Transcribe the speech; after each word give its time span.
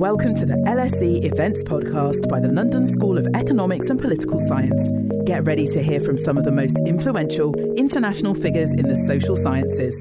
Welcome 0.00 0.34
to 0.36 0.46
the 0.46 0.54
LSE 0.54 1.30
Events 1.30 1.62
Podcast 1.62 2.26
by 2.26 2.40
the 2.40 2.48
London 2.48 2.86
School 2.86 3.18
of 3.18 3.26
Economics 3.34 3.90
and 3.90 4.00
Political 4.00 4.38
Science. 4.38 4.88
Get 5.26 5.44
ready 5.44 5.66
to 5.66 5.82
hear 5.82 6.00
from 6.00 6.16
some 6.16 6.38
of 6.38 6.44
the 6.44 6.50
most 6.50 6.80
influential 6.86 7.54
international 7.74 8.34
figures 8.34 8.72
in 8.72 8.88
the 8.88 8.96
social 9.06 9.36
sciences. 9.36 9.94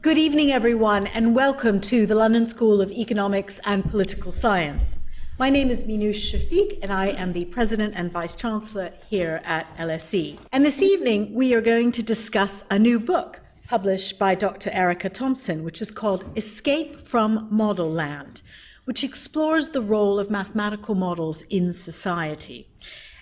Good 0.00 0.16
evening, 0.16 0.52
everyone, 0.52 1.08
and 1.08 1.34
welcome 1.34 1.80
to 1.80 2.06
the 2.06 2.14
London 2.14 2.46
School 2.46 2.80
of 2.80 2.92
Economics 2.92 3.58
and 3.64 3.84
Political 3.90 4.30
Science. 4.30 5.00
My 5.40 5.50
name 5.50 5.70
is 5.70 5.82
Minouche 5.82 6.32
Shafik, 6.32 6.78
and 6.82 6.92
I 6.92 7.08
am 7.08 7.32
the 7.32 7.46
President 7.46 7.94
and 7.96 8.12
Vice 8.12 8.36
Chancellor 8.36 8.92
here 9.10 9.40
at 9.44 9.76
LSE. 9.76 10.38
And 10.52 10.64
this 10.64 10.82
evening, 10.82 11.34
we 11.34 11.52
are 11.54 11.60
going 11.60 11.90
to 11.92 12.02
discuss 12.04 12.62
a 12.70 12.78
new 12.78 13.00
book 13.00 13.40
published 13.68 14.18
by 14.18 14.34
Dr. 14.34 14.70
Erica 14.70 15.10
Thompson, 15.10 15.62
which 15.62 15.82
is 15.82 15.90
called 15.90 16.24
Escape 16.36 17.06
from 17.06 17.46
Model 17.50 17.92
Land, 17.92 18.40
which 18.86 19.04
explores 19.04 19.68
the 19.68 19.82
role 19.82 20.18
of 20.18 20.30
mathematical 20.30 20.94
models 20.94 21.42
in 21.50 21.74
society. 21.74 22.66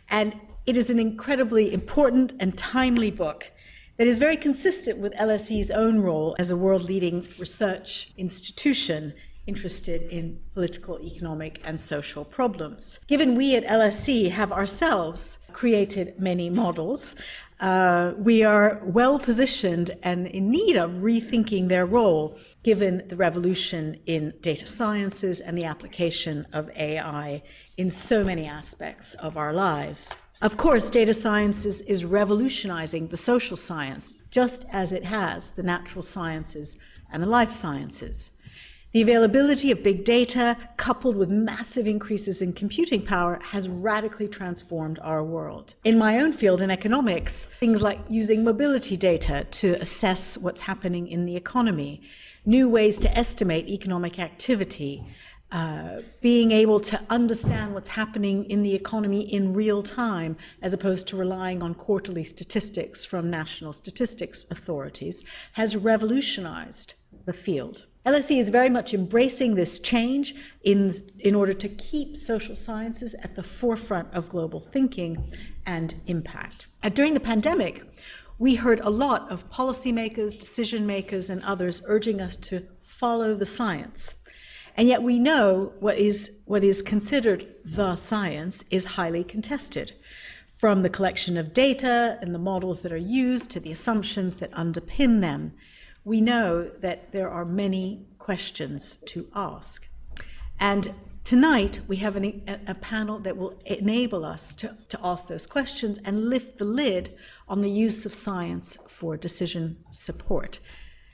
And 0.09 0.39
it 0.65 0.77
is 0.77 0.89
an 0.89 1.01
incredibly 1.01 1.73
important 1.73 2.33
and 2.39 2.57
timely 2.57 3.11
book 3.11 3.51
that 3.97 4.07
is 4.07 4.19
very 4.19 4.37
consistent 4.37 4.99
with 4.99 5.13
LSE's 5.15 5.73
own 5.73 6.01
role 6.01 6.37
as 6.39 6.53
a 6.53 6.57
world 6.57 6.83
leading 6.83 7.27
research 7.41 8.13
institution 8.17 9.15
interested 9.49 10.03
in 10.11 10.39
political, 10.55 11.01
economic, 11.01 11.61
and 11.65 11.79
social 11.79 12.25
problems. 12.25 12.99
Given 13.07 13.37
we 13.37 13.55
at 13.57 13.65
LSE 13.65 14.31
have 14.31 14.53
ourselves 14.53 15.39
created 15.53 16.21
many 16.21 16.51
models, 16.51 17.15
uh, 17.61 18.13
we 18.19 18.43
are 18.43 18.81
well 18.85 19.19
positioned 19.19 19.97
and 20.03 20.27
in 20.27 20.51
need 20.51 20.77
of 20.77 20.91
rethinking 20.97 21.69
their 21.69 21.87
role 21.87 22.39
given 22.63 23.03
the 23.09 23.17
revolution 23.17 23.99
in 24.07 24.35
data 24.41 24.67
sciences 24.67 25.41
and 25.41 25.57
the 25.57 25.65
application 25.65 26.47
of 26.53 26.71
AI 26.77 27.43
in 27.79 27.89
so 27.89 28.23
many 28.23 28.47
aspects 28.47 29.15
of 29.15 29.37
our 29.37 29.53
lives. 29.53 30.15
Of 30.43 30.59
course, 30.59 30.91
data 30.91 31.15
sciences 31.15 31.81
is 31.83 32.05
revolutionizing 32.05 33.09
the 33.09 33.17
social 33.17 33.57
science, 33.57 34.23
just 34.31 34.67
as 34.71 34.93
it 34.93 35.05
has 35.05 35.53
the 35.53 35.63
natural 35.63 36.03
sciences 36.03 36.77
and 37.11 37.23
the 37.23 37.29
life 37.29 37.53
sciences. 37.53 38.33
The 38.97 39.03
availability 39.03 39.71
of 39.73 39.83
big 39.83 40.07
data, 40.07 40.57
coupled 40.79 41.17
with 41.17 41.29
massive 41.29 41.87
increases 41.87 42.41
in 42.41 42.55
computing 42.55 43.03
power, 43.03 43.39
has 43.43 43.69
radically 43.69 44.27
transformed 44.27 44.99
our 45.01 45.23
world. 45.23 45.75
In 45.85 45.99
my 45.99 46.19
own 46.19 46.33
field, 46.33 46.63
in 46.63 46.71
economics, 46.71 47.47
things 47.61 47.83
like 47.83 48.01
using 48.09 48.43
mobility 48.43 48.97
data 48.97 49.47
to 49.51 49.75
assess 49.83 50.39
what's 50.39 50.63
happening 50.63 51.09
in 51.09 51.27
the 51.27 51.37
economy, 51.37 52.01
new 52.47 52.71
ways 52.71 52.99
to 53.01 53.19
estimate 53.19 53.69
economic 53.69 54.19
activity, 54.19 55.05
uh, 55.53 56.01
being 56.23 56.51
able 56.51 56.81
to 56.81 56.99
understand 57.11 57.75
what's 57.75 57.91
happening 57.91 58.47
in 58.47 58.63
the 58.63 58.75
economy 58.75 59.31
in 59.31 59.53
real 59.53 59.83
time, 59.83 60.39
as 60.63 60.73
opposed 60.73 61.07
to 61.09 61.19
relying 61.19 61.63
on 61.63 61.75
quarterly 61.75 62.25
statistics 62.25 63.05
from 63.05 63.29
national 63.29 63.75
statistics 63.75 64.47
authorities, 64.51 65.23
has 65.53 65.77
revolutionized 65.77 66.95
the 67.27 67.35
field. 67.35 67.85
LSE 68.07 68.39
is 68.39 68.51
very 68.51 68.69
much 68.69 68.95
embracing 68.95 69.57
this 69.57 69.81
change 69.81 70.37
in, 70.63 70.93
in 71.19 71.35
order 71.35 71.53
to 71.53 71.69
keep 71.71 72.17
social 72.17 72.55
sciences 72.55 73.17
at 73.25 73.35
the 73.35 73.43
forefront 73.43 74.15
of 74.15 74.29
global 74.29 74.61
thinking 74.61 75.33
and 75.67 75.97
impact. 76.07 76.69
And 76.85 76.95
during 76.95 77.15
the 77.15 77.21
pandemic, 77.21 77.83
we 78.39 78.55
heard 78.55 78.79
a 78.81 78.91
lot 78.91 79.29
of 79.29 79.51
policymakers, 79.51 80.39
decision 80.39 80.87
makers, 80.87 81.31
and 81.31 81.43
others 81.43 81.83
urging 81.87 82.21
us 82.21 82.37
to 82.37 82.65
follow 82.85 83.35
the 83.35 83.45
science. 83.45 84.15
And 84.77 84.87
yet 84.87 85.03
we 85.03 85.19
know 85.19 85.73
what 85.81 85.99
is, 85.99 86.31
what 86.45 86.63
is 86.63 86.83
considered 86.83 87.49
the 87.65 87.97
science 87.97 88.65
is 88.71 88.85
highly 88.85 89.25
contested. 89.25 89.95
From 90.53 90.83
the 90.83 90.91
collection 90.91 91.37
of 91.37 91.53
data 91.53 92.19
and 92.23 92.33
the 92.33 92.39
models 92.39 92.83
that 92.83 92.93
are 92.93 92.97
used 92.97 93.51
to 93.51 93.61
the 93.61 93.73
assumptions 93.73 94.37
that 94.37 94.53
underpin 94.53 95.21
them 95.21 95.55
we 96.07 96.21
know 96.21 96.71
that 96.79 97.11
there 97.11 97.29
are 97.29 97.45
many 97.45 98.07
questions 98.21 98.99
to 99.07 99.27
ask. 99.35 99.89
And 100.61 100.95
tonight 101.25 101.81
we 101.89 101.97
have 101.97 102.15
an, 102.15 102.43
a, 102.69 102.75
panel 102.75 103.19
that 103.19 103.37
will 103.37 103.61
enable 103.67 104.25
us 104.25 104.55
to, 104.55 104.77
to 104.89 105.01
ask 105.03 105.27
those 105.27 105.49
questions 105.49 105.99
and 106.05 106.31
lift 106.31 106.59
the 106.59 106.65
lid 106.65 107.13
on 107.49 107.61
the 107.61 107.69
use 107.69 108.07
of 108.07 108.15
science 108.15 108.79
for 108.87 109.17
decision 109.17 109.77
support. 109.91 110.61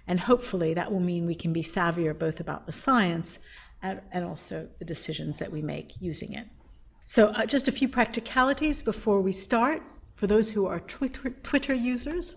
And 0.06 0.20
hopefully 0.20 0.74
that 0.74 0.92
will 0.92 1.00
mean 1.00 1.24
we 1.24 1.34
can 1.34 1.54
be 1.54 1.62
savvier 1.62 2.16
both 2.16 2.38
about 2.38 2.66
the 2.66 2.72
science 2.72 3.38
and, 3.80 4.02
and 4.12 4.26
also 4.26 4.68
the 4.78 4.84
decisions 4.84 5.38
that 5.38 5.50
we 5.50 5.62
make 5.62 6.02
using 6.02 6.34
it. 6.34 6.46
So, 7.06 7.28
uh, 7.28 7.46
just 7.46 7.66
a 7.66 7.72
few 7.72 7.88
practicalities 7.88 8.82
before 8.82 9.22
we 9.22 9.32
start. 9.32 9.82
For 10.16 10.26
those 10.26 10.50
who 10.50 10.66
are 10.66 10.80
Twitter, 10.80 11.30
Twitter 11.42 11.74
users, 11.74 12.34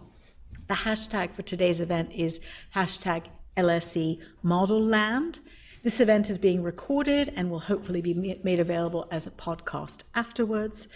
the 0.67 0.73
hashtag 0.73 1.31
for 1.31 1.43
today's 1.43 1.79
event 1.79 2.11
is 2.11 2.39
hashtag 2.73 3.25
LSE 3.55 4.19
Model 4.41 4.83
Land. 4.83 5.39
This 5.83 5.99
event 5.99 6.29
is 6.29 6.39
being 6.39 6.63
recorded 6.63 7.31
and 7.35 7.51
will 7.51 7.59
hopefully 7.59 8.01
be 8.01 8.39
made 8.43 8.59
available 8.59 9.07
as 9.11 9.27
a 9.27 9.31
podcast 9.31 10.01
afterwards. 10.15 10.87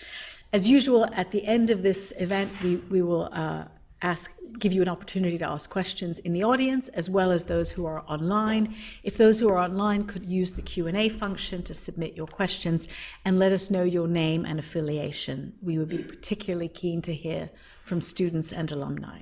As 0.52 0.68
usual, 0.68 1.06
at 1.14 1.30
the 1.30 1.46
end 1.46 1.70
of 1.70 1.84
this 1.84 2.12
event, 2.18 2.52
we, 2.64 2.78
we 2.90 3.04
will 3.04 3.30
uh, 3.32 3.66
ask, 4.02 4.32
give 4.58 4.74
you 4.74 4.82
an 4.82 4.90
opportunity 4.90 5.38
to 5.38 5.48
ask 5.48 5.70
questions 5.70 6.18
in 6.20 6.34
the 6.34 6.44
audience 6.44 6.88
as 6.90 7.08
well 7.08 7.32
as 7.32 7.46
those 7.46 7.70
who 7.70 7.86
are 7.86 8.04
online. 8.08 8.74
If 9.04 9.18
those 9.18 9.40
who 9.40 9.50
are 9.50 9.60
online 9.60 10.06
could 10.06 10.26
use 10.26 10.54
the 10.54 10.64
Q&A 10.64 11.10
function 11.10 11.62
to 11.64 11.76
submit 11.76 12.16
your 12.16 12.26
questions 12.26 12.88
and 13.26 13.38
let 13.38 13.52
us 13.52 13.70
know 13.70 13.84
your 13.84 14.08
name 14.08 14.46
and 14.46 14.58
affiliation. 14.58 15.54
We 15.62 15.78
would 15.78 15.90
be 15.90 16.00
particularly 16.00 16.70
keen 16.70 17.04
to 17.04 17.14
hear 17.14 17.52
from 17.84 18.02
students 18.02 18.52
and 18.52 18.72
alumni. 18.72 19.20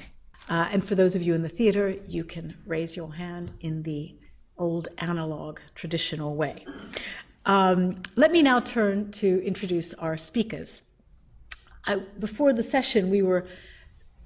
Uh, 0.49 0.67
and 0.71 0.83
for 0.83 0.95
those 0.95 1.15
of 1.15 1.21
you 1.21 1.33
in 1.33 1.41
the 1.41 1.49
theater, 1.49 1.95
you 2.07 2.23
can 2.23 2.55
raise 2.65 2.95
your 2.95 3.13
hand 3.13 3.51
in 3.61 3.83
the 3.83 4.15
old 4.57 4.87
analog 4.99 5.59
traditional 5.75 6.35
way. 6.35 6.65
Um, 7.45 8.01
let 8.15 8.31
me 8.31 8.41
now 8.41 8.59
turn 8.59 9.11
to 9.11 9.45
introduce 9.45 9.93
our 9.95 10.17
speakers. 10.17 10.83
I, 11.85 11.95
before 12.19 12.53
the 12.53 12.63
session, 12.63 13.09
we 13.09 13.21
were 13.21 13.47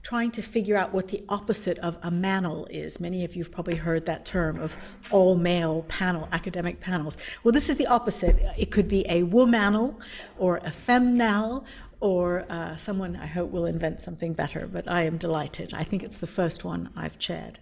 trying 0.04 0.32
to 0.32 0.42
figure 0.42 0.76
out 0.76 0.92
what 0.92 1.08
the 1.08 1.24
opposite 1.30 1.78
of 1.80 1.96
a 2.02 2.10
manel 2.10 2.68
is. 2.72 3.00
Many 3.00 3.24
of 3.24 3.36
you 3.36 3.44
have 3.44 3.52
probably 3.52 3.76
heard 3.76 4.06
that 4.08 4.26
term 4.26 4.60
of 4.60 4.76
all 5.12 5.36
male 5.36 5.86
panel, 5.88 6.28
academic 6.32 6.80
panels. 6.80 7.18
Well, 7.44 7.52
this 7.52 7.70
is 7.70 7.76
the 7.76 7.86
opposite. 7.86 8.36
It 8.58 8.72
could 8.72 8.88
be 8.88 9.06
a 9.08 9.22
womanel 9.24 10.00
or 10.40 10.58
a 10.58 10.72
femnal 10.72 11.66
or 12.02 12.46
uh, 12.50 12.76
someone 12.76 13.16
I 13.16 13.28
hope 13.28 13.52
will 13.52 13.66
invent 13.66 14.02
something 14.02 14.34
better, 14.34 14.68
but 14.72 14.90
I 14.90 15.04
am 15.04 15.18
delighted. 15.18 15.74
I 15.74 15.84
think 15.84 16.04
it's 16.04 16.20
the 16.20 16.28
first 16.28 16.66
one 16.66 16.90
I've 16.96 17.18
chaired. 17.20 17.60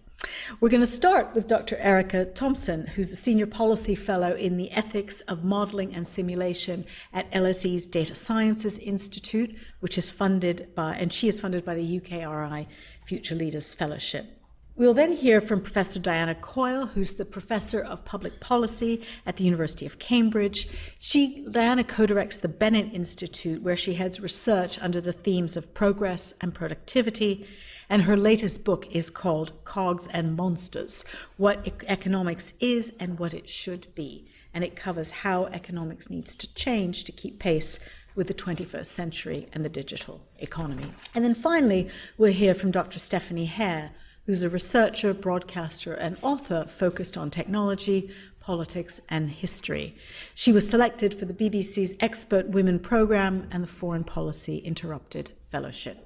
We're 0.60 0.70
going 0.70 0.82
to 0.82 0.88
start 0.88 1.34
with 1.34 1.48
Dr. 1.48 1.78
Erica 1.78 2.26
Thompson, 2.26 2.88
who's 2.88 3.12
a 3.12 3.16
senior 3.16 3.46
policy 3.46 3.96
fellow 3.96 4.36
in 4.36 4.58
the 4.58 4.70
ethics 4.72 5.22
of 5.22 5.46
modeling 5.46 5.96
and 5.96 6.06
simulation 6.06 6.86
at 7.14 7.32
LSE's 7.32 7.86
Data 7.86 8.16
Sciences 8.16 8.78
Institute, 8.80 9.56
which 9.80 9.98
is 9.98 10.10
funded 10.10 10.74
by, 10.76 10.96
and 10.96 11.14
she 11.14 11.30
is 11.30 11.40
funded 11.40 11.64
by 11.64 11.76
the 11.76 12.00
UKRI 12.00 12.68
Future 13.06 13.36
Leaders 13.36 13.74
Fellowship. 13.74 14.39
We'll 14.80 14.94
then 14.94 15.12
hear 15.12 15.42
from 15.42 15.60
Professor 15.60 16.00
Diane 16.00 16.34
Coyle, 16.36 16.86
who's 16.86 17.16
the 17.16 17.26
Professor 17.26 17.82
of 17.82 18.06
Public 18.06 18.40
Policy 18.40 19.02
at 19.26 19.36
the 19.36 19.44
University 19.44 19.86
of 19.86 20.00
Cambridge. 20.00 20.70
She, 21.00 21.46
Diane 21.52 21.84
co 21.84 22.06
directs 22.06 22.38
the 22.38 22.48
Bennett 22.48 22.94
Institute, 22.94 23.62
where 23.62 23.76
she 23.76 23.96
heads 23.96 24.22
research 24.22 24.80
under 24.82 25.02
the 25.02 25.12
themes 25.12 25.58
of 25.58 25.74
progress 25.74 26.34
and 26.40 26.54
productivity. 26.54 27.46
And 27.90 28.04
her 28.04 28.16
latest 28.16 28.64
book 28.64 28.88
is 28.90 29.10
called 29.10 29.52
Cogs 29.66 30.08
and 30.12 30.38
Monsters 30.38 31.04
What 31.36 31.84
Economics 31.88 32.54
Is 32.62 32.94
and 33.02 33.20
What 33.20 33.34
It 33.34 33.50
Should 33.50 33.94
Be. 33.96 34.30
And 34.54 34.64
it 34.64 34.78
covers 34.78 35.12
how 35.12 35.48
economics 35.48 36.10
needs 36.10 36.36
to 36.36 36.54
change 36.54 37.04
to 37.04 37.12
keep 37.12 37.38
pace 37.38 37.80
with 38.16 38.28
the 38.28 38.34
21st 38.34 38.86
century 38.86 39.50
and 39.52 39.66
the 39.66 39.70
digital 39.70 40.22
economy. 40.38 40.94
And 41.14 41.26
then 41.26 41.36
finally, 41.36 41.90
we'll 42.18 42.32
hear 42.32 42.54
from 42.54 42.72
Dr. 42.72 42.98
Stephanie 42.98 43.44
Hare 43.44 43.92
who's 44.30 44.44
a 44.44 44.50
researcher, 44.50 45.12
broadcaster, 45.12 45.96
and 45.96 46.16
author 46.22 46.64
focused 46.70 47.18
on 47.18 47.32
technology, 47.32 48.12
politics, 48.40 49.02
and 49.10 49.28
history. 49.28 49.96
She 50.36 50.52
was 50.52 50.70
selected 50.70 51.16
for 51.16 51.26
the 51.26 51.34
BBC's 51.34 51.96
Expert 52.00 52.48
Women 52.50 52.78
Programme 52.78 53.48
and 53.50 53.64
the 53.64 53.68
Foreign 53.68 54.04
Policy 54.04 54.60
Interrupted 54.60 55.32
Fellowship. 55.50 56.06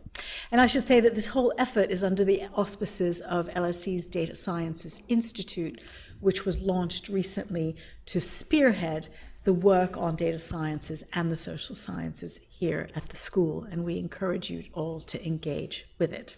And 0.54 0.62
I 0.62 0.68
should 0.68 0.86
say 0.86 1.02
that 1.02 1.16
this 1.16 1.28
whole 1.28 1.54
effort 1.58 1.92
is 1.92 2.02
under 2.02 2.24
the 2.24 2.44
auspices 2.56 3.20
of 3.20 3.50
LSE's 3.50 4.06
Data 4.06 4.36
Sciences 4.36 5.02
Institute, 5.10 5.82
which 6.22 6.46
was 6.46 6.62
launched 6.62 7.10
recently 7.10 7.76
to 8.06 8.22
spearhead 8.22 9.10
the 9.44 9.54
work 9.54 9.98
on 9.98 10.16
data 10.16 10.40
sciences 10.40 11.04
and 11.12 11.30
the 11.30 11.36
social 11.36 11.76
sciences 11.76 12.40
here 12.48 12.88
at 12.96 13.10
the 13.10 13.18
school. 13.18 13.68
And 13.70 13.84
we 13.84 13.98
encourage 13.98 14.50
you 14.50 14.64
all 14.72 15.02
to 15.02 15.28
engage 15.28 15.90
with 16.00 16.14
it. 16.14 16.38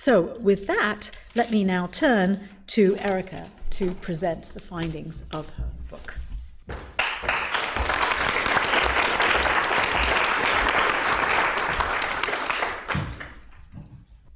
So, 0.00 0.38
with 0.38 0.68
that, 0.68 1.10
let 1.34 1.50
me 1.50 1.64
now 1.64 1.88
turn 1.88 2.48
to 2.68 2.96
Erica 2.98 3.50
to 3.70 3.90
present 3.94 4.44
the 4.54 4.60
findings 4.60 5.24
of 5.32 5.50
her 5.56 5.68
book. 5.90 6.14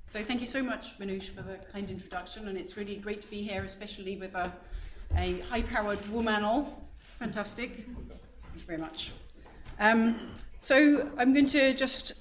So 0.09 0.21
thank 0.25 0.41
you 0.41 0.49
so 0.49 0.65
much, 0.65 0.99
Minouche, 0.99 1.29
for 1.29 1.43
the 1.43 1.59
kind 1.73 1.89
introduction, 1.89 2.49
and 2.49 2.59
it's 2.59 2.77
really 2.77 2.97
great 2.97 3.23
to 3.23 3.29
be 3.29 3.41
here, 3.41 3.63
especially 3.63 4.17
with 4.17 4.35
a, 4.35 4.53
a 5.17 5.39
high-powered 5.43 6.05
woman. 6.09 6.43
All. 6.43 6.83
Fantastic. 7.21 7.77
Thank 7.77 8.57
you 8.57 8.63
very 8.67 8.79
much. 8.79 9.13
Um, 9.79 10.33
so 10.59 11.09
I'm 11.17 11.33
going 11.33 11.47
to 11.47 11.73
just 11.73 12.15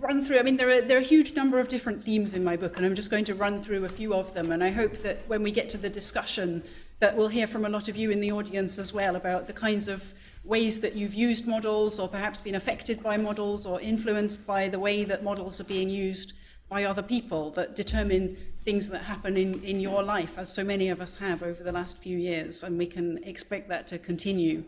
run 0.00 0.22
through. 0.22 0.38
I 0.38 0.42
mean, 0.42 0.56
there 0.56 0.70
are 0.70 0.80
there 0.80 0.96
are 0.96 1.00
a 1.00 1.04
huge 1.04 1.34
number 1.34 1.58
of 1.58 1.68
different 1.68 2.00
themes 2.00 2.34
in 2.34 2.44
my 2.44 2.56
book, 2.56 2.76
and 2.76 2.86
I'm 2.86 2.94
just 2.94 3.10
going 3.10 3.24
to 3.26 3.34
run 3.34 3.60
through 3.60 3.84
a 3.84 3.88
few 3.88 4.14
of 4.14 4.32
them. 4.34 4.52
And 4.52 4.62
I 4.62 4.70
hope 4.70 4.96
that 4.98 5.18
when 5.26 5.42
we 5.42 5.50
get 5.50 5.68
to 5.70 5.78
the 5.78 5.90
discussion, 5.90 6.62
that 7.00 7.16
we'll 7.16 7.28
hear 7.28 7.46
from 7.46 7.64
a 7.64 7.68
lot 7.68 7.88
of 7.88 7.96
you 7.96 8.10
in 8.10 8.20
the 8.20 8.32
audience 8.32 8.78
as 8.78 8.92
well 8.92 9.16
about 9.16 9.46
the 9.46 9.52
kinds 9.52 9.88
of 9.88 10.02
ways 10.44 10.80
that 10.80 10.94
you've 10.94 11.14
used 11.14 11.46
models, 11.46 11.98
or 11.98 12.08
perhaps 12.08 12.40
been 12.40 12.54
affected 12.54 13.02
by 13.02 13.16
models, 13.16 13.66
or 13.66 13.80
influenced 13.80 14.46
by 14.46 14.68
the 14.68 14.78
way 14.78 15.04
that 15.04 15.22
models 15.22 15.60
are 15.60 15.64
being 15.64 15.90
used 15.90 16.32
by 16.68 16.84
other 16.84 17.02
people 17.02 17.50
that 17.50 17.74
determine 17.74 18.36
things 18.64 18.88
that 18.88 19.02
happen 19.02 19.36
in, 19.36 19.62
in 19.64 19.80
your 19.80 20.02
life, 20.02 20.38
as 20.38 20.52
so 20.52 20.62
many 20.62 20.90
of 20.90 21.00
us 21.00 21.16
have 21.16 21.42
over 21.42 21.62
the 21.62 21.72
last 21.72 21.98
few 21.98 22.18
years, 22.18 22.62
and 22.62 22.78
we 22.78 22.86
can 22.86 23.22
expect 23.24 23.68
that 23.68 23.86
to 23.86 23.98
continue. 23.98 24.62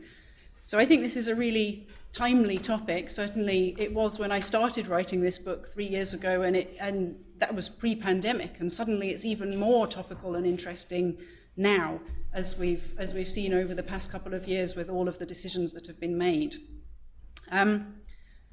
So 0.65 0.79
I 0.79 0.85
think 0.85 1.03
this 1.03 1.17
is 1.17 1.29
a 1.29 1.35
really 1.35 1.87
timely 2.13 2.59
topic. 2.59 3.11
Certainly, 3.11 3.77
it 3.79 3.93
was 3.93 4.19
when 4.19 4.33
I 4.33 4.41
started 4.41 4.87
writing 4.87 5.21
this 5.21 5.39
book 5.39 5.69
three 5.69 5.87
years 5.87 6.15
ago, 6.15 6.43
and, 6.43 6.57
it, 6.57 6.77
and 6.81 7.17
that 7.39 7.55
was 7.55 7.69
pre 7.69 7.95
pandemic, 7.95 8.61
and 8.61 8.71
suddenly 8.71 9.11
it's 9.11 9.25
even 9.25 9.57
more 9.57 9.87
topical 9.87 10.35
and 10.37 10.47
interesting 10.47 11.19
now. 11.57 12.01
As 12.33 12.57
we've, 12.57 12.95
as 12.97 13.13
we've 13.13 13.29
seen 13.29 13.53
over 13.53 13.75
the 13.75 13.83
past 13.83 14.13
couple 14.13 14.35
of 14.35 14.47
years 14.47 14.77
with 14.77 14.89
all 14.89 15.09
of 15.09 15.19
the 15.19 15.27
decisions 15.27 15.73
that 15.73 15.85
have 15.89 15.99
been 15.99 16.17
made. 16.17 16.55
Um, 17.51 17.97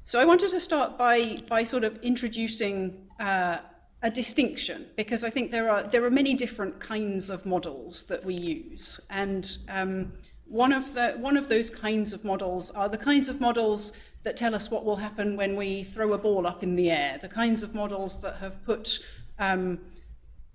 so 0.02 0.18
I 0.18 0.24
wanted 0.24 0.50
to 0.50 0.58
start 0.58 0.98
by, 0.98 1.38
by 1.48 1.62
sort 1.62 1.84
of 1.84 1.96
introducing 2.02 3.06
uh, 3.20 3.58
a 4.02 4.10
distinction 4.10 4.86
because 4.96 5.24
I 5.24 5.30
think 5.30 5.50
there 5.50 5.70
are 5.70 5.82
there 5.82 6.04
are 6.04 6.10
many 6.10 6.34
different 6.34 6.78
kinds 6.78 7.30
of 7.30 7.44
models 7.44 8.04
that 8.04 8.24
we 8.24 8.34
use, 8.34 9.00
and 9.10 9.58
um, 9.68 10.12
one 10.48 10.72
of 10.72 10.94
the 10.94 11.12
one 11.18 11.36
of 11.36 11.48
those 11.48 11.70
kinds 11.70 12.12
of 12.12 12.24
models 12.24 12.70
are 12.72 12.88
the 12.88 12.98
kinds 12.98 13.28
of 13.28 13.40
models 13.40 13.92
that 14.24 14.36
tell 14.36 14.54
us 14.54 14.70
what 14.70 14.84
will 14.84 14.96
happen 14.96 15.36
when 15.36 15.56
we 15.56 15.84
throw 15.84 16.12
a 16.12 16.18
ball 16.18 16.46
up 16.46 16.62
in 16.62 16.74
the 16.74 16.90
air, 16.90 17.18
the 17.20 17.28
kinds 17.28 17.62
of 17.62 17.74
models 17.74 18.20
that 18.20 18.36
have 18.36 18.62
put 18.64 18.98
um, 19.38 19.78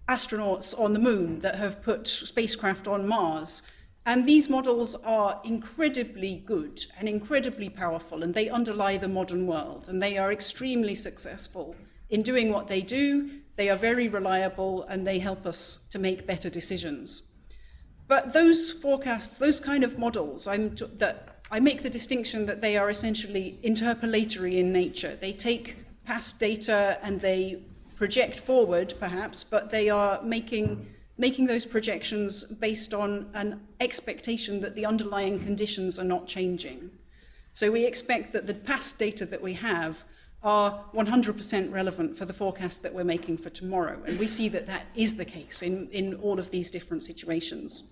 astronauts 0.10 0.78
on 0.80 0.94
the 0.94 1.00
moon, 1.00 1.40
that 1.40 1.56
have 1.56 1.82
put 1.82 2.08
spacecraft 2.08 2.88
on 2.88 3.08
Mars. 3.08 3.62
And 4.06 4.26
these 4.26 4.50
models 4.50 4.96
are 4.96 5.40
incredibly 5.46 6.44
good 6.46 6.86
and 7.00 7.08
incredibly 7.08 7.70
powerful, 7.70 8.24
and 8.24 8.34
they 8.34 8.50
underlie 8.50 8.98
the 8.98 9.08
modern 9.08 9.48
world, 9.48 9.88
and 9.88 10.04
they 10.04 10.18
are 10.18 10.34
extremely 10.34 10.94
successful 10.94 11.74
in 12.14 12.22
doing 12.22 12.52
what 12.52 12.68
they 12.68 12.82
do, 12.82 13.40
they 13.56 13.70
are 13.70 13.76
very 13.76 14.08
reliable 14.08 14.84
and 14.84 15.06
they 15.06 15.18
help 15.18 15.48
us 15.48 15.80
to 15.90 15.98
make 15.98 16.28
better 16.28 16.48
decisions. 16.48 17.24
But 18.14 18.32
those 18.32 18.70
forecasts, 18.70 19.40
those 19.40 19.60
kind 19.60 19.84
of 19.84 19.98
models, 19.98 20.46
I'm 20.46 20.76
t- 20.76 20.86
that 20.98 21.40
I 21.50 21.60
make 21.60 21.82
the 21.82 21.90
distinction 21.90 22.46
that 22.46 22.62
they 22.62 22.78
are 22.78 22.92
essentially 22.92 23.58
interpolatory 23.64 24.58
in 24.60 24.72
nature. 24.72 25.18
They 25.20 25.34
take 25.34 25.78
past 26.06 26.38
data 26.38 27.00
and 27.02 27.20
they 27.20 27.64
project 27.96 28.40
forward, 28.40 28.94
perhaps, 29.00 29.44
but 29.44 29.72
they 29.72 29.90
are 29.90 30.22
making 30.22 30.86
making 31.18 31.48
those 31.48 31.66
projections 31.66 32.44
based 32.44 32.94
on 32.94 33.32
an 33.34 33.60
expectation 33.80 34.60
that 34.60 34.76
the 34.76 34.86
underlying 34.86 35.40
conditions 35.40 35.98
are 35.98 36.10
not 36.16 36.28
changing. 36.28 36.92
So 37.52 37.72
we 37.72 37.84
expect 37.84 38.32
that 38.34 38.46
the 38.46 38.54
past 38.54 39.00
data 39.00 39.26
that 39.26 39.42
we 39.42 39.54
have 39.54 40.04
are 40.44 40.84
100% 40.94 41.74
relevant 41.74 42.16
for 42.16 42.26
the 42.26 42.34
forecast 42.34 42.84
that 42.84 42.94
we're 42.94 43.04
making 43.16 43.38
for 43.38 43.50
tomorrow. 43.50 44.00
And 44.06 44.20
we 44.20 44.28
see 44.28 44.50
that 44.50 44.68
that 44.68 44.86
is 44.94 45.16
the 45.16 45.26
case 45.26 45.64
in, 45.64 45.90
in 45.90 46.14
all 46.16 46.38
of 46.38 46.52
these 46.52 46.70
different 46.70 47.02
situations. 47.02 47.84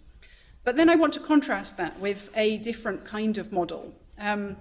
But 0.64 0.76
then 0.76 0.90
I 0.90 0.96
want 0.96 1.14
to 1.14 1.20
contrast 1.20 1.78
that 1.78 2.00
with 2.00 2.30
a 2.36 2.58
different 2.60 3.04
kind 3.04 3.38
of 3.38 3.52
model. 3.52 3.94
Um, 4.20 4.56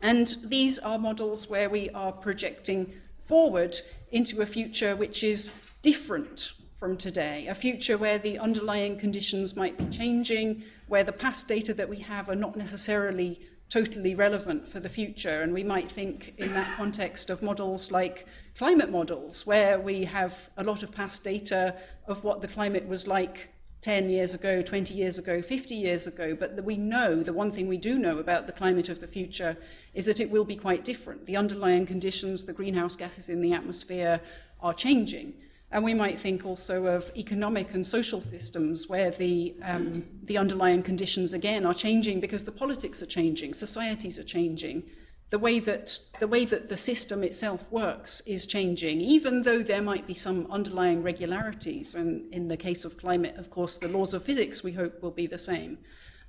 and 0.00 0.36
these 0.44 0.78
are 0.78 0.98
models 0.98 1.48
where 1.48 1.68
we 1.68 1.90
are 1.90 2.12
projecting 2.12 2.92
forward 3.24 3.78
into 4.10 4.42
a 4.42 4.46
future 4.46 4.94
which 4.96 5.24
is 5.24 5.50
different 5.80 6.52
from 6.78 6.96
today, 6.96 7.46
a 7.46 7.54
future 7.54 7.96
where 7.96 8.18
the 8.18 8.38
underlying 8.38 8.98
conditions 8.98 9.56
might 9.56 9.76
be 9.78 9.86
changing, 9.86 10.62
where 10.88 11.04
the 11.04 11.12
past 11.12 11.46
data 11.46 11.72
that 11.74 11.88
we 11.88 11.98
have 11.98 12.28
are 12.28 12.34
not 12.34 12.56
necessarily 12.56 13.40
totally 13.68 14.14
relevant 14.14 14.66
for 14.66 14.80
the 14.80 14.88
future. 14.88 15.42
And 15.42 15.54
we 15.54 15.62
might 15.62 15.90
think 15.90 16.34
in 16.38 16.52
that 16.54 16.76
context 16.76 17.30
of 17.30 17.40
models 17.40 17.90
like 17.90 18.26
climate 18.58 18.90
models, 18.90 19.46
where 19.46 19.80
we 19.80 20.04
have 20.04 20.50
a 20.56 20.64
lot 20.64 20.82
of 20.82 20.90
past 20.90 21.24
data 21.24 21.76
of 22.06 22.22
what 22.24 22.42
the 22.42 22.48
climate 22.48 22.86
was 22.86 23.06
like 23.06 23.51
10 23.82 24.08
years 24.08 24.32
ago, 24.32 24.62
20 24.62 24.94
years 24.94 25.18
ago, 25.18 25.42
50 25.42 25.74
years 25.74 26.06
ago, 26.06 26.36
but 26.38 26.54
that 26.54 26.64
we 26.64 26.76
know, 26.76 27.20
the 27.20 27.32
one 27.32 27.50
thing 27.50 27.66
we 27.66 27.76
do 27.76 27.98
know 27.98 28.18
about 28.18 28.46
the 28.46 28.52
climate 28.52 28.88
of 28.88 29.00
the 29.00 29.08
future 29.08 29.56
is 29.92 30.06
that 30.06 30.20
it 30.20 30.30
will 30.30 30.44
be 30.44 30.56
quite 30.56 30.84
different. 30.84 31.26
The 31.26 31.36
underlying 31.36 31.84
conditions, 31.84 32.44
the 32.44 32.52
greenhouse 32.52 32.94
gases 32.94 33.28
in 33.28 33.42
the 33.42 33.52
atmosphere 33.52 34.20
are 34.60 34.72
changing. 34.72 35.34
And 35.72 35.82
we 35.82 35.94
might 35.94 36.16
think 36.16 36.46
also 36.46 36.86
of 36.86 37.10
economic 37.16 37.74
and 37.74 37.84
social 37.84 38.20
systems 38.20 38.88
where 38.88 39.10
the, 39.10 39.54
um, 39.62 40.04
the 40.24 40.38
underlying 40.38 40.82
conditions 40.82 41.32
again 41.32 41.66
are 41.66 41.74
changing 41.74 42.20
because 42.20 42.44
the 42.44 42.52
politics 42.52 43.02
are 43.02 43.06
changing, 43.06 43.52
societies 43.52 44.16
are 44.16 44.24
changing, 44.24 44.84
The 45.32 45.38
way, 45.38 45.60
that, 45.60 45.98
the 46.20 46.28
way 46.28 46.44
that 46.44 46.68
the 46.68 46.76
system 46.76 47.24
itself 47.24 47.66
works 47.72 48.20
is 48.26 48.46
changing, 48.46 49.00
even 49.00 49.40
though 49.40 49.62
there 49.62 49.80
might 49.80 50.06
be 50.06 50.12
some 50.12 50.46
underlying 50.50 51.02
regularities. 51.02 51.94
And 51.94 52.30
in 52.34 52.48
the 52.48 52.56
case 52.58 52.84
of 52.84 52.98
climate, 52.98 53.36
of 53.36 53.48
course, 53.48 53.78
the 53.78 53.88
laws 53.88 54.12
of 54.12 54.22
physics 54.22 54.62
we 54.62 54.72
hope 54.72 55.02
will 55.02 55.10
be 55.10 55.26
the 55.26 55.38
same. 55.38 55.78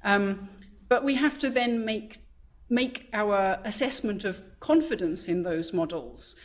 Um, 0.06 0.48
but 0.88 1.04
we 1.04 1.16
have 1.16 1.38
to 1.40 1.50
then 1.50 1.84
make, 1.84 2.20
make 2.70 3.10
our 3.12 3.60
assessment 3.66 4.24
of 4.24 4.42
confidence 4.62 5.28
in 5.28 5.44
those 5.44 5.74
models 5.74 6.38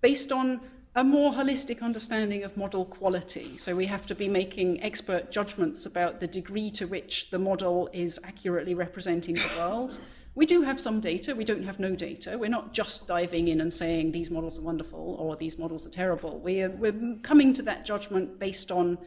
based 0.00 0.30
on 0.30 0.60
a 0.94 1.02
more 1.02 1.32
holistic 1.32 1.82
understanding 1.82 2.44
of 2.44 2.56
model 2.56 2.84
quality. 2.84 3.56
So 3.56 3.74
we 3.74 3.86
have 3.86 4.06
to 4.06 4.14
be 4.14 4.28
making 4.28 4.80
expert 4.84 5.32
judgments 5.32 5.86
about 5.86 6.20
the 6.20 6.28
degree 6.28 6.70
to 6.78 6.86
which 6.86 7.30
the 7.30 7.40
model 7.40 7.90
is 7.92 8.20
accurately 8.22 8.74
representing 8.76 9.34
the 9.34 9.50
world. 9.58 9.98
We 10.34 10.46
do 10.46 10.62
have 10.62 10.80
some 10.80 11.00
data, 11.00 11.34
we 11.34 11.44
don't 11.44 11.62
have 11.62 11.78
no 11.78 11.94
data. 11.94 12.36
We're 12.36 12.50
not 12.50 12.72
just 12.72 13.06
diving 13.06 13.48
in 13.48 13.60
and 13.60 13.72
saying 13.72 14.10
these 14.10 14.30
models 14.30 14.58
are 14.58 14.62
wonderful 14.62 15.16
or 15.20 15.36
these 15.36 15.58
models 15.58 15.86
are 15.86 15.90
terrible. 15.90 16.40
We 16.40 16.62
are, 16.62 16.70
we're 16.70 17.18
coming 17.22 17.52
to 17.54 17.62
that 17.62 17.84
judgment 17.84 18.38
based 18.38 18.72
on 18.72 18.98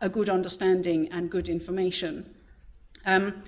a 0.00 0.08
good 0.08 0.28
understanding 0.28 1.08
and 1.10 1.30
good 1.30 1.48
information. 1.48 2.34
Um, 3.06 3.42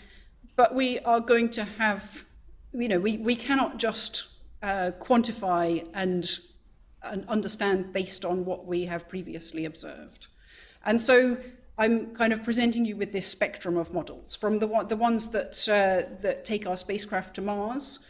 but 0.57 0.75
we 0.75 0.99
are 1.00 1.21
going 1.21 1.50
to 1.50 1.64
have, 1.64 2.25
you 2.73 2.88
know, 2.88 2.99
we, 2.99 3.19
we 3.19 3.37
cannot 3.37 3.78
just 3.78 4.28
uh, 4.62 4.93
quantify 5.00 5.87
and 5.93 6.38
and 7.02 7.28
understand 7.28 7.93
based 7.93 8.25
on 8.25 8.45
what 8.45 8.66
we 8.66 8.85
have 8.85 9.09
previously 9.09 9.64
observed. 9.64 10.28
And 10.85 11.00
so 11.00 11.37
I'm 11.78 12.14
kind 12.14 12.33
of 12.33 12.42
presenting 12.42 12.85
you 12.87 12.97
with 12.97 13.12
this 13.12 13.26
spectrum 13.26 13.76
of 13.76 13.92
models, 13.92 14.35
from 14.35 14.59
the, 14.59 14.66
the 14.88 14.97
ones 14.97 15.28
that, 15.28 15.68
uh, 15.68 16.09
that 16.23 16.45
take 16.45 16.66
our 16.66 16.76
spacecraft 16.76 17.35
to 17.35 17.42
Mars 17.42 18.00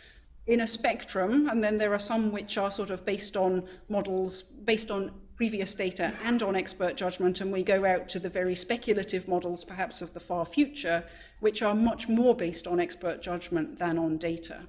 in 0.47 0.61
a 0.61 0.67
spectrum, 0.67 1.49
and 1.49 1.63
then 1.63 1.77
there 1.77 1.93
are 1.93 1.99
some 1.99 2.31
which 2.31 2.57
are 2.59 2.71
sort 2.71 2.91
of 2.91 3.05
based 3.05 3.37
on 3.37 3.65
models, 3.89 4.43
based 4.43 4.93
on 4.93 5.11
previous 5.35 5.75
data 5.75 6.15
and 6.23 6.43
on 6.43 6.55
expert 6.55 6.97
judgment, 6.97 7.41
and 7.41 7.53
we 7.53 7.65
go 7.65 7.85
out 7.85 8.09
to 8.09 8.21
the 8.21 8.29
very 8.29 8.55
speculative 8.55 9.27
models, 9.27 9.65
perhaps 9.65 10.01
of 10.01 10.15
the 10.15 10.21
far 10.21 10.45
future, 10.47 11.03
which 11.41 11.61
are 11.63 11.75
much 11.75 12.09
more 12.09 12.35
based 12.35 12.69
on 12.69 12.79
expert 12.79 13.21
judgment 13.21 13.79
than 13.79 13.99
on 13.99 14.17
data. 14.17 14.61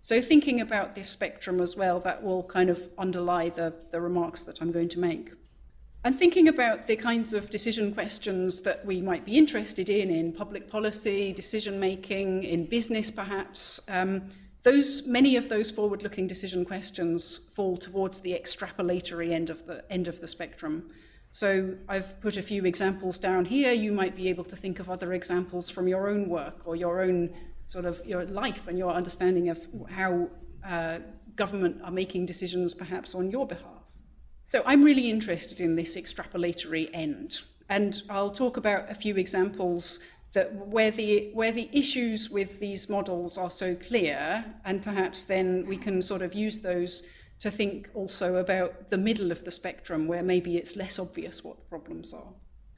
So 0.00 0.20
thinking 0.20 0.60
about 0.60 0.94
this 0.94 1.08
spectrum 1.08 1.60
as 1.60 1.76
well, 1.76 2.00
that 2.00 2.22
will 2.22 2.42
kind 2.42 2.70
of 2.70 2.82
underlie 2.98 3.48
the, 3.48 3.72
the 3.92 4.00
remarks 4.00 4.42
that 4.42 4.60
I'm 4.60 4.72
going 4.72 4.88
to 4.90 4.98
make. 4.98 5.30
And 6.06 6.16
thinking 6.16 6.46
about 6.46 6.86
the 6.86 6.94
kinds 6.94 7.34
of 7.34 7.50
decision 7.50 7.92
questions 7.92 8.60
that 8.60 8.86
we 8.86 9.00
might 9.00 9.24
be 9.24 9.36
interested 9.36 9.90
in, 9.90 10.08
in 10.08 10.32
public 10.32 10.70
policy, 10.70 11.32
decision 11.32 11.80
making, 11.80 12.44
in 12.44 12.64
business 12.64 13.10
perhaps, 13.10 13.80
um, 13.88 14.22
those, 14.62 15.04
many 15.08 15.34
of 15.34 15.48
those 15.48 15.68
forward-looking 15.68 16.28
decision 16.28 16.64
questions 16.64 17.40
fall 17.56 17.76
towards 17.76 18.20
the 18.20 18.32
extrapolatory 18.32 19.32
end 19.32 19.50
of 19.50 19.66
the, 19.66 19.84
end 19.90 20.06
of 20.06 20.20
the 20.20 20.28
spectrum. 20.28 20.90
So 21.32 21.74
I've 21.88 22.20
put 22.20 22.36
a 22.36 22.42
few 22.42 22.66
examples 22.66 23.18
down 23.18 23.44
here. 23.44 23.72
You 23.72 23.90
might 23.90 24.14
be 24.14 24.28
able 24.28 24.44
to 24.44 24.54
think 24.54 24.78
of 24.78 24.88
other 24.88 25.12
examples 25.12 25.68
from 25.68 25.88
your 25.88 26.08
own 26.08 26.28
work 26.28 26.68
or 26.68 26.76
your 26.76 27.02
own 27.02 27.34
sort 27.66 27.84
of 27.84 28.00
your 28.06 28.24
life 28.26 28.68
and 28.68 28.78
your 28.78 28.92
understanding 28.92 29.48
of 29.48 29.66
how 29.90 30.28
uh, 30.64 31.00
government 31.34 31.80
are 31.82 31.90
making 31.90 32.26
decisions 32.26 32.74
perhaps 32.74 33.16
on 33.16 33.28
your 33.28 33.44
behalf. 33.44 33.75
So 34.46 34.62
I'm 34.64 34.84
really 34.84 35.10
interested 35.10 35.60
in 35.60 35.74
this 35.74 35.96
extrapolatory 35.96 36.88
end, 36.94 37.42
and 37.68 38.00
I'll 38.08 38.30
talk 38.30 38.56
about 38.56 38.88
a 38.88 38.94
few 38.94 39.16
examples 39.16 39.98
that 40.34 40.54
where 40.68 40.92
the 40.92 41.30
where 41.34 41.50
the 41.50 41.68
issues 41.72 42.30
with 42.30 42.60
these 42.60 42.88
models 42.88 43.38
are 43.38 43.50
so 43.50 43.74
clear, 43.74 44.44
and 44.64 44.80
perhaps 44.80 45.24
then 45.24 45.66
we 45.66 45.76
can 45.76 46.00
sort 46.00 46.22
of 46.22 46.32
use 46.32 46.60
those 46.60 47.02
to 47.40 47.50
think 47.50 47.90
also 47.92 48.36
about 48.36 48.88
the 48.88 48.96
middle 48.96 49.32
of 49.32 49.44
the 49.44 49.50
spectrum 49.50 50.06
where 50.06 50.22
maybe 50.22 50.56
it's 50.56 50.76
less 50.76 51.00
obvious 51.00 51.42
what 51.42 51.58
the 51.58 51.64
problems 51.64 52.14
are. 52.14 52.32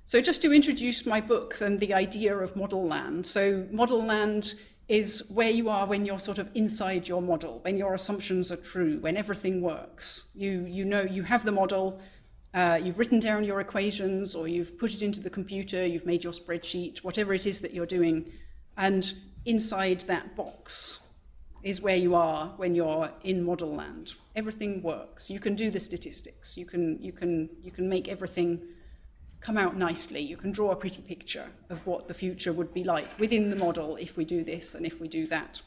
So 0.06 0.22
just 0.22 0.40
to 0.40 0.54
introduce 0.54 1.04
my 1.04 1.20
book 1.20 1.60
and 1.60 1.78
the 1.78 1.92
idea 1.92 2.34
of 2.34 2.56
model 2.56 2.86
land. 2.86 3.26
So 3.26 3.66
model 3.70 4.02
land 4.02 4.54
is 4.88 5.28
where 5.28 5.50
you 5.50 5.68
are 5.68 5.86
when 5.86 6.06
you're 6.06 6.18
sort 6.18 6.38
of 6.38 6.48
inside 6.54 7.06
your 7.06 7.20
model, 7.20 7.60
when 7.62 7.76
your 7.76 7.94
assumptions 7.94 8.50
are 8.50 8.56
true, 8.56 8.98
when 9.00 9.16
everything 9.16 9.60
works. 9.60 10.24
You, 10.34 10.64
you 10.66 10.84
know, 10.86 11.02
you 11.02 11.22
have 11.22 11.44
the 11.44 11.52
model, 11.52 12.00
uh, 12.54 12.80
you've 12.82 12.98
written 12.98 13.20
down 13.20 13.44
your 13.44 13.60
equations, 13.60 14.34
or 14.34 14.48
you've 14.48 14.78
put 14.78 14.94
it 14.94 15.02
into 15.02 15.20
the 15.20 15.28
computer, 15.28 15.84
you've 15.86 16.06
made 16.06 16.24
your 16.24 16.32
spreadsheet, 16.32 16.98
whatever 16.98 17.34
it 17.34 17.46
is 17.46 17.60
that 17.60 17.74
you're 17.74 17.86
doing, 17.86 18.32
and 18.78 19.12
inside 19.44 20.00
that 20.02 20.34
box 20.34 21.00
is 21.62 21.82
where 21.82 21.96
you 21.96 22.14
are 22.14 22.54
when 22.56 22.74
you're 22.74 23.10
in 23.24 23.44
model 23.44 23.74
land. 23.74 24.14
Everything 24.36 24.80
works. 24.82 25.28
You 25.28 25.40
can 25.40 25.54
do 25.54 25.70
the 25.70 25.80
statistics. 25.80 26.56
You 26.56 26.64
can, 26.64 27.02
you 27.02 27.12
can, 27.12 27.50
you 27.62 27.70
can 27.70 27.88
make 27.88 28.08
everything 28.08 28.62
come 29.40 29.56
out 29.56 29.76
nicely. 29.76 30.20
You 30.20 30.36
can 30.36 30.50
draw 30.50 30.70
a 30.70 30.76
pretty 30.76 31.02
picture 31.02 31.46
of 31.70 31.86
what 31.86 32.08
the 32.08 32.14
future 32.14 32.52
would 32.52 32.72
be 32.74 32.84
like 32.84 33.06
within 33.18 33.50
the 33.50 33.56
model 33.56 33.96
if 33.96 34.16
we 34.16 34.24
do 34.24 34.42
this 34.42 34.74
and 34.74 34.84
if 34.84 35.00
we 35.00 35.08
do 35.08 35.26
that. 35.28 35.60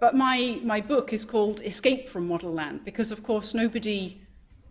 But 0.00 0.14
my, 0.14 0.60
my 0.62 0.80
book 0.80 1.12
is 1.12 1.24
called 1.24 1.60
Escape 1.62 2.08
from 2.08 2.28
Model 2.28 2.52
Land 2.52 2.84
because, 2.84 3.10
of 3.10 3.22
course, 3.22 3.52
nobody, 3.54 4.20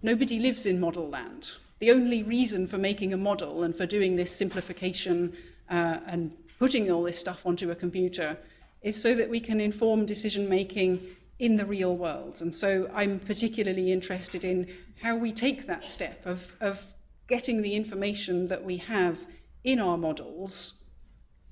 nobody 0.02 0.40
lives 0.40 0.66
in 0.66 0.80
model 0.80 1.10
land. 1.10 1.52
The 1.80 1.92
only 1.92 2.24
reason 2.24 2.66
for 2.66 2.78
making 2.78 3.14
a 3.14 3.18
model 3.18 3.64
and 3.64 3.76
for 3.76 3.86
doing 3.86 4.16
this 4.16 4.36
simplification 4.36 5.36
uh, 5.70 6.00
and 6.08 6.32
putting 6.60 6.90
all 6.90 7.04
this 7.04 7.20
stuff 7.20 7.46
onto 7.46 7.72
a 7.72 7.76
computer 7.76 8.38
is 8.82 9.00
so 9.00 9.14
that 9.16 9.30
we 9.30 9.40
can 9.40 9.60
inform 9.60 10.06
decision 10.06 10.48
making 10.48 11.02
in 11.40 11.56
the 11.56 11.66
real 11.66 11.96
world. 11.96 12.42
And 12.42 12.54
so 12.54 12.90
I'm 12.94 13.20
particularly 13.20 13.92
interested 13.92 14.44
in 14.44 14.68
how 15.02 15.16
we 15.16 15.32
take 15.32 15.68
that 15.68 15.88
step 15.88 16.26
of, 16.26 16.56
of 16.62 16.84
getting 17.28 17.62
the 17.62 17.76
information 17.76 18.48
that 18.48 18.64
we 18.64 18.78
have 18.78 19.26
in 19.64 19.80
our 19.80 19.98
models 19.98 20.74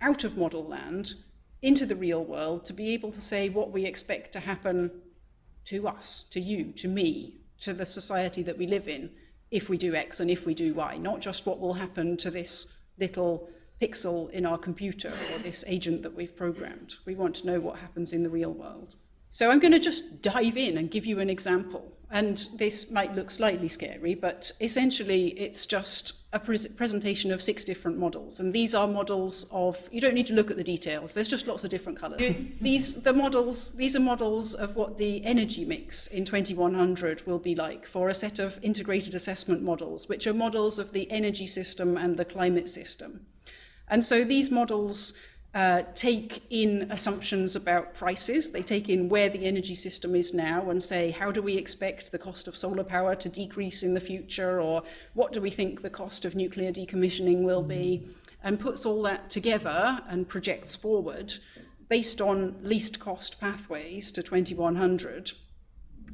out 0.02 0.24
of 0.24 0.38
model 0.38 0.66
land 0.66 1.14
into 1.62 1.86
the 1.86 1.96
real 1.96 2.24
world 2.24 2.66
to 2.66 2.74
be 2.74 2.90
able 2.90 3.12
to 3.12 3.22
say 3.22 3.50
what 3.50 3.72
we 3.72 3.86
expect 3.86 4.32
to 4.32 4.40
happen 4.40 4.92
to 5.66 5.88
us, 5.88 6.26
to 6.30 6.40
you, 6.40 6.72
to 6.74 6.88
me, 6.88 7.38
to 7.60 7.74
the 7.74 7.86
society 7.86 8.44
that 8.44 8.58
we 8.58 8.68
live 8.68 8.88
in 8.88 9.10
if 9.52 9.70
we 9.70 9.78
do 9.78 9.96
X 9.96 10.20
and 10.20 10.30
if 10.30 10.46
we 10.46 10.54
do 10.54 10.74
Y, 10.74 10.98
not 10.98 11.20
just 11.20 11.46
what 11.46 11.60
will 11.60 11.74
happen 11.74 12.18
to 12.18 12.30
this 12.30 12.68
little 13.00 13.50
pixel 13.82 14.30
in 14.32 14.46
our 14.46 14.58
computer 14.58 15.12
or 15.34 15.40
this 15.40 15.64
agent 15.68 16.02
that 16.04 16.14
we've 16.14 16.36
programmed. 16.36 16.96
We 17.06 17.16
want 17.16 17.36
to 17.38 17.48
know 17.48 17.60
what 17.60 17.78
happens 17.80 18.14
in 18.14 18.24
the 18.24 18.30
real 18.30 18.54
world. 18.54 18.96
So 19.30 19.50
I'm 19.50 19.60
going 19.60 19.74
to 19.74 19.80
just 19.80 20.22
dive 20.22 20.58
in 20.58 20.78
and 20.78 20.90
give 20.90 21.06
you 21.06 21.20
an 21.20 21.30
example. 21.30 21.92
And 22.12 22.48
this 22.56 22.92
might 22.92 23.16
look 23.16 23.32
slightly 23.32 23.68
scary, 23.68 24.16
but 24.16 24.52
essentially 24.62 25.30
it's 25.40 25.66
just 25.66 26.14
a 26.34 26.40
pre 26.40 26.58
presentation 26.78 27.32
of 27.32 27.42
six 27.42 27.66
different 27.66 27.98
models. 27.98 28.40
And 28.40 28.54
these 28.54 28.76
are 28.76 28.88
models 28.88 29.48
of, 29.52 29.90
you 29.92 30.00
don't 30.00 30.14
need 30.14 30.28
to 30.28 30.34
look 30.34 30.52
at 30.52 30.58
the 30.58 30.64
details, 30.64 31.14
there's 31.14 31.28
just 31.28 31.48
lots 31.48 31.64
of 31.64 31.70
different 31.70 32.00
colors. 32.00 32.22
these, 32.62 32.96
the 33.02 33.14
models, 33.14 33.72
these 33.72 33.96
are 33.96 34.00
models 34.00 34.54
of 34.54 34.76
what 34.76 34.98
the 34.98 35.26
energy 35.26 35.66
mix 35.66 36.08
in 36.08 36.24
2100 36.26 37.26
will 37.26 37.40
be 37.40 37.56
like 37.56 37.86
for 37.86 38.10
a 38.10 38.14
set 38.14 38.40
of 38.40 38.60
integrated 38.62 39.16
assessment 39.16 39.64
models, 39.64 40.08
which 40.08 40.28
are 40.28 40.34
models 40.34 40.78
of 40.78 40.92
the 40.94 41.10
energy 41.12 41.48
system 41.48 41.98
and 41.98 42.16
the 42.16 42.26
climate 42.26 42.70
system. 42.70 43.26
And 43.88 44.04
so 44.04 44.24
these 44.24 44.50
models 44.52 45.14
uh, 45.56 45.84
take 45.94 46.44
in 46.50 46.86
assumptions 46.92 47.56
about 47.56 47.94
prices. 47.94 48.52
They 48.52 48.62
take 48.62 48.90
in 48.90 49.08
where 49.08 49.30
the 49.30 49.46
energy 49.46 49.74
system 49.74 50.14
is 50.14 50.34
now 50.34 50.70
and 50.70 50.84
say, 50.84 51.12
how 51.12 51.32
do 51.32 51.42
we 51.42 51.56
expect 51.56 52.12
the 52.12 52.20
cost 52.20 52.50
of 52.50 52.58
solar 52.58 52.84
power 52.84 53.16
to 53.16 53.30
decrease 53.30 53.82
in 53.82 53.94
the 53.94 54.02
future, 54.02 54.60
or 54.60 54.84
what 55.14 55.32
do 55.32 55.40
we 55.40 55.50
think 55.50 55.82
the 55.82 55.90
cost 55.90 56.26
of 56.26 56.36
nuclear 56.36 56.74
decommissioning 56.74 57.44
will 57.44 57.64
be, 57.64 58.06
and 58.44 58.60
puts 58.60 58.86
all 58.86 59.02
that 59.04 59.30
together 59.30 60.02
and 60.10 60.28
projects 60.28 60.76
forward 60.76 61.34
based 61.88 62.20
on 62.20 62.58
least 62.62 63.00
cost 63.00 63.40
pathways 63.40 64.12
to 64.12 64.22
2100. 64.22 65.32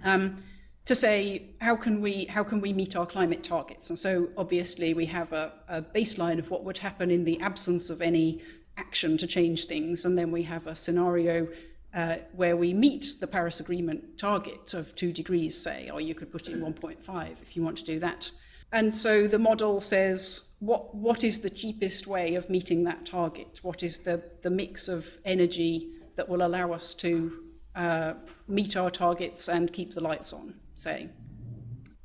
Um, 0.04 0.44
to 0.86 0.96
say 0.96 1.52
how 1.60 1.76
can 1.76 2.02
we 2.02 2.26
how 2.26 2.44
can 2.44 2.60
we 2.60 2.74
meet 2.74 2.96
our 2.96 3.06
climate 3.06 3.44
targets 3.44 3.92
and 3.92 4.00
so 4.00 4.28
obviously 4.36 4.96
we 4.96 5.06
have 5.06 5.32
a, 5.32 5.54
a 5.70 5.80
baseline 5.80 6.40
of 6.40 6.50
what 6.50 6.64
would 6.64 6.78
happen 6.78 7.12
in 7.12 7.24
the 7.24 7.40
absence 7.40 7.92
of 7.92 8.02
any 8.02 8.42
action 8.86 9.18
to 9.18 9.28
change 9.28 9.60
things. 9.66 10.06
And 10.06 10.18
then 10.18 10.30
we 10.32 10.44
have 10.44 10.66
a 10.68 10.76
scenario 10.76 11.48
uh, 11.94 12.18
where 12.42 12.58
we 12.64 12.74
meet 12.74 13.04
the 13.20 13.28
Paris 13.28 13.60
Agreement 13.60 14.02
target 14.18 14.74
of 14.74 14.96
two 14.96 15.12
degrees, 15.12 15.54
say, 15.68 15.90
or 15.94 16.00
you 16.02 16.16
could 16.16 16.32
put 16.32 16.48
in 16.48 16.60
1.5 16.62 17.42
if 17.42 17.56
you 17.56 17.62
want 17.64 17.78
to 17.78 17.86
do 17.94 18.00
that. 18.00 18.32
And 18.72 18.94
so 18.94 19.28
the 19.28 19.40
model 19.40 19.82
says, 19.82 20.42
what, 20.60 20.96
what 20.96 21.24
is 21.24 21.40
the 21.40 21.50
cheapest 21.50 22.08
way 22.08 22.36
of 22.36 22.50
meeting 22.50 22.84
that 22.86 23.06
target? 23.06 23.60
What 23.62 23.84
is 23.84 24.00
the, 24.00 24.22
the 24.42 24.50
mix 24.50 24.88
of 24.88 25.18
energy 25.26 25.74
that 26.16 26.28
will 26.30 26.44
allow 26.46 26.72
us 26.72 26.94
to 26.96 27.12
uh, 27.76 28.14
meet 28.48 28.78
our 28.78 28.90
targets 28.90 29.50
and 29.50 29.74
keep 29.74 29.94
the 29.94 30.02
lights 30.02 30.34
on, 30.34 30.54
say? 30.76 31.10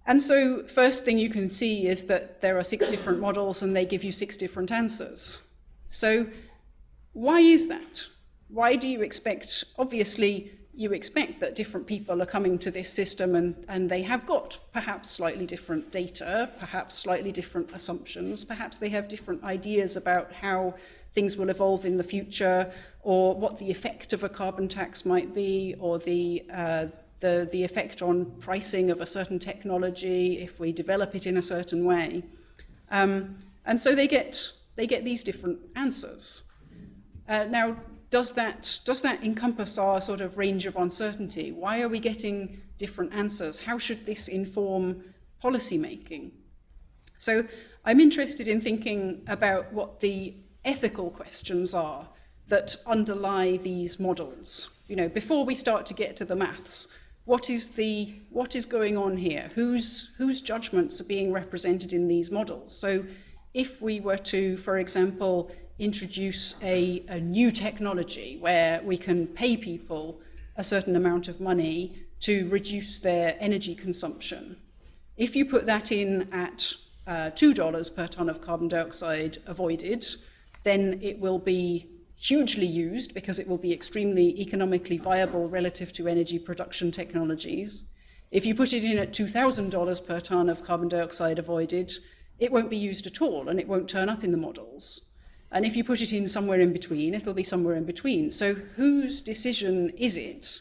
And 0.09 0.23
so, 0.23 0.65
first 0.67 1.05
thing 1.05 1.19
you 1.19 1.31
can 1.31 1.49
see 1.49 1.87
is 1.87 2.05
that 2.05 2.41
there 2.41 2.57
are 2.59 2.65
six 2.65 2.87
different 2.87 3.21
models 3.21 3.63
and 3.63 3.75
they 3.75 3.85
give 3.85 4.05
you 4.05 4.13
six 4.13 4.37
different 4.37 4.71
answers. 4.71 5.39
So, 5.91 6.27
why 7.17 7.41
is 7.41 7.67
that? 7.69 8.07
Why 8.49 8.77
do 8.77 8.87
you 8.91 9.01
expect, 9.01 9.65
obviously, 9.79 10.53
you 10.75 10.93
expect 10.93 11.41
that 11.41 11.57
different 11.57 11.87
people 11.87 12.21
are 12.21 12.27
coming 12.27 12.59
to 12.59 12.71
this 12.71 12.93
system 12.93 13.37
and, 13.37 13.65
and 13.69 13.89
they 13.89 14.03
have 14.03 14.27
got 14.27 14.59
perhaps 14.75 15.13
slightly 15.13 15.47
different 15.47 15.91
data, 15.91 16.51
perhaps 16.59 16.95
slightly 16.95 17.33
different 17.33 17.73
assumptions, 17.73 18.45
perhaps 18.45 18.77
they 18.77 18.91
have 18.91 19.09
different 19.09 19.43
ideas 19.45 19.97
about 19.97 20.31
how 20.31 20.75
things 21.15 21.39
will 21.39 21.49
evolve 21.49 21.87
in 21.87 21.97
the 21.97 22.05
future 22.05 22.71
or 23.01 23.35
what 23.35 23.59
the 23.59 23.71
effect 23.71 24.13
of 24.13 24.23
a 24.23 24.29
carbon 24.29 24.69
tax 24.69 25.07
might 25.07 25.35
be 25.35 25.75
or 25.81 25.99
the, 25.99 26.45
uh, 26.53 26.85
the, 27.21 27.49
the 27.51 27.65
effect 27.65 28.03
on 28.03 28.27
pricing 28.41 28.91
of 28.91 29.01
a 29.01 29.07
certain 29.07 29.39
technology 29.39 30.39
if 30.41 30.61
we 30.61 30.71
develop 30.71 31.15
it 31.15 31.27
in 31.27 31.39
a 31.39 31.43
certain 31.43 31.83
way. 31.87 32.23
Um, 32.91 33.39
and 33.65 33.81
so 33.81 33.95
they 33.95 34.07
get, 34.07 34.53
they 34.75 34.87
get 34.87 35.03
these 35.03 35.25
different 35.25 35.59
answers. 35.77 36.43
Uh, 37.29 37.45
now, 37.45 37.77
does 38.11 38.33
that, 38.33 38.79
does 38.85 39.01
that 39.03 39.23
encompass 39.25 39.79
our 39.79 40.01
sort 40.01 40.21
of 40.21 40.39
range 40.39 40.67
of 40.67 40.77
uncertainty? 40.77 41.53
Why 41.53 41.81
are 41.81 41.89
we 41.89 41.99
getting 41.99 42.61
different 42.79 43.13
answers? 43.13 43.59
How 43.59 43.79
should 43.79 44.07
this 44.07 44.29
inform 44.29 45.03
policy 45.41 45.77
making? 45.77 46.33
So 47.19 47.45
I'm 47.85 48.01
interested 48.01 48.49
in 48.49 48.61
thinking 48.61 49.23
about 49.27 49.73
what 49.73 50.01
the 50.01 50.35
ethical 50.65 51.11
questions 51.11 51.75
are 51.75 52.07
that 52.49 52.77
underlie 52.87 53.57
these 53.59 53.99
models. 53.99 54.71
You 54.89 54.97
know, 54.97 55.09
before 55.09 55.45
we 55.45 55.55
start 55.55 55.87
to 55.87 55.95
get 55.95 56.17
to 56.17 56.25
the 56.25 56.37
maths, 56.37 56.89
what 57.25 57.51
is 57.51 57.71
the 57.71 58.15
what 58.31 58.55
is 58.55 58.65
going 58.65 58.97
on 58.97 59.17
here? 59.17 59.51
Whose 59.55 60.11
whose 60.17 60.41
judgments 60.41 61.01
are 61.01 61.05
being 61.05 61.33
represented 61.33 61.93
in 61.93 62.07
these 62.07 62.31
models? 62.31 62.77
So 62.77 63.05
if 63.53 63.83
we 63.83 64.01
were 64.01 64.19
to, 64.19 64.57
for 64.59 64.79
example, 64.79 65.51
introduce 65.79 66.55
a, 66.63 67.05
a 67.09 67.21
new 67.21 67.51
technology 67.51 68.39
where 68.41 68.81
we 68.83 68.97
can 68.97 69.27
pay 69.27 69.57
people 69.57 70.21
a 70.57 70.65
certain 70.65 70.97
amount 70.97 71.29
of 71.29 71.41
money 71.41 72.07
to 72.21 72.49
reduce 72.49 72.99
their 72.99 73.37
energy 73.41 73.75
consumption. 73.75 74.57
If 75.17 75.37
you 75.37 75.45
put 75.45 75.67
that 75.67 75.93
in 75.93 76.33
at 76.33 76.73
uh, 77.07 77.31
$2 77.31 77.95
per 77.95 78.07
ton 78.07 78.29
of 78.29 78.41
carbon 78.41 78.69
dioxide 78.69 79.39
avoided, 79.47 80.07
then 80.63 80.99
it 81.03 81.21
will 81.21 81.39
be 81.39 81.87
hugely 82.17 82.67
used 82.67 83.15
because 83.15 83.39
it 83.39 83.47
will 83.47 83.59
be 83.59 83.73
extremely 83.73 84.41
economically 84.41 84.97
viable 84.97 85.49
relative 85.49 85.93
to 85.93 86.09
energy 86.09 86.39
production 86.39 86.91
technologies. 86.91 87.85
If 88.31 88.47
you 88.47 88.55
put 88.55 88.73
it 88.73 88.85
in 88.85 88.99
at 88.99 89.13
$2,000 89.13 90.07
per 90.07 90.21
ton 90.21 90.49
of 90.49 90.65
carbon 90.65 90.89
dioxide 90.89 91.39
avoided, 91.39 91.93
it 92.39 92.51
won't 92.51 92.71
be 92.71 92.77
used 92.77 93.07
at 93.07 93.23
all 93.23 93.49
and 93.49 93.61
it 93.61 93.69
won't 93.69 93.89
turn 93.89 94.09
up 94.09 94.25
in 94.25 94.33
the 94.33 94.37
models. 94.37 95.03
And 95.53 95.65
if 95.65 95.77
you 95.77 95.85
put 95.85 96.03
it 96.03 96.13
in 96.13 96.27
somewhere 96.27 96.61
in 96.61 96.73
between, 96.73 97.15
it'll 97.15 97.33
be 97.33 97.43
somewhere 97.43 97.77
in 97.77 97.85
between. 97.85 98.31
So 98.31 98.55
whose 98.55 99.21
decision 99.21 99.91
is 99.91 100.17
it 100.17 100.61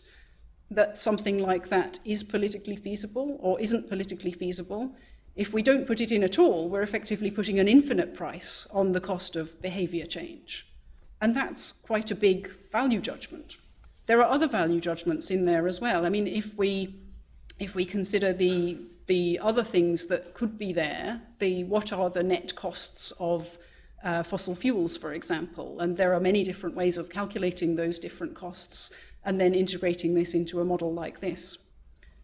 that 0.72 0.98
something 0.98 1.40
like 1.40 1.70
that 1.70 2.00
is 2.06 2.24
politically 2.24 2.76
feasible 2.76 3.38
or 3.42 3.60
isn't 3.60 3.90
politically 3.90 4.32
feasible? 4.32 4.96
If 5.36 5.54
we 5.54 5.62
don't 5.62 5.86
put 5.86 6.02
it 6.02 6.12
in 6.12 6.24
at 6.24 6.40
all, 6.40 6.70
we're 6.70 6.82
effectively 6.82 7.30
putting 7.32 7.60
an 7.60 7.68
infinite 7.68 8.14
price 8.14 8.68
on 8.72 8.92
the 8.92 9.02
cost 9.02 9.36
of 9.36 9.62
behavior 9.62 10.06
change. 10.06 10.68
And 11.22 11.36
that's 11.36 11.72
quite 11.72 12.12
a 12.12 12.16
big 12.16 12.50
value 12.72 13.02
judgment. 13.02 13.58
There 14.06 14.22
are 14.22 14.30
other 14.30 14.48
value 14.48 14.80
judgments 14.80 15.32
in 15.32 15.46
there 15.46 15.68
as 15.68 15.82
well. 15.82 16.06
I 16.06 16.10
mean, 16.10 16.28
if 16.28 16.56
we, 16.58 16.96
if 17.60 17.74
we 17.74 17.86
consider 17.86 18.34
the, 18.34 18.78
the 19.08 19.40
other 19.42 19.64
things 19.64 20.06
that 20.06 20.34
could 20.34 20.58
be 20.58 20.72
there, 20.72 21.22
the 21.40 21.64
what 21.64 21.92
are 21.92 22.10
the 22.10 22.24
net 22.24 22.56
costs 22.56 23.12
of 23.20 23.58
uh, 24.06 24.24
fossil 24.24 24.56
fuels, 24.56 24.96
for 24.96 25.14
example, 25.14 25.80
and 25.80 25.98
there 25.98 26.14
are 26.14 26.20
many 26.20 26.44
different 26.44 26.76
ways 26.76 26.98
of 26.98 27.10
calculating 27.10 27.76
those 27.76 28.00
different 28.00 28.36
costs 28.36 28.92
and 29.26 29.42
then 29.42 29.54
integrating 29.56 30.14
this 30.14 30.36
into 30.36 30.62
a 30.62 30.66
model 30.66 30.94
like 30.94 31.20
this. 31.20 31.58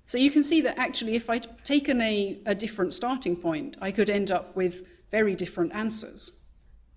So 0.06 0.18
you 0.18 0.30
can 0.30 0.44
see 0.44 0.62
that 0.62 0.78
actually, 0.78 1.16
if 1.16 1.30
I'd 1.30 1.48
taken 1.66 2.00
a, 2.02 2.40
a 2.46 2.54
different 2.54 2.94
starting 2.94 3.36
point, 3.36 3.78
I 3.82 3.92
could 3.92 4.10
end 4.10 4.30
up 4.30 4.56
with 4.56 4.86
very 5.10 5.36
different 5.36 5.74
answers. 5.74 6.32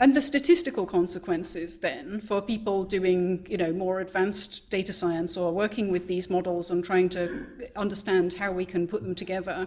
And 0.01 0.15
the 0.15 0.21
statistical 0.21 0.85
consequences 0.85 1.79
then 1.79 2.21
for 2.21 2.43
people 2.43 2.85
doing 2.85 3.47
you 3.49 3.57
know, 3.57 3.73
more 3.73 4.01
advanced 4.01 4.69
data 4.69 4.93
science 4.93 5.37
or 5.37 5.53
working 5.53 5.91
with 5.91 6.07
these 6.09 6.29
models 6.29 6.71
and 6.71 6.85
trying 6.85 7.09
to 7.11 7.47
understand 7.77 8.35
how 8.35 8.53
we 8.53 8.67
can 8.67 8.87
put 8.87 9.03
them 9.03 9.15
together 9.15 9.67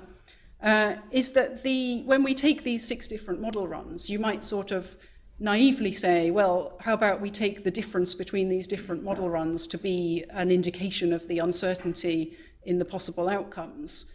uh, 0.62 0.96
is 1.12 1.32
that 1.32 1.64
the, 1.64 2.04
when 2.04 2.24
we 2.24 2.34
take 2.34 2.64
these 2.64 2.86
six 2.86 3.08
different 3.08 3.40
model 3.40 3.68
runs, 3.68 4.10
you 4.10 4.20
might 4.20 4.44
sort 4.44 4.72
of 4.72 4.98
naively 5.40 5.92
say, 5.92 6.32
well, 6.32 6.78
how 6.82 6.94
about 6.94 7.22
we 7.22 7.30
take 7.30 7.64
the 7.64 7.72
difference 7.72 8.16
between 8.16 8.50
these 8.50 8.68
different 8.68 9.04
model 9.04 9.30
runs 9.30 9.68
to 9.68 9.78
be 9.78 10.26
an 10.32 10.50
indication 10.52 11.14
of 11.14 11.28
the 11.28 11.40
uncertainty 11.40 12.36
in 12.64 12.78
the 12.78 12.86
possible 12.86 13.30
outcomes? 13.30 14.06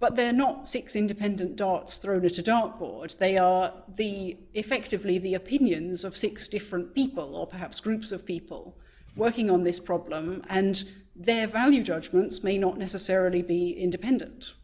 But 0.00 0.16
they're 0.16 0.32
not 0.32 0.66
six 0.66 0.96
independent 0.96 1.56
darts 1.56 1.96
thrown 1.96 2.24
at 2.24 2.38
a 2.38 2.42
dartboard. 2.42 3.16
They 3.18 3.38
are 3.38 3.72
the, 3.96 4.36
effectively 4.54 5.18
the 5.18 5.34
opinions 5.34 6.04
of 6.04 6.16
six 6.16 6.48
different 6.48 6.94
people, 6.94 7.36
or 7.36 7.46
perhaps 7.46 7.80
groups 7.80 8.10
of 8.10 8.26
people, 8.26 8.76
working 9.16 9.50
on 9.50 9.62
this 9.62 9.78
problem, 9.78 10.42
and 10.48 10.82
their 11.14 11.46
value 11.46 11.82
judgments 11.82 12.42
may 12.42 12.58
not 12.58 12.76
necessarily 12.76 13.40
be 13.40 13.70
independent. 13.70 14.54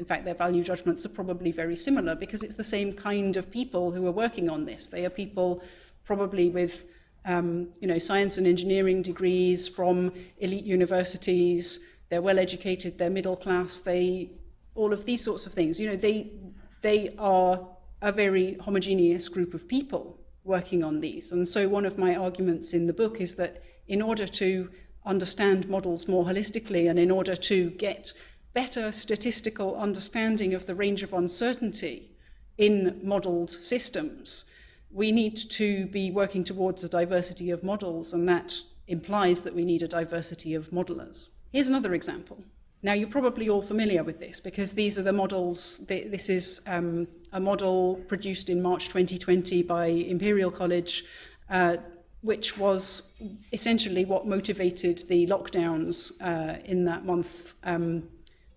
In 0.00 0.06
fact, 0.06 0.24
their 0.24 0.34
value 0.34 0.64
judgments 0.64 1.04
are 1.04 1.10
probably 1.10 1.52
very 1.52 1.76
similar 1.76 2.14
because 2.14 2.42
it's 2.42 2.54
the 2.54 2.64
same 2.64 2.90
kind 2.94 3.36
of 3.36 3.50
people 3.50 3.92
who 3.92 4.06
are 4.06 4.16
working 4.24 4.48
on 4.48 4.64
this. 4.64 4.86
They 4.86 5.04
are 5.04 5.10
people 5.10 5.62
probably 6.04 6.48
with 6.48 6.86
um, 7.26 7.68
you 7.80 7.86
know, 7.86 7.98
science 7.98 8.38
and 8.38 8.46
engineering 8.46 9.02
degrees 9.02 9.68
from 9.68 10.10
elite 10.38 10.64
universities. 10.64 11.80
They're 12.08 12.22
well 12.22 12.38
educated, 12.38 12.96
they're 12.96 13.10
middle 13.10 13.36
class, 13.36 13.80
they, 13.80 14.30
all 14.74 14.94
of 14.94 15.04
these 15.04 15.22
sorts 15.22 15.44
of 15.44 15.52
things. 15.52 15.78
You 15.78 15.90
know, 15.90 15.96
they, 15.96 16.32
they 16.80 17.14
are 17.18 17.60
a 18.00 18.10
very 18.10 18.54
homogeneous 18.54 19.28
group 19.28 19.52
of 19.52 19.68
people 19.68 20.18
working 20.44 20.82
on 20.82 20.98
these. 20.98 21.32
And 21.32 21.46
so 21.46 21.68
one 21.68 21.84
of 21.84 21.98
my 21.98 22.16
arguments 22.16 22.72
in 22.72 22.86
the 22.86 22.94
book 22.94 23.20
is 23.20 23.34
that 23.34 23.62
in 23.88 24.00
order 24.00 24.26
to 24.26 24.70
understand 25.04 25.68
models 25.68 26.08
more 26.08 26.24
holistically 26.24 26.88
and 26.88 26.98
in 26.98 27.10
order 27.10 27.36
to 27.36 27.68
get 27.72 28.14
better 28.52 28.90
statistical 28.92 29.76
understanding 29.76 30.54
of 30.54 30.66
the 30.66 30.74
range 30.74 31.02
of 31.02 31.12
uncertainty 31.12 32.10
in 32.58 33.00
modeled 33.02 33.50
systems, 33.50 34.44
we 34.92 35.12
need 35.12 35.36
to 35.36 35.86
be 35.86 36.10
working 36.10 36.44
towards 36.44 36.82
a 36.82 36.88
diversity 36.88 37.50
of 37.50 37.62
models, 37.62 38.12
and 38.12 38.28
that 38.28 38.60
implies 38.88 39.42
that 39.42 39.54
we 39.54 39.64
need 39.64 39.82
a 39.82 39.88
diversity 39.88 40.54
of 40.54 40.70
modelers. 40.70 41.28
Here's 41.52 41.68
another 41.68 41.94
example. 41.94 42.42
Now, 42.82 42.94
you're 42.94 43.08
probably 43.08 43.48
all 43.48 43.60
familiar 43.60 44.02
with 44.02 44.18
this 44.18 44.40
because 44.40 44.72
these 44.72 44.98
are 44.98 45.02
the 45.02 45.12
models. 45.12 45.78
This 45.86 46.28
is 46.30 46.62
um, 46.66 47.06
a 47.32 47.40
model 47.40 47.96
produced 48.08 48.48
in 48.48 48.62
March 48.62 48.88
2020 48.88 49.62
by 49.62 49.86
Imperial 49.86 50.50
College, 50.50 51.04
uh, 51.50 51.76
which 52.22 52.56
was 52.56 53.12
essentially 53.52 54.04
what 54.06 54.26
motivated 54.26 55.04
the 55.08 55.26
lockdowns 55.26 56.12
uh, 56.22 56.58
in 56.64 56.84
that 56.86 57.04
month 57.04 57.54
um, 57.64 58.02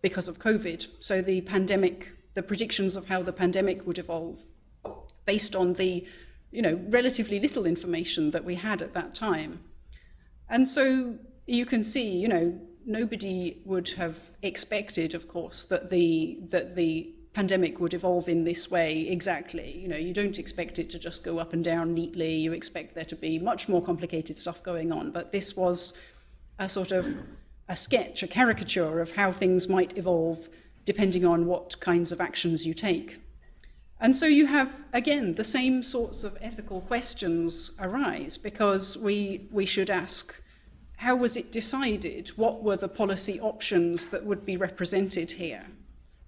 because 0.03 0.27
of 0.27 0.37
COVID. 0.37 0.85
So 0.99 1.21
the 1.23 1.41
pandemic, 1.41 2.11
the 2.35 2.43
predictions 2.43 2.95
of 2.95 3.07
how 3.07 3.23
the 3.23 3.33
pandemic 3.33 3.87
would 3.87 3.97
evolve 3.97 4.43
based 5.25 5.55
on 5.55 5.73
the 5.73 6.05
you 6.53 6.61
know, 6.61 6.79
relatively 6.89 7.39
little 7.39 7.65
information 7.65 8.29
that 8.29 8.45
we 8.45 8.53
had 8.53 8.83
at 8.83 8.93
that 8.93 9.15
time. 9.15 9.59
And 10.49 10.67
so 10.67 11.15
you 11.47 11.65
can 11.65 11.83
see, 11.83 12.07
you 12.07 12.27
know, 12.27 12.57
nobody 12.85 13.61
would 13.65 13.89
have 13.89 14.19
expected, 14.43 15.15
of 15.15 15.27
course, 15.27 15.65
that 15.65 15.89
the, 15.89 16.39
that 16.49 16.75
the 16.75 17.11
pandemic 17.33 17.79
would 17.79 17.95
evolve 17.95 18.29
in 18.29 18.43
this 18.43 18.69
way 18.69 19.07
exactly. 19.07 19.79
You 19.79 19.87
know, 19.87 19.97
you 19.97 20.13
don't 20.13 20.37
expect 20.37 20.77
it 20.77 20.91
to 20.91 20.99
just 20.99 21.23
go 21.23 21.39
up 21.39 21.53
and 21.53 21.63
down 21.63 21.95
neatly. 21.95 22.35
You 22.35 22.53
expect 22.53 22.93
there 22.93 23.05
to 23.05 23.15
be 23.15 23.39
much 23.39 23.67
more 23.67 23.81
complicated 23.81 24.37
stuff 24.37 24.61
going 24.61 24.91
on. 24.91 25.09
But 25.09 25.31
this 25.31 25.57
was 25.57 25.95
a 26.59 26.69
sort 26.69 26.91
of 26.91 27.07
a 27.69 27.75
sketch, 27.75 28.23
a 28.23 28.27
caricature 28.27 28.99
of 28.99 29.11
how 29.11 29.31
things 29.31 29.69
might 29.69 29.97
evolve 29.97 30.49
depending 30.85 31.25
on 31.25 31.45
what 31.45 31.79
kinds 31.79 32.11
of 32.11 32.19
actions 32.19 32.65
you 32.65 32.73
take. 32.73 33.19
And 34.01 34.13
so 34.13 34.25
you 34.25 34.45
have, 34.47 34.83
again, 34.91 35.33
the 35.33 35.45
same 35.45 35.81
sorts 35.81 36.25
of 36.25 36.37
ethical 36.41 36.81
questions 36.81 37.71
arise 37.79 38.37
because 38.37 38.97
we, 38.97 39.47
we 39.51 39.65
should 39.65 39.89
ask 39.89 40.41
how 40.97 41.15
was 41.15 41.37
it 41.37 41.51
decided? 41.51 42.29
What 42.37 42.63
were 42.63 42.77
the 42.77 42.87
policy 42.87 43.39
options 43.41 44.07
that 44.07 44.25
would 44.25 44.45
be 44.45 44.57
represented 44.57 45.31
here? 45.31 45.65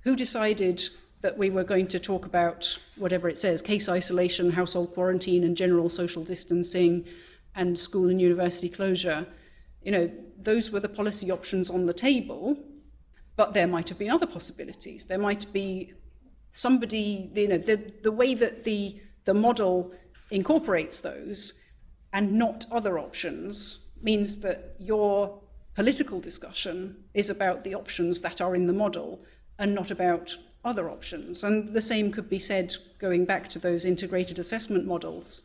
Who 0.02 0.16
decided 0.16 0.84
that 1.22 1.38
we 1.38 1.50
were 1.50 1.64
going 1.64 1.88
to 1.88 2.00
talk 2.00 2.26
about 2.26 2.78
whatever 2.98 3.30
it 3.30 3.38
says 3.38 3.62
case 3.62 3.88
isolation, 3.88 4.52
household 4.52 4.94
quarantine, 4.94 5.44
and 5.44 5.56
general 5.56 5.88
social 5.88 6.24
distancing, 6.24 7.06
and 7.56 7.78
school 7.78 8.10
and 8.10 8.22
university 8.22 8.68
closure? 8.70 9.26
You 9.86 9.92
know, 9.92 10.12
those 10.38 10.72
were 10.72 10.80
the 10.82 10.90
policy 10.90 11.32
options 11.32 11.70
on 11.70 11.86
the 11.86 11.94
table, 11.94 12.58
but 13.36 13.54
there 13.54 13.68
might 13.68 13.88
have 13.88 14.00
been 14.00 14.10
other 14.10 14.26
possibilities. 14.26 15.06
There 15.06 15.20
might 15.20 15.52
be 15.54 15.94
somebody, 16.52 17.30
you 17.36 17.48
know, 17.48 17.58
the, 17.58 17.78
the 18.02 18.12
way 18.12 18.34
that 18.34 18.64
the, 18.64 19.00
the 19.26 19.34
model 19.34 19.94
incorporates 20.32 21.00
those 21.00 21.54
and 22.14 22.34
not 22.34 22.66
other 22.72 22.98
options 22.98 23.80
means 24.02 24.38
that 24.40 24.76
your 24.80 25.40
political 25.76 26.20
discussion 26.20 27.04
is 27.14 27.30
about 27.30 27.64
the 27.64 27.76
options 27.76 28.22
that 28.22 28.42
are 28.42 28.56
in 28.56 28.66
the 28.66 28.74
model 28.74 29.20
and 29.60 29.76
not 29.76 29.92
about 29.92 30.36
other 30.64 30.90
options. 30.90 31.44
And 31.44 31.74
the 31.74 31.82
same 31.82 32.12
could 32.12 32.30
be 32.30 32.40
said 32.40 32.76
going 32.98 33.26
back 33.26 33.48
to 33.50 33.60
those 33.60 33.86
integrated 33.86 34.40
assessment 34.40 34.88
models 34.88 35.44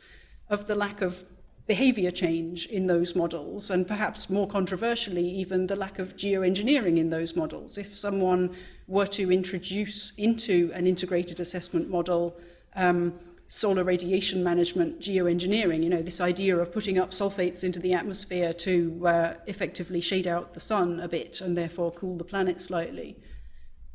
of 0.49 0.67
the 0.67 0.75
lack 0.75 1.03
of 1.03 1.25
behavior 1.67 2.11
change 2.11 2.67
in 2.67 2.87
those 2.87 3.15
models, 3.15 3.71
and 3.71 3.87
perhaps 3.87 4.29
more 4.29 4.49
controversially, 4.49 5.27
even 5.29 5.67
the 5.67 5.77
lack 5.77 5.99
of 5.99 6.17
geoengineering 6.17 6.99
in 6.99 7.11
those 7.11 7.37
models. 7.37 7.79
If 7.79 7.97
someone 7.97 8.57
were 8.89 9.07
to 9.07 9.31
introduce 9.31 10.13
into 10.17 10.71
an 10.75 10.87
integrated 10.87 11.41
assessment 11.41 11.89
model 11.89 12.37
um, 12.75 13.15
solar 13.47 13.83
radiation 13.83 14.45
management 14.45 15.01
geoengineering, 15.01 15.83
you 15.83 15.91
know, 15.91 16.03
this 16.03 16.21
idea 16.21 16.57
of 16.57 16.73
putting 16.73 16.99
up 16.99 17.11
sulfates 17.11 17.65
into 17.65 17.81
the 17.81 17.93
atmosphere 17.93 18.53
to 18.53 19.07
uh, 19.07 19.35
effectively 19.47 20.01
shade 20.01 20.29
out 20.29 20.55
the 20.55 20.61
sun 20.61 21.01
a 21.01 21.09
bit 21.09 21.41
and 21.41 21.57
therefore 21.57 21.91
cool 21.93 22.17
the 22.17 22.25
planet 22.25 22.61
slightly. 22.61 23.17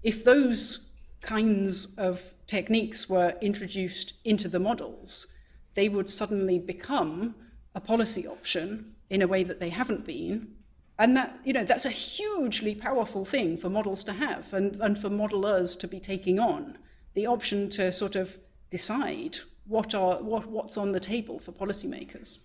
If 0.04 0.24
those 0.24 0.90
kinds 1.22 1.88
of 1.98 2.22
techniques 2.48 3.10
were 3.10 3.34
introduced 3.42 4.14
into 4.26 4.48
the 4.48 4.60
models, 4.60 5.28
they 5.74 5.90
would 5.90 6.10
suddenly 6.10 6.60
become 6.60 7.34
a 7.76 7.80
policy 7.80 8.28
option 8.28 8.96
in 9.10 9.22
a 9.22 9.28
way 9.28 9.44
that 9.44 9.60
they 9.60 9.70
haven't 9.70 10.06
been. 10.06 10.56
And 10.98 11.16
that, 11.18 11.38
you 11.44 11.54
know, 11.54 11.66
that's 11.66 11.86
a 11.86 11.90
hugely 11.90 12.74
powerful 12.74 13.26
thing 13.26 13.58
for 13.58 13.70
models 13.70 14.04
to 14.06 14.14
have 14.14 14.54
and, 14.54 14.78
and 14.78 14.98
for 14.98 15.10
modelers 15.10 15.78
to 15.80 15.88
be 15.88 16.00
taking 16.00 16.40
on. 16.40 16.78
The 17.14 17.28
option 17.28 17.70
to 17.72 17.92
sort 17.92 18.16
of 18.16 18.38
decide 18.70 19.38
what 19.68 19.94
are, 19.94 20.18
what, 20.22 20.46
what's 20.48 20.78
on 20.78 20.92
the 20.92 21.00
table 21.00 21.40
for 21.40 21.52
policymakers. 21.52 22.40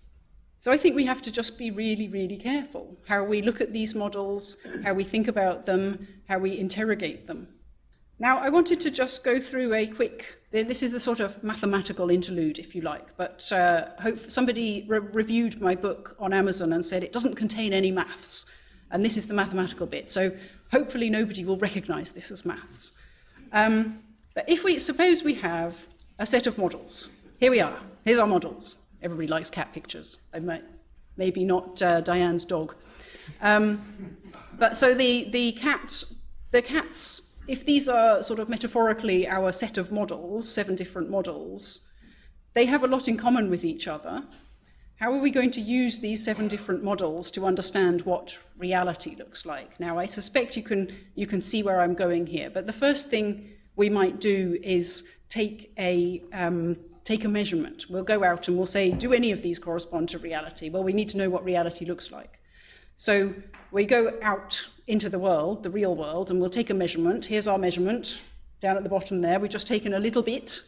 So 0.57 0.71
I 0.71 0.77
think 0.77 0.95
we 0.95 1.05
have 1.05 1.21
to 1.23 1.31
just 1.31 1.57
be 1.57 1.71
really, 1.71 2.07
really 2.07 2.37
careful 2.37 2.97
how 3.07 3.23
we 3.23 3.41
look 3.41 3.61
at 3.61 3.73
these 3.73 3.95
models, 3.95 4.57
how 4.83 4.93
we 4.93 5.03
think 5.03 5.27
about 5.27 5.65
them, 5.65 6.07
how 6.27 6.37
we 6.37 6.59
interrogate 6.59 7.25
them. 7.25 7.47
Now, 8.19 8.37
I 8.37 8.49
wanted 8.49 8.79
to 8.81 8.91
just 8.91 9.23
go 9.23 9.39
through 9.39 9.73
a 9.73 9.87
quick, 9.87 10.39
this 10.51 10.83
is 10.83 10.91
the 10.91 10.99
sort 10.99 11.21
of 11.21 11.41
mathematical 11.43 12.09
interlude, 12.09 12.59
if 12.59 12.75
you 12.75 12.81
like, 12.81 13.15
but 13.15 13.49
uh, 13.53 13.87
hope, 13.99 14.29
somebody 14.29 14.85
re- 14.87 14.99
reviewed 14.99 15.61
my 15.61 15.75
book 15.75 16.15
on 16.19 16.33
Amazon 16.33 16.73
and 16.73 16.83
said 16.83 17.03
it 17.03 17.13
doesn't 17.13 17.35
contain 17.35 17.71
any 17.71 17.89
maths, 17.89 18.45
and 18.91 19.03
this 19.03 19.15
is 19.15 19.25
the 19.25 19.33
mathematical 19.33 19.87
bit. 19.87 20.09
So 20.09 20.29
hopefully 20.69 21.09
nobody 21.09 21.45
will 21.45 21.55
recognize 21.57 22.11
this 22.11 22.31
as 22.31 22.45
maths. 22.45 22.91
Um, 23.53 23.99
but 24.33 24.49
if 24.49 24.63
we 24.65 24.77
suppose 24.77 25.23
we 25.23 25.33
have 25.35 25.85
a 26.19 26.25
set 26.25 26.47
of 26.47 26.57
models, 26.57 27.07
here 27.39 27.51
we 27.51 27.61
are, 27.61 27.79
here's 28.03 28.19
our 28.19 28.27
models. 28.27 28.77
Everybody 29.01 29.27
likes 29.27 29.49
cat 29.49 29.71
pictures, 29.73 30.17
might, 30.41 30.63
maybe 31.15 31.45
not 31.45 31.81
uh, 31.81 32.01
Diane's 32.01 32.43
dog. 32.43 32.75
Um, 33.41 34.17
but 34.59 34.75
so 34.75 34.93
the, 34.93 35.29
the 35.31 35.53
cat, 35.53 36.03
the 36.51 36.61
cat's 36.61 37.21
if 37.51 37.65
these 37.65 37.89
are 37.89 38.23
sort 38.23 38.39
of 38.39 38.47
metaphorically 38.47 39.27
our 39.27 39.51
set 39.51 39.77
of 39.77 39.91
models, 39.91 40.47
seven 40.47 40.73
different 40.73 41.09
models, 41.09 41.81
they 42.53 42.65
have 42.65 42.85
a 42.85 42.87
lot 42.87 43.09
in 43.09 43.17
common 43.17 43.49
with 43.49 43.65
each 43.65 43.89
other. 43.89 44.23
How 44.95 45.11
are 45.11 45.19
we 45.19 45.31
going 45.31 45.51
to 45.51 45.59
use 45.59 45.99
these 45.99 46.23
seven 46.23 46.47
different 46.47 46.81
models 46.81 47.29
to 47.31 47.45
understand 47.45 48.03
what 48.03 48.37
reality 48.57 49.17
looks 49.17 49.45
like? 49.45 49.77
Now, 49.81 49.99
I 49.99 50.05
suspect 50.05 50.55
you 50.55 50.63
can, 50.63 50.95
you 51.15 51.27
can 51.27 51.41
see 51.41 51.61
where 51.61 51.81
I'm 51.81 51.93
going 51.93 52.25
here, 52.25 52.49
but 52.49 52.65
the 52.65 52.73
first 52.85 53.09
thing 53.09 53.49
we 53.75 53.89
might 53.89 54.21
do 54.21 54.57
is 54.63 55.09
take 55.27 55.73
a 55.77 56.23
um, 56.31 56.77
take 57.03 57.25
a 57.25 57.29
measurement. 57.29 57.87
We'll 57.89 58.03
go 58.03 58.23
out 58.23 58.47
and 58.47 58.55
we'll 58.55 58.65
say, 58.65 58.91
do 58.91 59.11
any 59.11 59.31
of 59.31 59.41
these 59.41 59.59
correspond 59.59 60.07
to 60.09 60.19
reality? 60.19 60.69
Well, 60.69 60.83
we 60.83 60.93
need 60.93 61.09
to 61.09 61.17
know 61.17 61.29
what 61.29 61.43
reality 61.43 61.83
looks 61.83 62.11
like. 62.11 62.39
So 62.95 63.33
we 63.71 63.83
go 63.85 64.17
out 64.21 64.69
into 64.87 65.09
the 65.09 65.19
world, 65.19 65.63
the 65.63 65.69
real 65.69 65.95
world, 65.95 66.31
and 66.31 66.39
we'll 66.39 66.49
take 66.49 66.69
a 66.69 66.73
measurement. 66.73 67.25
Here's 67.25 67.47
our 67.47 67.57
measurement 67.57 68.21
down 68.61 68.77
at 68.77 68.83
the 68.83 68.89
bottom 68.89 69.21
there. 69.21 69.39
We've 69.39 69.51
just 69.51 69.67
taken 69.67 69.93
a 69.93 69.99
little 69.99 70.21
bit, 70.21 70.61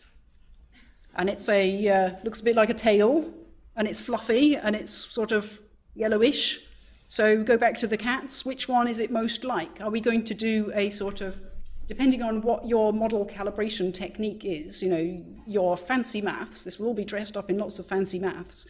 and 1.15 1.29
it's 1.29 1.49
a 1.49 1.87
uh, 1.89 2.11
looks 2.23 2.41
a 2.41 2.43
bit 2.43 2.55
like 2.55 2.69
a 2.69 2.73
tail, 2.73 3.33
and 3.75 3.87
it's 3.87 3.99
fluffy 3.99 4.55
and 4.55 4.75
it's 4.75 4.91
sort 4.91 5.31
of 5.31 5.59
yellowish. 5.95 6.59
So 7.07 7.43
go 7.43 7.57
back 7.57 7.77
to 7.79 7.87
the 7.87 7.97
cats. 7.97 8.45
Which 8.45 8.67
one 8.67 8.87
is 8.87 8.99
it 8.99 9.11
most 9.11 9.43
like? 9.43 9.81
Are 9.81 9.91
we 9.91 9.99
going 9.99 10.23
to 10.23 10.33
do 10.33 10.71
a 10.73 10.89
sort 10.89 11.21
of 11.21 11.39
depending 11.85 12.21
on 12.21 12.41
what 12.41 12.67
your 12.67 12.93
model 12.93 13.25
calibration 13.25 13.93
technique 13.93 14.45
is, 14.45 14.81
you 14.81 14.89
know, 14.89 15.23
your 15.45 15.75
fancy 15.75 16.21
maths, 16.21 16.63
this 16.63 16.79
will 16.79 16.93
be 16.93 17.03
dressed 17.03 17.35
up 17.35 17.49
in 17.49 17.57
lots 17.57 17.77
of 17.79 17.85
fancy 17.85 18.19
maths. 18.19 18.65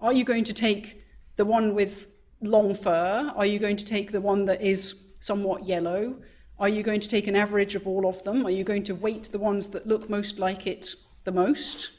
Are 0.00 0.12
you 0.12 0.24
going 0.24 0.44
to 0.44 0.52
take 0.52 1.02
the 1.36 1.44
one 1.44 1.74
with 1.74 2.08
long 2.40 2.74
fur? 2.74 3.32
Are 3.34 3.46
you 3.46 3.58
going 3.58 3.76
to 3.76 3.84
take 3.84 4.12
the 4.12 4.20
one 4.20 4.44
that 4.46 4.62
is 4.62 4.94
somewhat 5.20 5.64
yellow? 5.64 6.16
Are 6.58 6.68
you 6.68 6.82
going 6.82 7.00
to 7.00 7.08
take 7.08 7.26
an 7.26 7.36
average 7.36 7.74
of 7.74 7.86
all 7.86 8.06
of 8.06 8.22
them? 8.24 8.44
Are 8.46 8.50
you 8.50 8.64
going 8.64 8.84
to 8.84 8.94
weight 8.94 9.24
the 9.30 9.38
ones 9.38 9.68
that 9.68 9.86
look 9.86 10.10
most 10.10 10.38
like 10.38 10.66
it 10.66 10.94
the 11.24 11.32
most? 11.32 11.90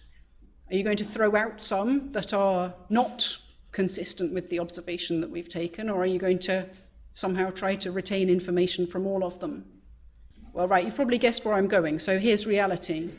Are 0.70 0.76
you 0.76 0.84
going 0.84 0.98
to 0.98 1.06
throw 1.06 1.36
out 1.36 1.62
some 1.62 2.12
that 2.12 2.34
are 2.34 2.74
not 2.90 3.38
consistent 3.72 4.34
with 4.34 4.50
the 4.50 4.60
observation 4.60 5.22
that 5.22 5.30
we've 5.30 5.50
taken? 5.50 5.90
Or 5.90 6.02
are 6.02 6.06
you 6.06 6.20
going 6.20 6.40
to 6.40 6.68
somehow 7.14 7.50
try 7.52 7.76
to 7.76 7.92
retain 7.92 8.30
information 8.30 8.86
from 8.86 9.08
all 9.08 9.24
of 9.24 9.40
them? 9.40 9.66
Well, 10.54 10.68
right, 10.68 10.84
you've 10.84 10.96
probably 10.96 11.18
guessed 11.18 11.46
where 11.46 11.54
I'm 11.54 11.68
going, 11.68 12.00
so 12.00 12.18
here's 12.18 12.48
reality. 12.48 13.10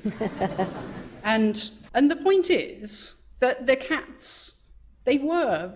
and, 1.25 1.71
and 1.95 2.11
the 2.11 2.17
point 2.17 2.51
is 2.51 3.17
that 3.39 3.67
the 3.67 3.77
cats, 3.77 4.55
they 5.05 5.19
were 5.19 5.75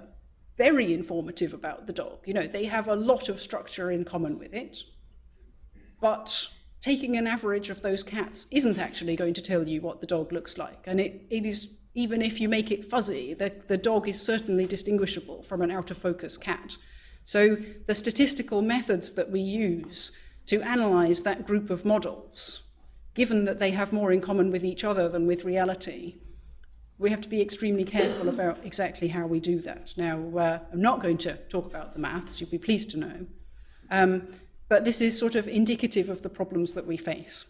very 0.56 0.94
informative 0.94 1.52
about 1.52 1.86
the 1.86 1.92
dog. 1.92 2.18
You 2.26 2.34
know, 2.34 2.46
they 2.46 2.64
have 2.64 2.88
a 2.88 2.94
lot 2.94 3.28
of 3.28 3.40
structure 3.40 3.90
in 3.90 4.04
common 4.04 4.38
with 4.38 4.54
it. 4.54 4.78
But 6.00 6.48
taking 6.80 7.16
an 7.16 7.26
average 7.26 7.70
of 7.70 7.82
those 7.82 8.02
cats 8.02 8.46
isn't 8.50 8.78
actually 8.78 9.16
going 9.16 9.34
to 9.34 9.42
tell 9.42 9.66
you 9.66 9.80
what 9.80 10.00
the 10.00 10.06
dog 10.06 10.32
looks 10.32 10.58
like. 10.58 10.84
And 10.86 11.00
it, 11.00 11.26
it 11.30 11.46
is, 11.46 11.70
even 11.94 12.22
if 12.22 12.40
you 12.40 12.48
make 12.48 12.70
it 12.70 12.84
fuzzy, 12.84 13.34
the, 13.34 13.52
the 13.68 13.78
dog 13.78 14.08
is 14.08 14.20
certainly 14.20 14.66
distinguishable 14.66 15.42
from 15.42 15.62
an 15.62 15.70
out 15.70 15.90
of 15.90 15.98
focus 15.98 16.36
cat. 16.36 16.76
So 17.24 17.56
the 17.86 17.94
statistical 17.94 18.60
methods 18.60 19.12
that 19.12 19.30
we 19.30 19.40
use 19.40 20.12
to 20.46 20.60
analyze 20.60 21.22
that 21.22 21.46
group 21.46 21.70
of 21.70 21.84
models, 21.84 22.62
given 23.14 23.44
that 23.44 23.58
they 23.58 23.70
have 23.70 23.92
more 23.92 24.12
in 24.12 24.20
common 24.20 24.50
with 24.50 24.64
each 24.64 24.84
other 24.84 25.08
than 25.08 25.26
with 25.26 25.44
reality, 25.44 26.16
we 26.98 27.10
have 27.10 27.20
to 27.20 27.28
be 27.28 27.40
extremely 27.40 27.84
careful 27.84 28.28
about 28.28 28.58
exactly 28.64 29.08
how 29.08 29.26
we 29.26 29.40
do 29.40 29.58
that. 29.60 29.92
Now, 29.96 30.16
uh, 30.38 30.58
I'm 30.72 30.80
not 30.80 31.02
going 31.02 31.18
to 31.18 31.34
talk 31.48 31.66
about 31.66 31.92
the 31.92 31.98
maths, 31.98 32.40
you'll 32.40 32.50
be 32.50 32.58
pleased 32.58 32.90
to 32.90 32.98
know, 32.98 33.26
um, 33.90 34.28
but 34.68 34.84
this 34.84 35.00
is 35.00 35.18
sort 35.18 35.36
of 35.36 35.48
indicative 35.48 36.08
of 36.08 36.22
the 36.22 36.28
problems 36.28 36.72
that 36.74 36.86
we 36.86 36.96
face. 36.96 37.46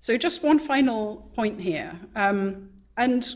So, 0.00 0.16
just 0.16 0.42
one 0.42 0.58
final 0.58 1.30
point 1.34 1.60
here, 1.60 1.98
um, 2.14 2.68
and 2.96 3.34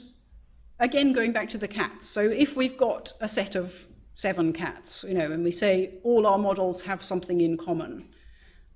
again, 0.78 1.12
going 1.12 1.32
back 1.32 1.48
to 1.50 1.58
the 1.58 1.68
cats. 1.68 2.08
So, 2.08 2.22
if 2.22 2.56
we've 2.56 2.76
got 2.76 3.12
a 3.20 3.28
set 3.28 3.54
of 3.54 3.86
seven 4.14 4.52
cats, 4.52 5.04
you 5.08 5.14
know, 5.14 5.30
and 5.30 5.42
we 5.42 5.50
say 5.50 5.94
all 6.02 6.26
our 6.26 6.38
models 6.38 6.82
have 6.82 7.02
something 7.02 7.40
in 7.40 7.56
common, 7.56 8.08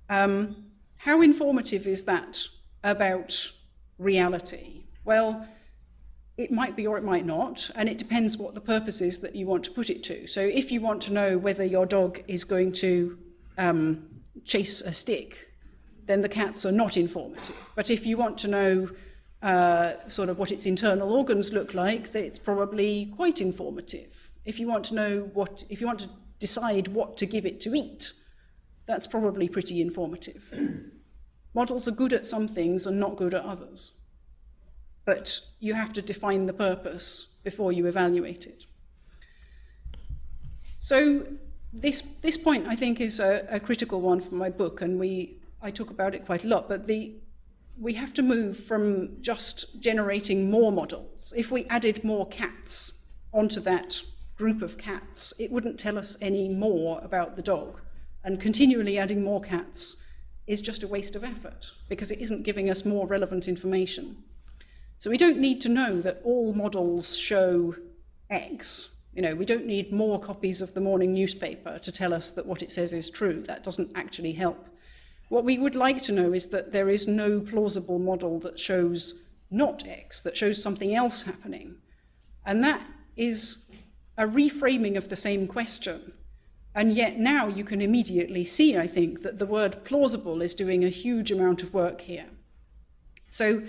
um, 0.09 0.65
how 0.97 1.21
informative 1.21 1.85
is 1.85 2.03
that 2.05 2.39
about 2.83 3.51
reality? 3.99 4.83
Well, 5.03 5.47
it 6.37 6.51
might 6.51 6.75
be 6.75 6.85
or 6.85 6.97
it 6.97 7.03
might 7.03 7.25
not, 7.25 7.69
and 7.75 7.87
it 7.87 7.97
depends 7.97 8.37
what 8.37 8.53
the 8.53 8.61
purpose 8.61 9.01
is 9.01 9.19
that 9.19 9.35
you 9.35 9.45
want 9.45 9.63
to 9.63 9.71
put 9.71 9.89
it 9.89 10.03
to. 10.03 10.27
So, 10.27 10.41
if 10.41 10.71
you 10.71 10.81
want 10.81 11.01
to 11.03 11.13
know 11.13 11.37
whether 11.37 11.63
your 11.63 11.85
dog 11.85 12.21
is 12.27 12.43
going 12.43 12.73
to 12.73 13.17
um, 13.57 14.07
chase 14.43 14.81
a 14.81 14.91
stick, 14.91 15.49
then 16.05 16.21
the 16.21 16.29
cats 16.29 16.65
are 16.65 16.71
not 16.71 16.97
informative. 16.97 17.55
But 17.75 17.89
if 17.89 18.05
you 18.05 18.17
want 18.17 18.37
to 18.39 18.47
know 18.47 18.89
uh, 19.41 19.93
sort 20.07 20.29
of 20.29 20.37
what 20.37 20.51
its 20.51 20.65
internal 20.65 21.13
organs 21.13 21.53
look 21.53 21.73
like, 21.73 22.13
it's 22.15 22.39
probably 22.39 23.11
quite 23.15 23.41
informative. 23.41 24.29
If 24.43 24.59
you 24.59 24.67
want 24.67 24.83
to 24.85 24.95
know 24.95 25.29
what, 25.33 25.63
if 25.69 25.81
you 25.81 25.87
want 25.87 25.99
to 25.99 26.09
decide 26.39 26.87
what 26.89 27.17
to 27.17 27.25
give 27.25 27.45
it 27.45 27.61
to 27.61 27.73
eat, 27.73 28.11
that's 28.85 29.07
probably 29.07 29.47
pretty 29.47 29.81
informative. 29.81 30.53
Models 31.53 31.87
are 31.87 31.91
good 31.91 32.13
at 32.13 32.25
some 32.25 32.47
things 32.47 32.85
and 32.85 32.99
not 32.99 33.15
good 33.15 33.33
at 33.33 33.43
others. 33.43 33.93
But 35.05 35.39
you 35.59 35.73
have 35.73 35.93
to 35.93 36.01
define 36.01 36.45
the 36.45 36.53
purpose 36.53 37.27
before 37.43 37.71
you 37.71 37.85
evaluate 37.85 38.47
it. 38.47 38.65
So 40.79 41.25
this, 41.73 42.01
this 42.21 42.37
point, 42.37 42.67
I 42.67 42.75
think, 42.75 43.01
is 43.01 43.19
a, 43.19 43.47
a 43.49 43.59
critical 43.59 44.01
one 44.01 44.19
for 44.19 44.35
my 44.35 44.49
book, 44.49 44.81
and 44.81 44.99
we, 44.99 45.37
I 45.61 45.71
talk 45.71 45.89
about 45.89 46.15
it 46.15 46.25
quite 46.25 46.43
a 46.43 46.47
lot, 46.47 46.67
but 46.67 46.87
the, 46.87 47.13
we 47.79 47.93
have 47.93 48.13
to 48.15 48.21
move 48.21 48.57
from 48.57 49.21
just 49.21 49.79
generating 49.79 50.49
more 50.49 50.71
models. 50.71 51.33
If 51.35 51.51
we 51.51 51.65
added 51.65 52.03
more 52.03 52.27
cats 52.27 52.93
onto 53.33 53.59
that 53.61 54.01
group 54.37 54.61
of 54.61 54.77
cats, 54.77 55.33
it 55.39 55.51
wouldn't 55.51 55.79
tell 55.79 55.97
us 55.97 56.17
any 56.21 56.49
more 56.49 56.99
about 57.03 57.35
the 57.35 57.41
dog. 57.41 57.79
And 58.23 58.39
continually 58.39 58.97
adding 58.97 59.23
more 59.23 59.41
cats 59.41 59.97
is 60.47 60.61
just 60.61 60.83
a 60.83 60.87
waste 60.87 61.15
of 61.15 61.23
effort 61.23 61.71
because 61.89 62.11
it 62.11 62.19
isn't 62.19 62.43
giving 62.43 62.69
us 62.69 62.85
more 62.85 63.07
relevant 63.07 63.47
information. 63.47 64.17
So 64.97 65.09
we 65.09 65.17
don't 65.17 65.39
need 65.39 65.61
to 65.61 65.69
know 65.69 66.01
that 66.01 66.21
all 66.23 66.53
models 66.53 67.15
show 67.15 67.75
X. 68.29 68.89
You 69.13 69.21
know, 69.21 69.35
we 69.35 69.45
don't 69.45 69.65
need 69.65 69.91
more 69.91 70.19
copies 70.19 70.61
of 70.61 70.73
the 70.73 70.81
morning 70.81 71.13
newspaper 71.13 71.79
to 71.79 71.91
tell 71.91 72.13
us 72.13 72.31
that 72.31 72.45
what 72.45 72.61
it 72.61 72.71
says 72.71 72.93
is 72.93 73.09
true. 73.09 73.43
That 73.43 73.63
doesn't 73.63 73.91
actually 73.95 74.33
help. 74.33 74.69
What 75.29 75.45
we 75.45 75.57
would 75.57 75.75
like 75.75 76.01
to 76.03 76.11
know 76.11 76.33
is 76.33 76.47
that 76.47 76.71
there 76.71 76.89
is 76.89 77.07
no 77.07 77.39
plausible 77.39 77.99
model 77.99 78.39
that 78.39 78.59
shows 78.59 79.15
not 79.51 79.85
X, 79.87 80.21
that 80.21 80.37
shows 80.37 80.61
something 80.61 80.95
else 80.95 81.23
happening. 81.23 81.75
And 82.45 82.63
that 82.63 82.81
is 83.15 83.57
a 84.17 84.25
reframing 84.25 84.97
of 84.97 85.09
the 85.09 85.15
same 85.15 85.47
question 85.47 86.13
and 86.75 86.91
yet 86.91 87.17
now 87.17 87.47
you 87.47 87.63
can 87.63 87.81
immediately 87.81 88.43
see, 88.43 88.77
I 88.77 88.85
think, 88.85 89.21
that 89.21 89.39
the 89.39 89.45
word 89.45 89.83
plausible 89.85 90.41
is 90.41 90.53
doing 90.53 90.83
a 90.83 90.89
huge 90.89 91.31
amount 91.31 91.63
of 91.63 91.73
work 91.73 92.01
here. 92.01 92.25
So, 93.29 93.63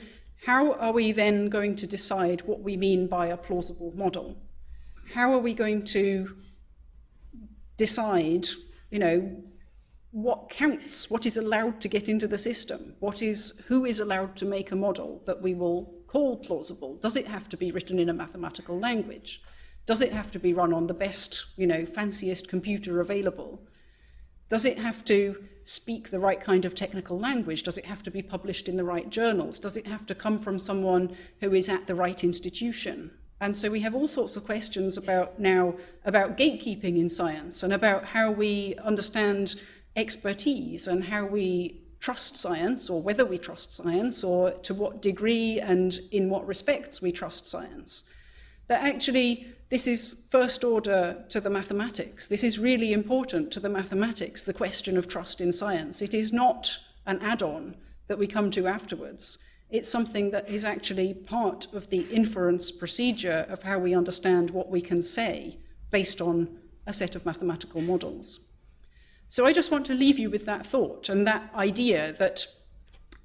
how 0.47 0.75
are 0.75 0.93
we 0.93 1.11
then 1.11 1.49
going 1.49 1.75
to 1.75 1.89
decide 1.89 2.41
what 2.43 2.61
we 2.61 2.77
mean 2.77 3.09
by 3.09 3.27
a 3.27 3.37
plausible 3.37 3.93
model? 3.97 4.37
How 5.13 5.33
are 5.33 5.41
we 5.41 5.55
going 5.55 5.83
to 5.87 6.37
decide, 7.77 8.47
you 8.93 9.01
know, 9.01 9.43
what 10.13 10.49
counts, 10.49 11.11
what 11.11 11.27
is 11.27 11.37
allowed 11.37 11.81
to 11.81 11.89
get 11.89 12.09
into 12.09 12.29
the 12.29 12.39
system, 12.39 12.95
what 13.01 13.23
is, 13.23 13.55
who 13.67 13.87
is 13.87 13.99
allowed 13.99 14.37
to 14.37 14.45
make 14.45 14.71
a 14.71 14.77
model 14.77 15.21
that 15.27 15.43
we 15.43 15.55
will 15.55 15.93
call 16.07 16.37
plausible? 16.37 16.95
Does 16.99 17.17
it 17.17 17.27
have 17.27 17.49
to 17.49 17.57
be 17.57 17.73
written 17.73 17.99
in 17.99 18.09
a 18.09 18.15
mathematical 18.15 18.79
language? 18.79 19.43
Does 19.85 20.01
it 20.01 20.13
have 20.13 20.31
to 20.31 20.39
be 20.39 20.55
run 20.55 20.73
on 20.73 20.87
the 20.87 20.95
best, 20.95 21.47
you 21.57 21.67
know, 21.67 21.85
fanciest 21.85 22.49
computer 22.49 23.01
available? 23.01 23.61
Does 24.49 24.65
it 24.65 24.79
have 24.79 25.05
to 25.07 25.43
speak 25.69 26.11
the 26.11 26.19
right 26.19 26.41
kind 26.41 26.65
of 26.65 26.75
technical 26.75 27.19
language? 27.19 27.63
Does 27.63 27.77
it 27.77 27.85
have 27.85 28.03
to 28.05 28.11
be 28.11 28.23
published 28.23 28.69
in 28.69 28.77
the 28.77 28.85
right 28.85 29.11
journals? 29.11 29.59
Does 29.59 29.77
it 29.77 29.87
have 29.87 30.07
to 30.07 30.15
come 30.15 30.39
from 30.39 30.59
someone 30.59 31.17
who 31.41 31.53
is 31.55 31.69
at 31.69 31.87
the 31.87 31.95
right 31.95 32.23
institution? 32.23 33.11
And 33.41 33.55
so 33.55 33.69
we 33.71 33.81
have 33.81 33.95
all 33.95 34.09
sorts 34.09 34.37
of 34.37 34.45
questions 34.45 34.97
about 34.97 35.39
now 35.39 35.75
about 36.05 36.39
gatekeeping 36.39 36.99
in 36.99 37.09
science 37.09 37.65
and 37.65 37.73
about 37.73 38.05
how 38.05 38.31
we 38.31 38.77
understand 38.77 39.57
expertise 39.97 40.89
and 40.89 41.05
how 41.05 41.27
we 41.27 41.83
trust 41.99 42.37
science 42.37 42.89
or 42.89 43.03
whether 43.03 43.25
we 43.25 43.37
trust 43.37 43.73
science 43.73 44.23
or 44.23 44.53
to 44.53 44.73
what 44.73 45.03
degree 45.03 45.61
and 45.61 46.01
in 46.13 46.31
what 46.31 46.47
respects 46.47 47.03
we 47.03 47.11
trust 47.11 47.47
science. 47.47 48.05
That 48.69 48.83
actually 48.83 49.49
this 49.69 49.87
is 49.87 50.17
first 50.31 50.63
order 50.63 51.25
to 51.29 51.41
the 51.41 51.51
mathematics. 51.51 52.29
This 52.29 52.45
is 52.45 52.59
really 52.59 52.93
important 52.93 53.51
to 53.53 53.61
the 53.61 53.69
mathematics, 53.69 54.45
the 54.45 54.53
question 54.53 54.97
of 54.97 55.09
trust 55.09 55.41
in 55.41 55.53
science. 55.53 56.03
It 56.03 56.15
is 56.15 56.33
not 56.33 56.79
an 57.07 57.21
add 57.21 57.43
on 57.43 57.75
that 58.07 58.19
we 58.19 58.27
come 58.27 58.51
to 58.53 58.69
afterwards. 58.69 59.39
It's 59.69 59.89
something 59.89 60.31
that 60.31 60.49
is 60.49 60.65
actually 60.65 61.15
part 61.15 61.67
of 61.73 61.91
the 61.91 62.03
inference 62.13 62.71
procedure 62.71 63.45
of 63.49 63.63
how 63.63 63.79
we 63.79 63.95
understand 63.95 64.51
what 64.51 64.71
we 64.71 64.81
can 64.81 65.03
say 65.03 65.59
based 65.91 66.21
on 66.21 66.59
a 66.87 66.93
set 66.93 67.17
of 67.17 67.27
mathematical 67.27 67.81
models. 67.81 68.39
So 69.29 69.45
I 69.45 69.53
just 69.53 69.73
want 69.73 69.85
to 69.87 69.95
leave 69.95 70.21
you 70.21 70.31
with 70.31 70.45
that 70.47 70.65
thought 70.65 71.09
and 71.09 71.27
that 71.27 71.51
idea 71.57 72.13
that 72.21 72.47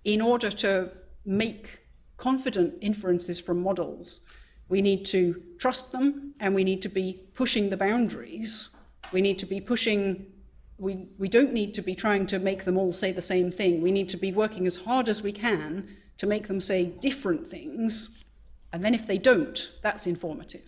in 0.03 0.19
order 0.19 0.49
to 0.49 0.89
make 1.25 1.81
confident 2.17 2.73
inferences 2.81 3.39
from 3.39 3.61
models, 3.61 4.21
we 4.71 4.81
need 4.81 5.05
to 5.05 5.39
trust 5.59 5.91
them 5.91 6.33
and 6.39 6.55
we 6.55 6.63
need 6.63 6.81
to 6.81 6.89
be 6.89 7.21
pushing 7.35 7.69
the 7.69 7.77
boundaries. 7.77 8.69
We 9.11 9.21
need 9.21 9.37
to 9.39 9.45
be 9.45 9.61
pushing 9.61 10.25
we, 10.81 11.05
we 11.19 11.29
don't 11.29 11.53
need 11.53 11.75
to 11.75 11.83
be 11.83 11.93
trying 11.93 12.25
to 12.25 12.39
make 12.39 12.63
them 12.63 12.75
all 12.75 12.91
say 12.91 13.11
the 13.11 13.21
same 13.21 13.51
thing. 13.51 13.83
We 13.83 13.91
need 13.91 14.09
to 14.09 14.17
be 14.17 14.31
working 14.31 14.65
as 14.65 14.75
hard 14.75 15.09
as 15.09 15.21
we 15.21 15.31
can 15.31 15.87
to 16.17 16.25
make 16.25 16.47
them 16.47 16.59
say 16.59 16.85
different 16.85 17.45
things. 17.45 18.23
And 18.73 18.83
then 18.83 18.95
if 18.95 19.05
they 19.05 19.19
don't, 19.19 19.71
that's 19.83 20.07
informative. 20.07 20.67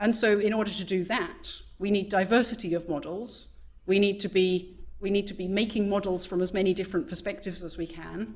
And 0.00 0.16
so, 0.16 0.38
in 0.38 0.54
order 0.54 0.70
to 0.70 0.84
do 0.84 1.04
that, 1.04 1.52
we 1.78 1.90
need 1.90 2.08
diversity 2.08 2.72
of 2.72 2.88
models. 2.88 3.48
We 3.84 3.98
need 3.98 4.18
to 4.20 4.28
be, 4.28 4.78
we 5.00 5.10
need 5.10 5.26
to 5.26 5.34
be 5.34 5.46
making 5.46 5.90
models 5.90 6.24
from 6.24 6.40
as 6.40 6.54
many 6.54 6.72
different 6.72 7.06
perspectives 7.06 7.62
as 7.62 7.76
we 7.76 7.86
can. 7.86 8.32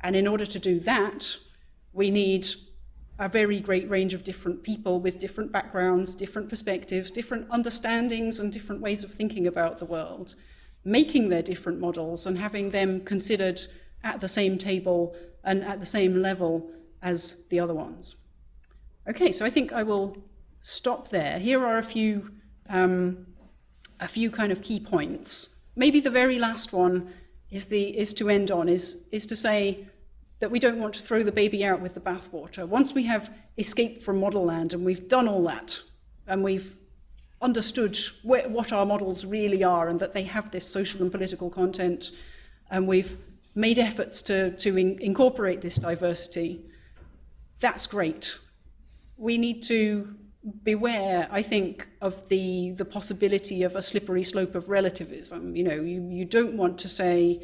And 0.00 0.16
in 0.16 0.26
order 0.26 0.46
to 0.46 0.58
do 0.58 0.80
that, 0.80 1.36
we 1.92 2.10
need 2.10 2.48
a 3.18 3.28
very 3.28 3.60
great 3.60 3.88
range 3.88 4.12
of 4.14 4.24
different 4.24 4.62
people 4.62 5.00
with 5.00 5.18
different 5.18 5.50
backgrounds, 5.50 6.14
different 6.14 6.48
perspectives, 6.48 7.10
different 7.10 7.48
understandings, 7.50 8.40
and 8.40 8.52
different 8.52 8.80
ways 8.82 9.02
of 9.02 9.10
thinking 9.10 9.46
about 9.46 9.78
the 9.78 9.84
world, 9.86 10.34
making 10.84 11.28
their 11.28 11.42
different 11.42 11.80
models 11.80 12.26
and 12.26 12.36
having 12.36 12.70
them 12.70 13.00
considered 13.00 13.60
at 14.04 14.20
the 14.20 14.28
same 14.28 14.58
table 14.58 15.16
and 15.44 15.64
at 15.64 15.80
the 15.80 15.86
same 15.86 16.20
level 16.20 16.70
as 17.02 17.36
the 17.48 17.58
other 17.58 17.74
ones. 17.74 18.16
Okay, 19.08 19.32
so 19.32 19.44
I 19.44 19.50
think 19.50 19.72
I 19.72 19.82
will 19.82 20.16
stop 20.60 21.08
there. 21.08 21.38
Here 21.38 21.64
are 21.64 21.78
a 21.78 21.82
few, 21.82 22.30
um, 22.68 23.26
a 24.00 24.08
few 24.08 24.30
kind 24.30 24.52
of 24.52 24.60
key 24.60 24.80
points. 24.80 25.50
Maybe 25.74 26.00
the 26.00 26.10
very 26.10 26.38
last 26.38 26.72
one 26.72 27.12
is, 27.50 27.66
the, 27.66 27.96
is 27.96 28.12
to 28.14 28.28
end 28.28 28.50
on, 28.50 28.68
is, 28.68 29.04
is 29.12 29.24
to 29.26 29.36
say 29.36 29.86
that 30.38 30.50
we 30.50 30.58
don't 30.58 30.78
want 30.78 30.94
to 30.94 31.02
throw 31.02 31.22
the 31.22 31.32
baby 31.32 31.64
out 31.64 31.80
with 31.80 31.94
the 31.94 32.00
bathwater. 32.00 32.66
Once 32.68 32.92
we 32.92 33.02
have 33.04 33.30
escaped 33.56 34.02
from 34.02 34.20
model 34.20 34.44
land 34.44 34.74
and 34.74 34.84
we've 34.84 35.08
done 35.08 35.28
all 35.28 35.42
that, 35.44 35.80
and 36.26 36.42
we've 36.42 36.76
understood 37.40 37.96
wh- 38.22 38.48
what 38.50 38.72
our 38.72 38.84
models 38.84 39.24
really 39.24 39.62
are 39.64 39.88
and 39.88 40.00
that 40.00 40.12
they 40.12 40.22
have 40.22 40.50
this 40.50 40.66
social 40.66 41.02
and 41.02 41.10
political 41.10 41.48
content, 41.48 42.10
and 42.70 42.86
we've 42.86 43.16
made 43.54 43.78
efforts 43.78 44.22
to, 44.22 44.50
to 44.56 44.76
in- 44.76 44.98
incorporate 45.00 45.60
this 45.60 45.76
diversity, 45.76 46.60
that's 47.60 47.86
great. 47.86 48.38
We 49.16 49.38
need 49.38 49.62
to 49.64 50.14
beware, 50.62 51.26
I 51.30 51.42
think, 51.42 51.88
of 52.02 52.28
the, 52.28 52.72
the 52.72 52.84
possibility 52.84 53.62
of 53.62 53.76
a 53.76 53.82
slippery 53.82 54.22
slope 54.22 54.54
of 54.54 54.68
relativism. 54.68 55.56
You 55.56 55.64
know, 55.64 55.80
you, 55.80 56.06
you 56.10 56.24
don't 56.24 56.56
want 56.56 56.78
to 56.80 56.88
say, 56.88 57.42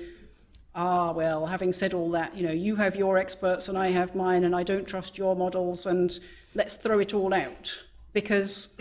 ah, 0.75 1.13
well, 1.13 1.47
having 1.47 1.73
said 1.73 1.95
all 1.95 2.11
that, 2.11 2.37
you 2.37 2.47
know, 2.47 2.53
you 2.53 2.77
have 2.77 2.97
your 2.97 3.19
experts 3.19 3.69
and 3.69 3.77
I 3.77 3.89
have 3.89 4.15
mine, 4.15 4.45
and 4.45 4.57
I 4.57 4.63
don't 4.63 4.87
trust 4.87 5.19
your 5.19 5.37
models, 5.37 5.87
and 5.87 6.19
let's 6.55 6.75
throw 6.75 6.99
it 6.99 7.15
all 7.15 7.35
out. 7.35 7.75
Because, 8.13 8.75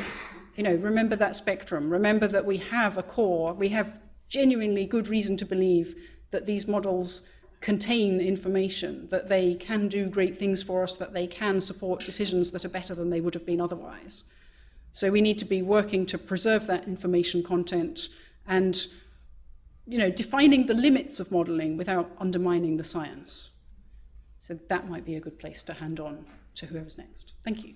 you 0.55 0.63
know, 0.63 0.75
remember 0.75 1.15
that 1.15 1.35
spectrum. 1.35 1.89
Remember 1.89 2.27
that 2.27 2.45
we 2.45 2.57
have 2.57 2.97
a 2.97 3.03
core, 3.03 3.53
we 3.53 3.69
have 3.69 3.99
genuinely 4.27 4.85
good 4.85 5.07
reason 5.07 5.35
to 5.37 5.45
believe 5.45 5.95
that 6.31 6.45
these 6.45 6.67
models 6.67 7.23
contain 7.59 8.19
information, 8.19 9.07
that 9.09 9.27
they 9.27 9.53
can 9.55 9.87
do 9.87 10.07
great 10.07 10.37
things 10.37 10.63
for 10.63 10.83
us, 10.83 10.95
that 10.95 11.13
they 11.13 11.27
can 11.27 11.61
support 11.61 12.03
decisions 12.03 12.49
that 12.51 12.65
are 12.65 12.69
better 12.69 12.95
than 12.95 13.09
they 13.09 13.21
would 13.21 13.33
have 13.33 13.45
been 13.45 13.61
otherwise. 13.61 14.23
So 14.91 15.11
we 15.11 15.21
need 15.21 15.37
to 15.39 15.45
be 15.45 15.61
working 15.61 16.05
to 16.07 16.17
preserve 16.17 16.65
that 16.67 16.87
information 16.87 17.43
content 17.43 18.09
and 18.47 18.87
you 19.87 19.97
know, 19.97 20.09
defining 20.09 20.65
the 20.65 20.73
limits 20.73 21.19
of 21.19 21.31
modelling 21.31 21.77
without 21.77 22.11
undermining 22.19 22.77
the 22.77 22.83
science. 22.83 23.49
So 24.39 24.57
that 24.69 24.89
might 24.89 25.05
be 25.05 25.15
a 25.15 25.19
good 25.19 25.37
place 25.39 25.63
to 25.63 25.73
hand 25.73 25.99
on 25.99 26.25
to 26.55 26.65
whoever's 26.65 26.97
next. 26.97 27.33
Thank 27.43 27.63
you. 27.63 27.73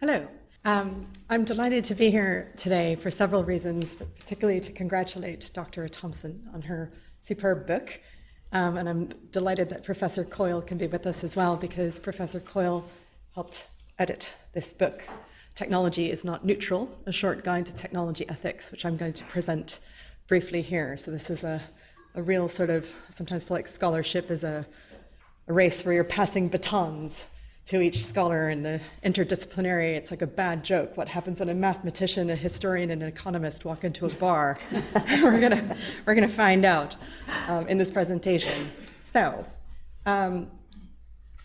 Hello. 0.00 0.26
Um, 0.64 1.06
I'm 1.30 1.44
delighted 1.44 1.84
to 1.84 1.94
be 1.94 2.10
here 2.10 2.52
today 2.56 2.94
for 2.94 3.10
several 3.10 3.44
reasons, 3.44 3.94
but 3.94 4.14
particularly 4.18 4.60
to 4.60 4.72
congratulate 4.72 5.50
Dr. 5.54 5.88
Thompson 5.88 6.46
on 6.52 6.60
her 6.62 6.92
superb 7.22 7.66
book. 7.66 8.00
Um, 8.52 8.76
and 8.76 8.88
I'm 8.88 9.06
delighted 9.30 9.68
that 9.70 9.84
Professor 9.84 10.24
Coyle 10.24 10.60
can 10.60 10.76
be 10.76 10.86
with 10.86 11.06
us 11.06 11.22
as 11.24 11.36
well 11.36 11.56
because 11.56 12.00
Professor 12.00 12.40
Coyle 12.40 12.84
helped 13.34 13.68
edit 13.98 14.34
this 14.52 14.74
book. 14.74 15.02
Technology 15.54 16.10
is 16.10 16.24
Not 16.24 16.44
Neutral, 16.44 16.90
a 17.06 17.12
short 17.12 17.44
guide 17.44 17.66
to 17.66 17.74
technology 17.74 18.28
ethics, 18.28 18.70
which 18.72 18.84
I'm 18.84 18.96
going 18.96 19.12
to 19.12 19.24
present 19.24 19.80
briefly 20.26 20.62
here. 20.62 20.96
So, 20.96 21.10
this 21.10 21.30
is 21.30 21.44
a, 21.44 21.60
a 22.14 22.22
real 22.22 22.48
sort 22.48 22.70
of, 22.70 22.88
sometimes 23.10 23.44
feel 23.44 23.56
like 23.56 23.66
scholarship 23.66 24.30
is 24.30 24.42
a, 24.42 24.66
a 25.48 25.52
race 25.52 25.84
where 25.84 25.94
you're 25.94 26.04
passing 26.04 26.48
batons 26.48 27.24
to 27.66 27.80
each 27.80 28.04
scholar 28.04 28.50
in 28.50 28.62
the 28.62 28.80
interdisciplinary. 29.04 29.94
It's 29.94 30.10
like 30.10 30.22
a 30.22 30.26
bad 30.26 30.64
joke. 30.64 30.96
What 30.96 31.08
happens 31.08 31.40
when 31.40 31.50
a 31.50 31.54
mathematician, 31.54 32.30
a 32.30 32.36
historian, 32.36 32.90
and 32.90 33.02
an 33.02 33.08
economist 33.08 33.64
walk 33.64 33.84
into 33.84 34.06
a 34.06 34.10
bar? 34.14 34.58
we're 35.22 35.40
gonna 35.40 35.76
we're 36.04 36.14
gonna 36.14 36.28
find 36.28 36.64
out 36.64 36.96
um, 37.48 37.68
in 37.68 37.78
this 37.78 37.90
presentation. 37.90 38.70
So. 39.12 39.44
Um, 40.06 40.50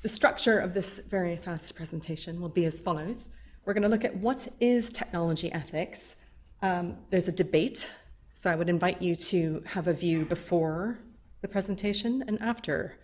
the 0.05 0.09
structure 0.09 0.59
of 0.59 0.75
this 0.75 0.99
very 1.09 1.35
fast 1.35 1.73
presentation 1.73 2.39
will 2.39 2.47
be 2.47 2.65
as 2.65 2.79
follows. 2.79 3.25
We're 3.65 3.73
going 3.73 3.81
to 3.81 3.89
look 3.89 4.05
at 4.05 4.15
what 4.17 4.47
is 4.59 4.91
technology 4.91 5.51
ethics. 5.51 6.15
Um, 6.61 6.95
there's 7.09 7.27
a 7.27 7.31
debate, 7.31 7.91
so 8.31 8.51
I 8.51 8.55
would 8.55 8.69
invite 8.69 9.01
you 9.01 9.15
to 9.15 9.63
have 9.65 9.87
a 9.87 9.93
view 9.93 10.23
before 10.23 10.99
the 11.41 11.47
presentation 11.47 12.23
and 12.27 12.39
after. 12.39 12.99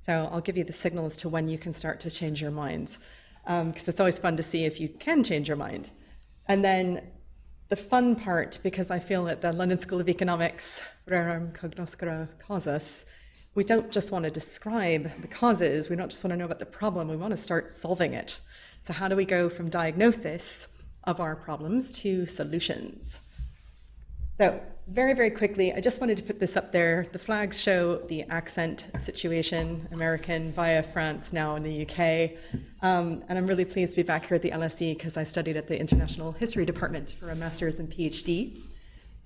So 0.00 0.26
I'll 0.32 0.40
give 0.40 0.56
you 0.56 0.64
the 0.64 0.72
signal 0.72 1.04
as 1.04 1.18
to 1.18 1.28
when 1.28 1.50
you 1.50 1.58
can 1.58 1.74
start 1.74 2.00
to 2.00 2.10
change 2.10 2.40
your 2.40 2.50
minds, 2.50 2.98
because 3.42 3.60
um, 3.60 3.74
it's 3.86 4.00
always 4.00 4.18
fun 4.18 4.34
to 4.38 4.42
see 4.42 4.64
if 4.64 4.80
you 4.80 4.88
can 4.88 5.22
change 5.22 5.48
your 5.48 5.58
mind. 5.58 5.90
And 6.46 6.64
then 6.64 7.08
the 7.68 7.76
fun 7.76 8.16
part, 8.16 8.58
because 8.62 8.90
I 8.90 8.98
feel 8.98 9.22
that 9.24 9.42
the 9.42 9.52
London 9.52 9.78
School 9.78 10.00
of 10.00 10.08
Economics, 10.08 10.80
rerum 11.10 11.52
cognoscere 11.52 12.26
causas, 12.38 13.04
we 13.58 13.64
don't 13.64 13.90
just 13.90 14.12
want 14.12 14.24
to 14.24 14.30
describe 14.30 15.10
the 15.20 15.26
causes, 15.26 15.90
we 15.90 15.96
don't 15.96 16.08
just 16.08 16.22
want 16.22 16.30
to 16.30 16.36
know 16.36 16.44
about 16.44 16.60
the 16.60 16.72
problem, 16.80 17.08
we 17.08 17.16
want 17.16 17.32
to 17.32 17.36
start 17.36 17.72
solving 17.72 18.14
it. 18.14 18.38
So, 18.86 18.92
how 18.92 19.08
do 19.08 19.16
we 19.16 19.24
go 19.24 19.48
from 19.48 19.68
diagnosis 19.68 20.68
of 21.02 21.18
our 21.18 21.34
problems 21.34 21.90
to 22.02 22.24
solutions? 22.24 23.18
So, 24.36 24.60
very, 24.86 25.12
very 25.12 25.32
quickly, 25.32 25.72
I 25.72 25.80
just 25.80 26.00
wanted 26.00 26.18
to 26.18 26.22
put 26.22 26.38
this 26.38 26.56
up 26.56 26.70
there. 26.70 27.06
The 27.10 27.18
flags 27.18 27.60
show 27.60 27.96
the 27.96 28.22
accent 28.30 28.86
situation, 28.96 29.88
American 29.90 30.52
via 30.52 30.80
France, 30.80 31.32
now 31.32 31.56
in 31.56 31.64
the 31.64 31.82
UK. 31.84 32.38
Um, 32.82 33.24
and 33.28 33.36
I'm 33.36 33.48
really 33.48 33.64
pleased 33.64 33.90
to 33.94 33.96
be 33.96 34.04
back 34.04 34.26
here 34.26 34.36
at 34.36 34.42
the 34.42 34.52
LSE 34.52 34.96
because 34.96 35.16
I 35.16 35.24
studied 35.24 35.56
at 35.56 35.66
the 35.66 35.76
International 35.76 36.30
History 36.30 36.64
Department 36.64 37.16
for 37.18 37.30
a 37.30 37.34
master's 37.34 37.80
and 37.80 37.90
PhD, 37.90 38.60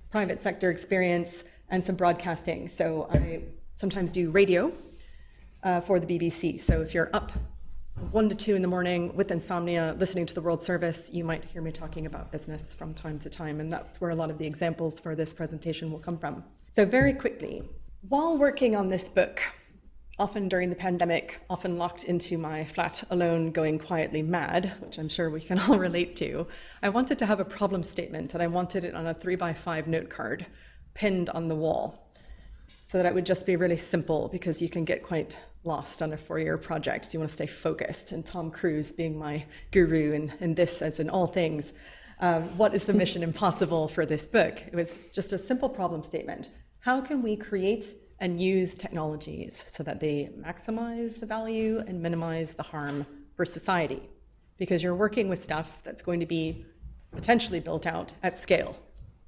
private 0.09 0.41
sector 0.41 0.71
experience, 0.71 1.43
and 1.69 1.85
some 1.85 1.95
broadcasting. 1.95 2.67
So, 2.67 3.07
I 3.11 3.43
sometimes 3.75 4.11
do 4.11 4.29
radio 4.31 4.71
uh, 5.63 5.81
for 5.81 5.99
the 5.99 6.07
BBC. 6.07 6.59
So 6.59 6.81
if 6.81 6.93
you're 6.93 7.09
up 7.13 7.31
one 8.11 8.27
to 8.29 8.35
two 8.35 8.55
in 8.55 8.61
the 8.61 8.67
morning 8.67 9.15
with 9.15 9.31
insomnia, 9.31 9.95
listening 9.97 10.25
to 10.25 10.33
the 10.33 10.41
World 10.41 10.63
Service, 10.63 11.09
you 11.13 11.23
might 11.23 11.45
hear 11.45 11.61
me 11.61 11.71
talking 11.71 12.05
about 12.05 12.31
business 12.31 12.75
from 12.75 12.93
time 12.93 13.19
to 13.19 13.29
time, 13.29 13.59
and 13.59 13.71
that's 13.71 14.01
where 14.01 14.11
a 14.11 14.15
lot 14.15 14.29
of 14.29 14.37
the 14.37 14.45
examples 14.45 14.99
for 14.99 15.15
this 15.15 15.33
presentation 15.33 15.91
will 15.91 15.99
come 15.99 16.17
from. 16.17 16.43
So, 16.75 16.85
very 16.85 17.13
quickly, 17.13 17.63
while 18.09 18.37
working 18.37 18.75
on 18.75 18.89
this 18.89 19.07
book, 19.07 19.41
often 20.19 20.49
during 20.49 20.69
the 20.69 20.75
pandemic, 20.75 21.39
often 21.49 21.77
locked 21.77 22.05
into 22.05 22.37
my 22.37 22.65
flat 22.65 23.03
alone, 23.11 23.51
going 23.51 23.79
quietly 23.79 24.21
mad, 24.21 24.73
which 24.79 24.97
I'm 24.97 25.09
sure 25.09 25.29
we 25.29 25.41
can 25.41 25.59
all 25.59 25.77
relate 25.79 26.15
to, 26.17 26.47
I 26.81 26.89
wanted 26.89 27.17
to 27.19 27.25
have 27.25 27.39
a 27.39 27.45
problem 27.45 27.83
statement, 27.83 28.33
and 28.33 28.43
I 28.43 28.47
wanted 28.47 28.83
it 28.83 28.95
on 28.95 29.07
a 29.07 29.13
three 29.13 29.35
by 29.35 29.53
five 29.53 29.87
note 29.87 30.09
card 30.09 30.45
pinned 30.93 31.29
on 31.29 31.47
the 31.47 31.55
wall 31.55 32.03
so 32.93 32.99
that 32.99 33.07
it 33.07 33.13
would 33.15 33.25
just 33.25 33.47
be 33.47 33.55
really 33.55 33.75
simple 33.75 34.27
because 34.27 34.61
you 34.61 34.69
can 34.69 34.85
get 34.85 35.01
quite 35.01 35.35
lost 35.63 36.03
on 36.03 36.13
a 36.13 36.17
four 36.17 36.37
year 36.37 36.59
project. 36.59 37.05
So 37.05 37.13
you 37.13 37.19
want 37.21 37.29
to 37.29 37.35
stay 37.35 37.47
focused. 37.47 38.11
And 38.11 38.23
Tom 38.23 38.51
Cruise 38.51 38.91
being 38.91 39.17
my 39.17 39.43
guru 39.71 40.11
in, 40.11 40.31
in 40.41 40.53
this, 40.53 40.83
as 40.83 40.99
in 40.99 41.09
all 41.09 41.25
things, 41.25 41.73
um, 42.19 42.43
what 42.55 42.75
is 42.75 42.83
the 42.83 42.93
mission 42.93 43.23
impossible 43.23 43.87
for 43.87 44.05
this 44.05 44.27
book? 44.27 44.63
It 44.67 44.75
was 44.75 44.99
just 45.11 45.33
a 45.33 45.39
simple 45.39 45.69
problem 45.69 46.03
statement. 46.03 46.51
How 46.81 47.01
can 47.01 47.23
we 47.23 47.35
create 47.35 47.95
and 48.19 48.39
use 48.39 48.75
technologies 48.75 49.65
so 49.67 49.81
that 49.81 49.99
they 49.99 50.29
maximize 50.39 51.19
the 51.19 51.25
value 51.25 51.83
and 51.87 51.99
minimize 51.99 52.51
the 52.51 52.61
harm 52.61 53.07
for 53.35 53.43
society? 53.43 54.07
Because 54.59 54.83
you're 54.83 54.93
working 54.93 55.29
with 55.29 55.43
stuff 55.43 55.79
that's 55.83 56.03
going 56.03 56.19
to 56.19 56.27
be 56.27 56.63
potentially 57.11 57.59
built 57.59 57.87
out 57.87 58.13
at 58.21 58.37
scale 58.37 58.77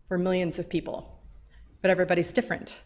for 0.08 0.20
millions 0.20 0.60
of 0.60 0.70
people, 0.70 1.20
but 1.82 1.90
everybody's 1.90 2.32
different. 2.32 2.82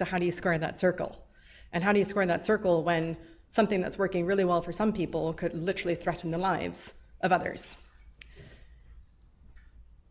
So, 0.00 0.06
how 0.06 0.16
do 0.16 0.24
you 0.24 0.30
square 0.30 0.56
that 0.56 0.80
circle? 0.80 1.26
And 1.74 1.84
how 1.84 1.92
do 1.92 1.98
you 1.98 2.06
square 2.06 2.24
that 2.24 2.46
circle 2.46 2.82
when 2.82 3.18
something 3.50 3.82
that's 3.82 3.98
working 3.98 4.24
really 4.24 4.46
well 4.46 4.62
for 4.62 4.72
some 4.72 4.94
people 4.94 5.34
could 5.34 5.52
literally 5.52 5.94
threaten 5.94 6.30
the 6.30 6.38
lives 6.38 6.94
of 7.20 7.32
others? 7.32 7.76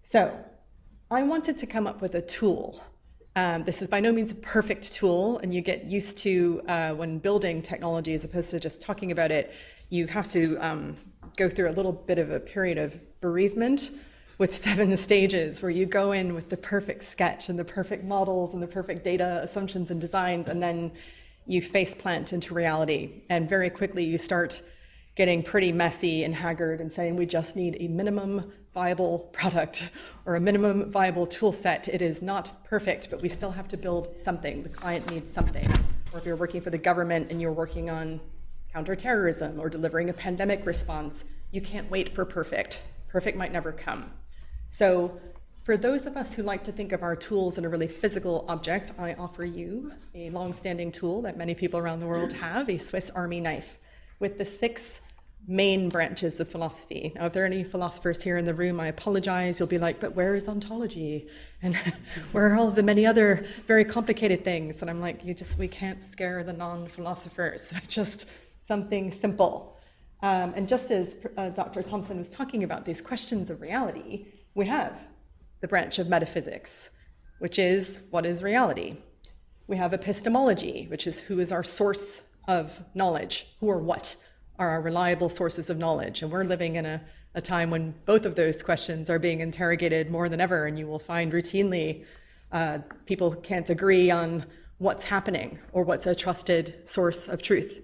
So, 0.04 0.32
I 1.10 1.24
wanted 1.24 1.58
to 1.58 1.66
come 1.66 1.88
up 1.88 2.02
with 2.04 2.14
a 2.14 2.22
tool 2.22 2.84
Um, 3.36 3.64
this 3.64 3.82
is 3.82 3.88
by 3.88 4.00
no 4.00 4.12
means 4.12 4.32
a 4.32 4.36
perfect 4.36 4.92
tool, 4.94 5.40
and 5.40 5.54
you 5.54 5.62
get 5.62 5.86
used 5.86 6.18
to 6.20 6.62
uh, 6.68 6.92
when 6.94 7.20
building 7.20 7.62
technology 7.62 8.14
as 8.14 8.26
opposed 8.26 8.50
to 8.50 8.60
just 8.60 8.82
talking 8.82 9.12
about 9.12 9.32
it. 9.32 9.54
You 9.90 10.08
have 10.08 10.28
to 10.30 10.58
um, 10.58 10.98
go 11.38 11.50
through 11.50 11.70
a 11.70 11.76
little 11.80 11.94
bit 11.94 12.18
of 12.20 12.32
a 12.32 12.40
period 12.40 12.78
of 12.78 13.00
bereavement 13.22 13.92
with 14.40 14.56
seven 14.56 14.96
stages 14.96 15.62
where 15.62 15.70
you 15.70 15.86
go 15.86 16.14
in 16.14 16.34
with 16.34 16.50
the 16.50 16.56
perfect 16.56 17.04
sketch 17.04 17.50
and 17.50 17.60
the 17.60 17.64
perfect 17.64 18.06
models 18.06 18.54
and 18.54 18.64
the 18.64 18.68
perfect 18.68 19.04
data 19.04 19.42
assumptions 19.44 19.92
and 19.92 20.00
designs, 20.00 20.48
and 20.48 20.64
then 20.64 20.90
you 21.46 21.62
face 21.62 21.94
plant 21.94 22.32
into 22.32 22.54
reality. 22.54 23.22
And 23.30 23.50
very 23.50 23.70
quickly 23.70 24.04
you 24.04 24.18
start 24.18 24.62
getting 25.16 25.44
pretty 25.44 25.74
messy 25.74 26.24
and 26.24 26.34
haggard 26.34 26.80
and 26.80 26.90
saying 26.90 27.18
we 27.18 27.26
just 27.26 27.58
need 27.58 27.76
a 27.82 27.90
minimum 27.90 28.50
viable 28.74 29.20
product 29.34 29.90
or 30.26 30.38
a 30.38 30.40
minimum 30.40 30.90
viable 30.90 31.28
tool 31.28 31.52
set. 31.52 31.90
It 31.90 32.02
is 32.02 32.22
not 32.22 32.64
perfect, 32.64 33.10
but 33.10 33.22
we 33.22 33.28
still 33.28 33.52
have 33.52 33.68
to 33.68 33.78
build 33.78 34.16
something. 34.16 34.64
The 34.64 34.70
client 34.70 35.10
needs 35.12 35.30
something. 35.30 35.68
Or 36.14 36.20
if 36.20 36.26
you're 36.26 36.38
working 36.38 36.62
for 36.62 36.70
the 36.70 36.78
government 36.78 37.30
and 37.30 37.42
you're 37.42 37.52
working 37.52 37.90
on 37.90 38.22
counterterrorism 38.72 39.60
or 39.60 39.68
delivering 39.68 40.10
a 40.10 40.14
pandemic 40.14 40.66
response, 40.66 41.26
you 41.52 41.60
can't 41.60 41.92
wait 41.92 42.08
for 42.08 42.24
perfect. 42.24 42.84
Perfect 43.10 43.36
might 43.38 43.52
never 43.52 43.74
come. 43.74 44.10
So 44.80 45.12
for 45.64 45.76
those 45.76 46.06
of 46.06 46.16
us 46.16 46.34
who 46.34 46.42
like 46.42 46.64
to 46.64 46.72
think 46.72 46.94
of 46.94 47.04
our 47.04 47.14
tools 47.14 47.58
in 47.58 47.66
a 47.66 47.70
really 47.70 47.90
physical 47.90 48.46
object, 48.48 48.94
I 48.98 49.14
offer 49.16 49.44
you 49.44 49.92
a 50.16 50.30
long-standing 50.30 50.94
tool 50.94 51.22
that 51.24 51.36
many 51.36 51.54
people 51.54 51.82
around 51.82 52.00
the 52.00 52.08
world 52.08 52.32
have, 52.32 52.70
a 52.70 52.78
Swiss 52.78 53.10
Army 53.10 53.42
knife, 53.42 53.78
with 54.20 54.38
the 54.38 54.46
six 54.46 55.02
main 55.50 55.90
branches 55.90 56.40
of 56.40 56.48
philosophy. 56.48 57.12
Now, 57.14 57.26
if 57.26 57.34
there 57.34 57.44
are 57.44 57.46
any 57.46 57.66
philosophers 57.66 58.24
here 58.24 58.38
in 58.38 58.46
the 58.46 58.54
room, 58.54 58.80
I 58.80 58.88
apologize. 58.88 59.60
You'll 59.60 59.68
be 59.68 59.80
like, 59.80 60.00
but 60.00 60.16
where 60.16 60.34
is 60.34 60.48
ontology? 60.48 61.28
And 61.62 61.76
where 62.32 62.50
are 62.50 62.56
all 62.56 62.72
the 62.72 62.82
many 62.82 63.06
other 63.06 63.46
very 63.68 63.84
complicated 63.84 64.46
things? 64.46 64.80
And 64.80 64.90
I'm 64.90 65.02
like, 65.02 65.26
you 65.26 65.34
just, 65.34 65.58
we 65.60 65.68
can't 65.68 66.02
scare 66.02 66.42
the 66.42 66.54
non-philosophers. 66.54 67.74
Just 67.90 68.28
something 68.66 69.12
simple. 69.12 69.78
Um, 70.22 70.54
and 70.56 70.68
just 70.70 70.92
as 70.92 71.18
uh, 71.38 71.50
Dr. 71.50 71.82
Thompson 71.82 72.18
was 72.18 72.30
talking 72.30 72.64
about 72.64 72.86
these 72.86 73.02
questions 73.02 73.50
of 73.50 73.62
reality, 73.62 74.28
we 74.60 74.66
have 74.66 75.00
the 75.62 75.68
branch 75.70 76.00
of 76.00 76.10
metaphysics, 76.10 76.90
which 77.40 77.58
is 77.58 78.04
what 78.10 78.26
is 78.26 78.44
reality. 78.44 78.98
We 79.68 79.78
have 79.78 79.94
epistemology, 79.94 80.86
which 80.90 81.08
is 81.08 81.18
who 81.18 81.40
is 81.40 81.54
our 81.54 81.64
source 81.64 82.24
of 82.50 82.84
knowledge, 82.94 83.48
who 83.62 83.68
or 83.68 83.78
what 83.78 84.18
are 84.58 84.68
our 84.68 84.82
reliable 84.82 85.30
sources 85.30 85.70
of 85.70 85.78
knowledge. 85.78 86.24
And 86.24 86.30
we're 86.30 86.44
living 86.44 86.76
in 86.76 86.86
a, 86.86 87.02
a 87.36 87.42
time 87.42 87.70
when 87.70 87.94
both 88.06 88.26
of 88.26 88.36
those 88.36 88.62
questions 88.62 89.10
are 89.10 89.18
being 89.18 89.40
interrogated 89.40 90.12
more 90.12 90.28
than 90.28 90.42
ever, 90.42 90.66
and 90.66 90.78
you 90.78 90.88
will 90.88 91.00
find 91.00 91.32
routinely 91.32 92.04
uh, 92.52 92.80
people 93.06 93.34
can't 93.36 93.70
agree 93.70 94.12
on 94.12 94.44
what's 94.80 95.06
happening 95.06 95.58
or 95.72 95.84
what's 95.84 96.06
a 96.06 96.14
trusted 96.14 96.86
source 96.86 97.30
of 97.30 97.42
truth, 97.42 97.82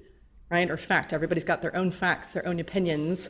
right? 0.50 0.70
Or 0.70 0.76
fact. 0.76 1.14
Everybody's 1.14 1.46
got 1.46 1.62
their 1.62 1.74
own 1.74 1.90
facts, 1.90 2.34
their 2.34 2.46
own 2.46 2.60
opinions. 2.60 3.30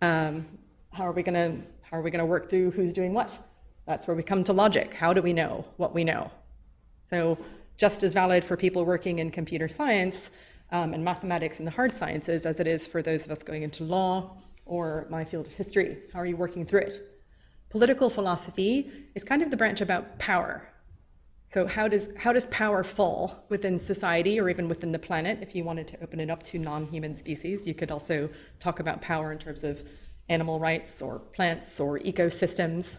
Um, 0.00 0.46
how 0.92 1.08
are 1.08 1.12
we 1.12 1.24
going 1.24 1.34
to 1.34 1.73
how 1.90 1.98
are 1.98 2.02
we 2.02 2.10
going 2.10 2.20
to 2.20 2.26
work 2.26 2.50
through 2.50 2.70
who's 2.70 2.92
doing 2.92 3.12
what? 3.12 3.38
That's 3.86 4.06
where 4.06 4.16
we 4.16 4.22
come 4.22 4.42
to 4.44 4.52
logic. 4.52 4.94
How 4.94 5.12
do 5.12 5.20
we 5.20 5.32
know 5.32 5.64
what 5.76 5.94
we 5.94 6.04
know? 6.04 6.30
So, 7.04 7.38
just 7.76 8.02
as 8.02 8.14
valid 8.14 8.44
for 8.44 8.56
people 8.56 8.84
working 8.84 9.18
in 9.18 9.30
computer 9.30 9.68
science 9.68 10.30
um, 10.70 10.94
and 10.94 11.04
mathematics 11.04 11.58
and 11.58 11.66
the 11.66 11.72
hard 11.72 11.94
sciences 11.94 12.46
as 12.46 12.60
it 12.60 12.66
is 12.66 12.86
for 12.86 13.02
those 13.02 13.24
of 13.24 13.32
us 13.32 13.42
going 13.42 13.62
into 13.62 13.82
law 13.84 14.36
or 14.64 15.06
my 15.10 15.24
field 15.24 15.46
of 15.46 15.52
history. 15.54 15.98
How 16.12 16.20
are 16.20 16.26
you 16.26 16.36
working 16.36 16.64
through 16.64 16.80
it? 16.80 17.00
Political 17.70 18.10
philosophy 18.10 18.90
is 19.14 19.24
kind 19.24 19.42
of 19.42 19.50
the 19.50 19.56
branch 19.56 19.80
about 19.80 20.18
power. 20.18 20.68
So, 21.48 21.66
how 21.66 21.88
does, 21.88 22.08
how 22.16 22.32
does 22.32 22.46
power 22.46 22.82
fall 22.82 23.44
within 23.48 23.78
society 23.78 24.40
or 24.40 24.48
even 24.48 24.68
within 24.68 24.90
the 24.90 24.98
planet? 24.98 25.38
If 25.42 25.54
you 25.54 25.62
wanted 25.62 25.86
to 25.88 26.02
open 26.02 26.20
it 26.20 26.30
up 26.30 26.42
to 26.44 26.58
non 26.58 26.86
human 26.86 27.14
species, 27.14 27.66
you 27.66 27.74
could 27.74 27.90
also 27.90 28.30
talk 28.58 28.80
about 28.80 29.02
power 29.02 29.30
in 29.30 29.38
terms 29.38 29.62
of 29.62 29.84
animal 30.28 30.58
rights 30.58 31.02
or 31.02 31.18
plants 31.18 31.80
or 31.80 31.98
ecosystems. 32.00 32.96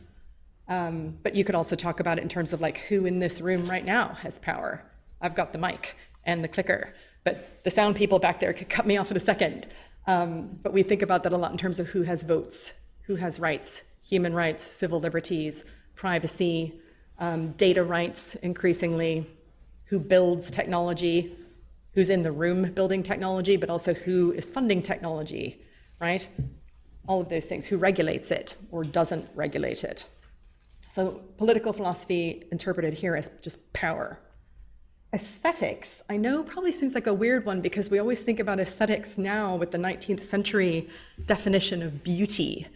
Um, 0.68 1.18
but 1.24 1.36
you 1.36 1.44
could 1.44 1.56
also 1.56 1.76
talk 1.76 2.00
about 2.00 2.18
it 2.18 2.22
in 2.22 2.30
terms 2.30 2.54
of 2.54 2.62
like 2.62 2.80
who 2.80 3.06
in 3.06 3.20
this 3.20 3.42
room 3.42 3.66
right 3.66 3.86
now 3.86 4.10
has 4.16 4.40
power. 4.40 4.84
I've 5.22 5.36
got 5.36 5.52
the 5.52 5.60
mic 5.60 5.96
and 6.26 6.44
the 6.44 6.48
clicker, 6.48 6.94
but 7.24 7.64
the 7.64 7.70
sound 7.70 7.96
people 7.96 8.20
back 8.20 8.40
there 8.40 8.54
could 8.54 8.70
cut 8.78 8.86
me 8.86 8.98
off 8.98 9.12
in 9.12 9.18
a 9.18 9.20
second. 9.20 9.68
Um, 10.08 10.60
but 10.62 10.74
we 10.74 10.84
think 10.84 11.02
about 11.02 11.24
that 11.24 11.34
a 11.34 11.38
lot 11.38 11.52
in 11.52 11.58
terms 11.58 11.80
of 11.80 11.88
who 11.88 12.04
has 12.04 12.24
votes, 12.24 12.74
who 13.02 13.16
has 13.16 13.40
rights, 13.40 13.84
human 14.04 14.34
rights, 14.34 14.64
civil 14.64 15.00
liberties, 15.00 15.64
privacy, 15.96 16.80
um, 17.20 17.52
data 17.54 17.84
rights 17.84 18.36
increasingly, 18.36 19.28
who 19.86 20.00
builds 20.00 20.52
technology, 20.52 21.36
who's 21.94 22.10
in 22.10 22.22
the 22.22 22.32
room 22.32 22.72
building 22.74 23.02
technology, 23.02 23.56
but 23.56 23.70
also 23.70 23.94
who 23.94 24.32
is 24.34 24.50
funding 24.50 24.82
technology, 24.82 25.62
right? 26.00 26.28
All 27.08 27.22
of 27.22 27.30
those 27.30 27.46
things, 27.46 27.66
who 27.66 27.78
regulates 27.78 28.32
it 28.32 28.56
or 28.72 28.84
doesn't 28.84 29.28
regulate 29.36 29.84
it. 29.84 30.06
So 30.94 31.22
political 31.38 31.74
philosophy 31.74 32.46
interpreted 32.52 32.94
here 32.94 33.16
as 33.16 33.30
just 33.42 33.58
power. 33.74 34.20
Aesthetics, 35.14 36.02
I 36.10 36.18
know 36.18 36.44
probably 36.44 36.72
seems 36.72 36.94
like 36.94 37.08
a 37.08 37.14
weird 37.14 37.46
one 37.46 37.62
because 37.62 37.90
we 37.90 38.00
always 38.00 38.22
think 38.22 38.40
about 38.40 38.60
aesthetics 38.60 39.18
now 39.18 39.56
with 39.56 39.72
the 39.72 39.78
19th 39.78 40.22
century 40.22 40.90
definition 41.26 41.82
of 41.82 42.04
beauty. 42.04 42.68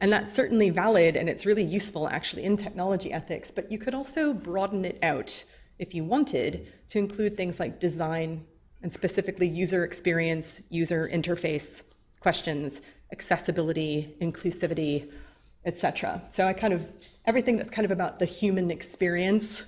And 0.00 0.12
that's 0.12 0.34
certainly 0.34 0.70
valid 0.70 1.16
and 1.16 1.28
it's 1.28 1.44
really 1.44 1.62
useful 1.62 2.08
actually 2.08 2.44
in 2.44 2.56
technology 2.56 3.12
ethics, 3.12 3.50
but 3.50 3.70
you 3.70 3.78
could 3.78 3.94
also 3.94 4.32
broaden 4.32 4.84
it 4.84 4.98
out 5.02 5.44
if 5.78 5.94
you 5.94 6.04
wanted 6.04 6.72
to 6.88 6.98
include 6.98 7.36
things 7.36 7.60
like 7.60 7.80
design 7.80 8.44
and 8.82 8.92
specifically 8.92 9.48
user 9.48 9.84
experience, 9.84 10.62
user 10.70 11.08
interface 11.12 11.84
questions 12.20 12.80
accessibility, 13.12 14.14
inclusivity, 14.20 15.10
etc. 15.64 16.22
So 16.30 16.46
I 16.46 16.52
kind 16.52 16.72
of 16.72 16.86
everything 17.26 17.56
that's 17.56 17.70
kind 17.70 17.84
of 17.84 17.90
about 17.90 18.18
the 18.18 18.24
human 18.24 18.70
experience 18.70 19.64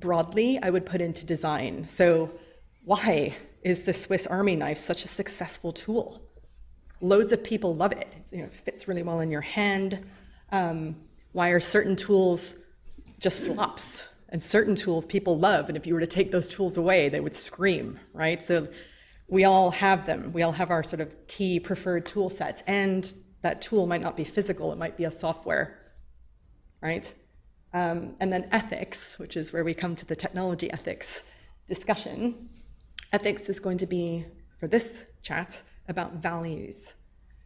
broadly, 0.00 0.58
I 0.62 0.70
would 0.70 0.84
put 0.84 1.00
into 1.00 1.24
design. 1.24 1.86
So 1.86 2.30
why 2.84 3.34
is 3.62 3.84
the 3.84 3.92
Swiss 3.92 4.26
Army 4.26 4.56
knife 4.56 4.78
such 4.78 5.04
a 5.04 5.08
successful 5.08 5.72
tool? 5.72 6.22
Loads 7.00 7.32
of 7.32 7.42
people 7.42 7.74
love 7.74 7.92
it. 7.92 8.12
You 8.30 8.38
know, 8.38 8.44
it 8.44 8.54
fits 8.54 8.88
really 8.88 9.02
well 9.02 9.20
in 9.20 9.30
your 9.30 9.40
hand. 9.40 10.04
Um, 10.50 10.96
why 11.32 11.48
are 11.48 11.60
certain 11.60 11.96
tools 11.96 12.54
just 13.18 13.42
flops? 13.44 14.08
And 14.28 14.42
certain 14.42 14.74
tools 14.74 15.04
people 15.04 15.38
love, 15.38 15.68
and 15.68 15.76
if 15.76 15.86
you 15.86 15.92
were 15.92 16.00
to 16.00 16.06
take 16.06 16.32
those 16.32 16.48
tools 16.48 16.78
away, 16.78 17.10
they 17.10 17.20
would 17.20 17.36
scream, 17.36 18.00
right? 18.14 18.42
So 18.42 18.66
we 19.32 19.44
all 19.44 19.70
have 19.70 20.04
them. 20.04 20.30
We 20.34 20.42
all 20.42 20.52
have 20.52 20.70
our 20.70 20.84
sort 20.84 21.00
of 21.00 21.26
key 21.26 21.58
preferred 21.58 22.04
tool 22.04 22.28
sets. 22.28 22.62
And 22.66 23.10
that 23.40 23.62
tool 23.62 23.86
might 23.86 24.02
not 24.02 24.14
be 24.14 24.24
physical, 24.24 24.70
it 24.72 24.78
might 24.78 24.98
be 24.98 25.04
a 25.04 25.10
software, 25.10 25.78
right? 26.82 27.10
Um, 27.72 28.14
and 28.20 28.30
then 28.30 28.46
ethics, 28.52 29.18
which 29.18 29.38
is 29.38 29.50
where 29.50 29.64
we 29.64 29.72
come 29.72 29.96
to 29.96 30.04
the 30.04 30.14
technology 30.14 30.70
ethics 30.70 31.22
discussion. 31.66 32.50
Ethics 33.14 33.48
is 33.48 33.58
going 33.58 33.78
to 33.78 33.86
be, 33.86 34.26
for 34.60 34.68
this 34.68 35.06
chat, 35.22 35.62
about 35.88 36.16
values. 36.16 36.94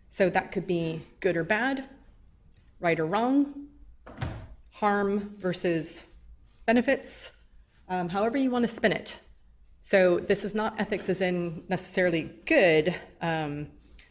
So 0.09 0.29
that 0.29 0.51
could 0.51 0.67
be 0.67 1.03
good 1.21 1.37
or 1.37 1.45
bad, 1.45 1.89
right 2.81 2.99
or 2.99 3.07
wrong, 3.07 3.69
harm 4.73 5.37
versus 5.39 6.09
benefits, 6.67 7.31
um, 7.89 8.09
however 8.09 8.39
you 8.39 8.51
want 8.51 8.65
to 8.65 8.69
spin 8.69 8.91
it. 8.91 9.21
So 9.89 10.19
this 10.19 10.45
is 10.45 10.53
not 10.53 10.75
ethics 10.81 11.09
as 11.09 11.21
in 11.21 11.63
necessarily 11.69 12.29
good. 12.45 12.93
Um, 13.21 13.69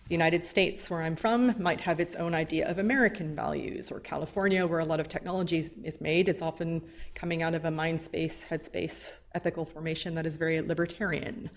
the 0.08 0.14
United 0.14 0.46
States, 0.46 0.90
where 0.90 1.02
I'm 1.02 1.18
from, 1.18 1.54
might 1.62 1.82
have 1.82 2.00
its 2.00 2.16
own 2.16 2.34
idea 2.34 2.66
of 2.70 2.78
American 2.78 3.36
values, 3.36 3.92
or 3.92 4.00
California, 4.00 4.66
where 4.66 4.80
a 4.80 4.86
lot 4.86 5.02
of 5.02 5.10
technology 5.10 5.58
is 5.84 6.00
made, 6.00 6.30
is 6.30 6.42
often 6.42 6.82
coming 7.14 7.44
out 7.44 7.54
of 7.54 7.66
a 7.66 7.72
mind 7.72 8.02
space, 8.02 8.46
headspace, 8.50 9.20
ethical 9.34 9.66
formation 9.66 10.16
that 10.16 10.26
is 10.26 10.38
very 10.38 10.62
libertarian. 10.62 11.50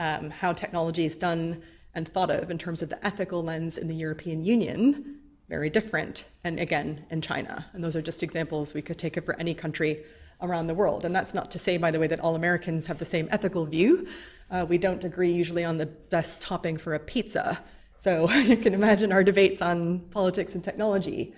Um, 0.00 0.30
how 0.30 0.52
technology 0.52 1.04
is 1.04 1.14
done 1.14 1.62
and 1.94 2.08
thought 2.08 2.32
of 2.32 2.50
in 2.50 2.58
terms 2.58 2.82
of 2.82 2.88
the 2.88 3.06
ethical 3.06 3.40
lens 3.40 3.78
in 3.78 3.86
the 3.86 3.94
European 3.94 4.42
Union, 4.42 5.20
very 5.48 5.70
different, 5.70 6.24
and 6.42 6.58
again, 6.58 7.06
in 7.10 7.20
China. 7.20 7.64
And 7.72 7.84
those 7.84 7.94
are 7.94 8.02
just 8.02 8.24
examples 8.24 8.74
we 8.74 8.82
could 8.82 8.98
take 8.98 9.16
it 9.16 9.24
for 9.24 9.38
any 9.38 9.54
country 9.54 10.02
around 10.42 10.66
the 10.66 10.74
world. 10.74 11.04
And 11.04 11.14
that's 11.14 11.34
not 11.34 11.50
to 11.52 11.58
say, 11.58 11.76
by 11.76 11.90
the 11.90 11.98
way, 11.98 12.06
that 12.06 12.20
all 12.20 12.34
Americans 12.34 12.86
have 12.86 12.98
the 12.98 13.04
same 13.04 13.28
ethical 13.30 13.64
view. 13.64 14.06
Uh, 14.50 14.66
we 14.68 14.78
don't 14.78 15.04
agree 15.04 15.30
usually 15.30 15.64
on 15.64 15.76
the 15.76 15.86
best 15.86 16.40
topping 16.40 16.76
for 16.76 16.94
a 16.94 16.98
pizza. 16.98 17.62
So 18.02 18.30
you 18.50 18.56
can 18.56 18.74
imagine 18.74 19.12
our 19.12 19.24
debates 19.24 19.62
on 19.62 20.00
politics 20.10 20.54
and 20.54 20.64
technology. 20.64 21.34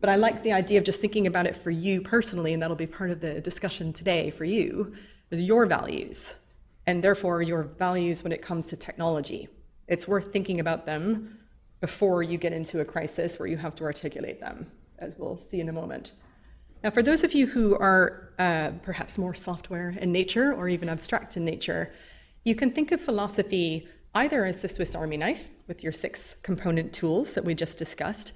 But 0.00 0.10
I 0.10 0.16
like 0.16 0.42
the 0.42 0.52
idea 0.52 0.78
of 0.78 0.84
just 0.84 1.00
thinking 1.00 1.26
about 1.26 1.46
it 1.46 1.56
for 1.56 1.70
you 1.70 2.00
personally, 2.00 2.52
and 2.52 2.62
that'll 2.62 2.76
be 2.76 2.86
part 2.86 3.10
of 3.10 3.20
the 3.20 3.40
discussion 3.40 3.92
today 3.92 4.30
for 4.30 4.44
you, 4.44 4.92
is 5.30 5.42
your 5.42 5.66
values, 5.66 6.36
and 6.86 7.02
therefore 7.02 7.42
your 7.42 7.64
values 7.64 8.22
when 8.22 8.32
it 8.32 8.40
comes 8.40 8.64
to 8.66 8.76
technology. 8.76 9.48
It's 9.88 10.06
worth 10.06 10.32
thinking 10.32 10.60
about 10.60 10.86
them 10.86 11.38
before 11.80 12.22
you 12.22 12.38
get 12.38 12.52
into 12.52 12.80
a 12.80 12.84
crisis 12.84 13.38
where 13.38 13.48
you 13.48 13.56
have 13.56 13.74
to 13.76 13.84
articulate 13.84 14.40
them, 14.40 14.70
as 14.98 15.16
we'll 15.18 15.36
see 15.36 15.60
in 15.60 15.68
a 15.68 15.72
moment. 15.72 16.12
Now, 16.84 16.90
for 16.90 17.02
those 17.02 17.24
of 17.24 17.34
you 17.34 17.48
who 17.48 17.74
are 17.76 18.30
uh, 18.38 18.70
perhaps 18.82 19.18
more 19.18 19.34
software 19.34 19.96
in 20.00 20.12
nature 20.12 20.52
or 20.54 20.68
even 20.68 20.88
abstract 20.88 21.36
in 21.36 21.44
nature, 21.44 21.92
you 22.44 22.54
can 22.54 22.70
think 22.70 22.92
of 22.92 23.00
philosophy 23.00 23.88
either 24.14 24.44
as 24.44 24.58
the 24.58 24.68
Swiss 24.68 24.94
Army 24.94 25.16
knife 25.16 25.48
with 25.66 25.82
your 25.82 25.92
six 25.92 26.36
component 26.42 26.92
tools 26.92 27.34
that 27.34 27.44
we 27.44 27.52
just 27.52 27.78
discussed, 27.78 28.32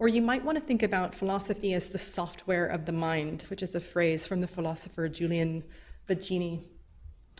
or 0.00 0.08
you 0.08 0.20
might 0.20 0.44
want 0.44 0.58
to 0.58 0.64
think 0.64 0.82
about 0.82 1.14
philosophy 1.14 1.72
as 1.74 1.86
the 1.86 1.98
software 1.98 2.66
of 2.66 2.84
the 2.84 2.92
mind, 2.92 3.42
which 3.48 3.62
is 3.62 3.76
a 3.76 3.80
phrase 3.80 4.26
from 4.26 4.40
the 4.40 4.46
philosopher 4.48 5.08
Julian 5.08 5.62
Baggini. 6.08 6.64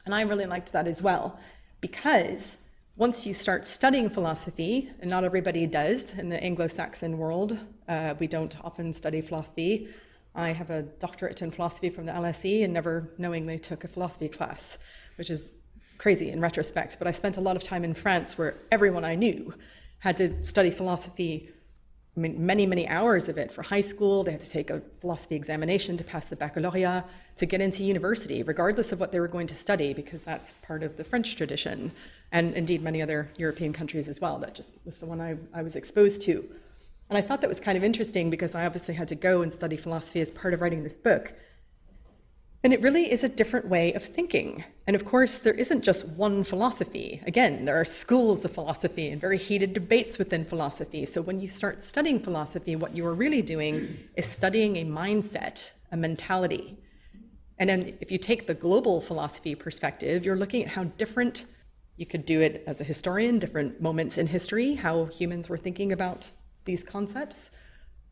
And 0.07 0.14
I 0.14 0.22
really 0.22 0.46
liked 0.46 0.72
that 0.72 0.86
as 0.86 1.02
well, 1.02 1.40
because 1.80 2.59
once 2.96 3.26
you 3.26 3.34
start 3.34 3.66
studying 3.66 4.09
philosophy, 4.09 4.92
and 5.00 5.11
not 5.11 5.24
everybody 5.24 5.66
does 5.66 6.14
in 6.14 6.28
the 6.28 6.40
Anglo 6.42 6.68
Saxon 6.68 7.18
world, 7.18 7.59
uh, 7.88 8.14
we 8.20 8.28
don't 8.28 8.57
often 8.62 8.92
study 8.92 9.20
philosophy. 9.20 9.88
I 10.35 10.51
have 10.51 10.70
a 10.70 10.82
doctorate 10.82 11.43
in 11.43 11.51
philosophy 11.51 11.91
from 11.91 12.07
the 12.07 12.12
LSE 12.12 12.64
and 12.64 12.72
never 12.72 13.12
knowingly 13.18 13.59
took 13.59 13.85
a 13.85 13.89
philosophy 13.89 14.28
class, 14.28 14.78
which 15.16 15.30
is 15.30 15.53
crazy 15.99 16.30
in 16.30 16.41
retrospect. 16.41 16.99
But 16.99 17.07
I 17.07 17.12
spent 17.12 17.37
a 17.37 17.41
lot 17.41 17.57
of 17.57 17.62
time 17.62 17.85
in 17.85 17.95
France 17.95 18.37
where 18.37 18.57
everyone 18.72 19.05
I 19.05 19.14
knew 19.14 19.55
had 19.99 20.16
to 20.16 20.43
study 20.43 20.70
philosophy. 20.70 21.51
I 22.16 22.20
mean, 22.20 22.45
many, 22.45 22.66
many 22.66 22.89
hours 22.89 23.28
of 23.28 23.39
it 23.39 23.53
for 23.53 23.62
high 23.62 23.80
school. 23.80 24.24
They 24.24 24.32
had 24.32 24.41
to 24.41 24.51
take 24.51 24.70
a 24.70 24.82
philosophy 25.01 25.37
examination 25.37 25.97
to 25.97 26.05
pass 26.05 26.24
the 26.24 26.37
baccalaureate 26.37 27.05
to 27.37 27.47
get 27.47 27.61
into 27.61 27.85
university, 27.85 28.43
regardless 28.43 28.93
of 28.93 29.01
what 29.01 29.12
they 29.12 29.20
were 29.20 29.28
going 29.28 29.47
to 29.49 29.55
study, 29.55 29.93
because 29.95 30.22
that's 30.22 30.55
part 30.62 30.82
of 30.82 30.97
the 30.97 31.05
French 31.05 31.37
tradition, 31.37 31.93
and 32.32 32.55
indeed 32.55 32.82
many 32.82 33.03
other 33.03 33.30
European 33.37 33.72
countries 33.72 34.09
as 34.09 34.20
well. 34.20 34.39
That 34.39 34.55
just 34.55 34.72
was 34.85 34.97
the 34.97 35.07
one 35.07 35.20
I, 35.20 35.37
I 35.53 35.62
was 35.62 35.74
exposed 35.74 36.22
to. 36.22 36.49
And 37.11 37.18
I 37.18 37.20
thought 37.20 37.40
that 37.42 37.48
was 37.48 37.61
kind 37.61 37.76
of 37.76 37.84
interesting 37.84 38.30
because 38.30 38.55
I 38.55 38.64
obviously 38.64 38.94
had 38.94 39.09
to 39.09 39.14
go 39.14 39.42
and 39.42 39.52
study 39.52 39.76
philosophy 39.76 40.20
as 40.20 40.30
part 40.30 40.55
of 40.55 40.61
writing 40.61 40.82
this 40.82 40.96
book. 40.96 41.34
And 42.64 42.72
it 42.72 42.80
really 42.80 43.12
is 43.12 43.24
a 43.24 43.28
different 43.28 43.68
way 43.68 43.92
of 43.92 44.02
thinking. 44.02 44.64
And 44.86 44.96
of 44.96 45.05
course, 45.05 45.38
there 45.38 45.52
isn't 45.52 45.82
just 45.82 46.09
one 46.09 46.42
philosophy. 46.42 47.20
Again, 47.26 47.66
there 47.66 47.78
are 47.78 47.84
schools 47.84 48.42
of 48.46 48.52
philosophy 48.52 49.11
and 49.11 49.20
very 49.20 49.36
heated 49.36 49.74
debates 49.74 50.18
within 50.18 50.46
philosophy. 50.46 51.05
So 51.05 51.20
when 51.20 51.40
you 51.40 51.46
start 51.46 51.82
studying 51.82 52.18
philosophy, 52.18 52.74
what 52.74 52.96
you 52.96 53.05
are 53.05 53.12
really 53.12 53.42
doing 53.42 53.98
is 54.16 54.24
studying 54.24 54.76
a 54.76 54.84
mindset, 54.84 55.70
a 55.92 55.96
mentality. 55.98 56.78
And 57.59 57.68
then 57.68 57.98
if 58.00 58.11
you 58.11 58.16
take 58.16 58.46
the 58.46 58.55
global 58.55 59.02
philosophy 59.02 59.55
perspective, 59.55 60.24
you're 60.24 60.34
looking 60.34 60.62
at 60.64 60.70
how 60.70 60.84
different 60.84 61.44
you 61.96 62.07
could 62.07 62.24
do 62.24 62.40
it 62.40 62.64
as 62.66 62.80
a 62.80 62.84
historian, 62.84 63.38
different 63.38 63.80
moments 63.82 64.16
in 64.16 64.26
history, 64.26 64.74
how 64.74 65.05
humans 65.05 65.50
were 65.50 65.59
thinking 65.59 65.92
about 65.92 66.30
these 66.64 66.82
concepts. 66.82 67.50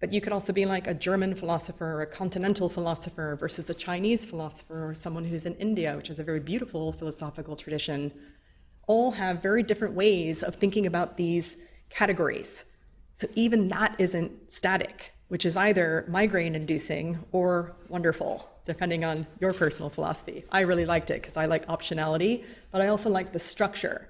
But 0.01 0.13
you 0.13 0.21
could 0.21 0.33
also 0.33 0.53
be 0.53 0.67
like 0.67 0.89
a 0.89 0.95
German 0.95 1.35
philosopher 1.35 1.87
or 1.87 2.03
a 2.03 2.07
continental 2.07 2.69
philosopher 2.69 3.37
versus 3.39 3.71
a 3.71 3.75
Chinese 3.75 4.27
philosopher 4.27 4.89
or 4.89 4.95
someone 4.95 5.25
who's 5.25 5.47
in 5.47 5.55
India, 5.57 5.97
which 5.97 6.11
is 6.11 6.19
a 6.19 6.25
very 6.25 6.41
beautiful 6.41 6.91
philosophical 6.91 7.55
tradition. 7.55 8.13
All 8.89 9.13
have 9.13 9.41
very 9.41 9.63
different 9.63 9.95
ways 9.95 10.43
of 10.43 10.57
thinking 10.57 10.87
about 10.87 11.17
these 11.17 11.57
categories. 11.89 12.65
So 13.15 13.29
even 13.37 13.69
that 13.69 13.95
isn't 13.99 14.51
static, 14.51 15.13
which 15.29 15.47
is 15.47 15.57
either 15.57 16.05
migraine 16.09 16.57
inducing 16.57 17.19
or 17.31 17.77
wonderful, 17.89 18.51
depending 18.67 19.05
on 19.05 19.25
your 19.41 19.53
personal 19.53 19.89
philosophy. 19.89 20.45
I 20.51 20.63
really 20.63 20.85
liked 20.85 21.11
it 21.11 21.23
because 21.23 21.37
I 21.37 21.47
like 21.47 21.65
optionality, 21.67 22.45
but 22.73 22.81
I 22.81 22.89
also 22.89 23.09
like 23.09 23.33
the 23.33 23.39
structure. 23.39 24.09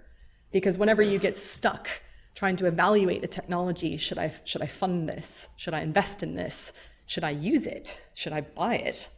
Because 0.52 0.78
whenever 0.78 1.02
you 1.02 1.18
get 1.18 1.36
stuck 1.36 1.88
trying 2.34 2.56
to 2.56 2.66
evaluate 2.66 3.24
a 3.24 3.28
technology. 3.28 3.96
Should 3.96 4.18
I, 4.18 4.32
should 4.44 4.62
I 4.62 4.66
fund 4.66 5.08
this? 5.08 5.48
Should 5.56 5.74
I 5.74 5.80
invest 5.80 6.22
in 6.22 6.34
this? 6.34 6.72
Should 7.06 7.24
I 7.24 7.30
use 7.30 7.66
it? 7.66 8.00
Should 8.14 8.32
I 8.32 8.40
buy 8.40 8.76
it? 8.76 9.08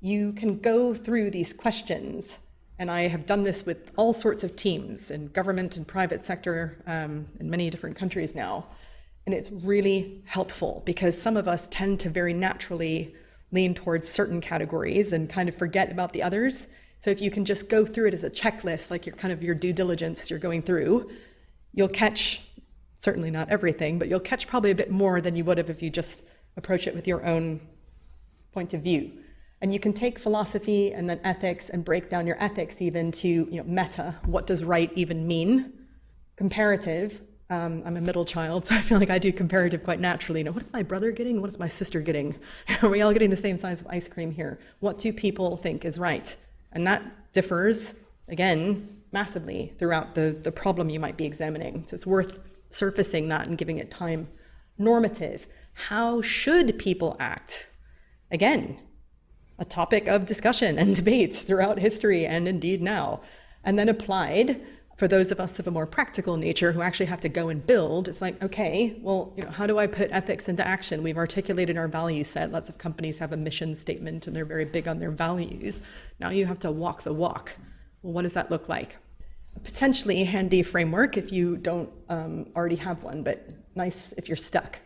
You 0.00 0.32
can 0.32 0.58
go 0.58 0.92
through 0.92 1.30
these 1.30 1.52
questions, 1.52 2.38
and 2.78 2.90
I 2.90 3.08
have 3.08 3.24
done 3.24 3.42
this 3.42 3.64
with 3.64 3.90
all 3.96 4.12
sorts 4.12 4.44
of 4.44 4.54
teams 4.54 5.10
in 5.10 5.28
government 5.28 5.78
and 5.78 5.86
private 5.86 6.24
sector 6.24 6.76
um, 6.86 7.26
in 7.40 7.48
many 7.48 7.70
different 7.70 7.96
countries 7.96 8.34
now. 8.34 8.66
And 9.24 9.34
it's 9.34 9.50
really 9.50 10.22
helpful 10.26 10.82
because 10.84 11.20
some 11.20 11.36
of 11.36 11.48
us 11.48 11.68
tend 11.68 11.98
to 12.00 12.10
very 12.10 12.32
naturally 12.32 13.14
lean 13.50 13.74
towards 13.74 14.08
certain 14.08 14.40
categories 14.40 15.12
and 15.12 15.28
kind 15.28 15.48
of 15.48 15.56
forget 15.56 15.90
about 15.90 16.12
the 16.12 16.22
others. 16.22 16.66
So 17.00 17.10
if 17.10 17.20
you 17.20 17.30
can 17.30 17.44
just 17.44 17.68
go 17.68 17.84
through 17.86 18.08
it 18.08 18.14
as 18.14 18.24
a 18.24 18.30
checklist, 18.30 18.90
like 18.90 19.06
your 19.06 19.16
kind 19.16 19.32
of 19.32 19.42
your 19.42 19.54
due 19.54 19.72
diligence 19.72 20.30
you're 20.30 20.38
going 20.38 20.62
through, 20.62 21.10
you'll 21.76 21.88
catch 21.88 22.42
certainly 22.96 23.30
not 23.30 23.48
everything, 23.50 24.00
but 24.00 24.08
you'll 24.08 24.18
catch 24.18 24.48
probably 24.48 24.72
a 24.72 24.74
bit 24.74 24.90
more 24.90 25.20
than 25.20 25.36
you 25.36 25.44
would 25.44 25.58
have 25.58 25.70
if 25.70 25.80
you 25.80 25.90
just 25.90 26.24
approach 26.56 26.88
it 26.88 26.94
with 26.94 27.06
your 27.06 27.24
own 27.24 27.60
point 28.52 28.74
of 28.74 28.82
view. 28.82 29.12
And 29.60 29.72
you 29.72 29.78
can 29.78 29.92
take 29.92 30.18
philosophy 30.18 30.92
and 30.92 31.08
then 31.08 31.20
ethics 31.22 31.68
and 31.70 31.84
break 31.84 32.10
down 32.10 32.26
your 32.26 32.42
ethics 32.42 32.82
even 32.82 33.12
to 33.12 33.28
you 33.28 33.58
know, 33.58 33.64
meta. 33.64 34.14
What 34.24 34.46
does 34.46 34.64
right 34.64 34.90
even 34.96 35.26
mean? 35.26 35.72
Comparative. 36.36 37.22
Um, 37.48 37.82
I'm 37.86 37.96
a 37.96 38.00
middle 38.00 38.24
child, 38.24 38.64
so 38.66 38.74
I 38.74 38.80
feel 38.80 38.98
like 38.98 39.10
I 39.10 39.18
do 39.18 39.32
comparative 39.32 39.84
quite 39.84 40.00
naturally. 40.00 40.40
You 40.40 40.44
know, 40.44 40.52
what 40.52 40.64
is 40.64 40.72
my 40.72 40.82
brother 40.82 41.12
getting? 41.12 41.40
What 41.40 41.50
is 41.50 41.58
my 41.58 41.68
sister 41.68 42.00
getting? 42.00 42.34
Are 42.82 42.88
we 42.88 43.02
all 43.02 43.12
getting 43.12 43.30
the 43.30 43.36
same 43.36 43.58
size 43.58 43.80
of 43.80 43.86
ice 43.88 44.08
cream 44.08 44.32
here? 44.32 44.58
What 44.80 44.98
do 44.98 45.12
people 45.12 45.56
think 45.58 45.84
is 45.84 45.98
right? 45.98 46.34
And 46.72 46.86
that 46.86 47.02
differs, 47.32 47.94
again, 48.28 48.95
massively 49.12 49.72
throughout 49.78 50.14
the, 50.14 50.36
the 50.42 50.52
problem 50.52 50.90
you 50.90 51.00
might 51.00 51.16
be 51.16 51.24
examining. 51.24 51.84
So 51.86 51.94
it's 51.94 52.06
worth 52.06 52.40
surfacing 52.70 53.28
that 53.28 53.46
and 53.46 53.58
giving 53.58 53.78
it 53.78 53.90
time. 53.90 54.28
Normative. 54.78 55.46
How 55.74 56.20
should 56.22 56.78
people 56.78 57.16
act? 57.18 57.70
Again, 58.30 58.78
a 59.58 59.64
topic 59.64 60.06
of 60.06 60.26
discussion 60.26 60.78
and 60.78 60.94
debate 60.96 61.34
throughout 61.34 61.78
history 61.78 62.26
and 62.26 62.48
indeed 62.48 62.82
now. 62.82 63.20
And 63.64 63.78
then 63.78 63.88
applied 63.88 64.60
for 64.96 65.06
those 65.06 65.30
of 65.30 65.40
us 65.40 65.58
of 65.58 65.66
a 65.66 65.70
more 65.70 65.86
practical 65.86 66.36
nature 66.38 66.72
who 66.72 66.80
actually 66.80 67.06
have 67.06 67.20
to 67.20 67.28
go 67.28 67.48
and 67.50 67.66
build, 67.66 68.08
it's 68.08 68.22
like, 68.22 68.42
okay, 68.42 68.98
well, 69.02 69.34
you 69.36 69.44
know, 69.44 69.50
how 69.50 69.66
do 69.66 69.78
I 69.78 69.86
put 69.86 70.10
ethics 70.10 70.48
into 70.48 70.66
action? 70.66 71.02
We've 71.02 71.18
articulated 71.18 71.76
our 71.76 71.86
value 71.86 72.24
set. 72.24 72.50
Lots 72.50 72.70
of 72.70 72.78
companies 72.78 73.18
have 73.18 73.32
a 73.32 73.36
mission 73.36 73.74
statement 73.74 74.26
and 74.26 74.34
they're 74.34 74.46
very 74.46 74.64
big 74.64 74.88
on 74.88 74.98
their 74.98 75.10
values. 75.10 75.82
Now 76.18 76.30
you 76.30 76.46
have 76.46 76.58
to 76.60 76.70
walk 76.70 77.02
the 77.02 77.12
walk. 77.12 77.52
Well, 78.06 78.12
what 78.12 78.22
does 78.22 78.34
that 78.34 78.52
look 78.52 78.68
like? 78.68 78.96
A 79.56 79.58
potentially 79.58 80.22
handy 80.22 80.62
framework 80.62 81.16
if 81.16 81.32
you 81.32 81.56
don't 81.56 81.90
um, 82.08 82.46
already 82.54 82.76
have 82.76 83.02
one, 83.02 83.24
but 83.24 83.44
nice 83.74 84.14
if 84.16 84.28
you're 84.28 84.36
stuck. 84.36 84.78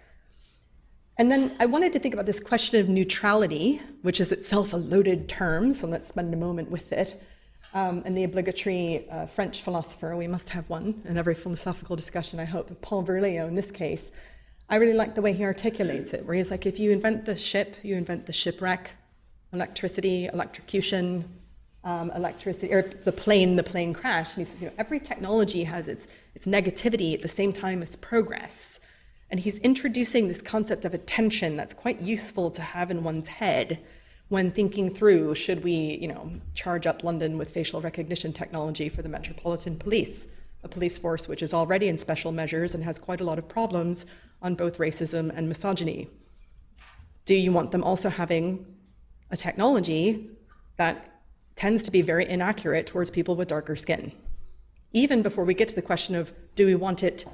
And 1.18 1.30
then 1.30 1.54
I 1.60 1.66
wanted 1.66 1.92
to 1.92 1.98
think 1.98 2.14
about 2.14 2.24
this 2.24 2.40
question 2.40 2.80
of 2.80 2.88
neutrality, 2.88 3.82
which 4.00 4.20
is 4.20 4.32
itself 4.32 4.72
a 4.72 4.78
loaded 4.78 5.28
term, 5.28 5.70
so 5.74 5.86
let's 5.86 6.08
spend 6.08 6.32
a 6.32 6.36
moment 6.38 6.70
with 6.70 6.92
it. 6.92 7.22
Um, 7.74 8.02
and 8.06 8.16
the 8.16 8.24
obligatory 8.24 9.06
uh, 9.10 9.26
French 9.26 9.60
philosopher, 9.60 10.16
we 10.16 10.26
must 10.26 10.48
have 10.48 10.66
one 10.70 11.02
in 11.04 11.18
every 11.18 11.34
philosophical 11.34 11.96
discussion, 11.96 12.40
I 12.40 12.46
hope, 12.46 12.80
Paul 12.80 13.04
Virilio 13.04 13.46
in 13.48 13.54
this 13.54 13.70
case. 13.70 14.10
I 14.70 14.76
really 14.76 14.94
like 14.94 15.14
the 15.14 15.20
way 15.20 15.34
he 15.34 15.44
articulates 15.44 16.14
it, 16.14 16.24
where 16.24 16.36
he's 16.36 16.50
like, 16.50 16.64
if 16.64 16.80
you 16.80 16.90
invent 16.90 17.26
the 17.26 17.36
ship, 17.36 17.76
you 17.82 17.96
invent 17.96 18.24
the 18.24 18.32
shipwreck, 18.32 18.92
electricity, 19.52 20.30
electrocution, 20.32 21.28
um, 21.84 22.10
electricity, 22.14 22.72
or 22.72 22.82
the 22.82 23.12
plane, 23.12 23.56
the 23.56 23.62
plane 23.62 23.94
crash. 23.94 24.36
And 24.36 24.46
he 24.46 24.52
says, 24.52 24.62
you 24.62 24.68
know, 24.68 24.74
every 24.78 25.00
technology 25.00 25.64
has 25.64 25.88
its, 25.88 26.06
its 26.34 26.46
negativity 26.46 27.14
at 27.14 27.22
the 27.22 27.28
same 27.28 27.52
time 27.52 27.82
as 27.82 27.96
progress. 27.96 28.80
And 29.30 29.40
he's 29.40 29.58
introducing 29.58 30.28
this 30.28 30.42
concept 30.42 30.84
of 30.84 30.92
attention 30.92 31.56
that's 31.56 31.72
quite 31.72 32.00
useful 32.00 32.50
to 32.50 32.62
have 32.62 32.90
in 32.90 33.04
one's 33.04 33.28
head 33.28 33.78
when 34.28 34.50
thinking 34.50 34.92
through 34.94 35.34
should 35.34 35.62
we, 35.64 35.98
you 36.00 36.08
know, 36.08 36.30
charge 36.54 36.86
up 36.86 37.02
London 37.02 37.38
with 37.38 37.50
facial 37.50 37.80
recognition 37.80 38.32
technology 38.32 38.88
for 38.88 39.02
the 39.02 39.08
Metropolitan 39.08 39.76
Police, 39.76 40.28
a 40.62 40.68
police 40.68 40.98
force 40.98 41.26
which 41.26 41.42
is 41.42 41.54
already 41.54 41.88
in 41.88 41.98
special 41.98 42.30
measures 42.30 42.74
and 42.74 42.84
has 42.84 42.98
quite 42.98 43.20
a 43.20 43.24
lot 43.24 43.38
of 43.38 43.48
problems 43.48 44.06
on 44.42 44.54
both 44.54 44.78
racism 44.78 45.32
and 45.36 45.48
misogyny. 45.48 46.08
Do 47.24 47.34
you 47.34 47.52
want 47.52 47.70
them 47.70 47.84
also 47.84 48.08
having 48.08 48.66
a 49.30 49.36
technology 49.36 50.30
that 50.76 51.19
tends 51.60 51.82
to 51.82 51.90
be 51.90 52.00
very 52.00 52.26
inaccurate 52.26 52.86
towards 52.86 53.10
people 53.10 53.36
with 53.36 53.46
darker 53.46 53.76
skin. 53.76 54.10
Even 54.94 55.20
before 55.20 55.44
we 55.44 55.52
get 55.52 55.68
to 55.68 55.74
the 55.74 55.82
question 55.82 56.14
of 56.14 56.32
do 56.54 56.64
we 56.64 56.74
want 56.74 57.02
it 57.02 57.26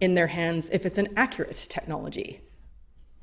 in 0.00 0.14
their 0.14 0.26
hands 0.26 0.70
if 0.72 0.86
it's 0.86 0.96
an 0.96 1.06
accurate 1.18 1.66
technology? 1.68 2.40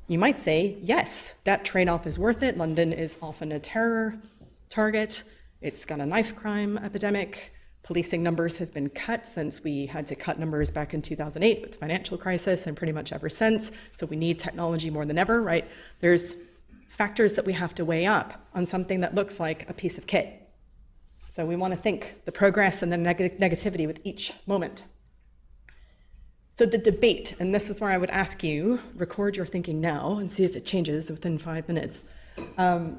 You 0.06 0.20
might 0.20 0.38
say, 0.38 0.78
yes, 0.80 1.34
that 1.42 1.64
trade 1.64 1.88
off 1.88 2.06
is 2.06 2.16
worth 2.16 2.44
it. 2.44 2.56
London 2.56 2.92
is 2.92 3.18
often 3.20 3.50
a 3.50 3.58
terror 3.58 4.14
target, 4.70 5.24
it's 5.62 5.84
got 5.84 5.98
a 5.98 6.06
knife 6.06 6.36
crime 6.36 6.78
epidemic. 6.78 7.52
Policing 7.82 8.22
numbers 8.22 8.56
have 8.58 8.72
been 8.72 8.88
cut 8.88 9.26
since 9.26 9.64
we 9.64 9.86
had 9.86 10.06
to 10.06 10.14
cut 10.14 10.38
numbers 10.38 10.70
back 10.70 10.94
in 10.94 11.02
2008 11.02 11.60
with 11.60 11.72
the 11.72 11.78
financial 11.78 12.16
crisis 12.16 12.68
and 12.68 12.76
pretty 12.76 12.92
much 12.92 13.12
ever 13.12 13.28
since. 13.28 13.72
So 13.96 14.06
we 14.06 14.14
need 14.14 14.38
technology 14.38 14.90
more 14.90 15.06
than 15.06 15.18
ever, 15.18 15.42
right? 15.42 15.68
There's 15.98 16.36
factors 16.86 17.32
that 17.32 17.44
we 17.44 17.52
have 17.52 17.74
to 17.74 17.84
weigh 17.84 18.06
up 18.06 18.46
on 18.54 18.64
something 18.64 19.00
that 19.00 19.16
looks 19.16 19.40
like 19.40 19.68
a 19.68 19.72
piece 19.72 19.98
of 19.98 20.06
kit. 20.06 20.38
So 21.34 21.46
we 21.46 21.56
want 21.56 21.72
to 21.72 21.80
think 21.80 22.26
the 22.26 22.32
progress 22.32 22.82
and 22.82 22.92
the 22.92 22.98
neg- 22.98 23.40
negativity 23.40 23.86
with 23.86 24.00
each 24.04 24.34
moment. 24.46 24.82
So 26.58 26.66
the 26.66 26.76
debate, 26.76 27.34
and 27.40 27.54
this 27.54 27.70
is 27.70 27.80
where 27.80 27.90
I 27.90 27.96
would 27.96 28.10
ask 28.10 28.44
you 28.44 28.78
record 28.96 29.34
your 29.34 29.46
thinking 29.46 29.80
now 29.80 30.18
and 30.18 30.30
see 30.30 30.44
if 30.44 30.56
it 30.56 30.66
changes 30.66 31.10
within 31.10 31.38
five 31.38 31.66
minutes. 31.68 32.04
Um, 32.58 32.98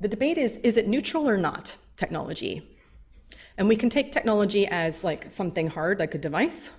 the 0.00 0.08
debate 0.08 0.38
is 0.38 0.56
is 0.62 0.78
it 0.78 0.88
neutral 0.88 1.28
or 1.28 1.36
not 1.36 1.76
technology? 1.98 2.78
And 3.58 3.68
we 3.68 3.76
can 3.76 3.90
take 3.90 4.12
technology 4.12 4.66
as 4.68 5.04
like 5.04 5.30
something 5.30 5.66
hard, 5.66 5.98
like 5.98 6.14
a 6.14 6.18
device, 6.18 6.70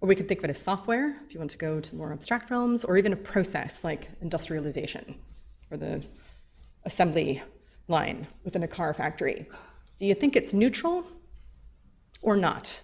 or 0.00 0.08
we 0.08 0.16
could 0.16 0.28
think 0.28 0.40
of 0.40 0.44
it 0.44 0.50
as 0.50 0.58
software, 0.58 1.14
if 1.26 1.34
you 1.34 1.40
want 1.40 1.50
to 1.50 1.58
go 1.58 1.78
to 1.78 1.94
more 1.94 2.10
abstract 2.10 2.50
realms, 2.50 2.86
or 2.86 2.96
even 2.96 3.12
a 3.12 3.16
process 3.16 3.84
like 3.84 4.08
industrialization 4.22 5.14
or 5.70 5.76
the 5.76 6.02
assembly 6.86 7.42
line 7.88 8.26
within 8.44 8.62
a 8.62 8.68
car 8.68 8.94
factory. 8.94 9.46
Do 10.02 10.08
you 10.08 10.16
think 10.16 10.34
it's 10.34 10.52
neutral 10.52 11.06
or 12.22 12.36
not? 12.36 12.82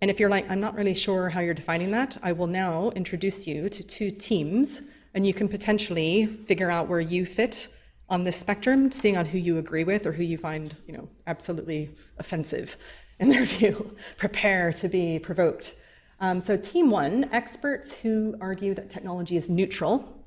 And 0.00 0.08
if 0.08 0.20
you're 0.20 0.30
like, 0.30 0.48
I'm 0.48 0.60
not 0.60 0.76
really 0.76 0.94
sure 0.94 1.28
how 1.28 1.40
you're 1.40 1.54
defining 1.54 1.90
that, 1.90 2.16
I 2.22 2.30
will 2.30 2.46
now 2.46 2.90
introduce 2.90 3.48
you 3.48 3.68
to 3.68 3.82
two 3.82 4.12
teams, 4.12 4.80
and 5.14 5.26
you 5.26 5.34
can 5.34 5.48
potentially 5.48 6.26
figure 6.26 6.70
out 6.70 6.86
where 6.86 7.00
you 7.00 7.26
fit 7.26 7.66
on 8.08 8.22
this 8.22 8.36
spectrum, 8.36 8.92
seeing 8.92 9.16
on 9.16 9.26
who 9.26 9.38
you 9.38 9.58
agree 9.58 9.82
with 9.82 10.06
or 10.06 10.12
who 10.12 10.22
you 10.22 10.38
find, 10.38 10.76
you 10.86 10.92
know, 10.92 11.08
absolutely 11.26 11.90
offensive 12.18 12.76
in 13.18 13.28
their 13.28 13.44
view. 13.56 13.96
Prepare 14.16 14.72
to 14.74 14.88
be 14.88 15.18
provoked. 15.18 15.74
Um, 16.20 16.40
so, 16.40 16.56
team 16.56 16.90
one, 16.90 17.28
experts 17.32 17.92
who 17.92 18.36
argue 18.40 18.72
that 18.74 18.88
technology 18.88 19.36
is 19.36 19.50
neutral. 19.50 20.21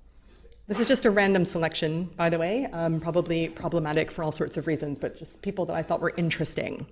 This 0.68 0.80
is 0.80 0.88
just 0.88 1.06
a 1.06 1.12
random 1.12 1.46
selection, 1.46 2.06
by 2.16 2.30
the 2.30 2.40
way, 2.40 2.66
um, 2.74 3.00
probably 3.00 3.50
problematic 3.50 4.10
for 4.10 4.24
all 4.24 4.32
sorts 4.32 4.58
of 4.58 4.66
reasons, 4.66 4.98
but 4.98 5.18
just 5.18 5.42
people 5.42 5.66
that 5.68 5.76
I 5.76 5.84
thought 5.84 6.02
were 6.02 6.14
interesting. 6.18 6.88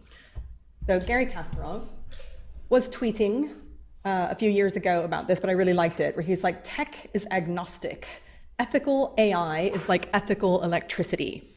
So, 0.85 0.99
Garry 0.99 1.25
Kasparov 1.25 1.87
was 2.69 2.87
tweeting 2.89 3.53
uh, 4.05 4.27
a 4.29 4.35
few 4.35 4.51
years 4.51 4.75
ago 4.75 5.03
about 5.03 5.27
this, 5.27 5.39
but 5.39 5.49
I 5.49 5.53
really 5.53 5.73
liked 5.73 5.99
it, 5.99 6.15
where 6.15 6.23
he's 6.23 6.43
like, 6.43 6.59
tech 6.63 7.09
is 7.13 7.25
agnostic 7.31 8.07
ethical 8.59 9.13
AI 9.17 9.61
is 9.73 9.89
like 9.89 10.09
ethical 10.13 10.63
electricity. 10.63 11.49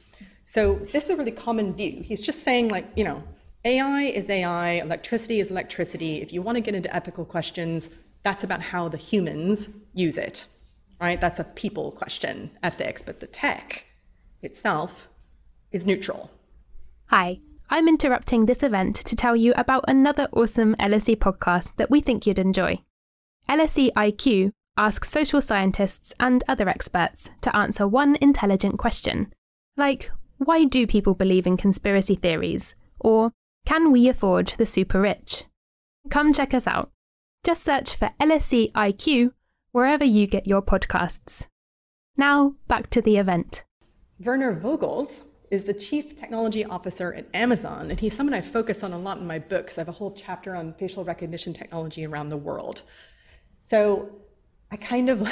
So 0.45 0.75
this 0.93 1.05
is 1.05 1.11
a 1.11 1.17
really 1.17 1.33
common 1.33 1.75
view. 1.75 2.03
He's 2.03 2.23
just 2.23 2.43
saying, 2.43 2.69
like, 2.69 2.87
you 2.97 3.05
know, 3.05 3.23
AI 3.64 4.03
is 4.03 4.29
AI, 4.31 4.73
electricity 4.73 5.41
is 5.41 5.51
electricity. 5.51 6.23
If 6.23 6.33
you 6.33 6.41
want 6.41 6.57
to 6.57 6.61
get 6.61 6.75
into 6.75 6.95
ethical 6.95 7.25
questions, 7.25 7.91
that's 8.23 8.45
about 8.45 8.62
how 8.62 8.89
the 8.89 8.97
humans 8.97 9.69
use 9.93 10.17
it, 10.19 10.47
right? 11.01 11.20
That's 11.20 11.40
a 11.40 11.44
people 11.44 11.92
question, 11.92 12.51
ethics. 12.62 13.03
But 13.03 13.20
the 13.20 13.26
tech 13.26 13.86
itself 14.42 15.09
is 15.72 15.86
neutral. 15.86 16.30
Hi, 17.07 17.40
I'm 17.68 17.88
interrupting 17.88 18.47
this 18.47 18.62
event 18.62 18.97
to 18.97 19.16
tell 19.16 19.36
you 19.36 19.53
about 19.57 19.84
another 19.88 20.28
awesome 20.32 20.74
LSE 20.76 21.16
podcast 21.16 21.76
that 21.76 21.90
we 21.90 22.01
think 22.01 22.26
you'd 22.26 22.38
enjoy. 22.38 22.80
LSE 23.49 23.92
IQ 23.92 24.53
ask 24.76 25.05
social 25.05 25.40
scientists 25.40 26.12
and 26.20 26.44
other 26.49 26.68
experts 26.68 27.30
to 27.40 27.55
answer 27.57 27.88
one 27.88 28.16
intelligent 28.20 28.78
question, 28.78 29.32
like 29.76 30.11
why 30.38 30.64
do 30.64 30.86
people 30.86 31.14
believe 31.14 31.47
in 31.47 31.57
conspiracy 31.57 32.14
theories? 32.14 32.74
Or 33.01 33.32
can 33.64 33.90
we 33.90 34.09
afford 34.09 34.55
the 34.59 34.66
super 34.66 35.01
rich? 35.01 35.44
Come 36.11 36.32
check 36.32 36.53
us 36.53 36.66
out. 36.66 36.90
Just 37.42 37.62
search 37.62 37.97
for 37.97 38.11
LSE 38.20 38.72
IQ 38.72 39.32
wherever 39.77 40.07
you 40.07 40.27
get 40.27 40.47
your 40.47 40.62
podcasts. 40.62 41.45
Now, 42.16 42.55
back 42.66 42.87
to 42.93 43.03
the 43.03 43.18
event. 43.18 43.62
Werner 44.24 44.59
Vogels 44.59 45.11
is 45.51 45.64
the 45.64 45.74
Chief 45.74 46.18
Technology 46.18 46.64
Officer 46.64 47.12
at 47.12 47.27
Amazon, 47.35 47.91
and 47.91 48.01
he's 48.01 48.16
someone 48.16 48.33
I 48.33 48.41
focus 48.41 48.83
on 48.83 48.95
a 48.95 48.99
lot 48.99 49.18
in 49.18 49.27
my 49.27 49.39
books. 49.39 49.77
I 49.77 49.83
have 49.83 49.91
a 49.91 49.93
whole 49.93 50.12
chapter 50.12 50.57
on 50.57 50.72
facial 50.79 51.05
recognition 51.05 51.53
technology 51.53 52.07
around 52.07 52.31
the 52.31 52.39
world. 52.39 52.81
So 53.68 54.09
I 54.70 54.77
kind 54.77 55.11
of, 55.11 55.29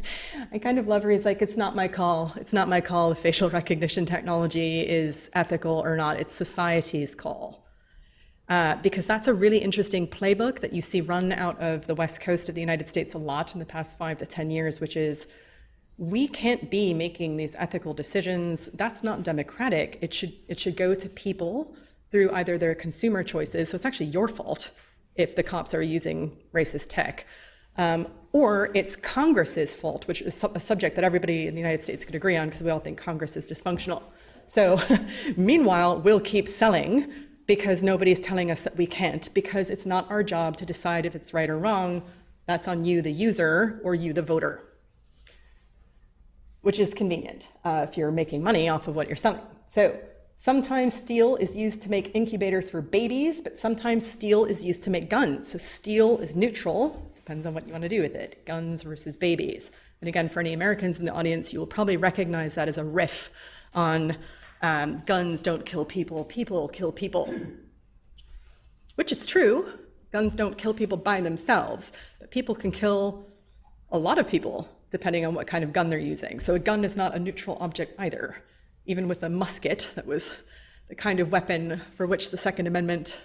I 0.52 0.56
kind 0.56 0.78
of 0.78 0.88
love 0.88 1.02
her. 1.02 1.10
He's 1.10 1.26
like, 1.26 1.42
it's 1.42 1.58
not 1.58 1.76
my 1.76 1.86
call. 1.86 2.32
It's 2.36 2.54
not 2.54 2.70
my 2.70 2.80
call 2.80 3.12
if 3.12 3.18
facial 3.18 3.50
recognition 3.50 4.06
technology 4.06 4.88
is 4.88 5.28
ethical 5.34 5.82
or 5.84 5.98
not. 5.98 6.18
It's 6.18 6.32
society's 6.32 7.14
call. 7.14 7.66
Uh, 8.52 8.76
because 8.82 9.06
that's 9.06 9.28
a 9.28 9.32
really 9.32 9.56
interesting 9.56 10.06
playbook 10.06 10.60
that 10.60 10.74
you 10.74 10.82
see 10.82 11.00
run 11.00 11.32
out 11.32 11.58
of 11.58 11.86
the 11.86 11.94
west 11.94 12.20
coast 12.20 12.50
of 12.50 12.54
the 12.54 12.60
United 12.60 12.86
States 12.86 13.14
a 13.14 13.18
lot 13.18 13.54
in 13.54 13.58
the 13.58 13.64
past 13.64 13.96
five 13.96 14.18
to 14.18 14.26
10 14.26 14.50
years, 14.50 14.78
which 14.78 14.94
is 14.94 15.26
we 15.96 16.28
can't 16.28 16.70
be 16.70 16.92
making 16.92 17.38
these 17.38 17.54
ethical 17.56 17.94
decisions. 17.94 18.68
That's 18.74 19.02
not 19.02 19.22
democratic. 19.22 19.96
It 20.02 20.12
should, 20.12 20.34
it 20.48 20.60
should 20.60 20.76
go 20.76 20.92
to 20.92 21.08
people 21.08 21.74
through 22.10 22.30
either 22.32 22.58
their 22.58 22.74
consumer 22.74 23.22
choices. 23.22 23.70
So 23.70 23.76
it's 23.76 23.86
actually 23.86 24.10
your 24.10 24.28
fault 24.28 24.72
if 25.14 25.34
the 25.34 25.42
cops 25.42 25.72
are 25.72 25.80
using 25.80 26.36
racist 26.52 26.88
tech 26.90 27.24
um, 27.78 28.06
or 28.32 28.70
it's 28.74 28.96
Congress's 28.96 29.74
fault, 29.74 30.06
which 30.06 30.20
is 30.20 30.44
a 30.54 30.60
subject 30.60 30.94
that 30.96 31.04
everybody 31.04 31.46
in 31.46 31.54
the 31.54 31.60
United 31.60 31.82
States 31.82 32.04
could 32.04 32.16
agree 32.16 32.36
on 32.36 32.48
because 32.48 32.62
we 32.62 32.68
all 32.68 32.80
think 32.80 32.98
Congress 32.98 33.34
is 33.34 33.50
dysfunctional. 33.50 34.02
So, 34.46 34.78
meanwhile, 35.38 36.02
we'll 36.02 36.20
keep 36.20 36.46
selling 36.46 37.10
because 37.46 37.82
nobody's 37.82 38.20
telling 38.20 38.50
us 38.50 38.60
that 38.60 38.76
we 38.76 38.86
can't, 38.86 39.32
because 39.34 39.70
it's 39.70 39.86
not 39.86 40.10
our 40.10 40.22
job 40.22 40.56
to 40.58 40.66
decide 40.66 41.06
if 41.06 41.14
it's 41.14 41.34
right 41.34 41.50
or 41.50 41.58
wrong. 41.58 42.02
That's 42.46 42.68
on 42.68 42.84
you, 42.84 43.02
the 43.02 43.12
user, 43.12 43.80
or 43.84 43.94
you, 43.94 44.12
the 44.12 44.22
voter, 44.22 44.62
which 46.62 46.78
is 46.78 46.92
convenient 46.94 47.48
uh, 47.64 47.86
if 47.88 47.96
you're 47.96 48.10
making 48.10 48.42
money 48.42 48.68
off 48.68 48.88
of 48.88 48.96
what 48.96 49.06
you're 49.06 49.16
selling. 49.16 49.42
So, 49.68 49.98
Sometimes 50.44 50.92
steel 50.92 51.36
is 51.36 51.56
used 51.56 51.82
to 51.82 51.88
make 51.88 52.10
incubators 52.16 52.68
for 52.68 52.82
babies, 52.82 53.40
but 53.40 53.56
sometimes 53.56 54.04
steel 54.04 54.44
is 54.44 54.64
used 54.64 54.82
to 54.82 54.90
make 54.90 55.08
guns. 55.08 55.46
So 55.46 55.58
steel 55.58 56.18
is 56.18 56.34
neutral 56.34 57.00
Depends 57.24 57.46
on 57.46 57.54
what 57.54 57.64
you 57.68 57.72
want 57.72 57.82
to 57.82 57.88
do 57.88 58.02
with 58.02 58.16
it 58.16 58.44
guns 58.46 58.82
versus 58.82 59.16
babies. 59.16 59.70
And 60.00 60.08
again, 60.08 60.28
for 60.28 60.40
any 60.40 60.54
Americans 60.54 60.98
in 60.98 61.04
the 61.04 61.12
audience, 61.12 61.52
you 61.52 61.60
will 61.60 61.68
probably 61.68 61.96
recognize 61.96 62.56
that 62.56 62.66
as 62.66 62.78
a 62.78 62.84
riff 62.84 63.30
on 63.74 64.16
um, 64.62 65.02
guns 65.06 65.42
don't 65.42 65.66
kill 65.66 65.84
people, 65.84 66.24
people 66.24 66.68
kill 66.68 66.92
people. 66.92 67.34
Which 68.94 69.12
is 69.12 69.26
true. 69.26 69.66
Guns 70.12 70.34
don't 70.34 70.56
kill 70.56 70.74
people 70.74 70.98
by 70.98 71.20
themselves, 71.20 71.92
but 72.20 72.30
people 72.30 72.54
can 72.54 72.70
kill 72.70 73.26
a 73.90 73.98
lot 73.98 74.18
of 74.18 74.28
people 74.28 74.68
depending 74.90 75.24
on 75.24 75.34
what 75.34 75.46
kind 75.46 75.64
of 75.64 75.72
gun 75.72 75.88
they're 75.88 75.98
using. 75.98 76.38
So 76.38 76.54
a 76.54 76.58
gun 76.58 76.84
is 76.84 76.96
not 76.96 77.14
a 77.14 77.18
neutral 77.18 77.56
object 77.60 77.98
either. 77.98 78.36
Even 78.84 79.08
with 79.08 79.22
a 79.22 79.28
musket, 79.28 79.90
that 79.94 80.06
was 80.06 80.32
the 80.88 80.94
kind 80.94 81.18
of 81.18 81.32
weapon 81.32 81.80
for 81.96 82.06
which 82.06 82.30
the 82.30 82.36
Second 82.36 82.66
Amendment 82.66 83.22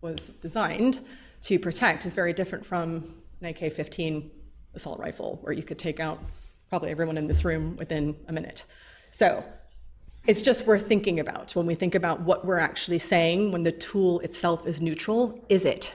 was 0.00 0.30
designed 0.40 1.00
to 1.42 1.58
protect, 1.58 2.06
is 2.06 2.14
very 2.14 2.32
different 2.32 2.64
from 2.64 3.14
an 3.42 3.48
AK 3.48 3.72
15 3.72 4.30
assault 4.74 4.98
rifle 4.98 5.38
where 5.42 5.52
you 5.52 5.62
could 5.62 5.78
take 5.78 6.00
out 6.00 6.18
probably 6.70 6.90
everyone 6.90 7.18
in 7.18 7.26
this 7.26 7.44
room 7.44 7.76
within 7.76 8.16
a 8.28 8.32
minute. 8.32 8.64
So 9.12 9.44
it's 10.26 10.42
just 10.42 10.66
worth 10.66 10.86
thinking 10.86 11.20
about 11.20 11.54
when 11.56 11.66
we 11.66 11.74
think 11.74 11.94
about 11.94 12.20
what 12.20 12.44
we're 12.44 12.58
actually 12.58 12.98
saying 12.98 13.52
when 13.52 13.62
the 13.62 13.72
tool 13.72 14.20
itself 14.20 14.66
is 14.66 14.80
neutral. 14.80 15.44
Is 15.48 15.64
it? 15.64 15.94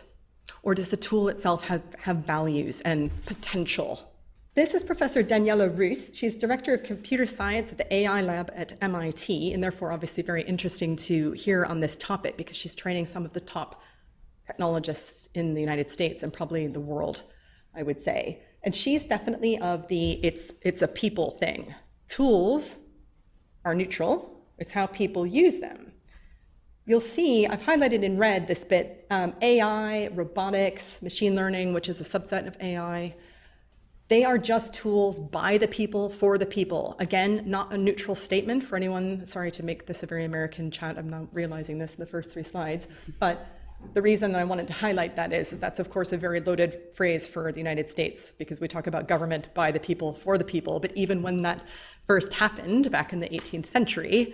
Or 0.64 0.74
does 0.74 0.90
the 0.90 0.98
tool 0.98 1.28
itself 1.30 1.64
have, 1.66 1.84
have 2.00 2.18
values 2.18 2.82
and 2.82 3.12
potential? 3.26 4.12
This 4.56 4.74
is 4.74 4.84
Professor 4.84 5.22
Daniela 5.22 5.78
Rus. 5.78 6.10
She's 6.14 6.36
Director 6.36 6.74
of 6.74 6.84
Computer 6.84 7.26
Science 7.26 7.72
at 7.72 7.78
the 7.78 7.94
AI 7.94 8.22
Lab 8.22 8.52
at 8.56 8.74
MIT, 8.82 9.54
and 9.54 9.64
therefore 9.64 9.92
obviously 9.92 10.24
very 10.24 10.44
interesting 10.44 10.96
to 10.96 11.34
hear 11.34 11.66
on 11.66 11.80
this 11.80 11.98
topic 11.98 12.38
because 12.38 12.58
she's 12.58 12.74
training 12.74 13.06
some 13.06 13.26
of 13.26 13.34
the 13.34 13.42
top 13.42 13.82
technologists 14.46 15.30
in 15.36 15.54
the 15.54 15.60
United 15.62 15.92
States 15.92 16.24
and 16.24 16.32
probably 16.32 16.68
the 16.68 16.80
world 16.80 17.24
I 17.76 17.84
would 17.84 18.02
say. 18.02 18.42
And 18.64 18.74
she's 18.76 19.04
definitely 19.04 19.60
of 19.60 19.88
the 19.88 20.14
it's 20.24 20.54
it's 20.62 20.82
a 20.82 20.88
people 20.88 21.32
thing. 21.32 21.74
Tools 22.08 22.78
are 23.66 23.76
neutral. 23.76 24.32
It's 24.58 24.72
how 24.72 24.86
people 24.86 25.26
use 25.26 25.60
them. 25.60 25.92
You'll 26.86 27.02
see 27.02 27.48
I've 27.48 27.64
highlighted 27.64 28.04
in 28.04 28.18
red 28.18 28.48
this 28.48 28.64
bit 28.64 29.08
um, 29.10 29.34
AI, 29.42 30.08
robotics, 30.14 31.02
machine 31.02 31.36
learning, 31.36 31.74
which 31.74 31.90
is 31.90 32.00
a 32.00 32.04
subset 32.04 32.48
of 32.48 32.56
AI. 32.62 33.16
They 34.08 34.24
are 34.24 34.38
just 34.38 34.76
tools 34.76 35.20
by 35.20 35.58
the 35.58 35.68
people 35.68 36.10
for 36.10 36.38
the 36.38 36.46
people. 36.46 36.96
Again, 37.00 37.42
not 37.48 37.74
a 37.74 37.78
neutral 37.78 38.14
statement 38.14 38.64
for 38.64 38.76
anyone. 38.76 39.26
Sorry 39.26 39.50
to 39.52 39.66
make 39.66 39.88
this 39.88 40.04
a 40.04 40.06
very 40.06 40.26
American 40.26 40.70
chat. 40.70 41.00
I'm 41.00 41.10
not 41.10 41.26
realizing 41.34 41.80
this 41.80 41.96
in 41.96 42.00
the 42.00 42.06
first 42.06 42.30
three 42.30 42.44
slides, 42.44 42.88
but 43.20 43.48
the 43.94 44.02
reason 44.02 44.32
that 44.32 44.40
I 44.40 44.44
wanted 44.44 44.68
to 44.68 44.74
highlight 44.74 45.16
that 45.16 45.34
is 45.34 45.52
that's, 45.52 45.80
of 45.80 45.90
course, 45.90 46.14
a 46.14 46.18
very 46.18 46.40
loaded 46.40 46.94
phrase 46.94 47.28
for 47.28 47.52
the 47.52 47.58
United 47.58 47.90
States 47.90 48.34
because 48.38 48.60
we 48.60 48.68
talk 48.68 48.88
about 48.88 49.08
government 49.08 49.50
by 49.54 49.72
the 49.72 49.80
people, 49.80 50.14
for 50.14 50.38
the 50.38 50.44
people. 50.44 50.80
But 50.80 50.96
even 50.96 51.22
when 51.22 51.42
that 51.44 51.64
first 52.08 52.34
happened 52.34 52.92
back 52.92 53.14
in 53.14 53.20
the 53.20 53.30
18th 53.30 53.66
century, 53.66 54.34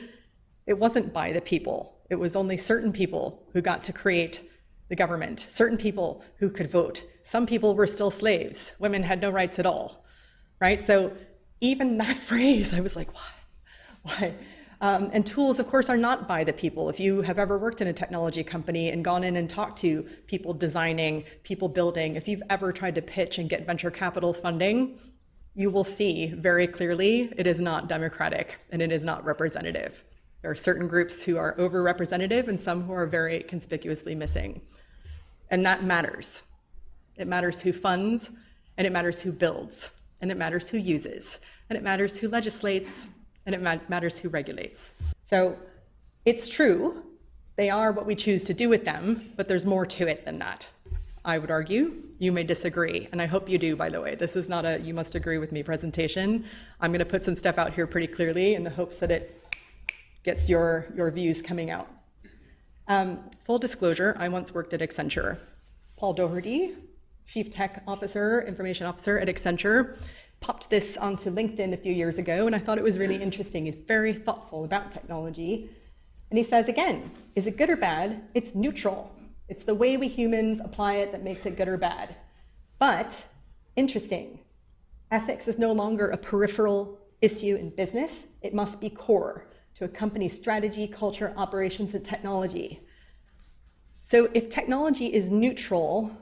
it 0.68 0.78
wasn't 0.78 1.14
by 1.14 1.32
the 1.32 1.42
people. 1.42 1.98
It 2.10 2.16
was 2.16 2.36
only 2.36 2.58
certain 2.58 2.92
people 2.92 3.44
who 3.54 3.62
got 3.62 3.84
to 3.86 3.94
create 3.94 4.50
the 4.90 4.96
government, 4.96 5.40
certain 5.40 5.78
people 5.78 6.24
who 6.38 6.50
could 6.50 6.70
vote. 6.70 7.06
Some 7.24 7.46
people 7.46 7.76
were 7.76 7.88
still 7.88 8.12
slaves. 8.12 8.74
Women 8.80 9.02
had 9.02 9.22
no 9.22 9.30
rights 9.30 9.58
at 9.58 9.66
all, 9.66 10.04
right? 10.60 10.84
So 10.84 11.14
even 11.62 11.98
that 12.04 12.18
phrase, 12.18 12.74
I 12.74 12.82
was 12.82 12.96
like, 12.96 13.14
why? 13.14 13.32
Why? 14.04 14.34
Um, 14.82 15.12
and 15.14 15.24
tools, 15.24 15.60
of 15.60 15.68
course, 15.68 15.90
are 15.90 15.98
not 15.98 16.28
by 16.28 16.44
the 16.44 16.52
people. 16.52 16.90
If 16.90 17.00
you 17.00 17.22
have 17.22 17.38
ever 17.38 17.60
worked 17.60 17.82
in 17.82 17.88
a 17.88 17.94
technology 17.94 18.44
company 18.44 18.90
and 18.90 19.06
gone 19.06 19.24
in 19.24 19.36
and 19.36 19.48
talked 19.48 19.78
to 19.80 20.04
people 20.26 20.56
designing, 20.56 21.24
people 21.44 21.70
building, 21.70 22.16
if 22.16 22.28
you've 22.28 22.42
ever 22.50 22.74
tried 22.74 22.96
to 22.96 23.02
pitch 23.02 23.38
and 23.38 23.48
get 23.48 23.68
venture 23.68 23.92
capital 23.92 24.34
funding, 24.34 24.98
you 25.56 25.70
will 25.70 25.84
see 25.84 26.28
very 26.38 26.68
clearly 26.68 27.32
it 27.38 27.46
is 27.46 27.60
not 27.60 27.90
democratic 27.90 28.60
and 28.72 28.82
it 28.82 28.92
is 28.92 29.04
not 29.04 29.26
representative. 29.26 30.04
There 30.42 30.52
are 30.52 30.56
certain 30.56 30.88
groups 30.88 31.24
who 31.24 31.38
are 31.38 31.56
overrepresentative 31.58 32.48
and 32.48 32.60
some 32.60 32.84
who 32.84 32.94
are 32.94 33.06
very 33.06 33.44
conspicuously 33.44 34.16
missing. 34.16 34.62
And 35.50 35.66
that 35.66 35.84
matters. 35.84 36.44
It 37.18 37.28
matters 37.28 37.62
who 37.62 37.74
funds, 37.74 38.32
and 38.78 38.88
it 38.88 38.94
matters 38.94 39.22
who 39.22 39.32
builds, 39.32 39.92
and 40.22 40.32
it 40.32 40.38
matters 40.38 40.70
who 40.70 40.78
uses, 40.78 41.42
and 41.70 41.78
it 41.78 41.84
matters 41.84 42.18
who 42.18 42.30
legislates, 42.30 43.12
and 43.46 43.54
it 43.54 43.62
matters 43.62 44.18
who 44.18 44.30
regulates. 44.30 44.96
So 45.30 45.58
it's 46.26 46.48
true, 46.48 47.04
they 47.58 47.70
are 47.70 47.92
what 47.92 48.06
we 48.06 48.16
choose 48.16 48.42
to 48.44 48.54
do 48.54 48.70
with 48.70 48.86
them, 48.86 49.34
but 49.36 49.48
there's 49.48 49.66
more 49.66 49.86
to 49.86 50.08
it 50.08 50.26
than 50.26 50.40
that. 50.40 50.70
I 51.24 51.38
would 51.38 51.52
argue. 51.52 52.02
You 52.18 52.32
may 52.32 52.44
disagree, 52.44 53.08
and 53.12 53.22
I 53.22 53.28
hope 53.28 53.48
you 53.48 53.60
do, 53.60 53.76
by 53.76 53.90
the 53.90 54.02
way. 54.02 54.16
This 54.16 54.36
is 54.36 54.50
not 54.50 54.66
a 54.66 54.80
you 54.80 54.94
must 54.94 55.14
agree 55.14 55.38
with 55.38 55.52
me 55.52 55.62
presentation. 55.62 56.46
I'm 56.80 56.92
going 56.92 57.00
to 57.00 57.06
put 57.06 57.24
some 57.24 57.36
stuff 57.36 57.60
out 57.60 57.74
here 57.74 57.86
pretty 57.86 58.08
clearly 58.08 58.56
in 58.56 58.64
the 58.64 58.72
hopes 58.72 58.98
that 58.98 59.12
it 59.12 59.40
gets 60.24 60.50
your, 60.50 60.88
your 60.96 61.12
views 61.12 61.42
coming 61.42 61.70
out. 61.70 61.88
Um, 62.88 63.30
full 63.46 63.60
disclosure, 63.60 64.16
I 64.20 64.30
once 64.30 64.54
worked 64.54 64.74
at 64.74 64.82
Accenture. 64.82 65.38
Paul 65.96 66.14
Daugherty, 66.14 66.74
Chief 67.28 67.52
Tech 67.52 67.84
Officer, 67.88 68.42
Information 68.48 68.88
Officer 68.88 69.20
at 69.20 69.28
Accenture, 69.28 69.98
popped 70.40 70.72
this 70.72 70.98
onto 70.98 71.30
LinkedIn 71.30 71.74
a 71.74 71.78
few 71.78 71.94
years 71.94 72.18
ago, 72.18 72.48
and 72.48 72.56
I 72.56 72.60
thought 72.60 72.80
it 72.80 72.84
was 72.84 72.98
really 72.98 73.22
interesting. 73.22 73.66
He's 73.66 73.76
very 73.76 74.14
thoughtful 74.14 74.64
about 74.64 74.92
technology. 74.92 75.70
And 76.32 76.38
he 76.38 76.44
says 76.44 76.68
again, 76.68 77.12
is 77.36 77.46
it 77.46 77.58
good 77.58 77.70
or 77.70 77.78
bad? 77.78 78.24
It's 78.34 78.56
neutral. 78.56 79.12
It's 79.52 79.66
the 79.66 79.76
way 79.76 79.98
we 79.98 80.08
humans 80.08 80.62
apply 80.64 80.94
it 80.94 81.12
that 81.12 81.26
makes 81.26 81.46
it 81.46 81.58
good 81.58 81.68
or 81.68 81.76
bad. 81.76 82.16
But, 82.80 83.22
interesting, 83.76 84.40
ethics 85.12 85.46
is 85.50 85.60
no 85.60 85.74
longer 85.74 86.08
a 86.08 86.16
peripheral 86.16 86.98
issue 87.22 87.58
in 87.58 87.70
business, 87.72 88.28
it 88.42 88.54
must 88.54 88.80
be 88.80 88.90
core 88.90 89.48
to 89.76 89.84
a 89.84 89.90
company's 89.90 90.34
strategy, 90.34 90.88
culture, 90.88 91.34
operations, 91.36 91.94
and 91.96 92.06
technology. 92.06 92.80
So, 94.04 94.30
if 94.34 94.48
technology 94.48 95.08
is 95.08 95.30
neutral, 95.30 96.16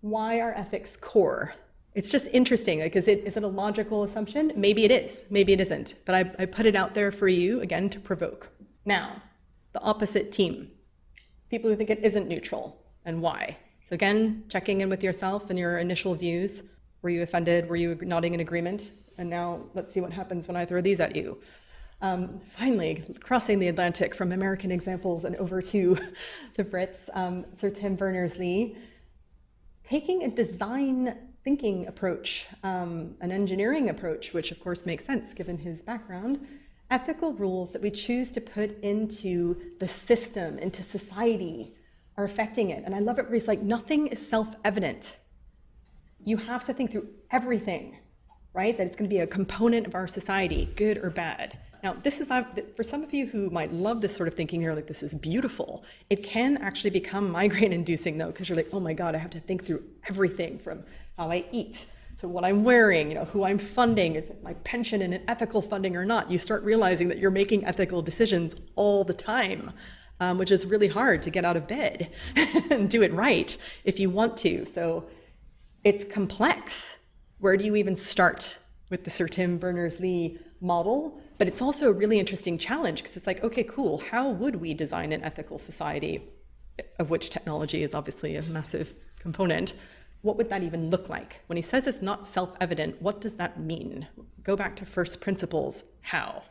why 0.00 0.40
are 0.40 0.54
ethics 0.54 0.96
core? 0.96 1.52
It's 1.94 2.08
just 2.08 2.28
interesting. 2.28 2.80
Like, 2.80 2.96
is 2.96 3.08
it, 3.08 3.24
is 3.26 3.36
it 3.36 3.42
a 3.42 3.54
logical 3.64 4.04
assumption? 4.04 4.54
Maybe 4.56 4.86
it 4.86 4.90
is, 4.90 5.26
maybe 5.28 5.52
it 5.52 5.60
isn't. 5.60 5.96
But 6.06 6.14
I, 6.14 6.42
I 6.42 6.46
put 6.46 6.64
it 6.64 6.76
out 6.76 6.94
there 6.94 7.12
for 7.12 7.28
you, 7.28 7.60
again, 7.60 7.90
to 7.90 8.00
provoke. 8.00 8.48
Now, 8.86 9.20
the 9.74 9.82
opposite 9.82 10.32
team 10.32 10.70
people 11.50 11.68
who 11.68 11.76
think 11.76 11.90
it 11.90 11.98
isn't 12.02 12.28
neutral 12.28 12.80
and 13.04 13.20
why. 13.20 13.56
So, 13.86 13.94
again, 13.94 14.44
checking 14.48 14.80
in 14.80 14.88
with 14.88 15.02
yourself 15.02 15.50
and 15.50 15.58
your 15.58 15.78
initial 15.78 16.14
views. 16.14 16.62
Were 17.02 17.10
you 17.10 17.22
offended? 17.22 17.68
Were 17.68 17.76
you 17.76 17.98
nodding 18.02 18.34
in 18.34 18.40
agreement? 18.40 18.92
And 19.18 19.28
now 19.28 19.64
let's 19.74 19.92
see 19.92 20.00
what 20.00 20.12
happens 20.12 20.46
when 20.46 20.56
I 20.56 20.64
throw 20.64 20.80
these 20.80 21.00
at 21.00 21.16
you. 21.16 21.38
Um, 22.02 22.40
finally, 22.56 23.04
crossing 23.20 23.58
the 23.58 23.68
Atlantic 23.68 24.14
from 24.14 24.32
American 24.32 24.70
examples 24.70 25.24
and 25.24 25.36
over 25.36 25.60
to, 25.60 25.98
the 26.56 26.64
Brits, 26.64 26.96
um, 27.14 27.44
Sir 27.58 27.68
Tim 27.68 27.96
Berners-Lee, 27.96 28.76
taking 29.84 30.22
a 30.22 30.28
design 30.28 31.18
thinking 31.42 31.86
approach, 31.88 32.46
um, 32.62 33.16
an 33.20 33.32
engineering 33.32 33.90
approach, 33.90 34.32
which 34.32 34.52
of 34.52 34.60
course 34.60 34.86
makes 34.86 35.04
sense 35.04 35.34
given 35.34 35.58
his 35.58 35.80
background, 35.82 36.46
ethical 36.90 37.32
rules 37.32 37.70
that 37.72 37.82
we 37.82 37.90
choose 37.90 38.30
to 38.32 38.40
put 38.40 38.82
into 38.82 39.56
the 39.78 39.88
system, 39.88 40.58
into 40.58 40.82
society, 40.82 41.74
are 42.16 42.24
affecting 42.24 42.70
it. 42.70 42.82
And 42.84 42.94
I 42.94 42.98
love 42.98 43.18
it 43.18 43.24
where 43.24 43.34
he's 43.34 43.48
like, 43.48 43.62
nothing 43.62 44.08
is 44.08 44.24
self 44.24 44.54
evident. 44.64 45.16
You 46.24 46.36
have 46.36 46.64
to 46.64 46.74
think 46.74 46.92
through 46.92 47.08
everything, 47.30 47.96
right? 48.52 48.76
That 48.76 48.86
it's 48.86 48.96
going 48.96 49.08
to 49.08 49.14
be 49.14 49.20
a 49.20 49.26
component 49.26 49.86
of 49.86 49.94
our 49.94 50.06
society, 50.06 50.68
good 50.76 50.98
or 50.98 51.10
bad. 51.10 51.58
Now, 51.82 51.94
this 51.94 52.20
is 52.20 52.28
for 52.76 52.82
some 52.82 53.02
of 53.02 53.14
you 53.14 53.26
who 53.26 53.48
might 53.48 53.72
love 53.72 54.02
this 54.02 54.14
sort 54.14 54.28
of 54.28 54.34
thinking, 54.34 54.60
you're 54.60 54.74
like, 54.74 54.86
this 54.86 55.02
is 55.02 55.14
beautiful. 55.14 55.82
It 56.10 56.22
can 56.22 56.58
actually 56.58 56.90
become 56.90 57.30
migraine 57.30 57.72
inducing, 57.72 58.18
though, 58.18 58.26
because 58.26 58.48
you're 58.50 58.56
like, 58.56 58.68
oh 58.72 58.80
my 58.80 58.92
God, 58.92 59.14
I 59.14 59.18
have 59.18 59.30
to 59.30 59.40
think 59.40 59.64
through 59.64 59.82
everything 60.08 60.58
from 60.58 60.82
how 61.16 61.30
I 61.30 61.44
eat 61.52 61.86
so 62.20 62.28
what 62.28 62.44
I'm 62.44 62.64
wearing, 62.64 63.08
you 63.08 63.14
know, 63.14 63.24
who 63.24 63.44
I'm 63.44 63.58
funding, 63.58 64.14
is 64.14 64.28
it 64.28 64.42
my 64.42 64.52
pension 64.54 65.00
and 65.00 65.14
an 65.14 65.22
ethical 65.26 65.62
funding 65.62 65.96
or 65.96 66.04
not? 66.04 66.30
You 66.30 66.38
start 66.38 66.62
realizing 66.64 67.08
that 67.08 67.18
you're 67.18 67.30
making 67.30 67.64
ethical 67.64 68.02
decisions 68.02 68.54
all 68.76 69.04
the 69.04 69.14
time, 69.14 69.72
um, 70.20 70.36
which 70.36 70.50
is 70.50 70.66
really 70.66 70.88
hard 70.88 71.22
to 71.22 71.30
get 71.30 71.46
out 71.46 71.56
of 71.56 71.66
bed 71.66 72.10
and 72.70 72.90
do 72.90 73.02
it 73.02 73.12
right 73.14 73.56
if 73.84 73.98
you 73.98 74.10
want 74.10 74.36
to. 74.38 74.66
So 74.66 75.06
it's 75.82 76.04
complex. 76.04 76.98
Where 77.38 77.56
do 77.56 77.64
you 77.64 77.74
even 77.76 77.96
start 77.96 78.58
with 78.90 79.04
the 79.04 79.10
Sir 79.10 79.26
Tim 79.26 79.56
Berners-Lee 79.56 80.38
model? 80.60 81.22
But 81.38 81.48
it's 81.48 81.62
also 81.62 81.88
a 81.88 81.92
really 81.92 82.18
interesting 82.18 82.58
challenge 82.58 83.02
because 83.02 83.16
it's 83.16 83.26
like, 83.26 83.42
okay, 83.42 83.64
cool. 83.64 83.96
How 83.96 84.28
would 84.28 84.56
we 84.56 84.74
design 84.74 85.12
an 85.12 85.22
ethical 85.24 85.58
society, 85.58 86.28
of 86.98 87.08
which 87.08 87.30
technology 87.30 87.82
is 87.82 87.94
obviously 87.94 88.36
a 88.36 88.42
massive 88.42 88.94
component? 89.18 89.72
What 90.22 90.36
would 90.36 90.50
that 90.50 90.62
even 90.62 90.90
look 90.90 91.08
like? 91.08 91.40
When 91.46 91.56
he 91.56 91.62
says 91.62 91.86
it's 91.86 92.02
not 92.02 92.26
self 92.26 92.56
evident, 92.60 93.00
what 93.00 93.20
does 93.20 93.34
that 93.34 93.60
mean? 93.60 94.06
Go 94.42 94.56
back 94.56 94.76
to 94.76 94.84
first 94.84 95.20
principles. 95.20 95.84
How? 96.02 96.42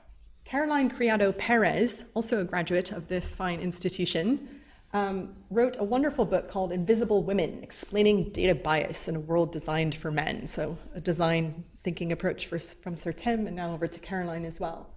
Caroline 0.46 0.90
Criado 0.90 1.32
Perez, 1.34 2.06
also 2.16 2.42
a 2.42 2.44
graduate 2.44 2.92
of 2.92 3.08
this 3.08 3.36
fine 3.36 3.60
institution, 3.60 4.62
um, 4.94 5.36
wrote 5.52 5.76
a 5.78 5.84
wonderful 5.84 6.26
book 6.26 6.48
called 6.48 6.72
Invisible 6.72 7.22
Women 7.22 7.60
Explaining 7.62 8.32
Data 8.32 8.56
Bias 8.56 9.08
in 9.08 9.16
a 9.16 9.20
World 9.20 9.52
Designed 9.52 9.94
for 9.94 10.10
Men. 10.10 10.48
So, 10.48 10.76
a 10.96 11.02
design 11.02 11.64
thinking 11.84 12.12
approach 12.12 12.48
for, 12.48 12.58
from 12.58 12.96
Sir 12.98 13.12
Tim 13.12 13.46
and 13.46 13.56
now 13.56 13.74
over 13.74 13.86
to 13.86 14.00
Caroline 14.00 14.46
as 14.46 14.60
well. 14.60 14.90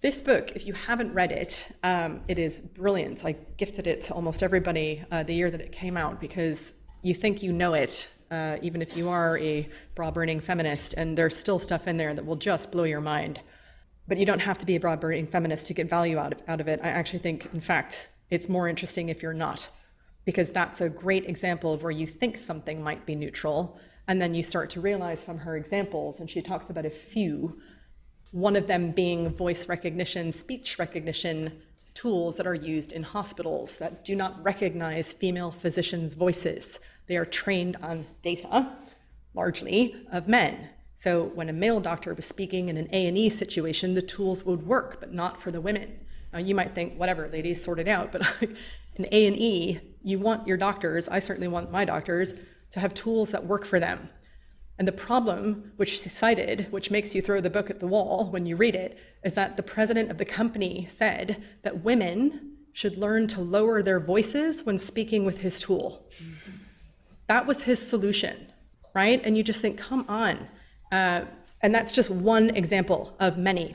This 0.00 0.22
book, 0.22 0.52
if 0.52 0.64
you 0.64 0.72
haven't 0.72 1.12
read 1.12 1.32
it, 1.32 1.68
um, 1.82 2.20
it 2.28 2.38
is 2.38 2.60
brilliant. 2.60 3.24
I 3.24 3.32
gifted 3.58 3.86
it 3.86 4.00
to 4.04 4.14
almost 4.14 4.42
everybody 4.42 5.04
uh, 5.10 5.24
the 5.24 5.34
year 5.34 5.50
that 5.50 5.60
it 5.60 5.72
came 5.72 5.96
out 5.96 6.20
because 6.20 6.74
you 7.02 7.14
think 7.14 7.42
you 7.42 7.52
know 7.52 7.74
it, 7.74 8.08
uh, 8.30 8.58
even 8.62 8.82
if 8.82 8.96
you 8.96 9.08
are 9.08 9.38
a 9.38 9.68
bra 9.94 10.10
burning 10.10 10.40
feminist, 10.40 10.94
and 10.94 11.16
there's 11.16 11.36
still 11.36 11.58
stuff 11.58 11.86
in 11.86 11.96
there 11.96 12.14
that 12.14 12.24
will 12.24 12.36
just 12.36 12.70
blow 12.70 12.84
your 12.84 13.00
mind. 13.00 13.40
But 14.06 14.18
you 14.18 14.26
don't 14.26 14.40
have 14.40 14.58
to 14.58 14.66
be 14.66 14.76
a 14.76 14.80
bra 14.80 14.96
burning 14.96 15.26
feminist 15.26 15.66
to 15.68 15.74
get 15.74 15.88
value 15.88 16.18
out 16.18 16.32
of, 16.32 16.40
out 16.48 16.60
of 16.60 16.68
it. 16.68 16.80
I 16.82 16.88
actually 16.88 17.20
think, 17.20 17.48
in 17.52 17.60
fact, 17.60 18.08
it's 18.30 18.48
more 18.48 18.68
interesting 18.68 19.08
if 19.08 19.22
you're 19.22 19.32
not, 19.32 19.68
because 20.24 20.48
that's 20.48 20.80
a 20.80 20.88
great 20.88 21.26
example 21.26 21.72
of 21.72 21.82
where 21.82 21.92
you 21.92 22.06
think 22.06 22.36
something 22.36 22.82
might 22.82 23.06
be 23.06 23.14
neutral, 23.14 23.78
and 24.08 24.20
then 24.20 24.34
you 24.34 24.42
start 24.42 24.70
to 24.70 24.80
realize 24.80 25.22
from 25.22 25.38
her 25.38 25.56
examples, 25.56 26.20
and 26.20 26.28
she 26.28 26.42
talks 26.42 26.70
about 26.70 26.86
a 26.86 26.90
few, 26.90 27.60
one 28.32 28.56
of 28.56 28.66
them 28.66 28.90
being 28.90 29.28
voice 29.30 29.68
recognition, 29.68 30.32
speech 30.32 30.78
recognition, 30.78 31.62
tools 31.98 32.36
that 32.36 32.46
are 32.46 32.54
used 32.54 32.92
in 32.92 33.02
hospitals 33.02 33.76
that 33.78 34.04
do 34.04 34.14
not 34.14 34.40
recognize 34.44 35.12
female 35.12 35.50
physicians' 35.50 36.14
voices. 36.14 36.78
They 37.08 37.16
are 37.16 37.24
trained 37.24 37.76
on 37.82 38.06
data, 38.22 38.70
largely, 39.34 40.06
of 40.12 40.28
men. 40.28 40.68
So 41.02 41.24
when 41.34 41.48
a 41.48 41.52
male 41.52 41.80
doctor 41.80 42.14
was 42.14 42.24
speaking 42.24 42.68
in 42.68 42.76
an 42.76 42.88
A&E 42.92 43.28
situation, 43.30 43.94
the 43.94 44.02
tools 44.02 44.44
would 44.44 44.64
work, 44.64 45.00
but 45.00 45.12
not 45.12 45.42
for 45.42 45.50
the 45.50 45.60
women. 45.60 45.98
Now 46.32 46.38
you 46.38 46.54
might 46.54 46.72
think, 46.72 46.94
whatever, 46.94 47.28
ladies, 47.32 47.60
sort 47.60 47.80
it 47.80 47.88
out. 47.88 48.12
But 48.12 48.22
in 48.94 49.04
A&E, 49.06 49.80
you 50.04 50.20
want 50.20 50.46
your 50.46 50.56
doctors, 50.56 51.08
I 51.08 51.18
certainly 51.18 51.48
want 51.48 51.72
my 51.72 51.84
doctors, 51.84 52.32
to 52.70 52.78
have 52.78 52.94
tools 52.94 53.32
that 53.32 53.44
work 53.44 53.64
for 53.64 53.80
them. 53.80 54.08
And 54.78 54.86
the 54.86 54.92
problem, 54.92 55.72
which 55.76 56.00
she 56.00 56.08
cited, 56.08 56.68
which 56.70 56.90
makes 56.90 57.14
you 57.14 57.20
throw 57.20 57.40
the 57.40 57.50
book 57.50 57.68
at 57.68 57.80
the 57.80 57.86
wall 57.86 58.28
when 58.30 58.46
you 58.46 58.54
read 58.54 58.76
it, 58.76 58.98
is 59.24 59.32
that 59.32 59.56
the 59.56 59.62
president 59.62 60.10
of 60.10 60.18
the 60.18 60.24
company 60.24 60.86
said 60.88 61.42
that 61.62 61.82
women 61.82 62.52
should 62.72 62.96
learn 62.96 63.26
to 63.26 63.40
lower 63.40 63.82
their 63.82 63.98
voices 63.98 64.64
when 64.64 64.78
speaking 64.78 65.24
with 65.24 65.38
his 65.38 65.60
tool. 65.60 66.06
That 67.26 67.44
was 67.44 67.62
his 67.62 67.84
solution, 67.84 68.46
right? 68.94 69.20
And 69.24 69.36
you 69.36 69.42
just 69.42 69.60
think, 69.60 69.78
come 69.78 70.04
on. 70.08 70.46
Uh, 70.92 71.24
and 71.62 71.74
that's 71.74 71.90
just 71.90 72.08
one 72.08 72.50
example 72.50 73.16
of 73.18 73.36
many, 73.36 73.74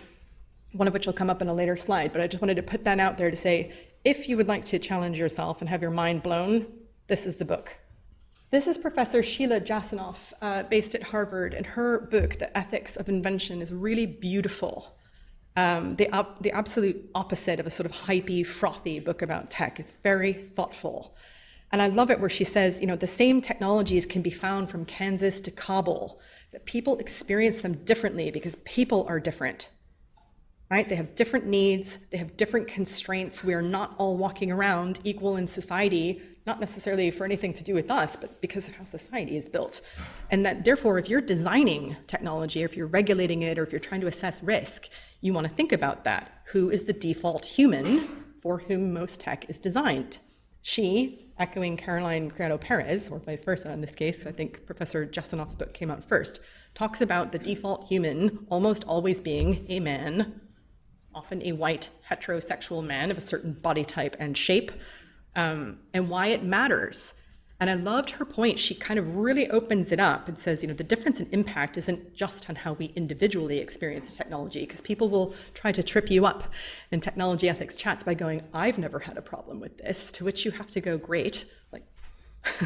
one 0.72 0.88
of 0.88 0.94
which 0.94 1.06
will 1.06 1.14
come 1.14 1.30
up 1.30 1.42
in 1.42 1.50
a 1.50 1.54
later 1.54 1.76
slide. 1.76 2.14
But 2.14 2.22
I 2.22 2.28
just 2.28 2.42
wanted 2.42 2.56
to 2.56 2.64
put 2.64 2.86
that 2.86 3.00
out 3.00 3.18
there 3.18 3.30
to 3.30 3.36
say 3.36 3.74
if 4.06 4.30
you 4.30 4.38
would 4.38 4.48
like 4.48 4.64
to 4.66 4.80
challenge 4.80 5.20
yourself 5.20 5.60
and 5.60 5.70
have 5.70 5.82
your 5.82 5.92
mind 5.92 6.24
blown, 6.24 6.66
this 7.08 7.26
is 7.26 7.36
the 7.36 7.46
book. 7.46 7.76
This 8.54 8.68
is 8.68 8.78
Professor 8.78 9.24
Sheila 9.24 9.60
Jasanoff, 9.60 10.32
uh, 10.40 10.62
based 10.62 10.94
at 10.94 11.02
Harvard, 11.02 11.56
and 11.56 11.66
her 11.66 12.02
book, 12.12 12.38
The 12.38 12.56
Ethics 12.56 12.96
of 12.98 13.10
Invention, 13.10 13.64
is 13.64 13.74
really 13.74 14.06
beautiful. 14.06 14.96
Um, 15.56 15.96
the, 15.96 16.08
the 16.40 16.52
absolute 16.52 17.10
opposite 17.16 17.60
of 17.60 17.66
a 17.66 17.72
sort 17.72 17.88
of 17.88 17.94
hypey, 17.94 18.46
frothy 18.46 19.00
book 19.00 19.24
about 19.24 19.50
tech. 19.50 19.80
It's 19.80 19.96
very 20.04 20.34
thoughtful. 20.34 21.16
And 21.72 21.82
I 21.82 21.88
love 21.88 22.12
it 22.12 22.20
where 22.20 22.30
she 22.30 22.44
says, 22.44 22.80
you 22.80 22.86
know, 22.86 22.96
the 22.96 23.08
same 23.08 23.42
technologies 23.42 24.06
can 24.06 24.22
be 24.22 24.30
found 24.30 24.70
from 24.70 24.86
Kansas 24.86 25.42
to 25.42 25.50
Kabul, 25.50 26.20
that 26.52 26.64
people 26.66 27.00
experience 27.00 27.64
them 27.64 27.74
differently 27.86 28.30
because 28.30 28.56
people 28.66 29.04
are 29.10 29.20
different. 29.20 29.70
Right? 30.70 30.88
They 30.88 30.96
have 30.96 31.16
different 31.16 31.48
needs, 31.48 31.98
they 32.12 32.20
have 32.20 32.38
different 32.38 32.68
constraints. 32.68 33.44
We 33.44 33.56
are 33.56 33.64
not 33.64 33.96
all 33.98 34.16
walking 34.16 34.52
around 34.52 35.00
equal 35.04 35.38
in 35.38 35.48
society 35.48 36.22
not 36.46 36.60
necessarily 36.60 37.10
for 37.10 37.26
anything 37.26 37.54
to 37.54 37.64
do 37.64 37.74
with 37.74 37.90
us, 37.90 38.16
but 38.16 38.42
because 38.42 38.68
of 38.68 38.76
how 38.76 38.84
society 38.84 39.38
is 39.38 39.48
built. 39.48 39.82
And 40.30 40.46
that 40.46 40.66
therefore, 40.66 41.00
if 41.00 41.08
you're 41.10 41.22
designing 41.22 41.96
technology, 42.08 42.64
or 42.64 42.66
if 42.66 42.76
you're 42.76 42.88
regulating 42.88 43.44
it, 43.44 43.58
or 43.58 43.64
if 43.64 43.72
you're 43.72 43.80
trying 43.80 44.02
to 44.02 44.08
assess 44.08 44.44
risk, 44.44 44.90
you 45.22 45.34
want 45.34 45.48
to 45.48 45.54
think 45.54 45.72
about 45.72 46.04
that. 46.04 46.42
Who 46.48 46.70
is 46.70 46.84
the 46.84 46.94
default 46.94 47.46
human 47.46 48.08
for 48.42 48.60
whom 48.60 48.94
most 48.94 49.22
tech 49.22 49.50
is 49.50 49.60
designed? 49.60 50.20
She, 50.62 51.32
echoing 51.40 51.76
Caroline 51.76 52.30
Criado 52.30 52.58
Perez, 52.58 53.10
or 53.10 53.20
vice 53.20 53.44
versa 53.44 53.72
in 53.72 53.82
this 53.82 53.96
case, 53.96 54.26
I 54.26 54.32
think 54.32 54.66
Professor 54.66 55.06
Jasanoff's 55.06 55.56
book 55.56 55.74
came 55.74 55.92
out 55.92 56.04
first, 56.04 56.40
talks 56.74 57.02
about 57.02 57.32
the 57.32 57.40
default 57.40 57.86
human 57.86 58.46
almost 58.50 58.84
always 58.86 59.20
being 59.20 59.66
a 59.70 59.80
man, 59.80 60.40
often 61.14 61.42
a 61.44 61.52
white 61.52 61.90
heterosexual 62.10 62.84
man 62.84 63.12
of 63.12 63.18
a 63.18 63.22
certain 63.22 63.54
body 63.54 63.84
type 63.84 64.16
and 64.20 64.38
shape, 64.38 64.72
um, 65.36 65.80
and 65.94 66.10
why 66.10 66.28
it 66.28 66.44
matters. 66.44 67.14
And 67.60 67.70
I 67.70 67.76
loved 67.76 68.10
her 68.10 68.26
point. 68.26 68.60
She 68.60 68.76
kind 68.76 69.00
of 69.00 69.16
really 69.16 69.50
opens 69.50 69.92
it 69.94 70.00
up 70.00 70.28
and 70.28 70.38
says, 70.38 70.62
you 70.62 70.68
know, 70.68 70.74
the 70.74 70.84
difference 70.84 71.22
in 71.22 71.30
impact 71.32 71.78
isn't 71.78 72.14
just 72.14 72.50
on 72.50 72.56
how 72.56 72.74
we 72.74 72.88
individually 72.96 73.60
experience 73.60 74.18
technology, 74.18 74.62
because 74.62 74.82
people 74.82 75.08
will 75.08 75.34
try 75.54 75.72
to 75.72 75.82
trip 75.82 76.12
you 76.12 76.26
up 76.26 76.52
in 76.92 77.00
technology 77.00 77.48
ethics 77.48 77.78
chats 77.78 78.04
by 78.04 78.16
going, 78.16 78.42
I've 78.54 78.78
never 78.78 79.00
had 79.00 79.18
a 79.18 79.22
problem 79.22 79.62
with 79.62 79.78
this, 79.78 80.12
to 80.14 80.26
which 80.26 80.44
you 80.44 80.52
have 80.52 80.70
to 80.72 80.82
go, 80.82 80.98
great. 80.98 81.46
Like, 81.72 81.86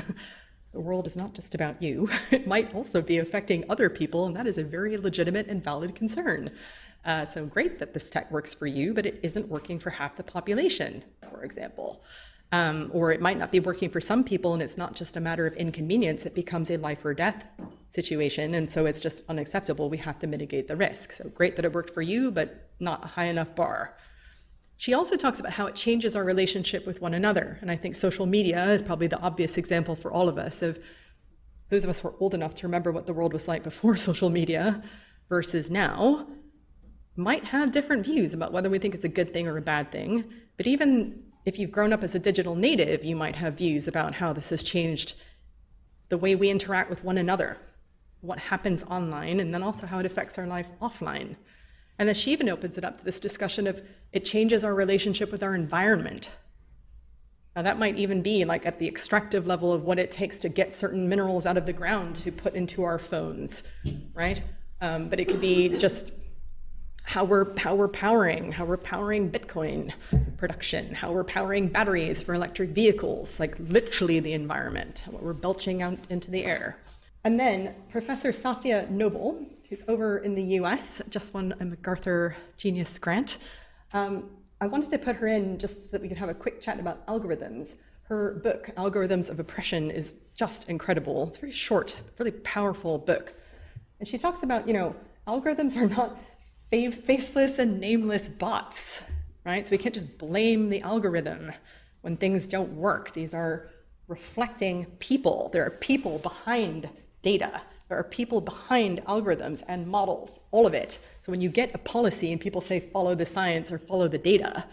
the 0.73 0.79
world 0.79 1.05
is 1.05 1.15
not 1.15 1.33
just 1.33 1.53
about 1.53 1.79
you. 1.81 2.09
It 2.31 2.47
might 2.47 2.73
also 2.73 3.01
be 3.01 3.19
affecting 3.19 3.65
other 3.69 3.89
people, 3.89 4.25
and 4.25 4.35
that 4.35 4.47
is 4.47 4.57
a 4.57 4.63
very 4.63 4.97
legitimate 4.97 5.47
and 5.47 5.63
valid 5.63 5.93
concern. 5.93 6.49
Uh, 7.05 7.25
so 7.25 7.45
great 7.45 7.77
that 7.79 7.93
this 7.93 8.09
tech 8.09 8.31
works 8.31 8.55
for 8.55 8.67
you, 8.67 8.93
but 8.93 9.05
it 9.05 9.19
isn't 9.21 9.47
working 9.47 9.79
for 9.79 9.91
half 9.91 10.15
the 10.15 10.23
population, 10.23 11.03
for 11.29 11.43
example. 11.43 12.03
Um, 12.53 12.89
or 12.93 13.11
it 13.11 13.19
might 13.19 13.37
not 13.37 13.51
be 13.51 13.59
working 13.59 13.89
for 13.89 13.99
some 13.99 14.23
people 14.23 14.53
and 14.53 14.63
it's 14.63 14.77
not 14.77 14.95
just 14.95 15.17
a 15.17 15.19
matter 15.19 15.45
of 15.45 15.53
inconvenience, 15.55 16.25
it 16.25 16.33
becomes 16.33 16.71
a 16.71 16.77
life 16.77 17.03
or 17.03 17.13
death 17.13 17.43
situation. 17.89 18.53
And 18.55 18.69
so 18.69 18.85
it's 18.85 19.01
just 19.01 19.23
unacceptable. 19.27 19.89
We 19.89 19.97
have 19.97 20.17
to 20.19 20.27
mitigate 20.27 20.69
the 20.69 20.77
risk. 20.77 21.11
So 21.11 21.27
great 21.27 21.57
that 21.57 21.65
it 21.65 21.73
worked 21.73 21.93
for 21.93 22.01
you, 22.01 22.31
but 22.31 22.69
not 22.79 23.03
a 23.03 23.07
high 23.07 23.25
enough 23.25 23.53
bar. 23.53 23.97
She 24.77 24.93
also 24.93 25.17
talks 25.17 25.39
about 25.39 25.51
how 25.51 25.65
it 25.65 25.75
changes 25.75 26.15
our 26.15 26.23
relationship 26.23 26.85
with 26.85 27.01
one 27.01 27.15
another. 27.15 27.57
And 27.61 27.69
I 27.69 27.75
think 27.75 27.95
social 27.95 28.25
media 28.25 28.63
is 28.65 28.83
probably 28.83 29.07
the 29.07 29.19
obvious 29.19 29.57
example 29.57 29.95
for 29.95 30.11
all 30.11 30.29
of 30.29 30.37
us 30.37 30.61
of 30.61 30.79
those 31.69 31.83
of 31.83 31.89
us 31.89 31.99
who 31.99 32.09
are 32.09 32.15
old 32.19 32.33
enough 32.33 32.55
to 32.55 32.67
remember 32.67 32.91
what 32.91 33.05
the 33.05 33.13
world 33.13 33.33
was 33.33 33.47
like 33.47 33.63
before 33.63 33.97
social 34.09 34.29
media 34.29 34.81
versus 35.27 35.69
now 35.69 36.27
might 37.17 37.43
have 37.43 37.71
different 37.71 38.05
views 38.05 38.33
about 38.33 38.53
whether 38.53 38.69
we 38.69 38.77
think 38.77 38.93
it's 38.93 39.03
a 39.03 39.09
good 39.09 39.33
thing 39.33 39.47
or 39.47 39.57
a 39.57 39.61
bad 39.61 39.91
thing. 39.91 40.23
But 40.55 40.67
even 40.67 41.23
if 41.47 41.57
you've 41.57 41.71
grown 41.71 41.93
up 41.93 42.03
as 42.03 42.13
a 42.13 42.19
digital 42.19 42.55
native, 42.55 43.05
you 43.05 43.15
might 43.15 43.37
have 43.37 43.53
views 43.53 43.87
about 43.87 44.13
how 44.13 44.33
this 44.33 44.49
has 44.49 44.61
changed 44.61 45.13
the 46.09 46.17
way 46.17 46.35
we 46.35 46.49
interact 46.49 46.89
with 46.89 47.05
one 47.05 47.17
another, 47.17 47.57
what 48.19 48.37
happens 48.37 48.83
online, 48.83 49.39
and 49.39 49.53
then 49.53 49.63
also 49.63 49.87
how 49.87 49.97
it 49.97 50.05
affects 50.05 50.37
our 50.37 50.45
life 50.45 50.67
offline. 50.81 51.37
And 51.99 52.07
then 52.07 52.15
she 52.15 52.33
even 52.33 52.49
opens 52.49 52.77
it 52.77 52.83
up 52.83 52.97
to 52.97 53.05
this 53.05 53.21
discussion 53.21 53.65
of 53.65 53.81
it 54.11 54.25
changes 54.25 54.65
our 54.65 54.75
relationship 54.75 55.31
with 55.31 55.41
our 55.41 55.55
environment. 55.55 56.31
Now, 57.55 57.61
that 57.61 57.79
might 57.79 57.95
even 57.95 58.21
be 58.21 58.43
like 58.43 58.65
at 58.65 58.77
the 58.77 58.87
extractive 58.87 59.47
level 59.47 59.71
of 59.71 59.85
what 59.85 59.99
it 59.99 60.11
takes 60.11 60.39
to 60.41 60.49
get 60.49 60.75
certain 60.75 61.07
minerals 61.07 61.45
out 61.45 61.55
of 61.55 61.65
the 61.65 61.71
ground 61.71 62.17
to 62.17 62.31
put 62.33 62.55
into 62.55 62.83
our 62.83 62.99
phones, 62.99 63.63
right? 64.13 64.41
Um, 64.81 65.07
but 65.07 65.21
it 65.21 65.29
could 65.29 65.41
be 65.41 65.69
just 65.69 66.11
how 67.07 67.23
we're 67.23 67.57
how 67.57 67.73
we're 67.73 67.87
powering 67.87 68.51
how 68.51 68.65
we're 68.65 68.75
powering 68.75 69.31
bitcoin 69.31 69.93
production 70.37 70.93
how 70.93 71.09
we're 71.09 71.23
powering 71.23 71.67
batteries 71.69 72.21
for 72.21 72.33
electric 72.33 72.71
vehicles 72.71 73.39
like 73.39 73.55
literally 73.59 74.19
the 74.19 74.33
environment 74.33 75.03
what 75.07 75.23
we're 75.23 75.31
belching 75.31 75.81
out 75.81 75.97
into 76.09 76.29
the 76.29 76.43
air. 76.43 76.77
And 77.23 77.39
then 77.39 77.73
professor 77.89 78.31
Safiya 78.31 78.89
Noble 78.89 79.45
who's 79.69 79.83
over 79.87 80.19
in 80.19 80.35
the 80.35 80.43
us 80.59 81.01
just 81.09 81.33
won 81.33 81.55
a 81.61 81.65
macarthur 81.65 82.35
genius 82.57 82.99
grant. 82.99 83.37
Um, 83.93 84.29
i 84.59 84.67
wanted 84.67 84.89
to 84.89 84.97
put 84.97 85.15
her 85.15 85.27
in 85.27 85.57
just 85.57 85.75
so 85.75 85.81
that 85.91 86.01
we 86.01 86.09
could 86.09 86.17
have 86.17 86.29
a 86.29 86.33
quick 86.33 86.59
chat 86.59 86.77
about 86.77 87.05
algorithms. 87.07 87.69
Her 88.03 88.41
book 88.43 88.69
algorithms 88.75 89.29
of 89.29 89.39
oppression 89.39 89.91
is 89.91 90.15
just 90.35 90.67
incredible. 90.67 91.27
It's 91.27 91.37
a 91.37 91.41
very 91.41 91.53
short 91.53 92.01
really 92.19 92.31
powerful 92.31 92.97
book. 92.97 93.33
And 93.99 94.07
she 94.07 94.17
talks 94.17 94.43
about 94.43 94.67
you 94.67 94.73
know 94.73 94.93
algorithms 95.25 95.77
are 95.77 95.87
not 95.87 96.17
faceless 96.71 97.59
and 97.59 97.79
nameless 97.79 98.27
bots, 98.27 99.03
right? 99.45 99.65
So 99.65 99.71
we 99.71 99.77
can't 99.77 99.95
just 99.95 100.17
blame 100.17 100.69
the 100.69 100.81
algorithm 100.81 101.51
when 102.01 102.17
things 102.17 102.45
don't 102.45 102.75
work. 102.75 103.13
These 103.13 103.33
are 103.33 103.69
reflecting 104.07 104.85
people. 104.99 105.49
There 105.53 105.65
are 105.65 105.71
people 105.71 106.19
behind 106.19 106.89
data. 107.21 107.61
There 107.87 107.97
are 107.97 108.03
people 108.03 108.41
behind 108.41 109.03
algorithms 109.05 109.63
and 109.67 109.87
models, 109.87 110.39
all 110.51 110.67
of 110.67 110.73
it. 110.73 110.99
So 111.23 111.31
when 111.31 111.39
you 111.39 111.49
get 111.49 111.73
a 111.73 111.77
policy 111.77 112.31
and 112.31 112.41
people 112.41 112.61
say 112.61 112.81
follow 112.81 113.15
the 113.15 113.25
science 113.25 113.71
or 113.71 113.77
follow 113.77 114.09
the 114.09 114.17
data, 114.17 114.65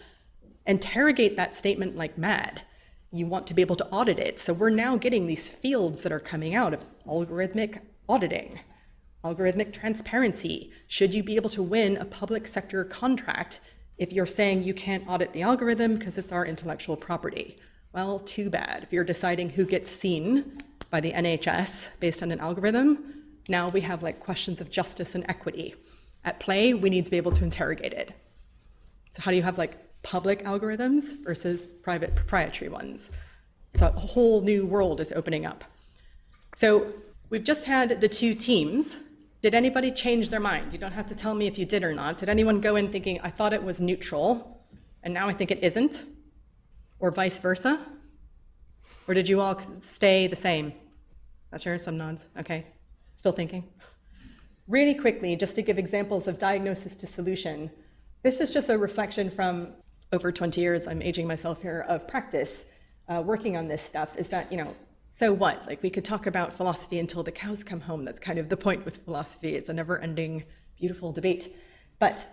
interrogate 0.67 1.37
that 1.37 1.55
statement 1.55 1.95
like 1.95 2.17
mad. 2.17 2.61
You 3.11 3.25
want 3.25 3.47
to 3.47 3.53
be 3.53 3.61
able 3.61 3.77
to 3.77 3.87
audit 3.87 4.19
it. 4.19 4.39
So 4.39 4.51
we're 4.51 4.69
now 4.69 4.97
getting 4.97 5.27
these 5.27 5.49
fields 5.49 6.01
that 6.01 6.11
are 6.11 6.19
coming 6.19 6.55
out 6.55 6.73
of 6.73 6.83
algorithmic 7.07 7.79
auditing 8.09 8.59
algorithmic 9.25 9.73
transparency. 9.73 10.71
Should 10.87 11.13
you 11.13 11.23
be 11.23 11.35
able 11.35 11.49
to 11.49 11.63
win 11.63 11.97
a 11.97 12.05
public 12.05 12.45
sector 12.45 12.85
contract 12.85 13.59
if 13.97 14.13
you're 14.13 14.27
saying 14.27 14.63
you 14.63 14.73
can't 14.73 15.03
audit 15.07 15.33
the 15.33 15.41
algorithm 15.41 15.95
because 15.97 16.17
it's 16.17 16.31
our 16.31 16.45
intellectual 16.45 16.95
property? 16.95 17.57
Well, 17.91 18.19
too 18.19 18.49
bad. 18.49 18.83
If 18.83 18.93
you're 18.93 19.03
deciding 19.03 19.49
who 19.49 19.65
gets 19.65 19.89
seen 19.89 20.57
by 20.91 21.01
the 21.01 21.11
NHS 21.11 21.89
based 21.99 22.21
on 22.21 22.31
an 22.31 22.39
algorithm, 22.39 23.23
now 23.49 23.69
we 23.69 23.81
have 23.81 24.03
like 24.03 24.19
questions 24.19 24.61
of 24.61 24.69
justice 24.69 25.15
and 25.15 25.25
equity. 25.27 25.73
At 26.23 26.39
play, 26.39 26.73
we 26.73 26.89
need 26.89 27.05
to 27.05 27.11
be 27.11 27.17
able 27.17 27.31
to 27.31 27.43
interrogate 27.43 27.93
it. 27.93 28.11
So, 29.11 29.21
how 29.21 29.31
do 29.31 29.37
you 29.37 29.43
have 29.43 29.57
like 29.57 29.77
public 30.03 30.43
algorithms 30.43 31.23
versus 31.23 31.67
private 31.67 32.15
proprietary 32.15 32.69
ones? 32.69 33.11
So, 33.75 33.87
a 33.87 33.99
whole 33.99 34.41
new 34.41 34.65
world 34.65 34.99
is 34.99 35.11
opening 35.11 35.45
up. 35.45 35.63
So, 36.55 36.91
we've 37.29 37.43
just 37.43 37.65
had 37.65 38.01
the 38.01 38.09
two 38.09 38.33
teams 38.33 38.97
did 39.45 39.53
anybody 39.53 39.91
change 39.91 40.31
their 40.31 40.39
mind? 40.39 40.73
You 40.73 40.79
don't 40.79 40.91
have 40.91 41.05
to 41.05 41.13
tell 41.13 41.35
me 41.35 41.45
if 41.45 41.59
you 41.59 41.65
did 41.65 41.83
or 41.83 41.93
not. 41.93 42.17
Did 42.17 42.29
anyone 42.29 42.59
go 42.59 42.77
in 42.77 42.91
thinking, 42.91 43.19
I 43.21 43.29
thought 43.29 43.53
it 43.53 43.61
was 43.61 43.79
neutral, 43.79 44.65
and 45.03 45.13
now 45.13 45.27
I 45.27 45.33
think 45.33 45.51
it 45.51 45.63
isn't? 45.63 46.03
Or 46.97 47.11
vice 47.11 47.39
versa? 47.39 47.79
Or 49.07 49.13
did 49.13 49.29
you 49.29 49.41
all 49.41 49.61
stay 49.83 50.25
the 50.25 50.35
same? 50.35 50.73
Not 51.51 51.61
sure, 51.61 51.77
some 51.77 51.95
nods. 51.95 52.25
Okay. 52.39 52.65
Still 53.17 53.33
thinking? 53.33 53.63
Really 54.67 54.95
quickly, 54.95 55.35
just 55.35 55.53
to 55.57 55.61
give 55.61 55.77
examples 55.77 56.27
of 56.27 56.39
diagnosis 56.39 56.95
to 56.95 57.05
solution, 57.05 57.69
this 58.23 58.39
is 58.39 58.51
just 58.51 58.69
a 58.69 58.77
reflection 58.79 59.29
from 59.29 59.73
over 60.11 60.31
20 60.31 60.59
years, 60.59 60.87
I'm 60.87 61.03
aging 61.03 61.27
myself 61.27 61.61
here, 61.61 61.85
of 61.87 62.07
practice 62.07 62.65
uh, 63.09 63.21
working 63.23 63.57
on 63.57 63.67
this 63.67 63.83
stuff, 63.83 64.17
is 64.17 64.27
that, 64.29 64.51
you 64.51 64.57
know, 64.57 64.73
so 65.17 65.31
what? 65.31 65.65
Like 65.65 65.81
we 65.81 65.89
could 65.89 66.03
talk 66.03 66.27
about 66.27 66.53
philosophy 66.53 66.99
until 66.99 67.23
the 67.23 67.31
cows 67.31 67.63
come 67.63 67.79
home. 67.79 68.03
That's 68.03 68.19
kind 68.19 68.37
of 68.37 68.49
the 68.49 68.57
point 68.57 68.83
with 68.83 68.97
philosophy. 68.97 69.55
It's 69.55 69.69
a 69.69 69.73
never 69.73 69.97
ending, 69.99 70.43
beautiful 70.77 71.13
debate. 71.13 71.55
But 71.99 72.27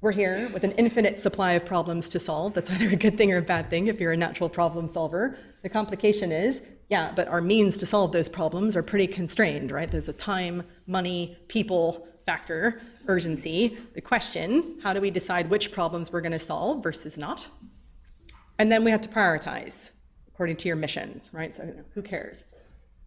we're 0.00 0.10
here 0.10 0.50
with 0.52 0.64
an 0.64 0.72
infinite 0.72 1.20
supply 1.20 1.52
of 1.52 1.64
problems 1.64 2.08
to 2.08 2.18
solve. 2.18 2.54
That's 2.54 2.68
either 2.72 2.88
a 2.88 2.96
good 2.96 3.16
thing 3.16 3.32
or 3.32 3.36
a 3.36 3.42
bad 3.42 3.70
thing 3.70 3.86
if 3.86 4.00
you're 4.00 4.10
a 4.10 4.16
natural 4.16 4.48
problem 4.48 4.88
solver. 4.88 5.38
The 5.62 5.68
complication 5.68 6.32
is, 6.32 6.62
yeah, 6.90 7.12
but 7.14 7.28
our 7.28 7.40
means 7.40 7.78
to 7.78 7.86
solve 7.86 8.10
those 8.10 8.28
problems 8.28 8.74
are 8.74 8.82
pretty 8.82 9.06
constrained, 9.06 9.70
right? 9.70 9.88
There's 9.88 10.08
a 10.08 10.12
time, 10.12 10.64
money, 10.88 11.38
people 11.46 12.08
factor, 12.26 12.80
urgency. 13.06 13.78
The 13.94 14.00
question, 14.00 14.80
how 14.82 14.92
do 14.92 15.00
we 15.00 15.12
decide 15.12 15.48
which 15.48 15.70
problems 15.70 16.10
we're 16.10 16.22
going 16.22 16.32
to 16.32 16.40
solve 16.40 16.82
versus 16.82 17.16
not? 17.16 17.48
And 18.58 18.70
then 18.70 18.82
we 18.82 18.90
have 18.90 19.02
to 19.02 19.08
prioritize 19.08 19.91
according 20.42 20.56
to 20.56 20.66
your 20.66 20.76
missions, 20.76 21.30
right? 21.32 21.54
So 21.54 21.72
who 21.94 22.02
cares? 22.02 22.42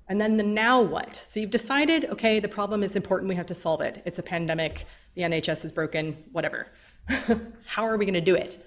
And 0.07 0.21
then 0.21 0.37
the 0.37 0.43
now 0.43 0.81
what? 0.81 1.17
So 1.17 1.41
you've 1.41 1.49
decided, 1.49 2.05
okay, 2.05 2.39
the 2.39 2.47
problem 2.47 2.81
is 2.81 2.95
important, 2.95 3.27
we 3.27 3.35
have 3.35 3.45
to 3.47 3.53
solve 3.53 3.81
it. 3.81 4.01
It's 4.05 4.19
a 4.19 4.23
pandemic, 4.23 4.85
the 5.15 5.23
NHS 5.23 5.65
is 5.65 5.73
broken, 5.73 6.15
whatever. 6.31 6.67
How 7.65 7.85
are 7.85 7.97
we 7.97 8.05
going 8.05 8.13
to 8.13 8.21
do 8.21 8.35
it? 8.35 8.65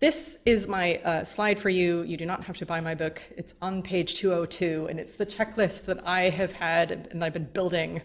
This 0.00 0.38
is 0.46 0.66
my 0.66 0.96
uh, 1.04 1.22
slide 1.22 1.60
for 1.60 1.70
you. 1.70 2.02
You 2.02 2.16
do 2.16 2.26
not 2.26 2.42
have 2.42 2.56
to 2.56 2.66
buy 2.66 2.80
my 2.80 2.92
book. 2.92 3.22
It's 3.36 3.54
on 3.62 3.82
page 3.82 4.16
202, 4.16 4.88
and 4.90 4.98
it's 4.98 5.14
the 5.14 5.24
checklist 5.24 5.84
that 5.84 6.04
I 6.04 6.22
have 6.22 6.50
had 6.50 7.06
and 7.12 7.22
I've 7.22 7.34
been 7.34 7.50
building 7.52 8.02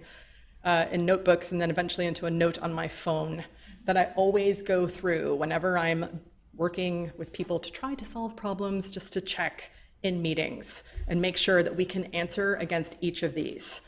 uh, 0.63 0.85
in 0.91 1.07
notebooks 1.07 1.53
and 1.53 1.59
then 1.59 1.71
eventually 1.71 2.05
into 2.05 2.27
a 2.27 2.29
note 2.29 2.59
on 2.59 2.71
my 2.71 2.87
phone 2.87 3.43
that 3.85 3.97
I 3.97 4.13
always 4.15 4.61
go 4.61 4.87
through 4.87 5.37
whenever 5.37 5.75
I'm 5.75 6.21
working 6.55 7.11
with 7.17 7.31
people 7.31 7.59
to 7.59 7.71
try 7.71 7.95
to 7.95 8.03
solve 8.03 8.35
problems, 8.35 8.91
just 8.91 9.13
to 9.13 9.21
check 9.21 9.71
in 10.03 10.21
meetings 10.21 10.83
and 11.07 11.21
make 11.21 11.37
sure 11.37 11.63
that 11.63 11.75
we 11.75 11.85
can 11.85 12.05
answer 12.05 12.55
against 12.55 12.97
each 13.01 13.23
of 13.23 13.33
these. 13.33 13.81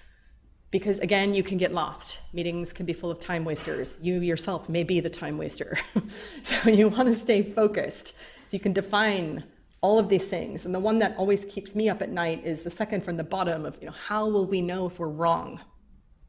Because 0.71 0.99
again, 0.99 1.33
you 1.33 1.43
can 1.43 1.57
get 1.57 1.73
lost. 1.73 2.21
Meetings 2.33 2.73
can 2.73 2.85
be 2.85 2.93
full 2.93 3.11
of 3.11 3.19
time 3.19 3.45
wasters. 3.45 3.99
You 4.01 4.21
yourself 4.21 4.69
may 4.69 4.83
be 4.83 4.99
the 4.99 5.09
time 5.09 5.37
waster. 5.37 5.77
so 6.43 6.69
you 6.69 6.89
want 6.89 7.07
to 7.09 7.15
stay 7.15 7.43
focused. 7.43 8.09
So 8.47 8.49
you 8.51 8.59
can 8.59 8.73
define 8.73 9.43
all 9.81 9.99
of 9.99 10.09
these 10.09 10.23
things. 10.23 10.65
And 10.65 10.73
the 10.73 10.79
one 10.79 10.97
that 10.99 11.15
always 11.17 11.45
keeps 11.45 11.75
me 11.75 11.89
up 11.89 12.01
at 12.01 12.09
night 12.09 12.43
is 12.43 12.63
the 12.63 12.71
second 12.71 13.03
from 13.03 13.17
the 13.17 13.23
bottom 13.23 13.65
of, 13.65 13.77
you 13.81 13.85
know, 13.85 13.93
how 13.93 14.27
will 14.27 14.45
we 14.45 14.61
know 14.61 14.87
if 14.87 14.97
we're 14.97 15.09
wrong? 15.09 15.59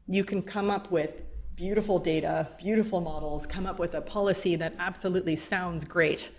You 0.07 0.23
can 0.23 0.43
come 0.43 0.69
up 0.69 0.91
with 0.91 1.21
beautiful 1.55 1.99
data, 1.99 2.49
beautiful 2.57 2.99
models, 2.99 3.47
come 3.47 3.65
up 3.65 3.79
with 3.79 3.93
a 3.93 4.01
policy 4.01 4.55
that 4.57 4.73
absolutely 4.77 5.35
sounds 5.35 5.85
great. 5.85 6.31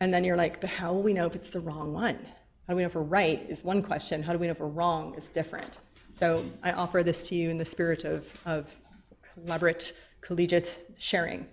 And 0.00 0.12
then 0.12 0.22
you're 0.22 0.36
like, 0.36 0.60
but 0.60 0.68
how 0.68 0.92
will 0.92 1.02
we 1.02 1.14
know 1.14 1.26
if 1.26 1.34
it's 1.34 1.50
the 1.50 1.60
wrong 1.60 1.92
one? 1.92 2.18
How 2.66 2.72
do 2.72 2.76
we 2.76 2.82
know 2.82 2.88
if 2.88 2.94
we're 2.94 3.02
right 3.02 3.44
is 3.48 3.64
one 3.64 3.82
question. 3.82 4.22
How 4.22 4.32
do 4.32 4.38
we 4.38 4.46
know 4.46 4.52
if 4.52 4.60
we're 4.60 4.66
wrong 4.66 5.14
is 5.14 5.24
different. 5.34 5.78
So 6.18 6.44
I 6.62 6.72
offer 6.72 7.02
this 7.02 7.26
to 7.28 7.34
you 7.34 7.50
in 7.50 7.58
the 7.58 7.64
spirit 7.64 8.04
of, 8.04 8.26
of 8.44 8.74
collaborate, 9.34 9.94
collegiate 10.20 10.92
sharing. 10.98 11.46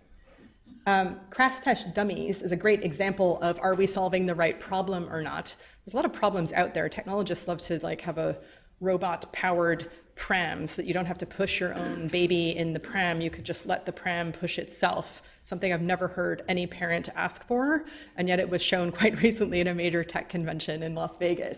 Um, 0.86 1.20
crash 1.30 1.62
test 1.62 1.94
dummies 1.94 2.42
is 2.42 2.52
a 2.52 2.56
great 2.56 2.84
example 2.84 3.39
of 3.42 3.60
are 3.62 3.76
we 3.76 3.86
solving 3.86 4.26
the 4.26 4.36
right 4.36 4.60
problem 4.60 5.08
or 5.12 5.22
not? 5.22 5.56
There's 5.86 5.94
a 5.94 5.96
lot 5.96 6.06
of 6.06 6.14
problems 6.14 6.54
out 6.54 6.74
there. 6.74 6.89
Technologists 6.89 7.48
love 7.48 7.60
to 7.60 7.80
like 7.84 8.02
have 8.02 8.18
a 8.18 8.38
robot 8.80 9.32
powered 9.32 9.92
pram 10.22 10.67
so 10.67 10.76
that 10.76 10.86
you 10.86 10.93
don't 10.93 11.07
have 11.07 11.17
to 11.17 11.26
push 11.26 11.59
your 11.59 11.74
own 11.74 12.07
baby 12.07 12.55
in 12.55 12.74
the 12.74 12.80
pram. 12.80 13.22
You 13.22 13.32
could 13.32 13.43
just 13.43 13.65
let 13.65 13.88
the 13.88 13.91
pram 13.91 14.32
push 14.32 14.59
itself. 14.59 15.24
Something 15.41 15.74
I've 15.74 15.82
never 15.82 16.07
heard 16.07 16.43
any 16.47 16.67
parent 16.67 17.09
ask 17.15 17.43
for, 17.47 17.86
and 18.17 18.28
yet 18.28 18.39
it 18.39 18.47
was 18.47 18.61
shown 18.61 18.91
quite 18.99 19.19
recently 19.24 19.61
at 19.61 19.67
a 19.67 19.74
major 19.74 20.03
tech 20.03 20.30
convention 20.30 20.84
in 20.84 20.93
Las 20.93 21.17
Vegas. 21.17 21.57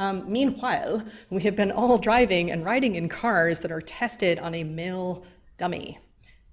Um, 0.00 0.24
meanwhile, 0.30 1.00
we 1.30 1.42
have 1.42 1.54
been 1.54 1.70
all 1.70 1.96
driving 1.96 2.50
and 2.50 2.64
riding 2.64 2.96
in 2.96 3.08
cars 3.08 3.60
that 3.60 3.70
are 3.70 3.80
tested 3.80 4.40
on 4.40 4.56
a 4.56 4.64
male 4.64 5.22
dummy. 5.56 6.00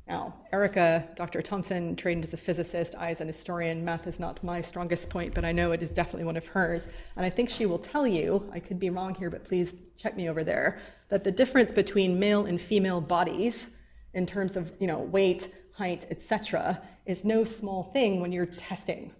Now, 0.10 0.34
Erica, 0.52 1.08
Dr. 1.14 1.40
Thompson, 1.40 1.96
trained 1.96 2.24
as 2.24 2.34
a 2.34 2.38
physicist, 2.38 2.96
I 2.98 3.12
as 3.12 3.22
an 3.22 3.28
historian, 3.28 3.86
math 3.86 4.08
is 4.08 4.20
not 4.20 4.44
my 4.44 4.60
strongest 4.60 5.08
point, 5.08 5.36
but 5.36 5.46
I 5.46 5.52
know 5.52 5.72
it 5.72 5.84
is 5.84 5.92
definitely 5.92 6.24
one 6.24 6.36
of 6.36 6.48
hers. 6.48 6.88
And 7.16 7.24
I 7.24 7.30
think 7.30 7.48
she 7.48 7.68
will 7.68 7.78
tell 7.78 8.08
you, 8.08 8.50
I 8.52 8.60
could 8.60 8.80
be 8.80 8.90
wrong 8.90 9.14
here, 9.14 9.30
but 9.30 9.44
please 9.44 9.76
check 9.98 10.18
me 10.18 10.28
over 10.28 10.44
there, 10.44 10.80
that 11.10 11.24
the 11.24 11.32
difference 11.32 11.72
between 11.72 12.20
male 12.20 12.48
and 12.48 12.60
female 12.60 13.00
bodies 13.00 13.68
in 14.16 14.26
terms 14.26 14.56
of 14.56 14.72
you 14.80 14.88
know, 14.88 14.98
weight, 14.98 15.54
height, 15.74 16.08
etc., 16.10 16.82
is 17.06 17.24
no 17.24 17.44
small 17.44 17.84
thing 17.94 18.20
when 18.20 18.32
you're 18.32 18.48
testing 18.48 19.12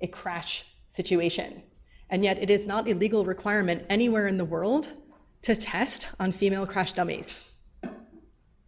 a 0.00 0.08
crash 0.08 0.64
situation. 0.92 1.62
And 2.10 2.24
yet 2.24 2.38
it 2.42 2.50
is 2.50 2.66
not 2.66 2.88
a 2.88 2.94
legal 2.94 3.24
requirement 3.24 3.84
anywhere 3.88 4.26
in 4.26 4.36
the 4.36 4.44
world 4.44 4.88
to 5.42 5.54
test 5.54 6.08
on 6.18 6.32
female 6.32 6.66
crash 6.66 6.94
dummies. 6.94 7.44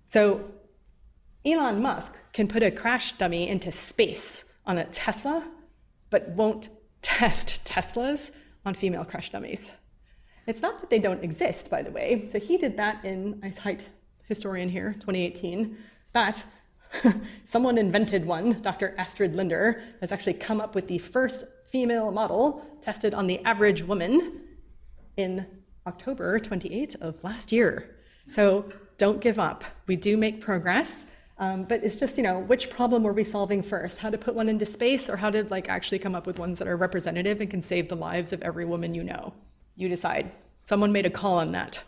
So 0.06 0.53
Elon 1.46 1.82
Musk 1.82 2.14
can 2.32 2.48
put 2.48 2.62
a 2.62 2.70
crash 2.70 3.12
dummy 3.12 3.48
into 3.48 3.70
space 3.70 4.44
on 4.66 4.78
a 4.78 4.86
Tesla, 4.86 5.46
but 6.10 6.28
won't 6.30 6.70
test 7.02 7.64
Teslas 7.64 8.30
on 8.64 8.74
female 8.74 9.04
crash 9.04 9.30
dummies. 9.30 9.72
It's 10.46 10.62
not 10.62 10.80
that 10.80 10.90
they 10.90 10.98
don't 10.98 11.22
exist, 11.22 11.70
by 11.70 11.82
the 11.82 11.90
way. 11.90 12.26
So 12.28 12.38
he 12.38 12.56
did 12.56 12.76
that 12.76 13.04
in, 13.04 13.40
I 13.42 13.50
cite 13.50 13.88
historian 14.26 14.68
here, 14.68 14.94
2018, 14.94 15.76
but 16.12 16.44
someone 17.44 17.78
invented 17.78 18.24
one, 18.24 18.60
Dr. 18.62 18.94
Astrid 18.98 19.36
Linder, 19.36 19.82
has 20.00 20.12
actually 20.12 20.34
come 20.34 20.60
up 20.60 20.74
with 20.74 20.88
the 20.88 20.98
first 20.98 21.44
female 21.70 22.10
model 22.10 22.64
tested 22.80 23.14
on 23.14 23.26
the 23.26 23.42
average 23.44 23.82
woman 23.82 24.40
in 25.16 25.46
October 25.86 26.38
28 26.38 26.96
of 27.00 27.22
last 27.24 27.52
year. 27.52 27.96
So 28.30 28.70
don't 28.96 29.20
give 29.20 29.38
up. 29.38 29.64
We 29.86 29.96
do 29.96 30.16
make 30.16 30.40
progress. 30.40 31.04
Um, 31.38 31.64
but 31.64 31.82
it's 31.82 31.96
just, 31.96 32.16
you 32.16 32.22
know, 32.22 32.40
which 32.40 32.70
problem 32.70 33.02
were 33.02 33.12
we 33.12 33.24
solving 33.24 33.62
first? 33.62 33.98
How 33.98 34.10
to 34.10 34.18
put 34.18 34.34
one 34.34 34.48
into 34.48 34.64
space 34.64 35.10
or 35.10 35.16
how 35.16 35.30
to 35.30 35.44
like 35.44 35.68
actually 35.68 35.98
come 35.98 36.14
up 36.14 36.26
with 36.26 36.38
ones 36.38 36.58
that 36.58 36.68
are 36.68 36.76
representative 36.76 37.40
and 37.40 37.50
can 37.50 37.60
save 37.60 37.88
the 37.88 37.96
lives 37.96 38.32
of 38.32 38.42
every 38.42 38.64
woman 38.64 38.94
you 38.94 39.02
know? 39.02 39.32
You 39.74 39.88
decide. 39.88 40.30
Someone 40.62 40.92
made 40.92 41.06
a 41.06 41.10
call 41.10 41.38
on 41.38 41.50
that. 41.52 41.82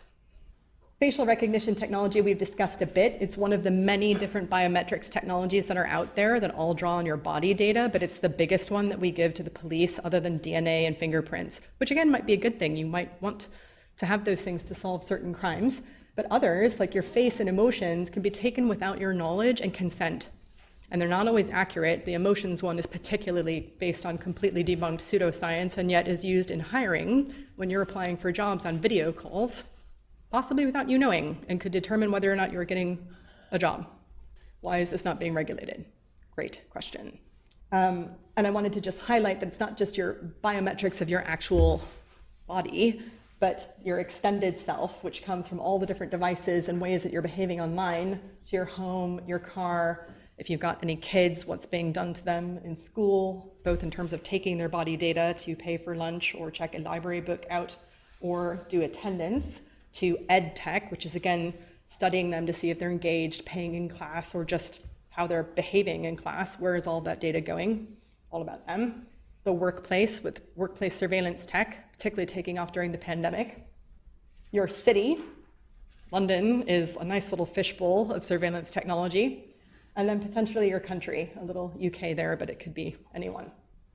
Facial 0.99 1.27
recognition 1.27 1.75
technology 1.75 2.21
we've 2.21 2.39
discussed 2.39 2.81
a 2.81 2.85
bit. 2.85 3.17
It's 3.21 3.37
one 3.37 3.53
of 3.53 3.63
the 3.63 3.71
many 3.71 4.15
different 4.15 4.49
biometrics 4.49 5.09
technologies 5.09 5.67
that 5.67 5.77
are 5.77 5.85
out 5.85 6.15
there 6.15 6.39
that 6.39 6.55
all 6.55 6.73
draw 6.73 6.95
on 6.95 7.05
your 7.05 7.17
body 7.17 7.53
data, 7.53 7.87
but 7.93 8.01
it's 8.01 8.17
the 8.17 8.27
biggest 8.27 8.71
one 8.71 8.89
that 8.89 8.99
we 8.99 9.11
give 9.11 9.35
to 9.35 9.43
the 9.43 9.49
police 9.51 9.99
other 10.03 10.19
than 10.19 10.39
DNA 10.39 10.87
and 10.87 10.97
fingerprints, 10.97 11.61
which 11.77 11.91
again 11.91 12.09
might 12.09 12.25
be 12.25 12.33
a 12.33 12.37
good 12.37 12.57
thing. 12.57 12.75
You 12.75 12.87
might 12.87 13.21
want 13.21 13.47
to 13.97 14.05
have 14.07 14.25
those 14.25 14.41
things 14.41 14.63
to 14.63 14.73
solve 14.73 15.03
certain 15.03 15.35
crimes. 15.35 15.81
But 16.17 16.25
others, 16.31 16.79
like 16.79 16.95
your 16.95 17.03
face 17.03 17.39
and 17.39 17.47
emotions, 17.47 18.09
can 18.09 18.23
be 18.23 18.31
taken 18.31 18.67
without 18.67 18.99
your 18.99 19.13
knowledge 19.13 19.61
and 19.61 19.71
consent. 19.71 20.29
And 20.89 20.99
they're 20.99 21.07
not 21.07 21.27
always 21.27 21.51
accurate. 21.51 22.05
The 22.05 22.15
emotions 22.15 22.63
one 22.63 22.79
is 22.79 22.87
particularly 22.87 23.71
based 23.77 24.03
on 24.03 24.17
completely 24.17 24.63
debunked 24.63 24.99
pseudoscience 24.99 25.77
and 25.77 25.91
yet 25.91 26.07
is 26.07 26.25
used 26.25 26.49
in 26.49 26.59
hiring 26.59 27.35
when 27.57 27.69
you're 27.69 27.83
applying 27.83 28.17
for 28.17 28.31
jobs 28.31 28.65
on 28.65 28.79
video 28.79 29.11
calls, 29.11 29.65
possibly 30.31 30.65
without 30.65 30.89
you 30.89 30.97
knowing, 30.97 31.37
and 31.49 31.61
could 31.61 31.71
determine 31.71 32.09
whether 32.09 32.33
or 32.33 32.35
not 32.35 32.51
you're 32.51 32.65
getting 32.65 32.97
a 33.51 33.59
job. 33.59 33.87
Why 34.61 34.79
is 34.79 34.89
this 34.89 35.05
not 35.05 35.19
being 35.19 35.35
regulated? 35.35 35.85
Great 36.31 36.63
question. 36.71 37.19
Um, 37.71 38.09
and 38.37 38.47
I 38.47 38.49
wanted 38.49 38.73
to 38.73 38.81
just 38.81 38.97
highlight 38.97 39.39
that 39.41 39.49
it's 39.49 39.59
not 39.59 39.77
just 39.77 39.95
your 39.95 40.15
biometrics 40.43 40.99
of 40.99 41.11
your 41.11 41.21
actual 41.27 41.79
body, 42.47 43.03
but 43.39 43.77
your 43.83 43.99
extended 43.99 44.57
self, 44.57 45.03
which 45.03 45.23
comes 45.23 45.47
from 45.47 45.59
all 45.59 45.77
the 45.77 45.85
different 45.85 46.11
devices 46.11 46.69
and 46.69 46.81
ways 46.81 47.03
that 47.03 47.11
you're 47.11 47.21
behaving 47.21 47.61
online, 47.61 48.19
to 48.45 48.55
your 48.55 48.65
home, 48.65 49.21
your 49.27 49.39
car, 49.39 50.07
if 50.37 50.49
you've 50.49 50.59
got 50.59 50.81
any 50.83 50.95
kids, 50.95 51.45
what's 51.45 51.65
being 51.65 51.91
done 51.91 52.13
to 52.13 52.23
them 52.23 52.59
in 52.63 52.77
school, 52.77 53.55
both 53.63 53.83
in 53.83 53.89
terms 53.89 54.13
of 54.13 54.21
taking 54.23 54.57
their 54.57 54.69
body 54.69 54.95
data 54.95 55.35
to 55.39 55.55
pay 55.55 55.77
for 55.77 55.95
lunch 55.95 56.35
or 56.37 56.51
check 56.51 56.75
a 56.75 56.79
library 56.79 57.21
book 57.21 57.45
out 57.49 57.75
or 58.21 58.65
do 58.69 58.81
attendance, 58.81 59.61
to 59.93 60.17
ed 60.29 60.55
tech, 60.55 60.91
which 60.91 61.05
is 61.05 61.15
again 61.15 61.53
studying 61.89 62.29
them 62.29 62.45
to 62.45 62.53
see 62.53 62.69
if 62.69 62.77
they're 62.77 62.91
engaged, 62.91 63.45
paying 63.45 63.73
in 63.75 63.89
class, 63.89 64.35
or 64.35 64.43
just 64.43 64.81
how 65.09 65.25
they're 65.25 65.43
behaving 65.43 66.05
in 66.05 66.15
class. 66.15 66.59
Where 66.59 66.75
is 66.75 66.85
all 66.85 67.01
that 67.01 67.19
data 67.19 67.41
going? 67.41 67.95
All 68.29 68.41
about 68.41 68.67
them 68.67 69.06
the 69.47 69.53
workplace 69.53 70.21
with 70.21 70.41
workplace 70.57 70.93
surveillance 70.93 71.45
tech, 71.45 71.89
particularly 71.93 72.25
taking 72.25 72.59
off 72.59 72.73
during 72.73 72.91
the 72.91 72.97
pandemic. 72.97 73.65
Your 74.51 74.67
city, 74.67 75.19
London, 76.11 76.63
is 76.63 76.97
a 76.97 77.05
nice 77.05 77.31
little 77.31 77.45
fishbowl 77.45 78.11
of 78.11 78.25
surveillance 78.25 78.69
technology. 78.69 79.55
And 79.95 80.07
then 80.07 80.19
potentially 80.19 80.67
your 80.67 80.81
country, 80.81 81.31
a 81.39 81.45
little 81.45 81.73
UK 81.81 82.13
there, 82.13 82.35
but 82.35 82.49
it 82.49 82.59
could 82.59 82.73
be 82.73 82.97
anyone. 83.15 83.49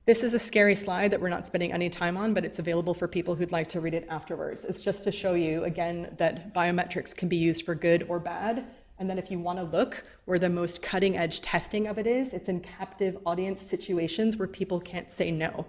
This 0.07 0.23
is 0.23 0.33
a 0.33 0.39
scary 0.39 0.73
slide 0.73 1.11
that 1.11 1.21
we're 1.21 1.29
not 1.29 1.45
spending 1.45 1.71
any 1.71 1.87
time 1.87 2.17
on, 2.17 2.33
but 2.33 2.43
it's 2.43 2.57
available 2.57 2.95
for 2.95 3.07
people 3.07 3.35
who'd 3.35 3.51
like 3.51 3.67
to 3.67 3.79
read 3.79 3.93
it 3.93 4.07
afterwards. 4.09 4.65
It's 4.67 4.81
just 4.81 5.03
to 5.03 5.11
show 5.11 5.35
you, 5.35 5.65
again, 5.65 6.15
that 6.17 6.51
biometrics 6.55 7.15
can 7.15 7.29
be 7.29 7.37
used 7.37 7.63
for 7.63 7.75
good 7.75 8.07
or 8.09 8.19
bad, 8.19 8.65
and 9.03 9.09
then 9.09 9.19
if 9.19 9.29
you 9.29 9.37
want 9.37 9.59
to 9.59 9.65
look 9.65 10.01
where 10.23 10.39
the 10.39 10.49
most 10.49 10.81
cutting 10.81 11.17
edge 11.17 11.41
testing 11.41 11.87
of 11.87 11.97
it 11.97 12.07
is, 12.07 12.33
it's 12.33 12.47
in 12.47 12.61
captive 12.61 13.17
audience 13.25 13.61
situations 13.61 14.37
where 14.37 14.47
people 14.47 14.79
can't 14.79 15.11
say 15.11 15.29
no, 15.29 15.65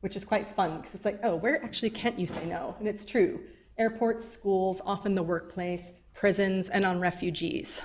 which 0.00 0.16
is 0.16 0.24
quite 0.24 0.48
fun 0.48 0.78
because 0.78 0.92
it's 0.92 1.04
like, 1.04 1.20
oh, 1.22 1.36
where 1.36 1.64
actually 1.64 1.90
can't 1.90 2.18
you 2.18 2.26
say 2.26 2.44
no? 2.46 2.74
And 2.80 2.88
it's 2.88 3.04
true. 3.04 3.38
Airports, 3.78 4.28
schools, 4.28 4.80
often 4.84 5.14
the 5.14 5.22
workplace, 5.22 5.82
prisons, 6.14 6.68
and 6.68 6.84
on 6.84 6.98
refugees. 6.98 7.80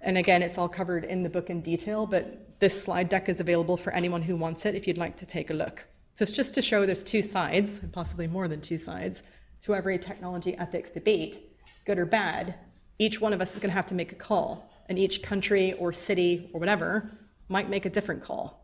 And 0.00 0.18
again, 0.18 0.42
it's 0.42 0.58
all 0.58 0.68
covered 0.68 1.04
in 1.04 1.22
the 1.22 1.30
book 1.30 1.48
in 1.48 1.60
detail, 1.60 2.04
but 2.04 2.58
this 2.58 2.82
slide 2.82 3.08
deck 3.08 3.28
is 3.28 3.38
available 3.38 3.76
for 3.76 3.92
anyone 3.92 4.22
who 4.22 4.34
wants 4.34 4.66
it 4.66 4.74
if 4.74 4.88
you'd 4.88 4.98
like 4.98 5.16
to 5.18 5.24
take 5.24 5.50
a 5.50 5.54
look. 5.54 5.86
So 6.16 6.24
it's 6.24 6.32
just 6.32 6.52
to 6.56 6.62
show 6.62 6.84
there's 6.84 7.04
two 7.04 7.22
sides, 7.22 7.78
and 7.78 7.92
possibly 7.92 8.26
more 8.26 8.48
than 8.48 8.60
two 8.60 8.76
sides, 8.76 9.22
to 9.60 9.72
every 9.72 10.00
technology 10.00 10.58
ethics 10.58 10.90
debate, 10.90 11.56
good 11.86 11.96
or 11.96 12.06
bad, 12.06 12.56
each 13.00 13.18
one 13.18 13.32
of 13.32 13.40
us 13.40 13.54
is 13.54 13.58
going 13.58 13.70
to 13.70 13.74
have 13.74 13.86
to 13.86 13.94
make 13.94 14.12
a 14.12 14.14
call, 14.14 14.70
and 14.90 14.98
each 14.98 15.22
country 15.22 15.72
or 15.74 15.90
city 15.90 16.50
or 16.52 16.60
whatever 16.60 17.10
might 17.48 17.70
make 17.70 17.86
a 17.86 17.90
different 17.90 18.22
call. 18.22 18.62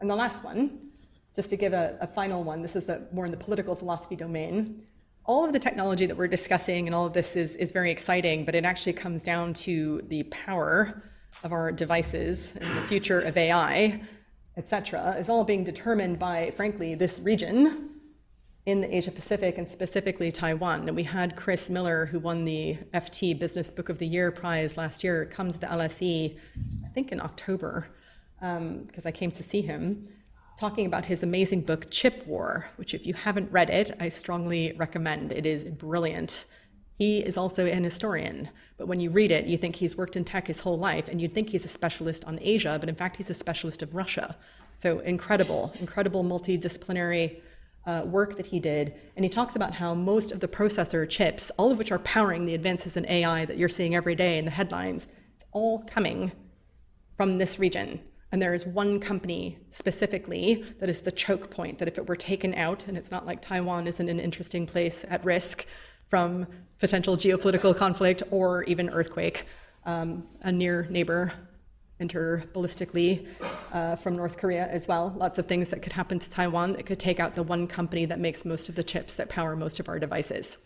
And 0.00 0.10
the 0.10 0.14
last 0.14 0.44
one, 0.44 0.90
just 1.34 1.48
to 1.48 1.56
give 1.56 1.72
a, 1.72 1.96
a 2.02 2.06
final 2.06 2.44
one, 2.44 2.60
this 2.60 2.76
is 2.76 2.84
the, 2.84 3.06
more 3.12 3.24
in 3.24 3.30
the 3.30 3.36
political 3.38 3.74
philosophy 3.74 4.14
domain. 4.14 4.82
All 5.24 5.42
of 5.42 5.54
the 5.54 5.58
technology 5.58 6.04
that 6.04 6.14
we're 6.14 6.28
discussing 6.28 6.86
and 6.86 6.94
all 6.94 7.06
of 7.06 7.14
this 7.14 7.34
is, 7.34 7.56
is 7.56 7.72
very 7.72 7.90
exciting, 7.90 8.44
but 8.44 8.54
it 8.54 8.66
actually 8.66 8.92
comes 8.92 9.24
down 9.24 9.54
to 9.54 10.02
the 10.08 10.24
power 10.24 11.02
of 11.42 11.52
our 11.52 11.72
devices 11.72 12.54
and 12.60 12.76
the 12.76 12.86
future 12.86 13.20
of 13.22 13.38
AI, 13.38 14.02
et 14.58 14.68
cetera, 14.68 15.16
is 15.18 15.30
all 15.30 15.44
being 15.44 15.64
determined 15.64 16.18
by, 16.18 16.50
frankly, 16.50 16.94
this 16.94 17.20
region 17.20 17.95
in 18.66 18.80
the 18.80 18.96
Asia 18.96 19.12
Pacific 19.12 19.58
and 19.58 19.70
specifically 19.70 20.32
Taiwan. 20.32 20.88
And 20.88 20.96
we 20.96 21.04
had 21.04 21.36
Chris 21.36 21.70
Miller, 21.70 22.04
who 22.04 22.18
won 22.18 22.44
the 22.44 22.76
FT 22.94 23.38
Business 23.38 23.70
Book 23.70 23.88
of 23.88 23.98
the 23.98 24.06
Year 24.06 24.32
prize 24.32 24.76
last 24.76 25.04
year, 25.04 25.24
come 25.26 25.52
to 25.52 25.58
the 25.58 25.66
LSE, 25.66 26.36
I 26.84 26.88
think 26.88 27.12
in 27.12 27.20
October, 27.20 27.86
because 28.40 28.58
um, 28.58 29.06
I 29.06 29.12
came 29.12 29.30
to 29.30 29.42
see 29.44 29.62
him, 29.62 30.08
talking 30.58 30.86
about 30.86 31.04
his 31.04 31.22
amazing 31.22 31.60
book, 31.60 31.86
Chip 31.90 32.26
War, 32.26 32.68
which, 32.74 32.92
if 32.92 33.06
you 33.06 33.14
haven't 33.14 33.50
read 33.52 33.70
it, 33.70 33.96
I 34.00 34.08
strongly 34.08 34.72
recommend. 34.76 35.30
It 35.30 35.46
is 35.46 35.64
brilliant. 35.64 36.46
He 36.98 37.18
is 37.18 37.36
also 37.36 37.66
an 37.66 37.84
historian, 37.84 38.48
but 38.78 38.88
when 38.88 38.98
you 38.98 39.10
read 39.10 39.30
it, 39.30 39.46
you 39.46 39.58
think 39.58 39.76
he's 39.76 39.96
worked 39.96 40.16
in 40.16 40.24
tech 40.24 40.48
his 40.48 40.58
whole 40.58 40.78
life, 40.78 41.06
and 41.08 41.20
you'd 41.20 41.34
think 41.34 41.50
he's 41.50 41.64
a 41.64 41.68
specialist 41.68 42.24
on 42.24 42.40
Asia, 42.42 42.78
but 42.80 42.88
in 42.88 42.96
fact, 42.96 43.16
he's 43.16 43.30
a 43.30 43.34
specialist 43.34 43.82
of 43.82 43.94
Russia. 43.94 44.34
So 44.76 44.98
incredible, 45.00 45.72
incredible 45.78 46.24
multidisciplinary 46.24 47.42
uh, 47.86 48.02
work 48.04 48.36
that 48.36 48.46
he 48.46 48.58
did, 48.58 48.94
and 49.14 49.24
he 49.24 49.28
talks 49.28 49.56
about 49.56 49.72
how 49.72 49.94
most 49.94 50.32
of 50.32 50.40
the 50.40 50.48
processor 50.48 51.08
chips, 51.08 51.50
all 51.56 51.70
of 51.70 51.78
which 51.78 51.92
are 51.92 52.00
powering 52.00 52.44
the 52.44 52.54
advances 52.54 52.96
in 52.96 53.06
AI 53.06 53.44
that 53.44 53.56
you're 53.56 53.68
seeing 53.68 53.94
every 53.94 54.14
day 54.14 54.38
in 54.38 54.44
the 54.44 54.50
headlines, 54.50 55.06
it's 55.36 55.44
all 55.52 55.84
coming 55.84 56.32
from 57.16 57.38
this 57.38 57.58
region. 57.58 58.00
And 58.32 58.42
there 58.42 58.54
is 58.54 58.66
one 58.66 58.98
company 58.98 59.56
specifically 59.70 60.64
that 60.80 60.88
is 60.88 61.00
the 61.00 61.12
choke 61.12 61.48
point, 61.48 61.78
that 61.78 61.88
if 61.88 61.96
it 61.96 62.08
were 62.08 62.16
taken 62.16 62.54
out, 62.54 62.88
and 62.88 62.98
it's 62.98 63.12
not 63.12 63.24
like 63.24 63.40
Taiwan 63.40 63.86
isn't 63.86 64.08
an 64.08 64.20
interesting 64.20 64.66
place 64.66 65.04
at 65.08 65.24
risk 65.24 65.66
from 66.10 66.46
potential 66.78 67.16
geopolitical 67.16 67.74
conflict 67.74 68.22
or 68.30 68.64
even 68.64 68.90
earthquake, 68.90 69.46
um, 69.84 70.26
a 70.42 70.50
near 70.50 70.86
neighbor 70.90 71.32
enter 72.00 72.44
ballistically 72.52 73.26
uh, 73.72 73.96
from 73.96 74.16
North 74.16 74.36
Korea 74.36 74.68
as 74.68 74.86
well. 74.86 75.14
Lots 75.16 75.38
of 75.38 75.46
things 75.46 75.68
that 75.70 75.82
could 75.82 75.92
happen 75.92 76.18
to 76.18 76.30
Taiwan 76.30 76.74
that 76.74 76.86
could 76.86 76.98
take 76.98 77.20
out 77.20 77.34
the 77.34 77.42
one 77.42 77.66
company 77.66 78.04
that 78.04 78.20
makes 78.20 78.44
most 78.44 78.68
of 78.68 78.74
the 78.74 78.84
chips 78.84 79.14
that 79.14 79.28
power 79.28 79.56
most 79.56 79.80
of 79.80 79.88
our 79.88 79.98
devices. 79.98 80.58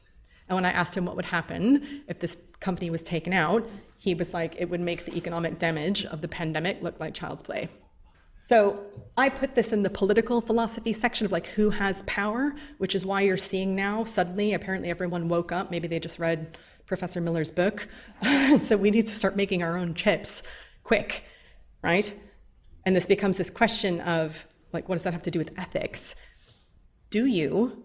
And 0.48 0.56
when 0.56 0.64
I 0.64 0.72
asked 0.72 0.96
him 0.96 1.04
what 1.04 1.14
would 1.14 1.24
happen 1.24 2.02
if 2.08 2.18
this 2.18 2.36
company 2.58 2.90
was 2.90 3.02
taken 3.02 3.32
out, 3.32 3.68
he 3.96 4.14
was 4.14 4.34
like, 4.34 4.56
it 4.58 4.68
would 4.68 4.80
make 4.80 5.04
the 5.04 5.16
economic 5.16 5.60
damage 5.60 6.04
of 6.06 6.20
the 6.20 6.28
pandemic 6.28 6.82
look 6.82 6.98
like 6.98 7.14
child's 7.14 7.44
play. 7.44 7.68
So 8.48 8.84
I 9.16 9.28
put 9.28 9.54
this 9.54 9.70
in 9.70 9.84
the 9.84 9.90
political 9.90 10.40
philosophy 10.40 10.92
section 10.92 11.24
of 11.24 11.30
like 11.30 11.46
who 11.46 11.70
has 11.70 12.02
power, 12.08 12.52
which 12.78 12.96
is 12.96 13.06
why 13.06 13.20
you're 13.20 13.36
seeing 13.36 13.76
now 13.76 14.02
suddenly, 14.02 14.54
apparently 14.54 14.90
everyone 14.90 15.28
woke 15.28 15.52
up. 15.52 15.70
Maybe 15.70 15.86
they 15.86 16.00
just 16.00 16.18
read 16.18 16.58
Professor 16.84 17.20
Miller's 17.20 17.52
book. 17.52 17.86
so 18.64 18.76
we 18.76 18.90
need 18.90 19.06
to 19.06 19.12
start 19.12 19.36
making 19.36 19.62
our 19.62 19.76
own 19.78 19.94
chips 19.94 20.42
quick, 20.90 21.22
right? 21.82 22.12
And 22.84 22.96
this 22.96 23.06
becomes 23.06 23.36
this 23.36 23.48
question 23.48 24.00
of 24.00 24.44
like, 24.72 24.88
what 24.88 24.96
does 24.96 25.04
that 25.04 25.12
have 25.12 25.22
to 25.22 25.30
do 25.30 25.38
with 25.38 25.52
ethics? 25.56 26.16
Do 27.10 27.26
you 27.26 27.84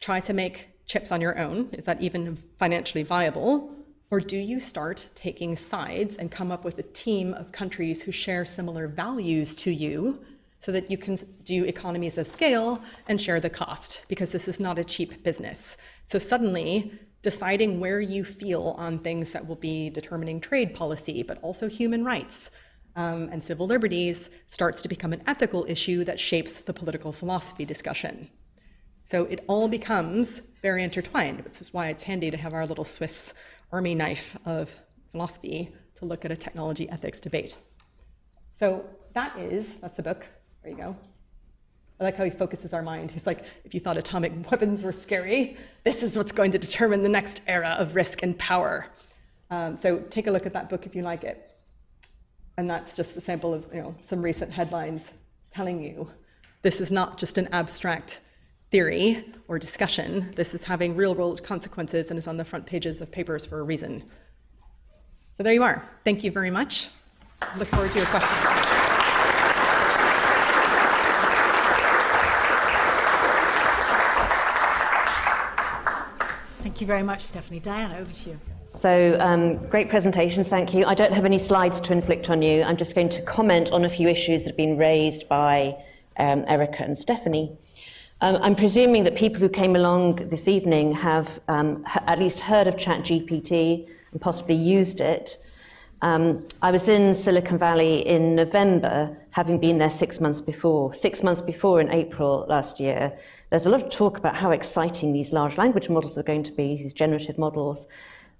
try 0.00 0.20
to 0.20 0.34
make 0.34 0.68
chips 0.84 1.12
on 1.12 1.22
your 1.22 1.38
own? 1.38 1.70
Is 1.72 1.84
that 1.84 2.02
even 2.02 2.36
financially 2.58 3.04
viable? 3.04 3.74
Or 4.10 4.20
do 4.20 4.36
you 4.36 4.60
start 4.60 4.98
taking 5.14 5.56
sides 5.56 6.16
and 6.18 6.30
come 6.30 6.52
up 6.52 6.62
with 6.62 6.78
a 6.78 6.82
team 7.04 7.32
of 7.32 7.52
countries 7.52 8.02
who 8.02 8.12
share 8.12 8.44
similar 8.44 8.86
values 8.86 9.54
to 9.64 9.70
you 9.70 10.22
so 10.58 10.70
that 10.72 10.90
you 10.90 10.98
can 10.98 11.16
do 11.44 11.64
economies 11.64 12.18
of 12.18 12.26
scale 12.26 12.82
and 13.08 13.18
share 13.18 13.40
the 13.40 13.48
cost? 13.48 14.04
Because 14.08 14.28
this 14.28 14.46
is 14.46 14.60
not 14.60 14.78
a 14.78 14.84
cheap 14.84 15.24
business. 15.24 15.78
So 16.06 16.18
suddenly, 16.18 16.92
deciding 17.22 17.80
where 17.80 18.00
you 18.00 18.24
feel 18.24 18.74
on 18.76 18.98
things 18.98 19.30
that 19.30 19.46
will 19.46 19.56
be 19.56 19.88
determining 19.90 20.40
trade 20.40 20.74
policy, 20.74 21.22
but 21.22 21.38
also 21.42 21.68
human 21.68 22.04
rights 22.04 22.50
um, 22.96 23.28
and 23.32 23.42
civil 23.42 23.66
liberties 23.66 24.28
starts 24.48 24.82
to 24.82 24.88
become 24.88 25.12
an 25.12 25.22
ethical 25.26 25.64
issue 25.68 26.04
that 26.04 26.20
shapes 26.20 26.60
the 26.60 26.72
political 26.72 27.12
philosophy 27.12 27.64
discussion. 27.64 28.28
So 29.04 29.24
it 29.24 29.44
all 29.48 29.68
becomes 29.68 30.42
very 30.62 30.82
intertwined, 30.82 31.42
which 31.44 31.60
is 31.60 31.72
why 31.72 31.88
it's 31.88 32.02
handy 32.02 32.30
to 32.30 32.36
have 32.36 32.54
our 32.54 32.66
little 32.66 32.84
Swiss 32.84 33.34
army 33.72 33.94
knife 33.94 34.36
of 34.44 34.74
philosophy 35.10 35.74
to 35.98 36.04
look 36.04 36.24
at 36.24 36.30
a 36.30 36.36
technology 36.36 36.88
ethics 36.90 37.20
debate. 37.20 37.56
So 38.58 38.84
that 39.14 39.36
is, 39.38 39.76
that's 39.80 39.96
the 39.96 40.02
book. 40.02 40.26
There 40.62 40.72
you 40.72 40.76
go. 40.76 40.96
I 42.02 42.06
like 42.06 42.16
how 42.16 42.24
he 42.24 42.30
focuses 42.30 42.74
our 42.74 42.82
mind. 42.82 43.12
He's 43.12 43.26
like, 43.26 43.44
if 43.64 43.74
you 43.74 43.78
thought 43.78 43.96
atomic 43.96 44.32
weapons 44.50 44.82
were 44.82 44.92
scary, 44.92 45.56
this 45.84 46.02
is 46.02 46.16
what's 46.16 46.32
going 46.32 46.50
to 46.50 46.58
determine 46.58 47.00
the 47.00 47.08
next 47.08 47.42
era 47.46 47.76
of 47.78 47.94
risk 47.94 48.24
and 48.24 48.36
power. 48.38 48.86
Um, 49.50 49.78
so 49.80 50.00
take 50.10 50.26
a 50.26 50.30
look 50.32 50.44
at 50.44 50.52
that 50.52 50.68
book 50.68 50.84
if 50.84 50.96
you 50.96 51.02
like 51.02 51.22
it. 51.22 51.52
And 52.56 52.68
that's 52.68 52.96
just 52.96 53.16
a 53.16 53.20
sample 53.20 53.54
of 53.54 53.68
you 53.72 53.80
know, 53.80 53.94
some 54.02 54.20
recent 54.20 54.52
headlines 54.52 55.12
telling 55.52 55.80
you 55.80 56.10
this 56.62 56.80
is 56.80 56.90
not 56.90 57.18
just 57.18 57.38
an 57.38 57.48
abstract 57.52 58.20
theory 58.72 59.24
or 59.46 59.56
discussion. 59.56 60.32
This 60.34 60.54
is 60.54 60.64
having 60.64 60.96
real 60.96 61.14
world 61.14 61.44
consequences 61.44 62.10
and 62.10 62.18
is 62.18 62.26
on 62.26 62.36
the 62.36 62.44
front 62.44 62.66
pages 62.66 63.00
of 63.00 63.12
papers 63.12 63.46
for 63.46 63.60
a 63.60 63.62
reason. 63.62 64.02
So 65.36 65.44
there 65.44 65.52
you 65.52 65.62
are. 65.62 65.88
Thank 66.04 66.24
you 66.24 66.32
very 66.32 66.50
much. 66.50 66.88
Look 67.56 67.68
forward 67.68 67.92
to 67.92 67.98
your 67.98 68.06
questions. 68.06 68.61
You 76.82 76.86
very 76.86 77.04
much, 77.04 77.20
Stephanie. 77.20 77.60
Diane, 77.60 77.92
over 77.92 78.12
to 78.12 78.30
you. 78.30 78.40
So, 78.74 79.16
um, 79.20 79.68
great 79.68 79.88
presentations, 79.88 80.48
thank 80.48 80.74
you. 80.74 80.84
I 80.84 80.94
don't 80.94 81.12
have 81.12 81.24
any 81.24 81.38
slides 81.38 81.80
to 81.82 81.92
inflict 81.92 82.28
on 82.28 82.42
you. 82.42 82.64
I'm 82.64 82.76
just 82.76 82.96
going 82.96 83.08
to 83.10 83.22
comment 83.22 83.70
on 83.70 83.84
a 83.84 83.88
few 83.88 84.08
issues 84.08 84.42
that 84.42 84.48
have 84.48 84.56
been 84.56 84.76
raised 84.76 85.28
by 85.28 85.76
um, 86.16 86.44
Erica 86.48 86.82
and 86.82 86.98
Stephanie. 86.98 87.56
Um, 88.20 88.36
I'm 88.42 88.56
presuming 88.56 89.04
that 89.04 89.14
people 89.14 89.38
who 89.38 89.48
came 89.48 89.76
along 89.76 90.28
this 90.28 90.48
evening 90.48 90.90
have 90.90 91.38
um, 91.46 91.84
at 92.08 92.18
least 92.18 92.40
heard 92.40 92.66
of 92.66 92.74
ChatGPT 92.74 93.88
and 94.10 94.20
possibly 94.20 94.56
used 94.56 95.00
it. 95.00 95.38
Um, 96.00 96.48
I 96.62 96.72
was 96.72 96.88
in 96.88 97.14
Silicon 97.14 97.58
Valley 97.58 98.04
in 98.04 98.34
November, 98.34 99.16
having 99.30 99.60
been 99.60 99.78
there 99.78 99.88
six 99.88 100.20
months 100.20 100.40
before. 100.40 100.92
Six 100.92 101.22
months 101.22 101.40
before, 101.40 101.80
in 101.80 101.92
April 101.92 102.44
last 102.48 102.80
year, 102.80 103.16
there's 103.52 103.66
a 103.66 103.68
lot 103.68 103.82
of 103.82 103.90
talk 103.90 104.16
about 104.16 104.34
how 104.34 104.50
exciting 104.50 105.12
these 105.12 105.34
large 105.34 105.58
language 105.58 105.90
models 105.90 106.16
are 106.16 106.22
going 106.22 106.42
to 106.42 106.52
be, 106.52 106.74
these 106.78 106.94
generative 106.94 107.36
models. 107.36 107.86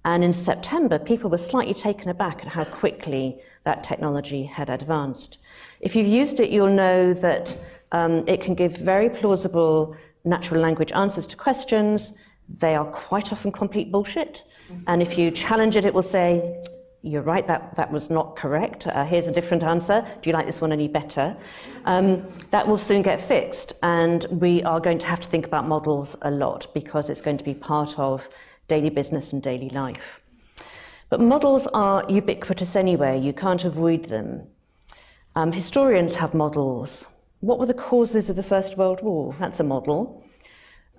And 0.05 0.23
in 0.23 0.33
September, 0.33 0.97
people 0.97 1.29
were 1.29 1.37
slightly 1.37 1.75
taken 1.75 2.09
aback 2.09 2.39
at 2.41 2.47
how 2.47 2.63
quickly 2.63 3.39
that 3.61 3.83
technology 3.83 4.43
had 4.43 4.71
advanced. 4.71 5.37
If 5.81 5.95
you've 5.95 6.07
used 6.07 6.39
it, 6.39 6.49
you'll 6.49 6.73
know 6.73 7.13
that 7.13 7.55
um, 7.91 8.23
it 8.27 8.41
can 8.41 8.55
give 8.55 8.75
very 8.75 9.07
plausible 9.07 9.95
natural 10.25 10.59
language 10.59 10.91
answers 10.93 11.27
to 11.27 11.37
questions. 11.37 12.13
They 12.49 12.73
are 12.73 12.85
quite 12.85 13.31
often 13.31 13.51
complete 13.51 13.91
bullshit. 13.91 14.43
And 14.87 14.99
if 14.99 15.15
you 15.15 15.29
challenge 15.29 15.77
it, 15.77 15.85
it 15.85 15.93
will 15.93 16.01
say, 16.01 16.59
You're 17.05 17.21
right, 17.21 17.45
that, 17.47 17.75
that 17.75 17.91
was 17.91 18.09
not 18.09 18.37
correct. 18.37 18.87
Uh, 18.87 19.03
here's 19.03 19.27
a 19.27 19.31
different 19.33 19.61
answer. 19.61 20.07
Do 20.21 20.29
you 20.29 20.33
like 20.33 20.45
this 20.45 20.61
one 20.61 20.71
any 20.71 20.87
better? 20.87 21.35
Um, 21.83 22.25
that 22.51 22.65
will 22.65 22.77
soon 22.77 23.01
get 23.01 23.19
fixed. 23.19 23.73
And 23.83 24.25
we 24.31 24.63
are 24.63 24.79
going 24.79 24.99
to 24.99 25.05
have 25.07 25.19
to 25.19 25.27
think 25.27 25.45
about 25.45 25.67
models 25.67 26.15
a 26.21 26.31
lot 26.31 26.73
because 26.73 27.09
it's 27.09 27.19
going 27.19 27.37
to 27.39 27.43
be 27.43 27.53
part 27.53 27.99
of 27.99 28.29
daily 28.69 28.89
business 28.89 29.33
and 29.33 29.43
daily 29.43 29.67
life. 29.71 30.21
But 31.09 31.19
models 31.19 31.67
are 31.73 32.05
ubiquitous 32.07 32.77
anyway, 32.77 33.19
you 33.19 33.33
can't 33.33 33.65
avoid 33.65 34.07
them. 34.07 34.47
Um, 35.35 35.51
historians 35.51 36.15
have 36.15 36.33
models. 36.33 37.03
What 37.41 37.59
were 37.59 37.65
the 37.65 37.73
causes 37.73 38.29
of 38.29 38.37
the 38.37 38.43
First 38.43 38.77
World 38.77 39.03
War? 39.03 39.35
That's 39.39 39.59
a 39.59 39.63
model. 39.65 40.22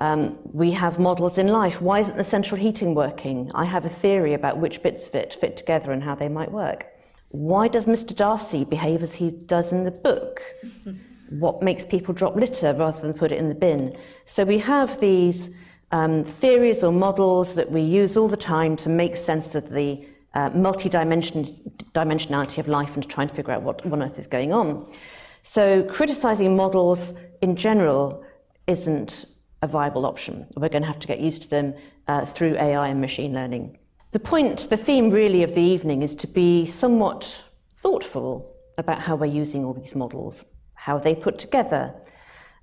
Um, 0.04 0.36
we 0.52 0.70
have 0.72 0.98
models 0.98 1.38
in 1.38 1.46
life. 1.48 1.80
Why 1.80 2.00
isn't 2.00 2.18
the 2.18 2.30
central 2.36 2.60
heating 2.60 2.94
working? 2.94 3.50
I 3.54 3.64
have 3.64 3.86
a 3.86 3.88
theory 3.88 4.34
about 4.34 4.58
which 4.58 4.82
bits 4.82 5.08
of 5.08 5.14
it 5.14 5.32
fit 5.40 5.56
together 5.56 5.92
and 5.92 6.02
how 6.02 6.14
they 6.14 6.28
might 6.28 6.52
work. 6.52 6.84
Why 7.30 7.68
does 7.68 7.86
Mr. 7.86 8.14
Darcy 8.14 8.66
behave 8.66 9.02
as 9.02 9.14
he 9.14 9.30
does 9.30 9.72
in 9.72 9.84
the 9.84 9.90
book? 9.90 10.42
What 11.30 11.62
makes 11.62 11.86
people 11.86 12.12
drop 12.12 12.36
litter 12.36 12.74
rather 12.74 13.00
than 13.00 13.14
put 13.14 13.32
it 13.32 13.38
in 13.38 13.48
the 13.48 13.54
bin? 13.54 13.96
So 14.26 14.44
we 14.44 14.58
have 14.58 15.00
these 15.00 15.48
um, 15.90 16.22
theories 16.22 16.84
or 16.84 16.92
models 16.92 17.54
that 17.54 17.72
we 17.72 17.80
use 17.80 18.18
all 18.18 18.28
the 18.28 18.36
time 18.36 18.76
to 18.84 18.90
make 18.90 19.16
sense 19.16 19.54
of 19.54 19.70
the 19.70 20.06
uh, 20.34 20.50
multi-dimensionality 20.50 22.58
of 22.58 22.68
life 22.68 22.94
and 22.94 23.02
to 23.02 23.08
try 23.08 23.22
and 23.24 23.32
figure 23.32 23.54
out 23.54 23.62
what 23.62 23.86
on 23.86 24.02
earth 24.02 24.18
is 24.18 24.26
going 24.26 24.52
on. 24.52 24.84
So 25.42 25.82
criticizing 25.84 26.54
models 26.54 27.14
in 27.40 27.56
general 27.56 28.22
isn't 28.66 29.24
a 29.64 29.66
viable 29.66 30.04
option. 30.04 30.46
We're 30.56 30.68
going 30.68 30.82
to 30.82 30.88
have 30.88 31.00
to 31.00 31.08
get 31.08 31.20
used 31.20 31.42
to 31.42 31.48
them 31.48 31.74
uh, 32.06 32.24
through 32.26 32.54
AI 32.56 32.88
and 32.88 33.00
machine 33.00 33.32
learning. 33.32 33.78
The 34.12 34.20
point, 34.20 34.68
the 34.68 34.76
theme 34.76 35.10
really 35.10 35.42
of 35.42 35.54
the 35.54 35.62
evening 35.62 36.02
is 36.02 36.14
to 36.16 36.26
be 36.26 36.66
somewhat 36.66 37.44
thoughtful 37.74 38.54
about 38.78 39.00
how 39.00 39.16
we're 39.16 39.38
using 39.42 39.64
all 39.64 39.72
these 39.72 39.94
models, 39.94 40.44
how 40.74 40.98
they 40.98 41.14
put 41.14 41.38
together, 41.38 41.92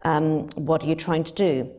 um, 0.04 0.48
what 0.70 0.84
are 0.84 0.88
you 0.88 0.96
trying 0.96 1.24
to 1.24 1.34
do. 1.34 1.70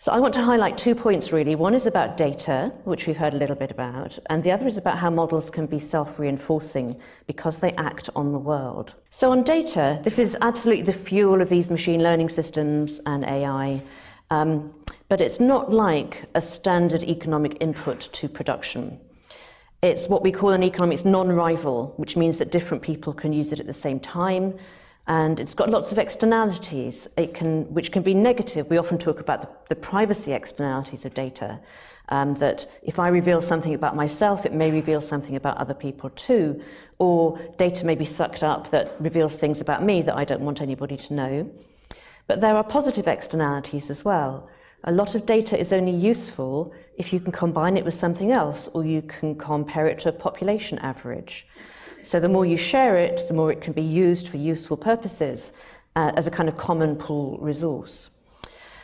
So 0.00 0.12
I 0.12 0.20
want 0.20 0.32
to 0.34 0.42
highlight 0.42 0.78
two 0.78 0.94
points 0.94 1.32
really. 1.32 1.56
One 1.56 1.74
is 1.74 1.86
about 1.86 2.16
data, 2.16 2.72
which 2.84 3.08
we've 3.08 3.16
heard 3.16 3.34
a 3.34 3.36
little 3.36 3.56
bit 3.56 3.72
about, 3.72 4.16
and 4.30 4.40
the 4.44 4.52
other 4.52 4.68
is 4.68 4.76
about 4.76 4.96
how 4.96 5.10
models 5.10 5.50
can 5.50 5.66
be 5.66 5.80
self-reinforcing 5.80 6.96
because 7.26 7.58
they 7.58 7.72
act 7.72 8.08
on 8.14 8.30
the 8.30 8.38
world. 8.38 8.94
So 9.10 9.32
on 9.32 9.42
data, 9.42 10.00
this 10.04 10.20
is 10.20 10.36
absolutely 10.40 10.84
the 10.84 10.92
fuel 10.92 11.42
of 11.42 11.48
these 11.48 11.68
machine 11.68 12.00
learning 12.00 12.28
systems 12.28 13.00
and 13.06 13.24
AI. 13.24 13.82
Um, 14.30 14.74
but 15.08 15.20
it's 15.20 15.40
not 15.40 15.72
like 15.72 16.26
a 16.34 16.40
standard 16.40 17.02
economic 17.02 17.56
input 17.60 18.08
to 18.12 18.28
production. 18.28 19.00
It's 19.82 20.06
what 20.08 20.22
we 20.22 20.32
call 20.32 20.50
an 20.50 20.62
economics 20.62 21.04
non-rival, 21.04 21.94
which 21.96 22.16
means 22.16 22.38
that 22.38 22.50
different 22.50 22.82
people 22.82 23.12
can 23.12 23.32
use 23.32 23.52
it 23.52 23.60
at 23.60 23.66
the 23.66 23.74
same 23.74 24.00
time 24.00 24.58
and 25.08 25.40
it's 25.40 25.54
got 25.54 25.70
lots 25.70 25.90
of 25.90 25.98
externalities 25.98 27.08
it 27.16 27.32
can, 27.32 27.64
which 27.72 27.90
can 27.90 28.02
be 28.02 28.12
negative. 28.12 28.68
We 28.68 28.76
often 28.76 28.98
talk 28.98 29.20
about 29.20 29.40
the, 29.40 29.74
the 29.74 29.74
privacy 29.74 30.32
externalities 30.32 31.06
of 31.06 31.14
data. 31.14 31.58
Um, 32.10 32.34
that 32.36 32.64
if 32.82 32.98
I 32.98 33.08
reveal 33.08 33.42
something 33.42 33.74
about 33.74 33.94
myself, 33.94 34.46
it 34.46 34.54
may 34.54 34.70
reveal 34.70 35.02
something 35.02 35.36
about 35.36 35.58
other 35.58 35.74
people 35.74 36.08
too, 36.10 36.62
or 36.98 37.38
data 37.58 37.84
may 37.84 37.96
be 37.96 38.06
sucked 38.06 38.42
up 38.42 38.70
that 38.70 38.94
reveals 38.98 39.34
things 39.34 39.60
about 39.60 39.82
me 39.82 40.00
that 40.02 40.16
I 40.16 40.24
don't 40.24 40.40
want 40.40 40.62
anybody 40.62 40.96
to 40.96 41.12
know. 41.12 41.50
But 42.28 42.42
there 42.42 42.54
are 42.54 42.62
positive 42.62 43.08
externalities 43.08 43.90
as 43.90 44.04
well. 44.04 44.48
A 44.84 44.92
lot 44.92 45.16
of 45.16 45.26
data 45.26 45.58
is 45.58 45.72
only 45.72 45.92
useful 45.92 46.72
if 46.98 47.12
you 47.12 47.18
can 47.18 47.32
combine 47.32 47.76
it 47.76 47.84
with 47.84 47.94
something 47.94 48.30
else 48.30 48.68
or 48.74 48.84
you 48.84 49.02
can 49.02 49.34
compare 49.34 49.88
it 49.88 49.98
to 50.00 50.10
a 50.10 50.12
population 50.12 50.78
average. 50.78 51.46
So 52.04 52.20
the 52.20 52.28
more 52.28 52.46
you 52.46 52.56
share 52.56 52.96
it, 52.96 53.26
the 53.26 53.34
more 53.34 53.50
it 53.50 53.60
can 53.60 53.72
be 53.72 53.82
used 53.82 54.28
for 54.28 54.36
useful 54.36 54.76
purposes 54.76 55.52
uh, 55.96 56.12
as 56.14 56.26
a 56.26 56.30
kind 56.30 56.48
of 56.48 56.56
common 56.56 56.96
pool 56.96 57.38
resource. 57.38 58.10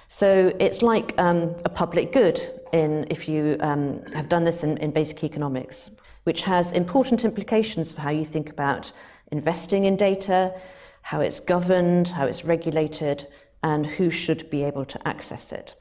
So 0.08 0.52
it's 0.58 0.80
like 0.80 1.14
um, 1.18 1.54
a 1.64 1.68
public 1.68 2.12
good 2.12 2.40
in, 2.72 3.06
if 3.10 3.28
you 3.28 3.56
um, 3.60 4.02
have 4.14 4.28
done 4.28 4.44
this 4.44 4.64
in, 4.64 4.78
in 4.78 4.90
basic 4.90 5.22
economics, 5.22 5.90
which 6.24 6.42
has 6.42 6.72
important 6.72 7.24
implications 7.24 7.92
for 7.92 8.00
how 8.00 8.10
you 8.10 8.24
think 8.24 8.48
about 8.48 8.90
investing 9.32 9.84
in 9.84 9.96
data, 9.96 10.54
how 11.04 11.20
it's 11.20 11.38
governed, 11.38 12.08
how 12.08 12.24
it's 12.24 12.46
regulated, 12.46 13.26
and 13.62 13.84
who 13.84 14.10
should 14.10 14.48
be 14.48 14.64
able 14.64 14.86
to 14.86 15.06
access 15.06 15.52
it. 15.52 15.74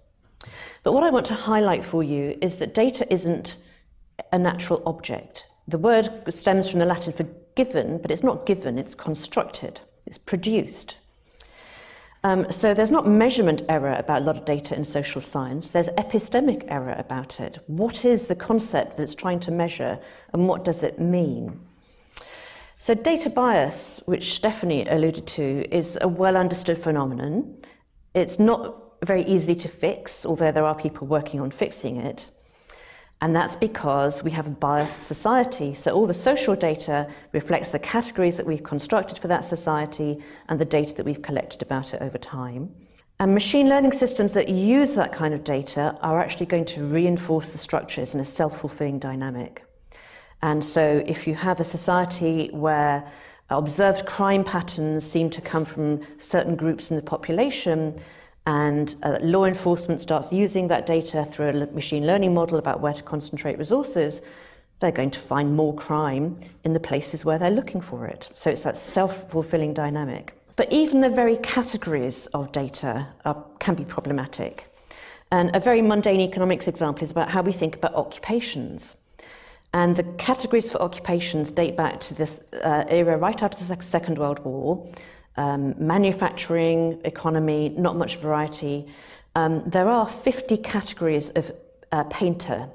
But 0.84 0.92
what 0.92 1.04
I 1.04 1.12
want 1.12 1.26
to 1.28 1.34
highlight 1.34 1.86
for 1.86 2.04
you 2.04 2.38
is 2.42 2.58
that 2.58 2.74
data 2.74 3.12
isn't 3.12 3.56
a 4.34 4.38
natural 4.38 4.84
object. 4.86 5.46
The 5.70 5.78
word 5.78 6.10
stems 6.28 6.70
from 6.70 6.82
the 6.82 6.86
Latin 6.86 7.14
for 7.14 7.26
given, 7.56 8.00
but 8.00 8.12
it's 8.12 8.22
not 8.22 8.46
given, 8.46 8.78
it's 8.78 8.96
constructed, 8.96 9.80
it's 10.06 10.18
produced. 10.18 10.98
Um, 12.26 12.52
so 12.52 12.74
there's 12.74 12.92
not 12.92 13.08
measurement 13.08 13.62
error 13.70 13.96
about 13.98 14.24
a 14.24 14.26
lot 14.26 14.36
of 14.36 14.44
data 14.44 14.76
in 14.76 14.84
social 14.84 15.22
science, 15.22 15.70
there's 15.70 15.88
epistemic 15.98 16.66
error 16.68 16.96
about 17.00 17.40
it. 17.40 17.60
What 17.68 18.04
is 18.04 18.26
the 18.26 18.36
concept 18.36 18.98
that 18.98 19.04
it's 19.04 19.16
trying 19.16 19.40
to 19.40 19.52
measure 19.52 19.98
and 20.34 20.50
what 20.50 20.66
does 20.66 20.84
it 20.84 21.00
mean? 21.00 21.62
So, 22.86 22.94
data 22.94 23.30
bias, 23.30 24.02
which 24.08 24.34
Stephanie 24.34 24.86
alluded 24.86 25.26
to, 25.38 25.66
is 25.74 25.98
a 26.02 26.08
well 26.10 26.36
understood 26.36 26.78
phenomenon. 26.78 27.56
It's 28.14 28.40
not 28.40 28.98
very 29.06 29.24
easy 29.24 29.56
to 29.56 29.70
fix, 29.70 30.26
although 30.26 30.52
there 30.52 30.66
are 30.66 30.76
people 30.76 31.08
working 31.08 31.40
on 31.40 31.50
fixing 31.50 31.96
it. 31.96 32.30
And 33.22 33.34
that's 33.34 33.56
because 33.56 34.22
we 34.22 34.32
have 34.32 34.48
a 34.48 34.50
biased 34.50 35.02
society. 35.02 35.74
So 35.74 35.92
all 35.92 36.06
the 36.06 36.14
social 36.14 36.58
data 36.58 37.08
reflects 37.32 37.72
the 37.72 37.80
categories 37.80 38.36
that 38.36 38.46
we've 38.46 38.64
constructed 38.64 39.18
for 39.18 39.30
that 39.30 39.46
society 39.46 40.22
and 40.50 40.60
the 40.60 40.66
data 40.66 40.94
that 40.96 41.06
we've 41.06 41.22
collected 41.22 41.62
about 41.62 41.94
it 41.94 42.02
over 42.02 42.18
time. 42.18 42.70
And 43.22 43.34
machine 43.34 43.70
learning 43.70 43.94
systems 43.94 44.34
that 44.34 44.50
use 44.50 44.94
that 44.96 45.14
kind 45.14 45.34
of 45.34 45.46
data 45.46 45.98
are 46.02 46.20
actually 46.20 46.48
going 46.48 46.66
to 46.66 46.84
reinforce 46.84 47.54
the 47.54 47.58
structures 47.58 48.14
in 48.14 48.20
a 48.20 48.26
self 48.26 48.60
fulfilling 48.60 49.00
dynamic. 49.00 49.64
And 50.44 50.62
so 50.62 51.02
if 51.08 51.26
you 51.26 51.36
have 51.36 51.62
a 51.62 51.64
society 51.64 52.50
where 52.52 53.10
observed 53.50 54.06
crime 54.06 54.44
patterns 54.44 55.10
seem 55.10 55.30
to 55.30 55.39
come 55.39 55.64
from 55.64 56.02
certain 56.20 56.58
groups 56.58 56.91
in 56.91 56.98
the 56.98 57.02
population, 57.02 57.98
and 58.46 58.94
uh, 59.04 59.20
law 59.22 59.46
enforcement 59.46 60.02
starts 60.02 60.34
using 60.34 60.68
that 60.68 60.86
data 60.86 61.24
through 61.24 61.48
a 61.48 61.54
machine 61.68 62.06
learning 62.06 62.34
model 62.34 62.58
about 62.58 62.82
where 62.82 62.94
to 62.94 63.02
concentrate 63.04 63.58
resources, 63.58 64.22
they're 64.82 64.91
going 64.91 65.12
to 65.12 65.20
find 65.20 65.56
more 65.56 65.74
crime 65.76 66.38
in 66.66 66.74
the 66.74 66.80
places 66.80 67.24
where 67.24 67.39
they're 67.39 67.50
looking 67.50 67.80
for 67.80 68.06
it. 68.06 68.30
So 68.36 68.50
it's 68.50 68.64
that 68.64 68.76
self 68.76 69.32
fulfilling 69.32 69.74
dynamic. 69.74 70.34
But 70.58 70.70
even 70.74 71.00
the 71.00 71.10
very 71.10 71.38
categories 71.38 72.26
of 72.34 72.52
data 72.52 73.08
are, 73.24 73.46
can 73.60 73.76
be 73.76 73.86
problematic. 73.86 74.70
And 75.32 75.56
a 75.56 75.60
very 75.62 75.82
mundane 75.82 76.20
economics 76.20 76.68
example 76.68 77.06
is 77.06 77.12
about 77.12 77.30
how 77.30 77.41
we 77.41 77.54
think 77.54 77.78
about 77.78 77.96
occupations. 77.96 78.98
And 79.74 79.96
the 79.96 80.04
categories 80.04 80.70
for 80.70 80.82
occupations 80.82 81.52
date 81.52 81.76
back 81.76 82.00
to 82.02 82.14
this 82.14 82.40
uh, 82.64 82.86
era 82.88 83.18
right 83.18 83.42
after 83.42 83.64
the 83.64 83.84
Second 83.84 84.20
World 84.20 84.40
War 84.40 84.88
um, 85.36 85.74
manufacturing, 85.80 87.02
economy, 87.06 87.70
not 87.70 87.96
much 87.96 88.18
variety. 88.18 88.86
Um, 89.36 89.64
there 89.66 89.90
are 89.90 90.08
50 90.08 90.58
categories 90.58 91.30
of 91.32 91.52
uh, 91.92 92.04
painter 92.06 92.70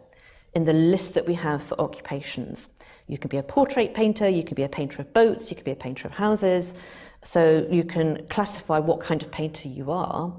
in 0.55 0.65
the 0.65 0.73
list 0.73 1.15
that 1.15 1.27
we 1.27 1.35
have 1.35 1.63
for 1.63 1.81
occupations. 1.81 2.69
You 3.07 3.17
can 3.17 3.29
be 3.29 3.37
a 3.37 3.43
portrait 3.43 3.95
painter, 3.95 4.29
you 4.29 4.43
can 4.43 4.55
be 4.55 4.65
a 4.65 4.69
painter 4.69 5.03
of 5.03 5.13
boats, 5.15 5.51
you 5.51 5.57
can 5.57 5.65
be 5.65 5.71
a 5.71 5.77
painter 5.77 6.09
of 6.09 6.13
houses. 6.15 6.75
So 7.25 7.67
you 7.71 7.85
can 7.85 8.27
classify 8.29 8.79
what 8.79 9.01
kind 9.01 9.23
of 9.23 9.31
painter 9.31 9.69
you 9.69 9.91
are. 9.91 10.33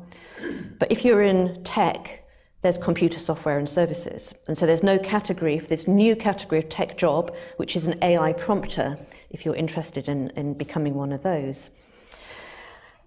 But 0.77 0.91
if 0.91 1.03
you're 1.03 1.21
in 1.21 1.63
tech, 1.63 2.18
there's 2.61 2.77
computer 2.77 3.19
software 3.19 3.57
and 3.57 3.69
services. 3.69 4.33
And 4.47 4.57
so 4.57 4.65
there's 4.65 4.83
no 4.83 4.99
category 4.99 5.59
for 5.59 5.67
this 5.67 5.87
new 5.87 6.15
category 6.15 6.59
of 6.59 6.69
tech 6.69 6.97
job, 6.97 7.33
which 7.57 7.75
is 7.75 7.87
an 7.87 7.97
AI 8.03 8.33
prompter, 8.33 8.97
if 9.29 9.45
you're 9.45 9.55
interested 9.55 10.09
in, 10.09 10.29
in 10.31 10.53
becoming 10.53 10.93
one 10.93 11.13
of 11.13 11.23
those. 11.23 11.69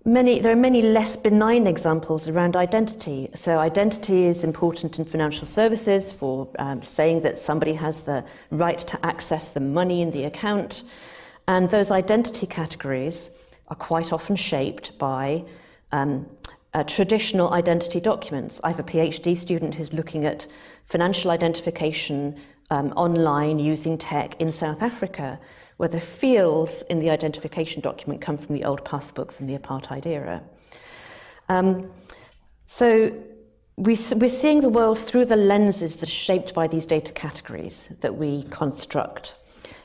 Many, 0.05 0.41
there 0.41 0.51
are 0.51 0.57
many 0.57 0.83
less 0.83 1.17
benign 1.17 1.67
examples 1.69 2.29
around 2.29 2.57
identity. 2.57 3.31
So, 3.37 3.59
identity 3.59 4.25
is 4.25 4.43
important 4.43 4.99
in 4.99 5.05
financial 5.05 5.47
services 5.47 6.11
for 6.11 6.49
um, 6.59 6.83
saying 6.83 7.21
that 7.21 7.39
somebody 7.39 7.73
has 7.75 8.01
the 8.01 8.25
right 8.51 8.81
to 8.81 9.07
access 9.07 9.51
the 9.51 9.61
money 9.61 10.03
in 10.03 10.11
the 10.11 10.25
account. 10.25 10.83
And 11.47 11.71
those 11.71 11.93
identity 11.93 12.49
categories 12.49 13.31
are 13.69 13.77
quite 13.77 14.13
often 14.13 14.35
shaped 14.35 14.99
by 14.99 15.45
um, 15.93 16.27
uh, 16.75 16.83
traditional 16.85 17.53
identity 17.53 18.01
documents. 18.01 18.61
I 18.65 18.71
have 18.71 18.81
a 18.81 18.85
PhD 18.85 19.37
student 19.37 19.75
who's 19.75 19.93
looking 19.93 20.25
at 20.25 20.47
financial 20.87 21.31
identification 21.31 22.41
um, 22.71 22.93
online 22.93 23.59
using 23.59 23.99
tech 23.99 24.41
in 24.41 24.53
South 24.53 24.83
Africa 24.83 25.39
where 25.77 25.89
the 25.89 26.01
fields 26.01 26.83
in 26.91 27.01
the 27.01 27.11
identification 27.11 27.83
document 27.83 28.21
come 28.21 28.39
from 28.39 28.55
the 28.55 28.65
old 28.65 28.85
passbooks 28.85 29.41
in 29.41 29.47
the 29.47 29.59
apartheid 29.59 30.07
era. 30.07 30.41
Um, 31.49 31.91
so 32.67 33.13
we, 33.77 33.99
we're 34.15 34.31
seeing 34.31 34.61
the 34.61 34.69
world 34.69 34.99
through 34.99 35.27
the 35.27 35.37
lenses 35.37 35.97
that 35.97 36.09
are 36.09 36.13
shaped 36.13 36.55
by 36.55 36.69
these 36.69 36.87
data 36.87 37.13
categories 37.13 37.89
that 38.01 38.17
we 38.17 38.45
construct. 38.45 39.37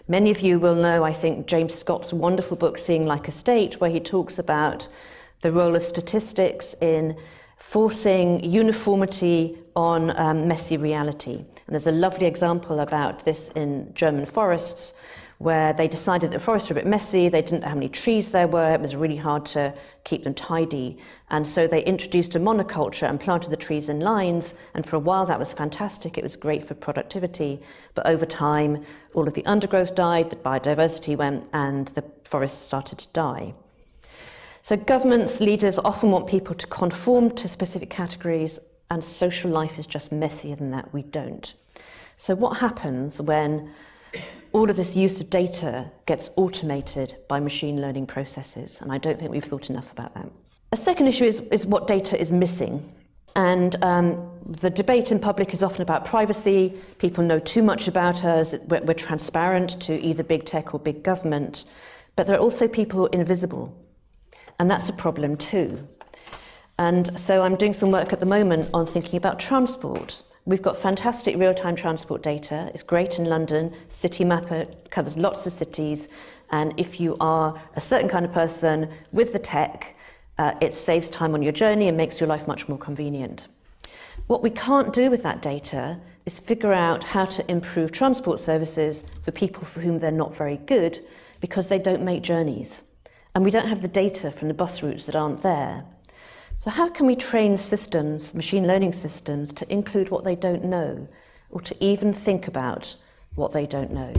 Many 0.07 0.31
of 0.31 0.39
you 0.39 0.59
will 0.59 0.75
know, 0.75 1.03
I 1.03 1.13
think, 1.13 1.47
James 1.47 1.73
Scott's 1.73 2.13
wonderful 2.13 2.55
book, 2.55 2.77
Seeing 2.77 3.05
Like 3.05 3.27
a 3.27 3.31
State, 3.31 3.81
where 3.81 3.89
he 3.89 3.99
talks 3.99 4.39
about 4.39 4.87
the 5.41 5.51
role 5.51 5.75
of 5.75 5.83
statistics 5.83 6.75
in 6.81 7.17
forcing 7.57 8.43
uniformity 8.43 9.57
on 9.75 10.17
um, 10.19 10.47
messy 10.47 10.77
reality. 10.77 11.35
And 11.35 11.69
there's 11.69 11.87
a 11.87 11.91
lovely 11.91 12.25
example 12.25 12.79
about 12.79 13.25
this 13.25 13.49
in 13.55 13.91
German 13.93 14.25
forests, 14.25 14.93
where 15.39 15.73
they 15.73 15.87
decided 15.87 16.31
that 16.31 16.41
forests 16.41 16.69
were 16.69 16.73
a 16.73 16.81
bit 16.81 16.87
messy, 16.87 17.29
they 17.29 17.43
didn't 17.43 17.61
know 17.61 17.67
how 17.67 17.75
many 17.75 17.89
trees 17.89 18.31
there 18.31 18.47
were, 18.47 18.73
it 18.73 18.81
was 18.81 18.95
really 18.95 19.15
hard 19.15 19.45
to 19.45 19.71
keep 20.03 20.23
them 20.23 20.33
tidy. 20.33 20.97
And 21.29 21.45
so 21.45 21.67
they 21.67 21.83
introduced 21.83 22.35
a 22.35 22.39
monoculture 22.39 23.07
and 23.07 23.19
planted 23.19 23.51
the 23.51 23.57
trees 23.57 23.89
in 23.89 23.99
lines, 23.99 24.55
and 24.73 24.83
for 24.83 24.95
a 24.95 24.99
while 24.99 25.27
that 25.27 25.37
was 25.37 25.53
fantastic, 25.53 26.17
it 26.17 26.23
was 26.23 26.35
great 26.35 26.67
for 26.67 26.73
productivity. 26.73 27.61
But 27.93 28.07
over 28.07 28.25
time, 28.25 28.83
all 29.13 29.27
of 29.27 29.35
the 29.35 29.45
undergrowth 29.45 29.93
died, 29.93 30.31
the 30.31 30.37
biodiversity 30.37 31.15
went, 31.15 31.47
and 31.53 31.89
the 31.89 32.03
forests 32.23 32.65
started 32.65 32.97
to 32.99 33.07
die. 33.13 33.53
So 34.67 34.75
governments, 34.75 35.39
leaders 35.39 35.79
often 35.79 36.11
want 36.11 36.27
people 36.27 36.53
to 36.53 36.67
conform 36.67 37.33
to 37.35 37.47
specific 37.47 37.89
categories, 37.89 38.59
and 38.91 39.01
social 39.01 39.49
life 39.49 39.79
is 39.79 39.85
just 39.85 40.11
messier 40.11 40.57
than 40.57 40.71
that. 40.71 40.93
We 40.93 41.03
don't. 41.03 41.53
So 42.17 42.35
what 42.35 42.57
happens 42.57 43.21
when 43.21 43.71
all 44.51 44.69
of 44.69 44.75
this 44.75 44.93
use 44.93 45.21
of 45.21 45.29
data 45.29 45.89
gets 46.05 46.29
automated 46.35 47.15
by 47.29 47.39
machine 47.39 47.79
learning 47.79 48.07
processes, 48.07 48.79
and 48.81 48.91
I 48.91 48.97
don't 48.97 49.17
think 49.17 49.31
we've 49.31 49.41
thought 49.41 49.69
enough 49.69 49.89
about 49.93 50.13
that. 50.15 50.29
A 50.73 50.75
second 50.75 51.07
issue 51.07 51.23
is, 51.23 51.41
is 51.49 51.65
what 51.65 51.87
data 51.87 52.19
is 52.19 52.33
missing. 52.33 52.93
And 53.37 53.81
um, 53.81 54.29
the 54.45 54.69
debate 54.69 55.13
in 55.13 55.19
public 55.19 55.53
is 55.53 55.63
often 55.63 55.81
about 55.81 56.03
privacy. 56.03 56.77
People 56.97 57.23
know 57.23 57.39
too 57.39 57.63
much 57.63 57.87
about 57.87 58.25
us. 58.25 58.53
We're, 58.67 58.83
we're 58.83 58.95
transparent 58.95 59.81
to 59.83 59.97
either 59.97 60.23
big 60.23 60.43
tech 60.43 60.73
or 60.73 60.79
big 60.81 61.03
government. 61.03 61.63
But 62.17 62.27
there 62.27 62.35
are 62.35 62.41
also 62.41 62.67
people 62.67 63.05
invisible. 63.07 63.73
And 64.59 64.69
that's 64.69 64.89
a 64.89 64.93
problem 64.93 65.37
too. 65.37 65.87
And 66.79 67.19
so 67.19 67.41
I'm 67.41 67.55
doing 67.55 67.73
some 67.73 67.91
work 67.91 68.13
at 68.13 68.19
the 68.19 68.25
moment 68.25 68.69
on 68.73 68.85
thinking 68.85 69.17
about 69.17 69.39
transport. 69.39 70.21
We've 70.45 70.61
got 70.61 70.81
fantastic 70.81 71.35
real-time 71.35 71.75
transport 71.75 72.23
data. 72.23 72.71
It's 72.73 72.83
great 72.83 73.19
in 73.19 73.25
London. 73.25 73.75
Citymapper 73.91 74.89
covers 74.89 75.17
lots 75.17 75.45
of 75.45 75.53
cities. 75.53 76.07
And 76.51 76.73
if 76.77 76.99
you 76.99 77.17
are 77.19 77.59
a 77.75 77.81
certain 77.81 78.09
kind 78.09 78.25
of 78.25 78.31
person 78.31 78.89
with 79.11 79.33
the 79.33 79.39
tech, 79.39 79.95
uh, 80.37 80.53
it 80.61 80.73
saves 80.73 81.09
time 81.09 81.33
on 81.33 81.41
your 81.41 81.51
journey 81.51 81.87
and 81.87 81.97
makes 81.97 82.19
your 82.19 82.29
life 82.29 82.47
much 82.47 82.67
more 82.69 82.77
convenient. 82.77 83.47
What 84.27 84.43
we 84.43 84.49
can't 84.49 84.93
do 84.93 85.09
with 85.09 85.23
that 85.23 85.41
data 85.41 85.99
is 86.25 86.39
figure 86.39 86.73
out 86.73 87.03
how 87.03 87.25
to 87.25 87.51
improve 87.51 87.91
transport 87.91 88.39
services 88.39 89.03
for 89.23 89.31
people 89.31 89.63
for 89.63 89.81
whom 89.81 89.97
they're 89.97 90.11
not 90.11 90.35
very 90.35 90.57
good 90.57 90.99
because 91.41 91.67
they 91.67 91.79
don't 91.79 92.03
make 92.03 92.21
journeys. 92.23 92.81
And 93.37 93.45
we 93.45 93.51
don't 93.51 93.67
have 93.67 93.83
the 93.83 93.87
data 93.87 94.31
from 94.31 94.47
the 94.47 94.55
bus 94.55 94.81
routes 94.81 95.05
that 95.05 95.15
aren't 95.15 95.43
there. 95.43 95.85
So, 96.55 96.71
how 96.71 96.89
can 96.89 97.05
we 97.05 97.15
train 97.15 97.55
systems, 97.55 98.33
machine 98.33 98.65
learning 98.65 98.93
systems, 98.93 99.53
to 99.53 99.71
include 99.71 100.09
what 100.09 100.23
they 100.23 100.33
don't 100.33 100.65
know 100.65 101.07
or 101.51 101.61
to 101.61 101.75
even 101.79 102.15
think 102.15 102.47
about 102.47 102.95
what 103.35 103.51
they 103.51 103.67
don't 103.67 103.91
know? 103.91 104.11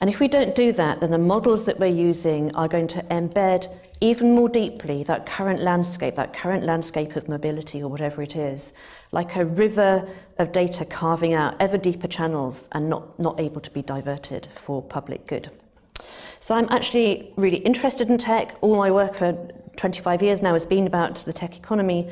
And 0.00 0.10
if 0.10 0.18
we 0.18 0.26
don't 0.26 0.56
do 0.56 0.72
that, 0.72 0.98
then 0.98 1.12
the 1.12 1.18
models 1.18 1.62
that 1.66 1.78
we're 1.78 1.86
using 1.86 2.52
are 2.56 2.66
going 2.66 2.88
to 2.88 3.02
embed 3.12 3.72
even 4.00 4.34
more 4.34 4.48
deeply 4.48 5.04
that 5.04 5.24
current 5.24 5.60
landscape, 5.60 6.16
that 6.16 6.32
current 6.32 6.64
landscape 6.64 7.14
of 7.14 7.28
mobility 7.28 7.80
or 7.80 7.88
whatever 7.88 8.22
it 8.22 8.34
is, 8.34 8.72
like 9.12 9.36
a 9.36 9.44
river 9.44 10.04
of 10.40 10.50
data 10.50 10.84
carving 10.84 11.34
out 11.34 11.54
ever 11.60 11.78
deeper 11.78 12.08
channels 12.08 12.64
and 12.72 12.90
not, 12.90 13.16
not 13.20 13.38
able 13.38 13.60
to 13.60 13.70
be 13.70 13.82
diverted 13.82 14.48
for 14.66 14.82
public 14.82 15.28
good. 15.28 15.48
So 16.40 16.54
I'm 16.54 16.68
actually 16.70 17.32
really 17.36 17.58
interested 17.58 18.08
in 18.08 18.18
tech. 18.18 18.56
All 18.60 18.76
my 18.76 18.90
work 18.90 19.14
for 19.14 19.32
25 19.76 20.22
years 20.22 20.42
now 20.42 20.52
has 20.52 20.66
been 20.66 20.86
about 20.86 21.16
the 21.24 21.32
tech 21.32 21.56
economy. 21.56 22.10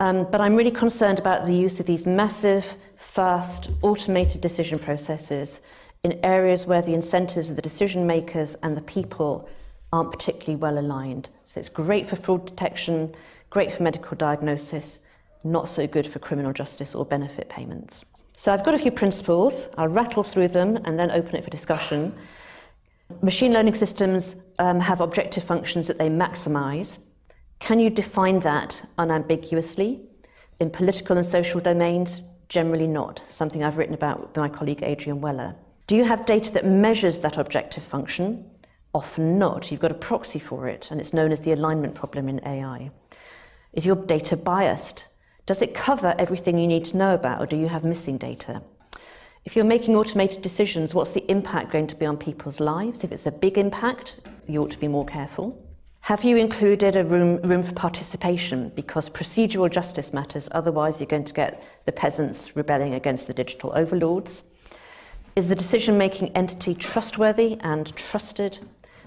Um, 0.00 0.26
but 0.30 0.40
I'm 0.40 0.54
really 0.54 0.70
concerned 0.70 1.18
about 1.18 1.46
the 1.46 1.54
use 1.54 1.80
of 1.80 1.86
these 1.86 2.06
massive, 2.06 2.64
fast, 2.96 3.70
automated 3.82 4.40
decision 4.40 4.78
processes 4.78 5.60
in 6.04 6.20
areas 6.24 6.66
where 6.66 6.82
the 6.82 6.94
incentives 6.94 7.50
of 7.50 7.56
the 7.56 7.62
decision 7.62 8.06
makers 8.06 8.56
and 8.62 8.76
the 8.76 8.82
people 8.82 9.48
aren't 9.92 10.12
particularly 10.12 10.56
well 10.56 10.78
aligned. 10.78 11.28
So 11.46 11.58
it's 11.58 11.68
great 11.68 12.08
for 12.08 12.16
fraud 12.16 12.46
detection, 12.46 13.12
great 13.50 13.72
for 13.72 13.82
medical 13.82 14.16
diagnosis, 14.16 15.00
not 15.44 15.68
so 15.68 15.86
good 15.86 16.06
for 16.06 16.18
criminal 16.18 16.52
justice 16.52 16.94
or 16.94 17.04
benefit 17.04 17.48
payments. 17.48 18.04
So 18.36 18.52
I've 18.52 18.64
got 18.64 18.74
a 18.74 18.78
few 18.78 18.92
principles. 18.92 19.66
I'll 19.76 19.88
rattle 19.88 20.22
through 20.22 20.48
them 20.48 20.78
and 20.84 20.98
then 20.98 21.10
open 21.10 21.34
it 21.34 21.44
for 21.44 21.50
discussion. 21.50 22.14
Machine 23.22 23.54
learning 23.54 23.74
systems 23.74 24.36
um, 24.58 24.78
have 24.78 25.00
objective 25.00 25.42
functions 25.42 25.86
that 25.86 25.98
they 25.98 26.10
maximize. 26.10 26.98
Can 27.58 27.80
you 27.80 27.88
define 27.88 28.38
that 28.40 28.82
unambiguously? 28.98 30.02
In 30.60 30.70
political 30.70 31.16
and 31.16 31.26
social 31.26 31.58
domains, 31.58 32.20
generally 32.48 32.86
not, 32.86 33.22
something 33.30 33.64
I've 33.64 33.78
written 33.78 33.94
about 33.94 34.20
with 34.20 34.36
my 34.36 34.48
colleague 34.48 34.82
Adrian 34.82 35.20
Weller. 35.22 35.54
Do 35.86 35.96
you 35.96 36.04
have 36.04 36.26
data 36.26 36.52
that 36.52 36.66
measures 36.66 37.18
that 37.20 37.38
objective 37.38 37.82
function? 37.82 38.44
Often 38.94 39.38
not. 39.38 39.70
You've 39.70 39.80
got 39.80 39.90
a 39.90 39.94
proxy 39.94 40.38
for 40.38 40.68
it, 40.68 40.88
and 40.90 41.00
it's 41.00 41.14
known 41.14 41.32
as 41.32 41.40
the 41.40 41.52
alignment 41.52 41.94
problem 41.94 42.28
in 42.28 42.46
AI. 42.46 42.90
Is 43.72 43.86
your 43.86 43.96
data 43.96 44.36
biased? 44.36 45.06
Does 45.46 45.62
it 45.62 45.74
cover 45.74 46.14
everything 46.18 46.58
you 46.58 46.66
need 46.66 46.84
to 46.86 46.96
know 46.98 47.14
about, 47.14 47.40
or 47.40 47.46
do 47.46 47.56
you 47.56 47.68
have 47.68 47.84
missing 47.84 48.18
data? 48.18 48.60
If 49.44 49.56
you're 49.56 49.64
making 49.64 49.96
automated 49.96 50.42
decisions, 50.42 50.94
what's 50.94 51.10
the 51.10 51.28
impact 51.30 51.72
going 51.72 51.86
to 51.86 51.96
be 51.96 52.06
on 52.06 52.16
people's 52.16 52.60
lives? 52.60 53.04
If 53.04 53.12
it's 53.12 53.26
a 53.26 53.30
big 53.30 53.56
impact, 53.56 54.16
you 54.46 54.62
ought 54.62 54.70
to 54.72 54.78
be 54.78 54.88
more 54.88 55.06
careful. 55.06 55.64
Have 56.00 56.24
you 56.24 56.36
included 56.36 56.96
a 56.96 57.04
room, 57.04 57.40
room 57.42 57.62
for 57.62 57.72
participation? 57.72 58.72
Because 58.74 59.10
procedural 59.10 59.70
justice 59.70 60.12
matters, 60.12 60.48
otherwise, 60.52 61.00
you're 61.00 61.06
going 61.06 61.24
to 61.24 61.32
get 61.32 61.62
the 61.86 61.92
peasants 61.92 62.56
rebelling 62.56 62.94
against 62.94 63.26
the 63.26 63.34
digital 63.34 63.72
overlords. 63.74 64.44
Is 65.36 65.48
the 65.48 65.54
decision 65.54 65.96
making 65.96 66.34
entity 66.36 66.74
trustworthy 66.74 67.58
and 67.60 67.94
trusted? 67.94 68.58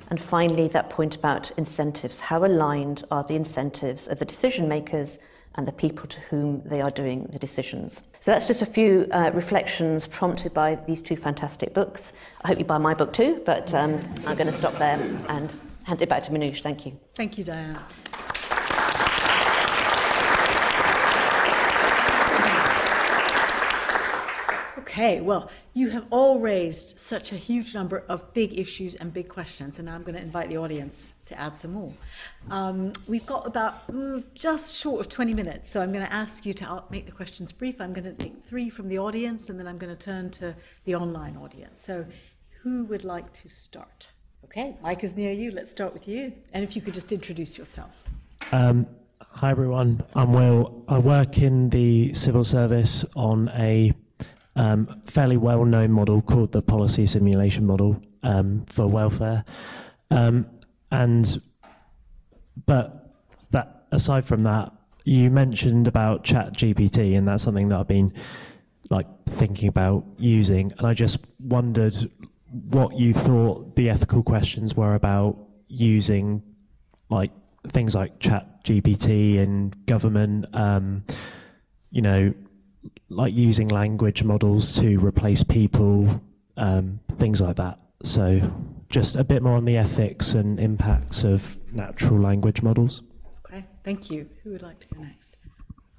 And 0.10 0.22
finally, 0.22 0.68
that 0.70 0.90
point 0.90 1.16
about 1.16 1.52
incentives. 1.58 2.20
How 2.20 2.46
aligned 2.46 3.04
are 3.12 3.24
the 3.24 3.36
incentives 3.36 4.08
of 4.08 4.20
the 4.20 4.26
decision 4.26 4.68
makers 4.68 5.20
and 5.56 5.68
the 5.68 5.72
people 5.72 6.08
to 6.08 6.20
whom 6.22 6.62
they 6.66 6.82
are 6.82 6.90
doing 6.90 7.28
the 7.32 7.40
decisions. 7.40 8.04
So 8.20 8.32
that's 8.32 8.48
just 8.48 8.62
a 8.62 8.66
few 8.66 9.08
uh, 9.12 9.32
reflections 9.34 10.08
prompted 10.08 10.54
by 10.54 10.76
these 10.88 11.02
two 11.02 11.16
fantastic 11.16 11.74
books. 11.74 12.14
I 12.44 12.50
hope 12.50 12.60
you 12.60 12.66
buy 12.66 12.78
my 12.78 12.94
book 12.94 13.14
too, 13.14 13.42
but 13.46 13.74
um, 13.74 14.00
I'm 14.26 14.38
going 14.38 14.48
to 14.48 14.54
stop 14.54 14.78
there 14.78 15.00
and 15.28 15.54
hand 15.84 16.02
it 16.02 16.10
back 16.10 16.24
to 16.24 16.32
Minouche. 16.32 16.62
Thank 16.62 16.86
you. 16.86 16.98
Thank 17.16 17.38
you, 17.38 17.44
Diane. 17.44 17.80
Okay, 24.92 25.22
well, 25.22 25.50
you 25.74 25.90
have 25.90 26.06
all 26.10 26.42
raised 26.42 27.00
such 27.00 27.32
a 27.32 27.38
huge 27.38 27.74
number 27.74 28.04
of 28.10 28.34
big 28.34 28.60
issues 28.60 28.96
and 28.96 29.14
big 29.14 29.30
questions, 29.30 29.80
and 29.80 29.90
I'm 29.90 30.04
going 30.04 30.16
to 30.16 30.22
invite 30.22 30.50
the 30.50 30.58
audience 30.58 31.14
to 31.28 31.40
add 31.40 31.58
some 31.58 31.72
more. 31.72 31.94
Um, 32.50 32.92
we've 33.08 33.26
got 33.26 33.48
about 33.48 33.88
mm, 33.88 34.22
just 34.36 34.78
short 34.78 35.00
of 35.00 35.08
20 35.08 35.34
minutes, 35.34 35.72
so 35.72 35.80
I'm 35.80 35.94
going 35.94 36.06
to 36.06 36.12
ask 36.12 36.46
you 36.46 36.54
to 36.56 36.84
make 36.90 37.06
the 37.06 37.14
questions 37.14 37.54
brief. 37.54 37.80
I'm 37.80 37.94
going 37.94 38.04
to 38.04 38.12
take 38.12 38.44
three 38.46 38.70
from 38.70 38.90
the 38.90 39.00
audience, 39.00 39.50
and 39.50 39.58
then 39.58 39.66
I'm 39.66 39.78
going 39.78 39.96
to 39.96 40.06
turn 40.06 40.30
to 40.32 40.54
the 40.84 40.96
online 40.96 41.38
audience. 41.38 41.82
So, 41.82 42.06
who 42.62 42.84
would 42.84 43.06
like 43.06 43.32
to 43.32 43.48
start? 43.48 44.12
Okay, 44.44 44.76
Mike 44.84 45.06
is 45.06 45.16
near 45.16 45.32
you. 45.32 45.52
Let's 45.52 45.72
start 45.72 45.94
with 45.94 46.06
you. 46.06 46.34
And 46.52 46.66
if 46.66 46.76
you 46.76 46.82
could 46.82 46.94
just 46.94 47.14
introduce 47.14 47.58
yourself. 47.58 47.92
Um, 48.52 48.86
hi, 49.22 49.52
everyone. 49.52 50.04
I'm 50.16 50.34
Will. 50.34 50.84
I 50.90 50.98
work 50.98 51.38
in 51.38 51.70
the 51.70 52.14
civil 52.14 52.44
service 52.44 53.06
on 53.16 53.48
a 53.56 53.94
um, 54.56 55.02
fairly 55.06 55.38
well 55.38 55.66
known 55.66 55.92
model 55.92 56.22
called 56.22 56.52
the 56.52 56.62
policy 56.62 57.06
simulation 57.06 57.66
model 57.66 58.02
um, 58.24 58.66
for 58.66 58.88
welfare. 58.88 59.44
Um, 60.10 60.46
and 60.92 61.42
but 62.66 63.14
that 63.52 63.86
aside 63.92 64.26
from 64.26 64.44
that, 64.44 64.72
you 65.06 65.30
mentioned 65.30 65.88
about 65.88 66.24
Chat 66.24 66.54
GPT, 66.54 67.18
and 67.18 67.28
that's 67.28 67.44
something 67.44 67.70
that 67.70 67.80
I've 67.80 67.88
been 67.88 68.14
like 68.90 69.08
thinking 69.26 69.70
about 69.70 70.06
using, 70.18 70.72
and 70.78 70.86
I 70.88 70.94
just 70.94 71.20
wondered 71.40 71.96
what 72.70 72.98
you 72.98 73.14
thought 73.14 73.76
the 73.78 73.90
ethical 73.90 74.22
questions 74.22 74.76
were 74.76 74.96
about 74.96 75.38
using 75.70 76.44
like 77.10 77.32
things 77.70 77.96
like 77.96 78.20
Chat 78.20 78.64
GPT 78.66 79.36
in 79.38 79.74
government. 79.86 80.46
Um, 80.54 81.04
you 81.92 82.02
know, 82.02 82.34
like 83.12 83.34
using 83.34 83.68
language 83.68 84.24
models 84.24 84.80
to 84.80 84.98
replace 85.00 85.44
people, 85.44 86.22
um, 86.58 87.00
things 87.14 87.42
like 87.42 87.58
that. 87.58 87.80
So, 88.04 88.42
just 88.90 89.16
a 89.16 89.24
bit 89.24 89.44
more 89.44 89.56
on 89.56 89.66
the 89.66 89.78
ethics 89.78 90.34
and 90.34 90.60
impacts 90.60 91.24
of 91.24 91.58
natural 91.72 92.20
language 92.20 92.62
models. 92.64 93.04
Okay, 93.46 93.66
thank 93.84 94.10
you. 94.10 94.28
Who 94.44 94.52
would 94.52 94.62
like 94.62 94.80
to 94.80 94.88
go 94.96 95.02
next? 95.02 95.38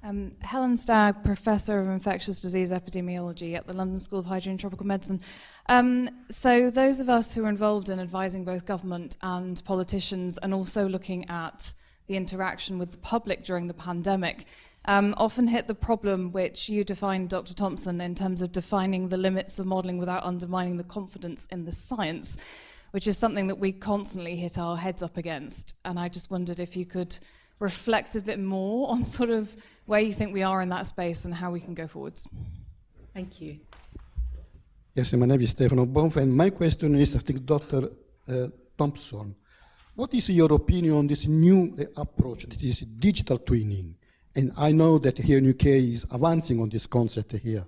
Um, 0.03 0.31
Helen 0.41 0.75
Stagg, 0.75 1.23
Professor 1.23 1.79
of 1.79 1.87
Infectious 1.87 2.41
Disease 2.41 2.73
Epidemiology 2.73 3.55
at 3.55 3.67
the 3.67 3.73
London 3.73 3.97
School 3.97 4.19
of 4.19 4.25
Hygiene 4.25 4.51
and 4.51 4.59
Tropical 4.59 4.85
Medicine. 4.85 5.21
Um, 5.69 6.09
so, 6.29 6.69
those 6.69 6.99
of 6.99 7.09
us 7.09 7.33
who 7.33 7.45
are 7.45 7.49
involved 7.49 7.89
in 7.89 7.99
advising 7.99 8.43
both 8.43 8.65
government 8.65 9.17
and 9.21 9.63
politicians 9.63 10.39
and 10.39 10.53
also 10.53 10.89
looking 10.89 11.29
at 11.29 11.73
the 12.07 12.17
interaction 12.17 12.77
with 12.77 12.91
the 12.91 12.97
public 12.97 13.45
during 13.45 13.67
the 13.67 13.73
pandemic 13.73 14.45
um, 14.85 15.13
often 15.17 15.47
hit 15.47 15.67
the 15.67 15.75
problem 15.75 16.31
which 16.31 16.67
you 16.69 16.83
defined, 16.83 17.29
Dr. 17.29 17.53
Thompson, 17.53 18.01
in 18.01 18.15
terms 18.15 18.41
of 18.41 18.51
defining 18.51 19.07
the 19.07 19.17
limits 19.17 19.59
of 19.59 19.65
modelling 19.65 19.97
without 19.97 20.23
undermining 20.23 20.77
the 20.77 20.83
confidence 20.83 21.47
in 21.51 21.63
the 21.63 21.71
science, 21.71 22.37
which 22.91 23.07
is 23.07 23.17
something 23.17 23.47
that 23.47 23.55
we 23.55 23.71
constantly 23.71 24.35
hit 24.35 24.57
our 24.57 24.75
heads 24.75 25.01
up 25.01 25.17
against. 25.17 25.75
And 25.85 25.99
I 25.99 26.09
just 26.09 26.31
wondered 26.31 26.59
if 26.59 26.75
you 26.75 26.85
could 26.85 27.17
reflect 27.59 28.15
a 28.15 28.21
bit 28.21 28.39
more 28.39 28.89
on 28.91 29.03
sort 29.05 29.29
of 29.29 29.55
where 29.85 30.01
you 30.01 30.13
think 30.13 30.33
we 30.33 30.43
are 30.43 30.61
in 30.61 30.69
that 30.69 30.85
space 30.85 31.25
and 31.25 31.33
how 31.33 31.51
we 31.51 31.59
can 31.59 31.73
go 31.73 31.87
forwards. 31.87 32.27
Thank 33.13 33.39
you. 33.39 33.59
Yes, 34.95 35.13
my 35.13 35.25
name 35.25 35.41
is 35.41 35.51
Stefano 35.51 35.85
Bonfa, 35.85 36.17
and 36.17 36.35
my 36.35 36.49
question 36.49 36.95
is, 36.95 37.15
I 37.15 37.19
think, 37.19 37.45
Dr. 37.45 37.89
Uh, 38.27 38.47
Thompson. 38.77 39.35
What 39.95 40.13
is 40.13 40.29
your 40.29 40.53
opinion 40.53 40.95
on 40.95 41.07
this 41.07 41.27
new 41.27 41.75
uh, 41.79 42.01
approach, 42.01 42.43
that 42.43 42.61
is 42.61 42.81
digital 42.81 43.39
twinning? 43.39 43.95
And 44.35 44.51
I 44.57 44.71
know 44.71 44.97
that 44.99 45.17
here 45.17 45.37
in 45.37 45.49
UK 45.49 45.65
is 45.65 46.05
advancing 46.11 46.59
on 46.61 46.69
this 46.69 46.87
concept 46.87 47.33
here. 47.33 47.65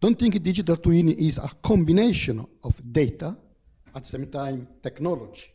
Don't 0.00 0.18
think 0.18 0.42
digital 0.42 0.76
twin 0.76 1.10
is 1.10 1.36
a 1.36 1.50
combination 1.62 2.46
of 2.64 2.80
data 2.92 3.36
at 3.94 4.02
the 4.02 4.08
same 4.08 4.26
time 4.26 4.66
technology. 4.82 5.52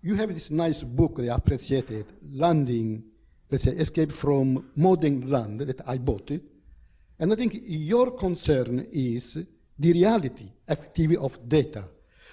You 0.00 0.14
have 0.14 0.32
this 0.32 0.50
nice 0.50 0.82
book 0.82 1.16
that 1.16 1.30
I 1.30 1.36
appreciated, 1.36 2.06
Landing, 2.32 3.04
let's 3.50 3.64
say, 3.64 3.72
Escape 3.72 4.12
from 4.12 4.70
Model 4.76 5.18
Land, 5.20 5.60
that 5.60 5.86
I 5.86 5.98
bought 5.98 6.30
it. 6.30 6.42
And 7.18 7.32
I 7.32 7.36
think 7.36 7.58
your 7.64 8.12
concern 8.12 8.86
is 8.90 9.38
the 9.78 9.92
reality, 9.92 10.50
activity 10.68 11.16
of 11.16 11.46
data. 11.48 11.84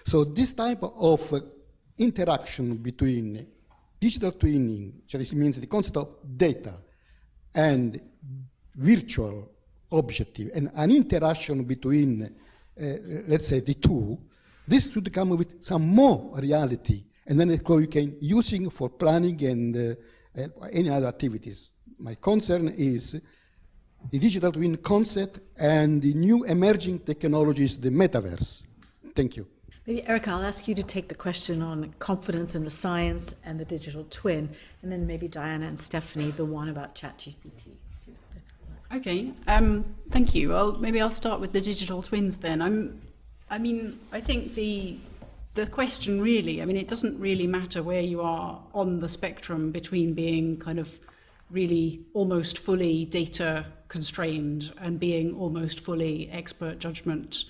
So 0.05 0.23
this 0.23 0.53
type 0.53 0.83
of 0.83 1.33
interaction 1.97 2.77
between 2.77 3.47
digital 3.99 4.31
twinning, 4.31 4.93
which 5.11 5.33
means 5.33 5.59
the 5.59 5.67
concept 5.67 5.97
of 5.97 6.15
data, 6.37 6.75
and 7.55 8.01
virtual 8.75 9.49
objective 9.91 10.51
and 10.53 10.71
an 10.75 10.91
interaction 10.91 11.63
between, 11.63 12.23
uh, 12.23 12.83
let's 13.27 13.47
say, 13.47 13.59
the 13.59 13.73
two, 13.73 14.17
this 14.67 14.91
should 14.91 15.11
come 15.13 15.29
with 15.29 15.63
some 15.63 15.87
more 15.87 16.31
reality, 16.37 17.03
and 17.27 17.39
then 17.39 17.49
you 17.49 17.87
can 17.87 18.17
using 18.19 18.69
for 18.69 18.89
planning 18.89 19.41
and 19.45 19.77
uh, 19.77 20.41
uh, 20.41 20.47
any 20.71 20.89
other 20.89 21.07
activities. 21.07 21.71
My 21.99 22.15
concern 22.15 22.67
is 22.69 23.19
the 24.11 24.19
digital 24.19 24.51
twin 24.51 24.75
concept 24.77 25.39
and 25.57 26.01
the 26.01 26.13
new 26.13 26.43
emerging 26.43 26.99
technologies, 26.99 27.79
the 27.79 27.89
metaverse. 27.89 28.63
Thank 29.15 29.37
you. 29.37 29.47
Maybe, 29.87 30.03
Erica, 30.07 30.31
I'll 30.31 30.43
ask 30.43 30.67
you 30.67 30.73
to 30.73 30.81
take 30.81 31.07
the 31.09 31.15
question 31.15 31.61
on 31.61 31.93
confidence 31.99 32.55
in 32.55 32.63
the 32.63 32.71
science 32.71 33.35
and 33.43 33.59
the 33.59 33.65
digital 33.65 34.05
twin, 34.09 34.49
and 34.81 34.91
then 34.91 35.05
maybe 35.05 35.27
Diane 35.27 35.61
and 35.61 35.79
Stephanie, 35.79 36.31
the 36.31 36.45
one 36.45 36.69
about 36.69 36.95
ChatGPT. 36.95 37.75
Okay, 38.95 39.31
um, 39.47 39.85
thank 40.09 40.33
you. 40.33 40.49
Well, 40.49 40.73
maybe 40.79 41.01
I'll 41.01 41.11
start 41.11 41.39
with 41.39 41.53
the 41.53 41.61
digital 41.61 42.01
twins 42.01 42.39
then. 42.39 42.63
I'm, 42.63 42.99
I 43.49 43.59
mean, 43.59 43.99
I 44.11 44.21
think 44.21 44.55
the 44.55 44.97
the 45.53 45.65
question 45.65 46.19
really, 46.19 46.61
I 46.61 46.65
mean, 46.65 46.75
it 46.75 46.89
doesn't 46.89 47.17
really 47.17 47.47
matter 47.47 47.81
where 47.81 48.01
you 48.01 48.19
are 48.21 48.61
on 48.73 48.99
the 48.99 49.07
spectrum 49.07 49.71
between 49.71 50.13
being 50.13 50.57
kind 50.57 50.79
of 50.79 50.99
really 51.49 52.01
almost 52.13 52.59
fully 52.59 53.05
data 53.05 53.65
constrained 53.87 54.73
and 54.81 54.99
being 54.99 55.33
almost 55.35 55.79
fully 55.79 56.29
expert 56.31 56.79
judgment. 56.79 57.45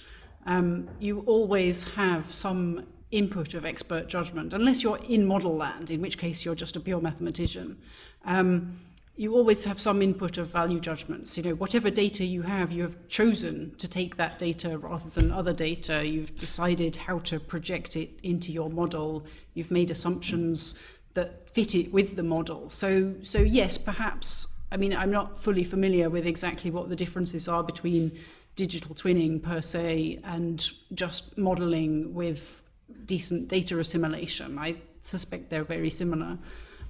Um, 0.46 0.88
you 1.00 1.22
always 1.22 1.84
have 1.84 2.32
some 2.32 2.86
input 3.12 3.54
of 3.54 3.66
expert 3.66 4.08
judgment, 4.08 4.54
unless 4.54 4.84
you're 4.84 5.00
in 5.10 5.26
model 5.26 5.56
land, 5.56 5.92
in 5.92 6.02
which 6.02 6.18
case 6.18 6.44
you're 6.44 6.56
just 6.56 6.76
a 6.76 6.80
pure 6.80 7.02
mathematician. 7.02 7.78
Um, 8.26 8.80
you 9.18 9.34
always 9.34 9.64
have 9.64 9.80
some 9.80 10.02
input 10.02 10.38
of 10.38 10.48
value 10.50 10.80
judgments. 10.80 11.38
You 11.38 11.44
know, 11.44 11.56
whatever 11.56 11.90
data 11.90 12.26
you 12.26 12.42
have, 12.42 12.72
you 12.72 12.84
have 12.84 13.08
chosen 13.08 13.74
to 13.78 13.88
take 13.88 14.18
that 14.18 14.38
data 14.38 14.78
rather 14.78 15.10
than 15.10 15.32
other 15.32 15.54
data. 15.54 16.06
You've 16.06 16.38
decided 16.38 16.98
how 16.98 17.20
to 17.20 17.40
project 17.40 17.96
it 17.96 18.10
into 18.24 18.52
your 18.52 18.70
model. 18.70 19.26
You've 19.54 19.72
made 19.72 19.90
assumptions 19.90 20.76
that 21.14 21.50
fit 21.50 21.76
it 21.76 21.94
with 21.94 22.18
the 22.18 22.24
model. 22.24 22.70
So, 22.70 23.14
so 23.24 23.40
yes, 23.40 23.78
perhaps. 23.78 24.50
I 24.72 24.78
mean, 24.78 24.94
I'm 24.94 25.12
not 25.12 25.40
fully 25.40 25.64
familiar 25.64 26.10
with 26.10 26.26
exactly 26.28 26.70
what 26.70 26.90
the 26.90 26.96
differences 26.96 27.48
are 27.48 27.64
between 27.64 28.12
digital 28.56 28.96
twinning 28.96 29.42
per 29.42 29.62
se 29.62 30.20
and 30.24 30.72
just 30.94 31.38
modeling 31.38 32.14
with 32.14 32.62
decent 33.06 33.48
data 33.48 33.80
assimilation. 33.80 34.58
I 34.58 34.76
suspect 35.02 35.50
they're 35.50 35.64
very 35.64 35.90
similar. 35.90 36.38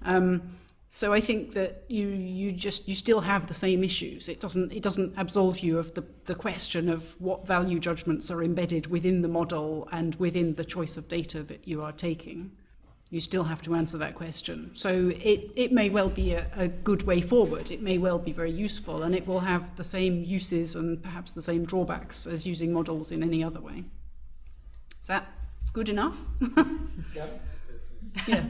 Um, 0.03 0.41
so 0.87 1.11
I 1.11 1.19
think 1.19 1.53
that 1.53 1.83
you 1.89 2.07
you 2.07 2.51
just 2.51 2.87
you 2.87 2.95
still 2.95 3.19
have 3.19 3.47
the 3.47 3.53
same 3.53 3.83
issues. 3.83 4.29
It 4.29 4.39
doesn't 4.39 4.71
it 4.71 4.83
doesn't 4.83 5.13
absolve 5.17 5.59
you 5.59 5.77
of 5.77 5.93
the, 5.93 6.03
the 6.25 6.35
question 6.35 6.89
of 6.89 7.19
what 7.19 7.45
value 7.45 7.79
judgments 7.79 8.31
are 8.31 8.43
embedded 8.43 8.87
within 8.87 9.21
the 9.21 9.27
model 9.27 9.89
and 9.91 10.15
within 10.15 10.53
the 10.53 10.63
choice 10.63 10.95
of 10.95 11.07
data 11.07 11.43
that 11.43 11.67
you 11.67 11.81
are 11.81 11.91
taking. 11.91 12.51
You 13.15 13.21
still 13.21 13.45
have 13.45 13.61
to 13.61 13.75
answer 13.75 13.97
that 13.99 14.13
question. 14.13 14.71
So 14.73 15.09
it, 15.15 15.49
it 15.55 15.71
may 15.71 15.89
well 15.89 16.09
be 16.09 16.33
a, 16.33 16.45
a 16.57 16.67
good 16.67 17.03
way 17.03 17.21
forward. 17.21 17.71
It 17.71 17.81
may 17.81 17.97
well 17.97 18.19
be 18.19 18.33
very 18.33 18.51
useful 18.51 19.03
and 19.03 19.15
it 19.15 19.25
will 19.25 19.39
have 19.39 19.73
the 19.77 19.85
same 19.85 20.25
uses 20.25 20.75
and 20.75 21.01
perhaps 21.01 21.31
the 21.31 21.41
same 21.41 21.63
drawbacks 21.63 22.27
as 22.27 22.45
using 22.45 22.73
models 22.73 23.13
in 23.13 23.23
any 23.23 23.41
other 23.41 23.61
way. 23.61 23.85
Is 24.99 25.07
that 25.07 25.25
good 25.71 25.87
enough? 25.87 26.19
yeah. 27.15 27.27
yeah. 28.27 28.43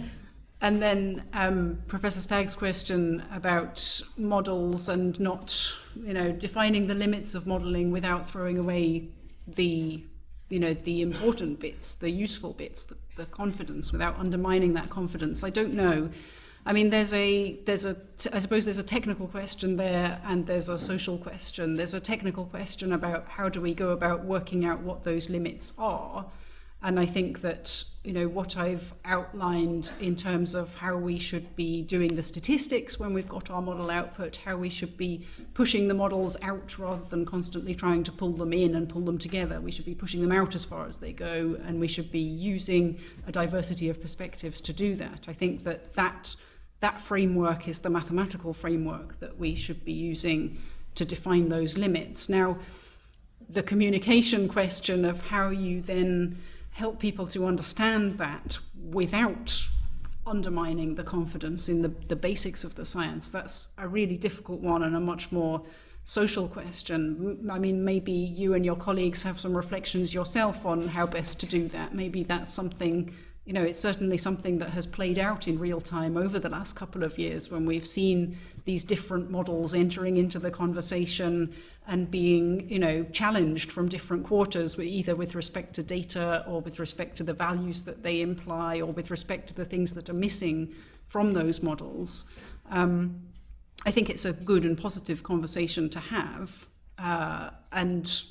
And 0.61 0.81
then 0.81 1.21
um, 1.33 1.77
Professor 1.85 2.21
Stagg's 2.21 2.55
question 2.55 3.21
about 3.31 4.01
models 4.17 4.89
and 4.89 5.19
not, 5.19 5.71
you 5.95 6.15
know, 6.15 6.31
defining 6.31 6.87
the 6.87 6.95
limits 6.95 7.35
of 7.35 7.45
modelling 7.45 7.91
without 7.91 8.25
throwing 8.25 8.57
away 8.57 9.09
the, 9.45 10.03
you 10.49 10.59
know, 10.59 10.73
the 10.73 11.01
important 11.01 11.59
bits, 11.59 11.93
the 11.93 12.09
useful 12.09 12.53
bits, 12.53 12.85
the, 12.85 12.95
the 13.15 13.25
confidence, 13.25 13.91
without 13.91 14.17
undermining 14.19 14.73
that 14.73 14.89
confidence. 14.89 15.43
I 15.43 15.49
don't 15.49 15.73
know. 15.73 16.09
I 16.67 16.73
mean, 16.73 16.89
there's 16.89 17.13
a, 17.13 17.59
there's 17.65 17.85
a, 17.85 17.95
I 18.33 18.39
suppose 18.39 18.65
there's 18.65 18.79
a 18.79 18.83
technical 18.83 19.27
question 19.27 19.75
there, 19.75 20.19
and 20.25 20.45
there's 20.45 20.69
a 20.69 20.79
social 20.79 21.17
question. 21.17 21.75
There's 21.75 21.93
a 21.93 21.99
technical 21.99 22.45
question 22.45 22.93
about 22.93 23.27
how 23.27 23.49
do 23.49 23.61
we 23.61 23.73
go 23.73 23.89
about 23.89 24.25
working 24.25 24.65
out 24.65 24.79
what 24.81 25.03
those 25.03 25.29
limits 25.29 25.73
are 25.77 26.25
and 26.85 26.99
I 26.99 27.05
think 27.07 27.41
that 27.41 27.83
you 28.03 28.13
know 28.13 28.27
what 28.27 28.57
I've 28.57 28.93
outlined 29.05 29.89
in 29.99 30.15
terms 30.15 30.53
of 30.53 30.71
how 30.75 30.95
we 30.95 31.17
should 31.17 31.55
be 31.55 31.81
doing 31.81 32.15
the 32.15 32.21
statistics 32.21 32.99
when 32.99 33.11
we've 33.11 33.27
got 33.27 33.49
our 33.49 33.61
model 33.61 33.89
output, 33.89 34.37
how 34.37 34.55
we 34.55 34.69
should 34.69 34.95
be 34.95 35.25
pushing 35.55 35.87
the 35.87 35.95
models 35.95 36.37
out 36.43 36.77
rather 36.77 37.03
than 37.05 37.25
constantly 37.25 37.73
trying 37.73 38.03
to 38.03 38.11
pull 38.11 38.33
them 38.33 38.53
in 38.53 38.75
and 38.75 38.87
pull 38.87 39.01
them 39.01 39.17
together. 39.17 39.59
We 39.59 39.71
should 39.71 39.85
be 39.85 39.95
pushing 39.95 40.21
them 40.21 40.31
out 40.31 40.53
as 40.53 40.63
far 40.63 40.87
as 40.87 40.99
they 40.99 41.11
go, 41.11 41.57
and 41.65 41.79
we 41.79 41.87
should 41.87 42.11
be 42.11 42.19
using 42.19 42.99
a 43.25 43.31
diversity 43.31 43.89
of 43.89 43.99
perspectives 43.99 44.61
to 44.61 44.71
do 44.71 44.95
that. 44.97 45.25
I 45.27 45.33
think 45.33 45.63
that 45.63 45.91
that 45.93 46.35
that 46.81 47.01
framework 47.01 47.67
is 47.67 47.79
the 47.79 47.89
mathematical 47.89 48.53
framework 48.53 49.19
that 49.19 49.35
we 49.35 49.55
should 49.55 49.83
be 49.83 49.93
using 49.93 50.61
to 50.93 51.03
define 51.03 51.49
those 51.49 51.79
limits. 51.79 52.29
Now, 52.29 52.59
the 53.49 53.63
communication 53.63 54.47
question 54.47 55.03
of 55.03 55.19
how 55.23 55.49
you 55.49 55.81
then 55.81 56.37
help 56.75 56.99
people 56.99 57.25
to 57.25 57.45
understand 57.45 58.17
that 58.17 58.59
without 58.89 59.65
undermining 60.27 60.93
the 60.93 61.03
confidence 61.03 61.69
in 61.69 61.81
the, 61.81 61.87
the 62.09 62.15
basics 62.17 62.65
of 62.65 62.75
the 62.75 62.83
science. 62.83 63.29
That's 63.29 63.69
a 63.77 63.87
really 63.87 64.17
difficult 64.17 64.59
one 64.59 64.83
and 64.83 64.93
a 64.93 64.99
much 64.99 65.31
more 65.31 65.63
social 66.03 66.49
question. 66.49 67.47
I 67.49 67.59
mean, 67.59 67.85
maybe 67.85 68.11
you 68.11 68.55
and 68.55 68.65
your 68.65 68.75
colleagues 68.75 69.23
have 69.23 69.39
some 69.39 69.55
reflections 69.55 70.13
yourself 70.13 70.65
on 70.65 70.85
how 70.85 71.07
best 71.07 71.39
to 71.39 71.45
do 71.45 71.69
that. 71.69 71.95
Maybe 71.95 72.23
that's 72.23 72.51
something 72.51 73.09
you 73.45 73.53
know, 73.53 73.61
it's 73.61 73.79
certainly 73.79 74.17
something 74.17 74.57
that 74.57 74.71
has 74.71 74.87
played 74.87 75.19
out 75.19 75.47
in 75.47 75.59
real 75.59 75.79
time 75.79 76.17
over 76.17 76.39
the 76.39 76.49
last 76.49 76.75
couple 76.75 77.03
of 77.03 77.17
years 77.19 77.51
when 77.51 77.63
we've 77.63 77.85
seen 77.85 78.35
these 78.65 78.83
different 78.83 79.29
models 79.29 79.75
entering 79.75 80.17
into 80.17 80.39
the 80.39 80.49
conversation 80.49 81.53
and 81.87 82.09
being, 82.09 82.67
you 82.67 82.79
know, 82.79 83.03
challenged 83.11 83.71
from 83.71 83.87
different 83.87 84.25
quarters, 84.25 84.79
either 84.79 85.15
with 85.15 85.35
respect 85.35 85.75
to 85.75 85.83
data 85.83 86.43
or 86.47 86.59
with 86.61 86.79
respect 86.79 87.15
to 87.17 87.23
the 87.23 87.33
values 87.33 87.83
that 87.83 88.01
they 88.01 88.21
imply 88.21 88.81
or 88.81 88.91
with 88.91 89.11
respect 89.11 89.47
to 89.47 89.53
the 89.53 89.65
things 89.65 89.93
that 89.93 90.09
are 90.09 90.13
missing 90.13 90.73
from 91.07 91.31
those 91.31 91.61
models. 91.61 92.25
Um, 92.71 93.21
I 93.85 93.91
think 93.91 94.09
it's 94.09 94.25
a 94.25 94.33
good 94.33 94.65
and 94.65 94.75
positive 94.75 95.21
conversation 95.21 95.87
to 95.91 95.99
have. 95.99 96.67
Uh, 96.97 97.51
and 97.71 98.23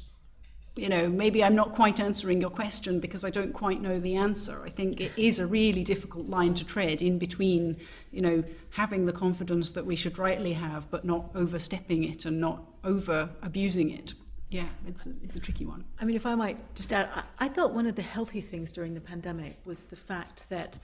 you 0.76 0.88
know, 0.88 1.08
maybe 1.08 1.44
I'm 1.44 1.54
not 1.54 1.72
quite 1.72 2.00
answering 2.00 2.40
your 2.40 2.50
question 2.50 2.98
because 2.98 3.24
I 3.24 3.30
don't 3.30 3.52
quite 3.52 3.80
know 3.80 4.00
the 4.00 4.16
answer. 4.16 4.60
I 4.64 4.70
think 4.70 5.00
it 5.00 5.12
is 5.16 5.38
a 5.38 5.46
really 5.46 5.84
difficult 5.84 6.26
line 6.26 6.52
to 6.54 6.64
tread 6.64 7.00
in 7.00 7.16
between, 7.16 7.76
you 8.10 8.20
know, 8.20 8.42
having 8.70 9.06
the 9.06 9.12
confidence 9.12 9.70
that 9.72 9.86
we 9.86 9.94
should 9.94 10.18
rightly 10.18 10.52
have, 10.52 10.90
but 10.90 11.04
not 11.04 11.30
overstepping 11.36 12.04
it 12.04 12.24
and 12.24 12.40
not 12.40 12.64
over 12.82 13.28
abusing 13.42 13.90
it. 13.90 14.14
Yeah, 14.50 14.66
it's 14.86 15.06
a, 15.06 15.10
it's 15.22 15.36
a 15.36 15.40
tricky 15.40 15.64
one. 15.64 15.84
I 16.00 16.04
mean, 16.04 16.16
if 16.16 16.26
I 16.26 16.34
might 16.34 16.74
just 16.74 16.92
add, 16.92 17.08
I, 17.14 17.22
I 17.38 17.48
thought 17.48 17.72
one 17.72 17.86
of 17.86 17.94
the 17.94 18.02
healthy 18.02 18.40
things 18.40 18.72
during 18.72 18.94
the 18.94 19.00
pandemic 19.00 19.56
was 19.64 19.84
the 19.84 19.96
fact 19.96 20.48
that 20.48 20.78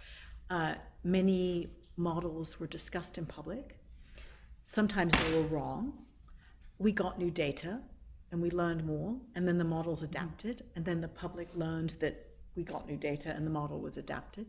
uh, 0.51 0.75
many 1.03 1.69
models 1.97 2.61
were 2.61 2.67
discussed 2.69 3.19
in 3.19 3.27
public. 3.27 3.77
Sometimes 4.65 5.13
they 5.15 5.37
were 5.37 5.47
wrong. 5.49 5.93
We 6.79 6.93
got 6.93 7.19
new 7.19 7.31
data 7.31 7.81
and 8.33 8.41
we 8.41 8.51
learned 8.51 8.85
more, 8.87 9.17
and 9.35 9.47
then 9.47 9.59
the 9.59 9.65
models 9.65 10.03
mm-hmm. 10.03 10.13
adapted, 10.13 10.65
and 10.77 10.85
then 10.85 11.01
the 11.01 11.09
public 11.09 11.49
learned 11.55 11.91
that 12.01 12.27
we 12.57 12.63
got 12.63 12.87
new 12.87 12.97
data 12.97 13.31
and 13.31 13.47
the 13.47 13.51
model 13.51 13.81
was 13.81 13.97
adapted. 13.97 14.47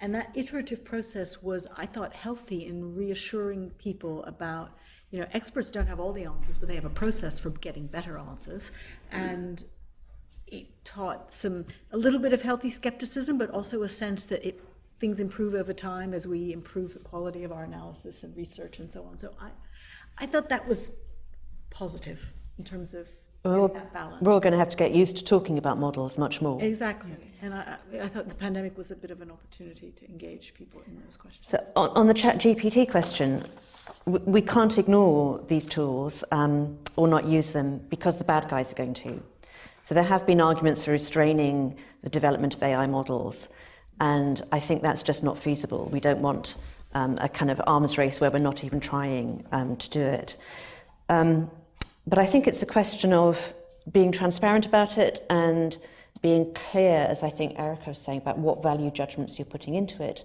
And 0.00 0.14
that 0.14 0.30
iterative 0.36 0.84
process 0.84 1.42
was, 1.42 1.66
I 1.76 1.86
thought, 1.86 2.12
healthy 2.12 2.66
in 2.66 2.94
reassuring 2.94 3.70
people 3.78 4.22
about, 4.24 4.78
you 5.10 5.18
know, 5.18 5.26
experts 5.32 5.70
don't 5.70 5.86
have 5.86 5.98
all 5.98 6.12
the 6.12 6.24
answers, 6.24 6.56
but 6.56 6.68
they 6.68 6.76
have 6.76 6.84
a 6.84 6.90
process 6.90 7.38
for 7.38 7.50
getting 7.50 7.86
better 7.86 8.16
answers. 8.16 8.70
And 9.10 9.64
it 10.46 10.66
taught 10.84 11.32
some, 11.32 11.64
a 11.92 11.96
little 11.96 12.20
bit 12.20 12.32
of 12.32 12.42
healthy 12.42 12.70
skepticism, 12.70 13.38
but 13.38 13.50
also 13.50 13.82
a 13.82 13.88
sense 13.88 14.26
that 14.26 14.46
it, 14.46 14.62
things 15.00 15.18
improve 15.18 15.54
over 15.54 15.72
time 15.72 16.14
as 16.14 16.28
we 16.28 16.52
improve 16.52 16.92
the 16.92 17.00
quality 17.00 17.42
of 17.42 17.50
our 17.50 17.64
analysis 17.64 18.22
and 18.22 18.36
research 18.36 18.78
and 18.78 18.90
so 18.90 19.02
on. 19.02 19.18
So 19.18 19.34
I, 19.40 19.50
I 20.18 20.26
thought 20.26 20.48
that 20.48 20.66
was 20.68 20.92
positive 21.70 22.32
in 22.58 22.64
terms 22.64 22.94
of 22.94 23.08
we're, 23.44 23.68
that 23.68 23.92
balance. 23.92 24.20
We're 24.20 24.32
all 24.32 24.40
going 24.40 24.52
to 24.52 24.58
have 24.58 24.70
to 24.70 24.76
get 24.76 24.92
used 24.92 25.16
to 25.18 25.24
talking 25.24 25.58
about 25.58 25.78
models 25.78 26.18
much 26.18 26.42
more. 26.42 26.62
Exactly. 26.62 27.12
And 27.40 27.54
I, 27.54 27.76
I 28.00 28.08
thought 28.08 28.28
the 28.28 28.34
pandemic 28.34 28.76
was 28.76 28.90
a 28.90 28.96
bit 28.96 29.10
of 29.10 29.20
an 29.20 29.30
opportunity 29.30 29.92
to 29.92 30.08
engage 30.08 30.54
people 30.54 30.82
in 30.86 31.00
those 31.04 31.16
questions. 31.16 31.46
So, 31.46 31.64
on, 31.76 31.90
on 31.90 32.06
the 32.06 32.14
chat 32.14 32.38
GPT 32.38 32.90
question, 32.90 33.44
we, 34.06 34.18
we 34.20 34.42
can't 34.42 34.76
ignore 34.76 35.40
these 35.46 35.66
tools 35.66 36.24
um, 36.32 36.76
or 36.96 37.06
not 37.06 37.24
use 37.24 37.52
them 37.52 37.78
because 37.88 38.18
the 38.18 38.24
bad 38.24 38.48
guys 38.48 38.72
are 38.72 38.76
going 38.76 38.94
to. 38.94 39.22
So, 39.84 39.94
there 39.94 40.04
have 40.04 40.26
been 40.26 40.40
arguments 40.40 40.84
for 40.84 40.90
restraining 40.90 41.76
the 42.02 42.10
development 42.10 42.54
of 42.54 42.62
AI 42.62 42.86
models, 42.86 43.48
and 44.00 44.42
I 44.52 44.58
think 44.58 44.82
that's 44.82 45.02
just 45.02 45.22
not 45.22 45.38
feasible. 45.38 45.88
We 45.92 46.00
don't 46.00 46.20
want 46.20 46.56
um, 46.94 47.16
a 47.20 47.28
kind 47.28 47.50
of 47.50 47.60
arms 47.66 47.98
race 47.98 48.20
where 48.20 48.30
we're 48.30 48.38
not 48.38 48.64
even 48.64 48.80
trying 48.80 49.44
um, 49.52 49.76
to 49.76 49.90
do 49.90 50.02
it. 50.02 50.36
Um, 51.08 51.50
but 52.08 52.18
I 52.18 52.26
think 52.26 52.46
it's 52.46 52.62
a 52.62 52.66
question 52.66 53.12
of 53.12 53.54
being 53.92 54.12
transparent 54.12 54.66
about 54.66 54.98
it 54.98 55.24
and 55.30 55.76
being 56.22 56.52
clear, 56.54 57.06
as 57.08 57.22
I 57.22 57.30
think 57.30 57.58
Erica 57.58 57.90
was 57.90 57.98
saying, 57.98 58.18
about 58.18 58.38
what 58.38 58.62
value 58.62 58.90
judgments 58.90 59.38
you're 59.38 59.46
putting 59.46 59.74
into 59.74 60.02
it 60.02 60.24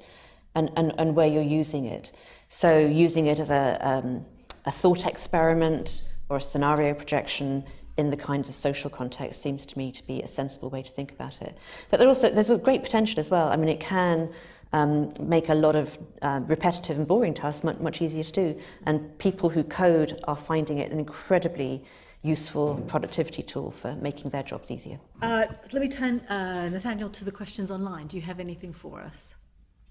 and, 0.56 0.72
and, 0.78 0.94
and 0.98 1.16
where 1.16 1.28
you're 1.28 1.42
using 1.42 1.86
it. 1.86 2.12
So, 2.50 2.80
using 2.80 3.28
it 3.28 3.40
as 3.40 3.50
a, 3.50 3.80
um, 3.82 4.26
a 4.66 4.72
thought 4.72 5.06
experiment 5.06 6.04
or 6.30 6.38
a 6.38 6.42
scenario 6.42 6.94
projection 6.94 7.64
in 7.98 8.10
the 8.10 8.18
kinds 8.18 8.50
of 8.50 8.56
social 8.56 8.90
context 8.90 9.42
seems 9.42 9.66
to 9.68 9.78
me 9.78 9.92
to 9.92 10.06
be 10.08 10.22
a 10.22 10.28
sensible 10.28 10.70
way 10.70 10.82
to 10.82 10.92
think 10.92 11.12
about 11.12 11.42
it. 11.42 11.58
But 11.92 12.00
there 12.00 12.08
also, 12.08 12.32
there's 12.32 12.50
a 12.50 12.58
great 12.58 12.82
potential 12.82 13.20
as 13.20 13.30
well. 13.30 13.50
I 13.50 13.56
mean, 13.56 13.70
it 13.70 13.80
can 13.80 14.30
um, 14.74 15.12
make 15.20 15.50
a 15.50 15.56
lot 15.56 15.76
of 15.76 15.98
uh, 16.22 16.42
repetitive 16.48 16.98
and 16.98 17.08
boring 17.08 17.34
tasks 17.34 17.64
much, 17.64 17.80
much 17.80 18.02
easier 18.02 18.24
to 18.24 18.32
do. 18.32 18.60
And 18.86 19.18
people 19.20 19.50
who 19.50 19.64
code 19.64 20.20
are 20.26 20.36
finding 20.36 20.80
it 20.80 20.92
an 20.92 21.00
incredibly 21.00 21.84
useful 22.24 22.76
productivity 22.88 23.44
tool 23.44 23.72
for 23.72 23.96
making 23.96 24.32
their 24.32 24.44
jobs 24.44 24.72
easier. 24.72 25.00
Uh, 25.22 25.46
let 25.72 25.82
me 25.82 25.90
turn, 25.90 26.20
uh, 26.22 26.70
Nathaniel, 26.70 27.10
to 27.10 27.26
the 27.26 27.32
questions 27.32 27.70
online. 27.70 28.08
Do 28.08 28.16
you 28.16 28.24
have 28.24 28.40
anything 28.40 28.74
for 28.74 29.02
us? 29.02 29.34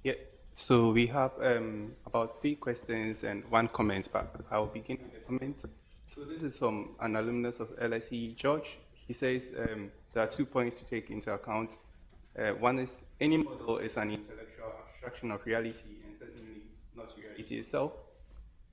Yeah, 0.03 0.15
so 0.51 0.91
we 0.93 1.07
have 1.07 1.33
um, 1.41 1.93
about 2.07 2.41
three 2.41 2.57
questions 2.57 3.25
and 3.25 3.45
one 3.51 3.69
comment, 3.69 4.09
but 4.13 4.35
I'll 4.51 4.67
begin 4.67 4.99
with 5.03 5.15
the 5.15 5.21
comment. 5.21 5.65
So 6.07 6.25
this 6.25 6.43
is 6.43 6.59
from 6.59 6.91
an 7.01 7.17
alumnus 7.17 7.61
of 7.61 7.69
LSE, 7.79 8.35
George. 8.37 8.79
He 9.07 9.13
says 9.13 9.53
um, 9.59 9.91
there 10.13 10.23
are 10.23 10.27
two 10.27 10.47
points 10.47 10.79
to 10.79 10.85
take 10.85 11.11
into 11.11 11.33
account. 11.33 11.79
Uh, 12.39 12.51
one 12.53 12.79
is 12.79 13.05
any 13.21 13.37
model 13.37 13.79
is 13.79 13.97
an 13.99 14.11
intellectual 14.11 14.52
abstraction 15.03 15.33
of 15.33 15.45
reality 15.45 15.83
and 16.05 16.15
certainly 16.15 16.63
not 16.97 17.13
reality 17.19 17.57
itself. 17.57 17.93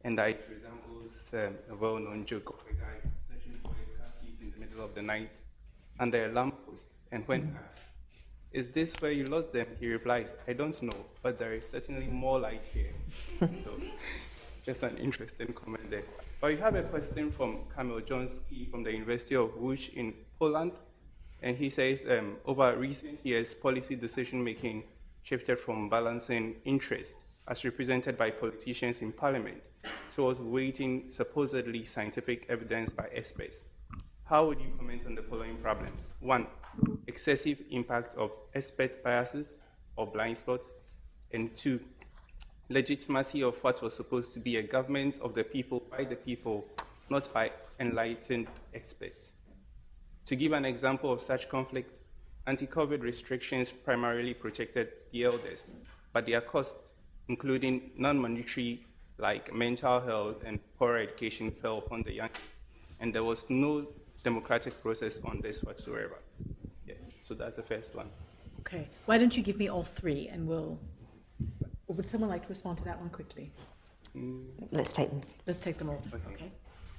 And 0.03 0.17
it 0.19 0.47
resembles 0.49 1.31
um, 1.33 1.55
a 1.71 1.75
well-known 1.75 2.25
joke 2.25 2.49
of 2.49 2.63
a 2.69 2.73
guy 2.73 2.97
searching 3.27 3.59
for 3.63 3.73
his 3.73 3.97
car 3.97 4.07
keys 4.21 4.35
in 4.41 4.51
the 4.51 4.59
middle 4.59 4.83
of 4.83 4.93
the 4.93 5.01
night 5.01 5.41
under 5.99 6.25
a 6.25 6.31
lamppost. 6.31 6.93
And 7.11 7.27
when 7.27 7.41
mm-hmm. 7.41 7.57
asked, 7.57 7.79
is 8.51 8.69
this 8.69 8.93
where 8.99 9.11
you 9.11 9.25
lost 9.25 9.51
them? 9.53 9.65
He 9.79 9.87
replies, 9.87 10.35
I 10.47 10.53
don't 10.53 10.79
know, 10.83 11.05
but 11.23 11.39
there 11.39 11.53
is 11.53 11.67
certainly 11.67 12.07
more 12.07 12.39
light 12.39 12.65
here. 12.65 12.93
so, 13.39 13.71
just 14.65 14.83
an 14.83 14.97
interesting 14.97 15.51
comment 15.53 15.89
there. 15.89 16.03
But 16.41 16.51
we 16.51 16.57
have 16.57 16.75
a 16.75 16.83
question 16.83 17.31
from 17.31 17.57
Kamil 17.75 18.01
Joński 18.01 18.69
from 18.69 18.83
the 18.83 18.91
University 18.91 19.35
of 19.35 19.49
Łódź 19.55 19.93
in 19.95 20.13
Poland. 20.39 20.73
And 21.41 21.57
he 21.57 21.69
says, 21.69 22.05
um, 22.09 22.37
over 22.45 22.75
recent 22.77 23.25
years, 23.25 23.53
policy 23.53 23.95
decision 23.95 24.43
making 24.43 24.83
shifted 25.29 25.59
from 25.59 25.87
balancing 25.89 26.55
interest, 26.65 27.17
as 27.49 27.63
represented 27.63 28.17
by 28.17 28.31
politicians 28.31 29.03
in 29.03 29.11
parliament, 29.11 29.69
towards 30.15 30.39
weighting 30.39 31.07
supposedly 31.07 31.85
scientific 31.85 32.47
evidence 32.49 32.89
by 32.91 33.07
experts. 33.13 33.65
How 34.23 34.47
would 34.47 34.59
you 34.59 34.71
comment 34.75 35.05
on 35.05 35.13
the 35.13 35.21
following 35.21 35.57
problems? 35.57 36.09
One, 36.19 36.47
excessive 37.05 37.61
impact 37.69 38.15
of 38.15 38.31
expert 38.55 39.03
biases 39.03 39.65
or 39.97 40.07
blind 40.07 40.35
spots. 40.35 40.79
And 41.31 41.55
two, 41.55 41.79
legitimacy 42.69 43.43
of 43.43 43.55
what 43.63 43.83
was 43.83 43.95
supposed 43.95 44.33
to 44.33 44.39
be 44.39 44.57
a 44.57 44.63
government 44.63 45.19
of 45.21 45.35
the 45.35 45.43
people, 45.43 45.83
by 45.91 46.05
the 46.05 46.15
people, 46.15 46.65
not 47.11 47.31
by 47.31 47.51
enlightened 47.79 48.47
experts. 48.73 49.33
To 50.25 50.35
give 50.35 50.53
an 50.53 50.65
example 50.65 51.11
of 51.11 51.21
such 51.21 51.49
conflict, 51.49 52.01
anti-COVID 52.49 53.01
restrictions 53.03 53.69
primarily 53.69 54.33
protected 54.33 54.87
the 55.11 55.23
elders, 55.23 55.69
but 56.13 56.25
their 56.25 56.41
costs, 56.41 56.93
including 57.27 57.91
non-monetary 57.95 58.79
like 59.19 59.53
mental 59.53 59.99
health 59.99 60.37
and 60.45 60.59
poor 60.77 60.97
education, 60.97 61.51
fell 61.51 61.77
upon 61.77 62.01
the 62.03 62.13
youngest. 62.13 62.55
And 62.99 63.13
there 63.13 63.23
was 63.23 63.45
no 63.49 63.85
democratic 64.23 64.73
process 64.81 65.21
on 65.23 65.39
this 65.41 65.63
whatsoever. 65.63 66.17
Yeah, 66.87 66.95
so 67.23 67.33
that's 67.33 67.57
the 67.57 67.63
first 67.63 67.95
one. 67.95 68.09
Okay. 68.61 68.87
Why 69.05 69.17
don't 69.17 69.35
you 69.37 69.43
give 69.43 69.57
me 69.57 69.67
all 69.67 69.83
three 69.83 70.27
and 70.31 70.47
we'll. 70.47 70.79
Or 71.87 71.95
would 71.95 72.09
someone 72.09 72.29
like 72.29 72.43
to 72.43 72.49
respond 72.49 72.77
to 72.79 72.83
that 72.85 72.99
one 72.99 73.09
quickly? 73.09 73.51
Mm. 74.15 74.45
Let's 74.71 74.93
take 74.93 75.09
them. 75.09 75.21
Let's 75.47 75.61
take 75.61 75.77
them 75.77 75.89
all. 75.89 76.01
Okay. 76.13 76.33
okay. 76.33 76.51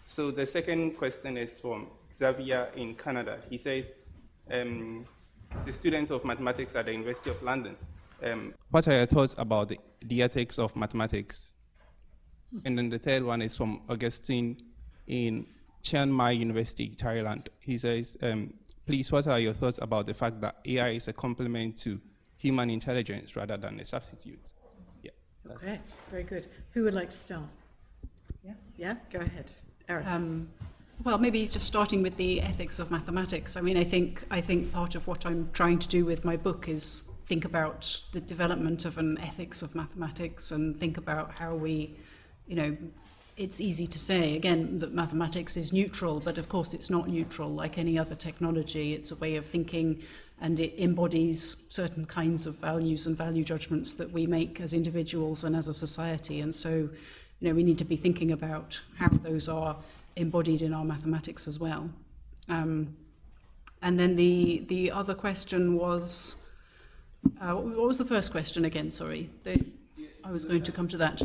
So 0.04 0.30
the 0.30 0.46
second 0.46 0.96
question 0.96 1.36
is 1.36 1.60
from 1.60 1.88
Xavier 2.16 2.68
in 2.76 2.94
Canada. 2.94 3.38
He 3.50 3.58
says, 3.58 3.92
um, 4.50 5.04
he's 5.54 5.66
a 5.66 5.72
student 5.72 6.10
of 6.10 6.24
mathematics 6.24 6.74
at 6.76 6.86
the 6.86 6.92
University 6.92 7.30
of 7.30 7.42
London. 7.42 7.76
Um, 8.22 8.54
what 8.70 8.86
are 8.88 8.96
your 8.96 9.06
thoughts 9.06 9.34
about 9.38 9.68
the, 9.68 9.78
the 10.02 10.22
ethics 10.22 10.58
of 10.58 10.74
mathematics? 10.76 11.54
And 12.64 12.76
then 12.76 12.88
the 12.88 12.98
third 12.98 13.22
one 13.22 13.42
is 13.42 13.56
from 13.56 13.82
Augustine 13.88 14.56
in 15.06 15.46
Chiang 15.82 16.10
Mai 16.10 16.32
University, 16.32 16.90
Thailand. 16.90 17.48
He 17.60 17.78
says, 17.78 18.16
um, 18.22 18.52
please, 18.86 19.10
what 19.10 19.26
are 19.26 19.38
your 19.38 19.52
thoughts 19.52 19.78
about 19.78 20.06
the 20.06 20.14
fact 20.14 20.40
that 20.40 20.56
AI 20.66 20.90
is 20.90 21.08
a 21.08 21.12
complement 21.12 21.78
to 21.78 22.00
human 22.36 22.70
intelligence 22.70 23.36
rather 23.36 23.56
than 23.56 23.80
a 23.80 23.84
substitute? 23.84 24.52
Yeah. 25.02 25.10
okay, 25.50 25.74
it. 25.74 25.80
very 26.10 26.24
good. 26.24 26.48
Who 26.72 26.84
would 26.84 26.94
like 26.94 27.10
to 27.10 27.16
start? 27.16 27.44
Yeah, 28.44 28.52
yeah, 28.76 28.94
go 29.12 29.20
ahead. 29.20 29.50
Eric. 29.88 30.06
Um, 30.06 30.48
well, 31.04 31.18
maybe 31.18 31.46
just 31.46 31.66
starting 31.66 32.02
with 32.02 32.16
the 32.16 32.42
ethics 32.42 32.78
of 32.78 32.90
mathematics. 32.90 33.56
I 33.56 33.60
mean, 33.60 33.76
I 33.76 33.84
think 33.84 34.24
I 34.30 34.40
think 34.40 34.72
part 34.72 34.94
of 34.94 35.06
what 35.06 35.24
I'm 35.24 35.48
trying 35.52 35.78
to 35.78 35.88
do 35.88 36.04
with 36.04 36.24
my 36.24 36.36
book 36.36 36.68
is 36.68 37.04
think 37.26 37.44
about 37.44 38.00
the 38.12 38.20
development 38.20 38.84
of 38.84 38.98
an 38.98 39.18
ethics 39.18 39.62
of 39.62 39.74
mathematics 39.74 40.50
and 40.50 40.76
think 40.76 40.98
about 40.98 41.38
how 41.38 41.54
we, 41.54 41.96
you 42.46 42.56
know, 42.56 42.76
it's 43.36 43.60
easy 43.60 43.86
to 43.86 43.98
say 43.98 44.36
again 44.36 44.78
that 44.78 44.92
mathematics 44.92 45.56
is 45.56 45.72
neutral, 45.72 46.20
but 46.20 46.36
of 46.36 46.48
course 46.48 46.74
it's 46.74 46.90
not 46.90 47.08
neutral 47.08 47.48
like 47.48 47.78
any 47.78 47.98
other 47.98 48.14
technology. 48.14 48.92
It's 48.92 49.12
a 49.12 49.16
way 49.16 49.36
of 49.36 49.46
thinking 49.46 50.02
and 50.42 50.58
it 50.60 50.74
embodies 50.82 51.56
certain 51.68 52.04
kinds 52.04 52.46
of 52.46 52.56
values 52.56 53.06
and 53.06 53.16
value 53.16 53.44
judgments 53.44 53.94
that 53.94 54.10
we 54.10 54.26
make 54.26 54.60
as 54.60 54.74
individuals 54.74 55.44
and 55.44 55.54
as 55.54 55.68
a 55.68 55.74
society. 55.74 56.40
And 56.40 56.54
so, 56.54 56.70
you 56.70 57.48
know, 57.48 57.54
we 57.54 57.62
need 57.62 57.78
to 57.78 57.84
be 57.84 57.96
thinking 57.96 58.32
about 58.32 58.80
how 58.98 59.08
those 59.08 59.48
are 59.48 59.76
embodied 60.16 60.62
in 60.62 60.72
our 60.72 60.84
mathematics 60.84 61.48
as 61.48 61.58
well. 61.58 61.90
Um, 62.48 62.96
and 63.82 63.98
then 63.98 64.16
the 64.16 64.64
the 64.68 64.90
other 64.90 65.14
question 65.14 65.76
was, 65.76 66.36
uh, 67.40 67.54
what 67.54 67.86
was 67.86 67.98
the 67.98 68.04
first 68.04 68.30
question 68.30 68.64
again? 68.64 68.90
Sorry, 68.90 69.30
the, 69.42 69.64
I 70.24 70.32
was 70.32 70.44
going 70.44 70.62
to 70.62 70.72
come 70.72 70.88
to 70.88 70.98
that. 70.98 71.22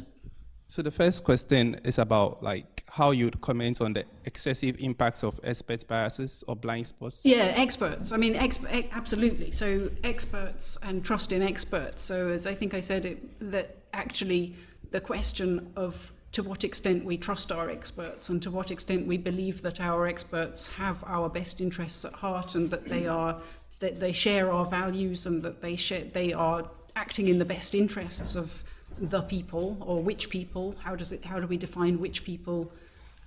So 0.67 0.81
the 0.81 0.91
first 0.91 1.23
question 1.23 1.75
is 1.83 1.99
about 1.99 2.41
like 2.41 2.83
how 2.87 3.11
you'd 3.11 3.39
comment 3.41 3.81
on 3.81 3.93
the 3.93 4.05
excessive 4.25 4.75
impacts 4.79 5.23
of 5.23 5.39
expert 5.43 5.87
biases 5.87 6.43
or 6.47 6.55
blind 6.55 6.87
spots. 6.87 7.25
Yeah, 7.25 7.53
experts. 7.55 8.11
I 8.11 8.17
mean, 8.17 8.33
exp- 8.33 8.91
absolutely. 8.91 9.51
So 9.51 9.91
experts 10.03 10.77
and 10.81 11.03
trust 11.03 11.31
in 11.31 11.43
experts. 11.43 12.01
So 12.01 12.29
as 12.29 12.47
I 12.47 12.55
think 12.55 12.73
I 12.73 12.79
said, 12.79 13.05
it, 13.05 13.51
that 13.51 13.75
actually 13.93 14.55
the 14.91 15.01
question 15.01 15.71
of 15.75 16.11
to 16.35 16.43
what 16.43 16.65
extent 16.65 17.05
we 17.05 17.15
trust 17.15 17.49
our 17.49 17.69
experts 17.69 18.27
and 18.27 18.43
to 18.43 18.51
what 18.51 18.69
extent 18.69 19.07
we 19.07 19.17
believe 19.17 19.61
that 19.61 19.79
our 19.79 20.05
experts 20.05 20.67
have 20.67 21.01
our 21.07 21.29
best 21.29 21.61
interests 21.61 22.03
at 22.03 22.11
heart 22.11 22.55
and 22.55 22.69
that 22.69 22.83
they 22.89 23.07
are 23.07 23.37
that 23.79 24.01
they 24.01 24.11
share 24.11 24.51
our 24.51 24.65
values 24.65 25.27
and 25.27 25.41
that 25.41 25.61
they 25.61 25.77
share, 25.77 26.03
they 26.03 26.33
are 26.33 26.69
acting 26.97 27.29
in 27.29 27.39
the 27.39 27.45
best 27.45 27.73
interests 27.73 28.35
of 28.35 28.65
the 28.99 29.21
people 29.21 29.77
or 29.79 30.03
which 30.03 30.29
people? 30.29 30.75
How 30.79 30.93
does 30.93 31.13
it? 31.13 31.23
How 31.23 31.39
do 31.39 31.47
we 31.47 31.55
define 31.55 32.01
which 32.01 32.25
people? 32.25 32.69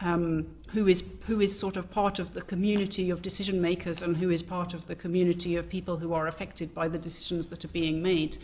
Um, 0.01 0.47
who 0.69 0.87
is 0.87 1.03
who 1.27 1.41
is 1.41 1.59
sort 1.59 1.79
of 1.79 1.91
part 1.91 2.19
of 2.19 2.35
the 2.35 2.43
community 2.43 3.09
of 3.09 3.23
decision 3.23 3.59
makers 3.59 4.03
and 4.03 4.19
who 4.19 4.29
is 4.29 4.43
part 4.43 4.75
of 4.75 4.87
the 4.87 4.95
community 4.95 5.57
of 5.57 5.69
people 5.71 5.97
who 5.97 6.13
are 6.13 6.29
affected 6.29 6.75
by 6.75 6.89
the 6.89 6.99
decisions 6.99 7.49
that 7.49 7.65
are 7.65 7.75
being 7.83 8.03
made? 8.03 8.37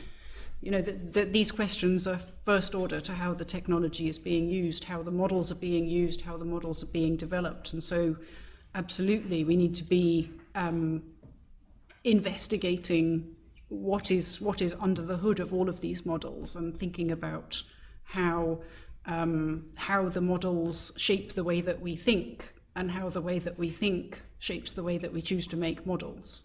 You 0.65 0.71
know, 0.71 0.81
that 0.81 1.13
the, 1.13 1.27
these 1.27 1.53
questions 1.53 2.07
are 2.07 2.19
first 2.47 2.75
order 2.75 2.99
to 2.99 3.13
how 3.13 3.35
the 3.35 3.45
technology 3.45 4.09
is 4.09 4.19
being 4.19 4.49
used, 4.49 4.83
how 4.83 5.03
the 5.03 5.11
models 5.11 5.53
are 5.53 5.57
being 5.57 5.87
used, 5.87 6.23
how 6.23 6.39
the 6.39 6.47
models 6.47 6.83
are 6.83 6.93
being 7.01 7.17
developed, 7.17 7.75
and 7.75 7.83
so 7.83 8.17
absolutely 8.75 9.45
we 9.45 9.57
need 9.57 9.75
to 9.75 9.85
be 9.85 10.31
um, 10.55 11.03
investigating 12.05 13.37
what 13.69 14.11
is 14.11 14.41
what 14.41 14.63
is 14.63 14.75
under 14.81 15.03
the 15.03 15.19
hood 15.19 15.39
of 15.39 15.53
all 15.53 15.69
of 15.69 15.83
these 15.83 16.07
models 16.07 16.57
and 16.57 16.75
thinking 16.75 17.11
about 17.11 17.63
how 18.05 18.59
um, 19.05 19.67
how 19.77 20.09
the 20.09 20.23
models 20.23 20.93
shape 20.97 21.35
the 21.35 21.45
way 21.45 21.61
that 21.61 21.79
we 21.79 21.95
think 21.95 22.55
and 22.75 22.91
how 22.91 23.11
the 23.11 23.21
way 23.21 23.39
that 23.39 23.59
we 23.59 23.69
think 23.69 24.23
shapes 24.39 24.73
the 24.73 24.83
way 24.83 24.97
that 24.97 25.13
we 25.13 25.21
choose 25.21 25.47
to 25.47 25.59
make 25.59 25.85
models. 25.85 26.45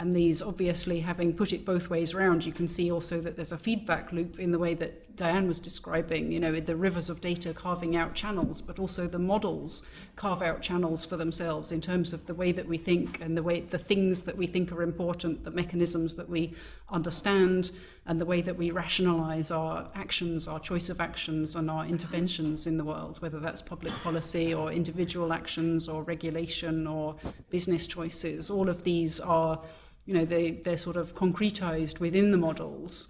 And 0.00 0.12
these, 0.12 0.42
obviously, 0.42 1.00
having 1.00 1.34
put 1.34 1.52
it 1.52 1.64
both 1.64 1.90
ways 1.90 2.14
around, 2.14 2.46
you 2.46 2.52
can 2.52 2.68
see 2.68 2.92
also 2.92 3.20
that 3.20 3.34
there's 3.34 3.50
a 3.50 3.58
feedback 3.58 4.12
loop 4.12 4.38
in 4.38 4.52
the 4.52 4.58
way 4.58 4.74
that 4.74 5.16
Diane 5.16 5.48
was 5.48 5.58
describing, 5.58 6.30
you 6.30 6.38
know, 6.38 6.60
the 6.60 6.76
rivers 6.76 7.10
of 7.10 7.20
data 7.20 7.52
carving 7.52 7.96
out 7.96 8.14
channels, 8.14 8.62
but 8.62 8.78
also 8.78 9.08
the 9.08 9.18
models 9.18 9.82
carve 10.14 10.40
out 10.40 10.62
channels 10.62 11.04
for 11.04 11.16
themselves 11.16 11.72
in 11.72 11.80
terms 11.80 12.12
of 12.12 12.24
the 12.26 12.34
way 12.34 12.52
that 12.52 12.64
we 12.64 12.78
think 12.78 13.20
and 13.20 13.36
the 13.36 13.42
way 13.42 13.62
the 13.62 13.78
things 13.78 14.22
that 14.22 14.36
we 14.36 14.46
think 14.46 14.70
are 14.70 14.84
important, 14.84 15.42
the 15.42 15.50
mechanisms 15.50 16.14
that 16.14 16.28
we 16.28 16.54
understand, 16.90 17.72
and 18.06 18.20
the 18.20 18.24
way 18.24 18.40
that 18.40 18.56
we 18.56 18.70
rationalize 18.70 19.50
our 19.50 19.90
actions, 19.96 20.46
our 20.46 20.60
choice 20.60 20.88
of 20.88 21.00
actions, 21.00 21.56
and 21.56 21.68
our 21.68 21.84
interventions 21.84 22.68
in 22.68 22.78
the 22.78 22.84
world, 22.84 23.20
whether 23.20 23.40
that's 23.40 23.60
public 23.60 23.92
policy 24.04 24.54
or 24.54 24.70
individual 24.70 25.32
actions 25.32 25.88
or 25.88 26.04
regulation 26.04 26.86
or 26.86 27.16
business 27.50 27.88
choices. 27.88 28.48
All 28.50 28.68
of 28.68 28.84
these 28.84 29.18
are 29.18 29.60
you 30.08 30.14
know, 30.14 30.24
they, 30.24 30.52
they're 30.52 30.78
sort 30.78 30.96
of 30.96 31.14
concretized 31.14 32.00
within 32.00 32.30
the 32.30 32.38
models, 32.38 33.08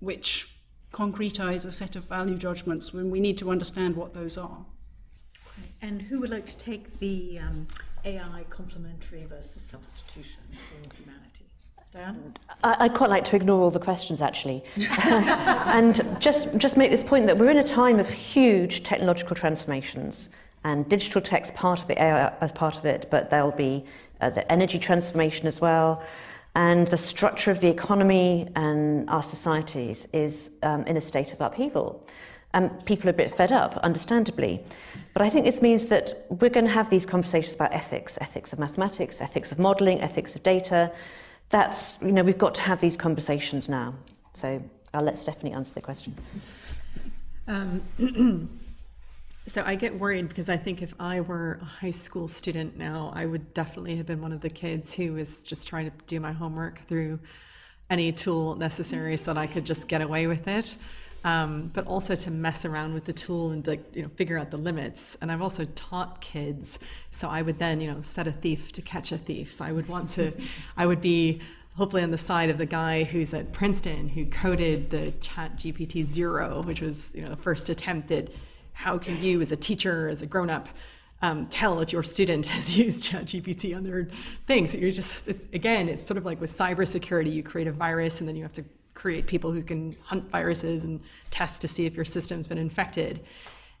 which 0.00 0.52
concretize 0.92 1.64
a 1.64 1.70
set 1.70 1.94
of 1.94 2.02
value 2.06 2.36
judgments 2.36 2.92
when 2.92 3.08
we 3.08 3.20
need 3.20 3.38
to 3.38 3.52
understand 3.52 3.94
what 3.94 4.12
those 4.12 4.36
are. 4.36 4.66
And 5.80 6.02
who 6.02 6.18
would 6.20 6.30
like 6.30 6.44
to 6.46 6.58
take 6.58 6.98
the 6.98 7.38
um, 7.38 7.68
AI 8.04 8.44
complementary 8.50 9.24
versus 9.26 9.62
substitution 9.62 10.42
for 10.50 10.96
humanity? 10.96 11.46
Diane? 11.92 12.34
I'd 12.64 12.94
quite 12.94 13.10
like 13.10 13.24
to 13.26 13.36
ignore 13.36 13.62
all 13.62 13.70
the 13.70 13.78
questions 13.78 14.20
actually, 14.20 14.64
and 15.06 16.04
just 16.18 16.48
just 16.56 16.76
make 16.76 16.90
this 16.90 17.04
point 17.04 17.26
that 17.26 17.38
we're 17.38 17.50
in 17.50 17.58
a 17.58 17.68
time 17.68 18.00
of 18.00 18.08
huge 18.08 18.82
technological 18.82 19.36
transformations. 19.36 20.28
And 20.64 20.88
digital 20.88 21.20
tech's 21.20 21.50
part 21.52 21.82
of 21.82 21.90
it, 21.90 21.98
AI 21.98 22.32
as 22.40 22.52
part 22.52 22.76
of 22.76 22.86
it, 22.86 23.08
but 23.10 23.30
there'll 23.30 23.50
be 23.52 23.84
uh, 24.20 24.30
the 24.30 24.50
energy 24.50 24.78
transformation 24.78 25.46
as 25.46 25.60
well. 25.60 26.02
And 26.56 26.86
the 26.86 26.96
structure 26.96 27.50
of 27.50 27.60
the 27.60 27.68
economy 27.68 28.48
and 28.56 29.08
our 29.10 29.22
societies 29.22 30.06
is 30.12 30.50
um, 30.62 30.82
in 30.84 30.96
a 30.96 31.00
state 31.00 31.32
of 31.32 31.40
upheaval. 31.40 32.06
And 32.54 32.84
people 32.86 33.08
are 33.08 33.10
a 33.10 33.16
bit 33.16 33.34
fed 33.34 33.52
up, 33.52 33.76
understandably. 33.78 34.62
But 35.12 35.22
I 35.22 35.28
think 35.28 35.44
this 35.44 35.60
means 35.60 35.86
that 35.86 36.26
we're 36.30 36.50
going 36.50 36.66
to 36.66 36.72
have 36.72 36.88
these 36.88 37.04
conversations 37.04 37.54
about 37.56 37.72
ethics 37.72 38.16
ethics 38.20 38.52
of 38.52 38.60
mathematics, 38.60 39.20
ethics 39.20 39.50
of 39.50 39.58
modeling, 39.58 40.00
ethics 40.00 40.36
of 40.36 40.44
data. 40.44 40.92
That's, 41.50 41.98
you 42.00 42.12
know, 42.12 42.22
we've 42.22 42.38
got 42.38 42.54
to 42.54 42.62
have 42.62 42.80
these 42.80 42.96
conversations 42.96 43.68
now. 43.68 43.94
So 44.34 44.62
I'll 44.94 45.02
let 45.04 45.18
Stephanie 45.18 45.52
answer 45.52 45.74
the 45.74 45.82
question. 45.82 46.16
Um, 47.48 47.82
So 49.46 49.62
I 49.66 49.74
get 49.74 49.98
worried 49.98 50.28
because 50.28 50.48
I 50.48 50.56
think 50.56 50.80
if 50.80 50.94
I 50.98 51.20
were 51.20 51.58
a 51.60 51.64
high 51.64 51.90
school 51.90 52.28
student 52.28 52.78
now, 52.78 53.12
I 53.14 53.26
would 53.26 53.52
definitely 53.52 53.94
have 53.96 54.06
been 54.06 54.22
one 54.22 54.32
of 54.32 54.40
the 54.40 54.48
kids 54.48 54.94
who 54.94 55.12
was 55.12 55.42
just 55.42 55.68
trying 55.68 55.90
to 55.90 55.92
do 56.06 56.18
my 56.18 56.32
homework 56.32 56.80
through 56.88 57.18
any 57.90 58.10
tool 58.10 58.54
necessary 58.54 59.18
so 59.18 59.34
that 59.34 59.38
I 59.38 59.46
could 59.46 59.66
just 59.66 59.86
get 59.86 60.00
away 60.00 60.26
with 60.26 60.48
it. 60.48 60.78
Um, 61.24 61.70
but 61.74 61.86
also 61.86 62.14
to 62.14 62.30
mess 62.30 62.64
around 62.64 62.94
with 62.94 63.04
the 63.04 63.12
tool 63.12 63.50
and 63.50 63.64
to 63.66 63.78
you 63.92 64.02
know 64.02 64.08
figure 64.16 64.38
out 64.38 64.50
the 64.50 64.56
limits. 64.56 65.16
And 65.20 65.30
I've 65.30 65.42
also 65.42 65.66
taught 65.74 66.22
kids, 66.22 66.78
so 67.10 67.28
I 67.28 67.42
would 67.42 67.58
then 67.58 67.80
you 67.80 67.92
know 67.92 68.00
set 68.00 68.26
a 68.26 68.32
thief 68.32 68.72
to 68.72 68.82
catch 68.82 69.12
a 69.12 69.18
thief. 69.18 69.60
I 69.60 69.72
would 69.72 69.88
want 69.88 70.08
to, 70.10 70.32
I 70.76 70.86
would 70.86 71.00
be 71.00 71.40
hopefully 71.76 72.02
on 72.02 72.10
the 72.10 72.18
side 72.18 72.50
of 72.50 72.58
the 72.58 72.66
guy 72.66 73.04
who's 73.04 73.34
at 73.34 73.52
Princeton 73.52 74.08
who 74.08 74.26
coded 74.26 74.90
the 74.90 75.12
Chat 75.20 75.56
GPT 75.56 76.04
zero, 76.04 76.62
which 76.62 76.80
was 76.80 77.10
you 77.14 77.22
know 77.22 77.30
the 77.30 77.36
first 77.36 77.68
attempt 77.68 78.10
at 78.10 78.28
how 78.74 78.98
can 78.98 79.22
you, 79.22 79.40
as 79.40 79.50
a 79.50 79.56
teacher, 79.56 80.08
as 80.08 80.20
a 80.20 80.26
grown 80.26 80.50
up, 80.50 80.68
um, 81.22 81.46
tell 81.46 81.80
if 81.80 81.92
your 81.92 82.02
student 82.02 82.46
has 82.54 82.76
used 82.76 83.02
ChatGPT 83.02 83.74
on 83.74 83.82
their 83.82 84.08
things? 84.46 84.72
So 84.72 84.78
you're 84.78 84.90
just, 84.90 85.26
it's, 85.26 85.44
again, 85.54 85.88
it's 85.88 86.06
sort 86.06 86.18
of 86.18 86.26
like 86.26 86.40
with 86.40 86.56
cybersecurity, 86.56 87.32
you 87.32 87.42
create 87.42 87.66
a 87.66 87.72
virus 87.72 88.20
and 88.20 88.28
then 88.28 88.36
you 88.36 88.42
have 88.42 88.52
to 88.54 88.64
create 88.92 89.26
people 89.26 89.50
who 89.50 89.62
can 89.62 89.96
hunt 90.02 90.30
viruses 90.30 90.84
and 90.84 91.00
test 91.30 91.62
to 91.62 91.68
see 91.68 91.86
if 91.86 91.94
your 91.94 92.04
system's 92.04 92.46
been 92.46 92.58
infected. 92.58 93.24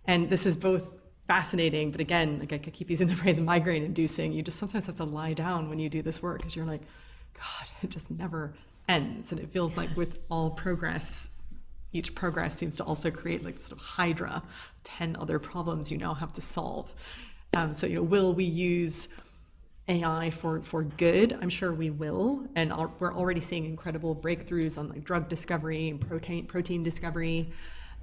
And 0.06 0.28
this 0.30 0.46
is 0.46 0.56
both 0.56 0.84
fascinating, 1.26 1.90
but 1.90 2.00
again, 2.00 2.38
like 2.40 2.52
I 2.52 2.58
keep 2.58 2.90
using 2.90 3.06
the 3.08 3.14
phrase 3.14 3.40
migraine 3.40 3.84
inducing. 3.84 4.32
You 4.32 4.42
just 4.42 4.58
sometimes 4.58 4.86
have 4.86 4.96
to 4.96 5.04
lie 5.04 5.34
down 5.34 5.68
when 5.68 5.78
you 5.78 5.88
do 5.88 6.02
this 6.02 6.22
work 6.22 6.38
because 6.38 6.56
you're 6.56 6.66
like, 6.66 6.82
God, 7.34 7.68
it 7.82 7.90
just 7.90 8.10
never 8.10 8.54
ends. 8.88 9.32
And 9.32 9.40
it 9.40 9.50
feels 9.50 9.76
like 9.76 9.94
with 9.96 10.18
all 10.30 10.50
progress, 10.50 11.28
each 11.94 12.14
progress 12.14 12.56
seems 12.56 12.76
to 12.76 12.84
also 12.84 13.10
create 13.10 13.44
like 13.44 13.58
sort 13.60 13.72
of 13.72 13.78
hydra 13.78 14.42
10 14.82 15.16
other 15.16 15.38
problems 15.38 15.90
you 15.90 15.96
now 15.96 16.12
have 16.12 16.32
to 16.32 16.40
solve. 16.40 16.92
Um, 17.54 17.72
so 17.72 17.86
you 17.86 17.96
know 17.96 18.02
will 18.02 18.34
we 18.34 18.44
use 18.44 19.08
ai 19.88 20.30
for 20.30 20.62
for 20.62 20.82
good? 20.82 21.38
I'm 21.40 21.48
sure 21.50 21.72
we 21.72 21.90
will. 21.90 22.46
And 22.56 22.72
we're 22.98 23.14
already 23.14 23.40
seeing 23.40 23.64
incredible 23.64 24.14
breakthroughs 24.14 24.76
on 24.78 24.88
like 24.88 25.04
drug 25.04 25.28
discovery 25.28 25.88
and 25.88 26.00
protein 26.00 26.46
protein 26.46 26.82
discovery. 26.82 27.52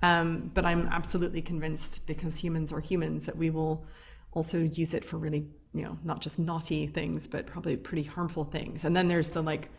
Um, 0.03 0.49
but 0.55 0.65
i'm 0.65 0.87
absolutely 0.87 1.43
convinced 1.43 2.07
because 2.07 2.35
humans 2.35 2.71
are 2.71 2.79
humans 2.79 3.23
that 3.25 3.37
we 3.37 3.51
will 3.51 3.85
also 4.31 4.57
use 4.57 4.95
it 4.95 5.05
for 5.05 5.17
really 5.17 5.45
you 5.75 5.83
know 5.83 5.95
not 6.03 6.21
just 6.21 6.39
naughty 6.39 6.87
things 6.87 7.27
but 7.27 7.45
probably 7.45 7.75
pretty 7.75 8.03
harmful 8.03 8.45
things. 8.45 8.85
And 8.85 8.95
then 8.95 9.07
there's 9.07 9.29
the 9.29 9.43
like 9.43 9.69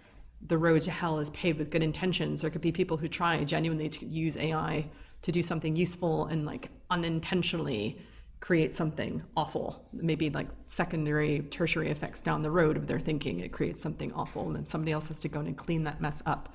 the 0.46 0.58
road 0.58 0.82
to 0.82 0.90
hell 0.90 1.18
is 1.18 1.30
paved 1.30 1.58
with 1.58 1.70
good 1.70 1.82
intentions. 1.82 2.40
There 2.40 2.50
could 2.50 2.60
be 2.60 2.72
people 2.72 2.96
who 2.96 3.08
try 3.08 3.42
genuinely 3.44 3.88
to 3.88 4.06
use 4.06 4.36
AI 4.36 4.86
to 5.22 5.32
do 5.32 5.42
something 5.42 5.76
useful 5.76 6.26
and 6.26 6.44
like 6.44 6.68
unintentionally 6.90 7.98
create 8.40 8.74
something 8.74 9.22
awful. 9.36 9.88
Maybe 9.92 10.28
like 10.30 10.48
secondary, 10.66 11.40
tertiary 11.50 11.90
effects 11.90 12.20
down 12.20 12.42
the 12.42 12.50
road 12.50 12.76
of 12.76 12.88
their 12.88 12.98
thinking, 12.98 13.38
it 13.38 13.52
creates 13.52 13.80
something 13.80 14.12
awful, 14.14 14.46
and 14.46 14.56
then 14.56 14.66
somebody 14.66 14.90
else 14.90 15.06
has 15.08 15.20
to 15.20 15.28
go 15.28 15.40
in 15.40 15.46
and 15.46 15.56
clean 15.56 15.84
that 15.84 16.00
mess 16.00 16.20
up. 16.26 16.52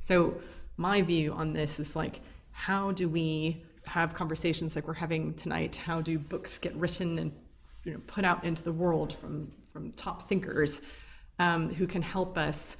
So 0.00 0.34
my 0.76 1.00
view 1.00 1.32
on 1.32 1.52
this 1.52 1.78
is 1.78 1.94
like, 1.94 2.20
how 2.50 2.90
do 2.90 3.08
we 3.08 3.62
have 3.86 4.14
conversations 4.14 4.74
like 4.74 4.88
we're 4.88 4.94
having 4.94 5.32
tonight? 5.34 5.76
How 5.76 6.00
do 6.00 6.18
books 6.18 6.58
get 6.58 6.74
written 6.74 7.20
and 7.20 7.32
you 7.84 7.92
know 7.92 8.00
put 8.08 8.24
out 8.24 8.42
into 8.42 8.62
the 8.64 8.72
world 8.72 9.12
from 9.12 9.48
from 9.72 9.92
top 9.92 10.28
thinkers 10.28 10.80
um, 11.38 11.72
who 11.72 11.86
can 11.86 12.02
help 12.02 12.36
us? 12.36 12.76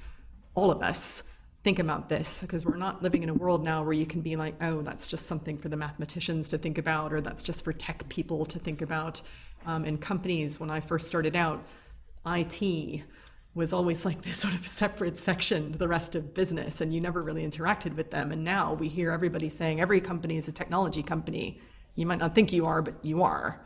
All 0.59 0.71
of 0.71 0.83
us 0.83 1.23
think 1.63 1.79
about 1.79 2.09
this 2.09 2.41
because 2.41 2.65
we're 2.65 2.75
not 2.75 3.01
living 3.01 3.23
in 3.23 3.29
a 3.29 3.33
world 3.33 3.63
now 3.63 3.81
where 3.81 3.93
you 3.93 4.05
can 4.05 4.19
be 4.19 4.35
like, 4.35 4.55
oh, 4.61 4.81
that's 4.81 5.07
just 5.07 5.25
something 5.25 5.57
for 5.57 5.69
the 5.69 5.77
mathematicians 5.77 6.49
to 6.49 6.57
think 6.57 6.77
about, 6.77 7.13
or 7.13 7.21
that's 7.21 7.41
just 7.41 7.63
for 7.63 7.71
tech 7.71 8.07
people 8.09 8.45
to 8.45 8.59
think 8.59 8.81
about. 8.81 9.21
Um, 9.65 9.85
in 9.85 9.97
companies, 9.97 10.59
when 10.59 10.69
I 10.69 10.81
first 10.81 11.07
started 11.07 11.37
out, 11.37 11.65
IT 12.25 13.03
was 13.55 13.71
always 13.71 14.03
like 14.03 14.21
this 14.27 14.35
sort 14.35 14.53
of 14.53 14.67
separate 14.67 15.17
section 15.17 15.71
to 15.71 15.77
the 15.77 15.87
rest 15.87 16.13
of 16.15 16.33
business, 16.33 16.81
and 16.81 16.93
you 16.93 16.99
never 16.99 17.23
really 17.23 17.49
interacted 17.49 17.95
with 17.95 18.11
them. 18.11 18.33
And 18.33 18.43
now 18.43 18.73
we 18.73 18.89
hear 18.89 19.11
everybody 19.11 19.47
saying 19.47 19.79
every 19.79 20.01
company 20.01 20.35
is 20.35 20.49
a 20.49 20.51
technology 20.51 21.03
company. 21.03 21.61
You 21.95 22.05
might 22.05 22.19
not 22.19 22.35
think 22.35 22.51
you 22.51 22.65
are, 22.65 22.81
but 22.81 22.95
you 23.03 23.23
are. 23.23 23.65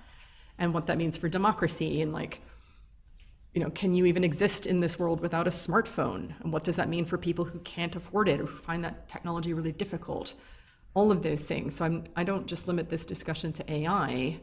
And 0.60 0.76
what 0.76 0.86
that 0.88 1.00
means 1.00 1.18
for 1.18 1.28
democracy 1.28 2.04
and 2.04 2.14
like 2.14 2.42
you 3.54 3.62
know, 3.62 3.70
can 3.70 3.94
you 3.94 4.06
even 4.06 4.24
exist 4.24 4.66
in 4.66 4.80
this 4.80 4.98
world 4.98 5.22
without 5.22 5.46
a 5.46 5.52
smartphone? 5.52 6.34
And 6.42 6.52
what 6.52 6.64
does 6.64 6.76
that 6.76 6.90
mean 6.90 7.06
for 7.06 7.18
people 7.18 7.46
who 7.46 7.60
can't 7.60 7.96
afford 7.96 8.28
it 8.28 8.42
or 8.42 8.46
who 8.46 8.58
find 8.58 8.84
that 8.84 9.08
technology 9.08 9.54
really 9.54 9.72
difficult? 9.72 10.34
All 10.96 11.12
of 11.12 11.22
those 11.22 11.42
things. 11.42 11.76
So 11.76 11.86
I'm, 11.86 12.06
I 12.16 12.24
don't 12.24 12.48
just 12.48 12.68
limit 12.68 12.90
this 12.90 13.06
discussion 13.06 13.54
to 13.54 13.72
AI. 13.72 14.40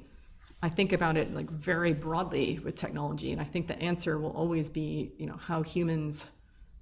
I 0.62 0.68
think 0.68 0.92
about 0.92 1.16
it 1.16 1.34
like 1.34 1.50
very 1.50 1.92
broadly 1.92 2.60
with 2.64 2.76
technology, 2.76 3.32
and 3.32 3.40
I 3.40 3.44
think 3.44 3.66
the 3.66 3.80
answer 3.80 4.18
will 4.18 4.32
always 4.32 4.68
be, 4.68 5.12
you 5.16 5.26
know, 5.26 5.36
how 5.36 5.62
humans 5.62 6.26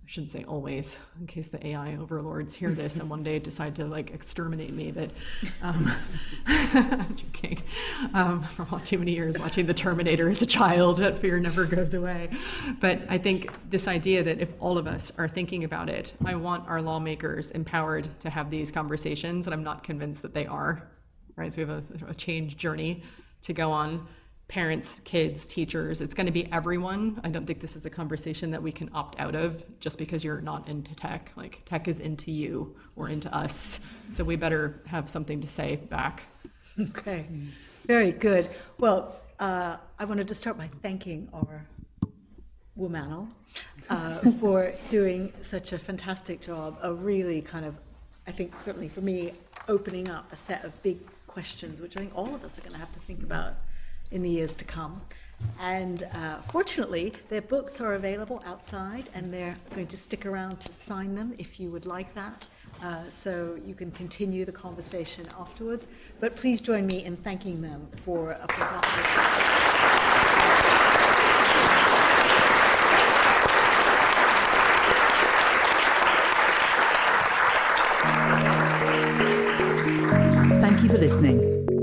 Shouldn't 0.09 0.31
say 0.31 0.43
always, 0.45 0.99
in 1.21 1.27
case 1.27 1.49
the 1.49 1.67
AI 1.67 1.99
overlords 1.99 2.55
hear 2.55 2.71
this 2.71 2.97
and 2.97 3.11
one 3.11 3.23
day 3.23 3.39
decide 3.39 3.77
to 3.77 3.85
like 3.85 4.11
exterminate 4.11 4.73
me. 4.73 4.91
But 4.91 5.11
um, 5.61 5.93
I'm 6.47 7.15
joking. 7.15 7.63
Um, 8.15 8.43
for 8.43 8.81
too 8.81 8.97
many 8.97 9.13
years 9.13 9.39
watching 9.39 9.67
The 9.67 9.75
Terminator 9.75 10.31
as 10.31 10.41
a 10.41 10.47
child, 10.47 10.97
that 10.97 11.19
fear 11.19 11.39
never 11.39 11.67
goes 11.67 11.93
away. 11.93 12.31
But 12.81 13.03
I 13.11 13.19
think 13.19 13.53
this 13.69 13.87
idea 13.87 14.23
that 14.23 14.41
if 14.41 14.49
all 14.61 14.79
of 14.79 14.87
us 14.87 15.13
are 15.19 15.29
thinking 15.29 15.65
about 15.65 15.91
it, 15.91 16.15
I 16.25 16.37
want 16.37 16.67
our 16.67 16.81
lawmakers 16.81 17.51
empowered 17.51 18.09
to 18.21 18.31
have 18.31 18.49
these 18.49 18.71
conversations, 18.71 19.47
and 19.47 19.53
I'm 19.53 19.63
not 19.63 19.85
convinced 19.85 20.23
that 20.23 20.33
they 20.33 20.47
are. 20.47 20.89
Right, 21.37 21.53
so 21.53 21.63
we 21.63 21.69
have 21.69 21.85
a, 22.07 22.11
a 22.13 22.15
change 22.15 22.57
journey 22.57 23.03
to 23.43 23.53
go 23.53 23.71
on 23.71 24.09
parents, 24.49 25.03
kids, 25.05 25.45
teachers. 25.45 26.01
It's 26.01 26.15
going 26.15 26.27
to 26.27 26.33
be 26.33 26.51
everyone. 26.51 27.21
I 27.23 27.29
don't 27.29 27.47
think 27.47 27.61
this 27.61 27.77
is 27.77 27.85
a 27.85 27.91
conversation 27.91 28.51
that 28.51 28.63
we 28.63 28.73
can 28.73 28.91
opt 28.95 29.21
out 29.21 29.35
of 29.35 29.63
just 29.79 29.99
because 29.99 30.25
you're 30.25 30.41
not 30.41 30.67
into 30.69 30.95
tech. 30.95 31.31
Like 31.37 31.63
tech 31.67 31.87
is 31.87 32.01
into 32.01 32.31
you 32.31 32.75
or 32.97 33.11
into 33.11 33.33
us. 33.35 33.81
So 34.11 34.25
we 34.25 34.37
better 34.37 34.81
have 34.87 35.09
something 35.11 35.41
to 35.43 35.47
say 35.47 35.77
back. 35.77 36.23
Okay, 36.81 37.27
very 37.87 38.11
good. 38.11 38.51
Well, 38.79 39.21
uh, 39.39 39.77
I 39.99 40.05
wanted 40.07 40.29
to 40.29 40.35
start 40.35 40.57
by 40.57 40.71
thanking 40.83 41.29
our 41.35 41.67
womanal 42.79 43.29
uh, 43.91 44.19
for 44.41 44.73
doing 44.89 45.33
such 45.43 45.73
a 45.73 45.79
fantastic 45.79 46.41
job, 46.41 46.79
a 46.83 46.95
really 46.95 47.43
kind 47.43 47.67
of, 47.67 47.75
I 48.27 48.33
think 48.33 48.55
certainly 48.63 48.89
for 48.89 49.03
me, 49.03 49.33
opening 49.69 50.09
up 50.09 50.33
a 50.33 50.37
set 50.37 50.65
of 50.65 50.83
big 50.83 50.99
questions, 51.27 51.81
which 51.81 51.97
I 51.97 52.01
think 52.01 52.13
all 52.17 52.35
of 52.35 52.45
us 52.45 52.59
are 52.59 52.63
going 52.63 52.73
to 52.73 52.79
have 52.79 52.93
to 52.93 53.01
think 53.01 53.23
about 53.23 53.55
in 54.11 54.23
the 54.23 54.31
years 54.31 54.55
to 54.57 54.65
come. 54.65 55.01
And 55.61 56.05
uh, 56.15 56.41
fortunately, 56.43 57.13
their 57.29 57.43
books 57.43 57.81
are 57.81 57.95
available 57.95 58.43
outside, 58.45 59.09
and 59.15 59.33
they're 59.33 59.57
going 59.75 59.87
to 59.89 59.97
stick 59.97 60.27
around 60.27 60.61
to 60.61 60.73
sign 60.73 61.15
them 61.15 61.35
if 61.39 61.61
you 61.61 61.71
would 61.71 61.87
like 61.87 62.13
that. 62.15 62.47
Uh, 62.83 63.03
so 63.11 63.59
you 63.67 63.75
can 63.75 63.91
continue 63.91 64.45
the 64.45 64.53
conversation 64.53 65.27
afterwards. 65.39 65.87
But 66.21 66.37
please 66.37 66.61
join 66.61 66.87
me 66.87 67.05
in 67.05 67.17
thanking 67.17 67.61
them 67.61 67.89
for 68.05 68.33
a 68.33 68.47
Thank 80.61 80.83
you 80.83 80.89
for 80.89 80.99
listening. 80.99 81.58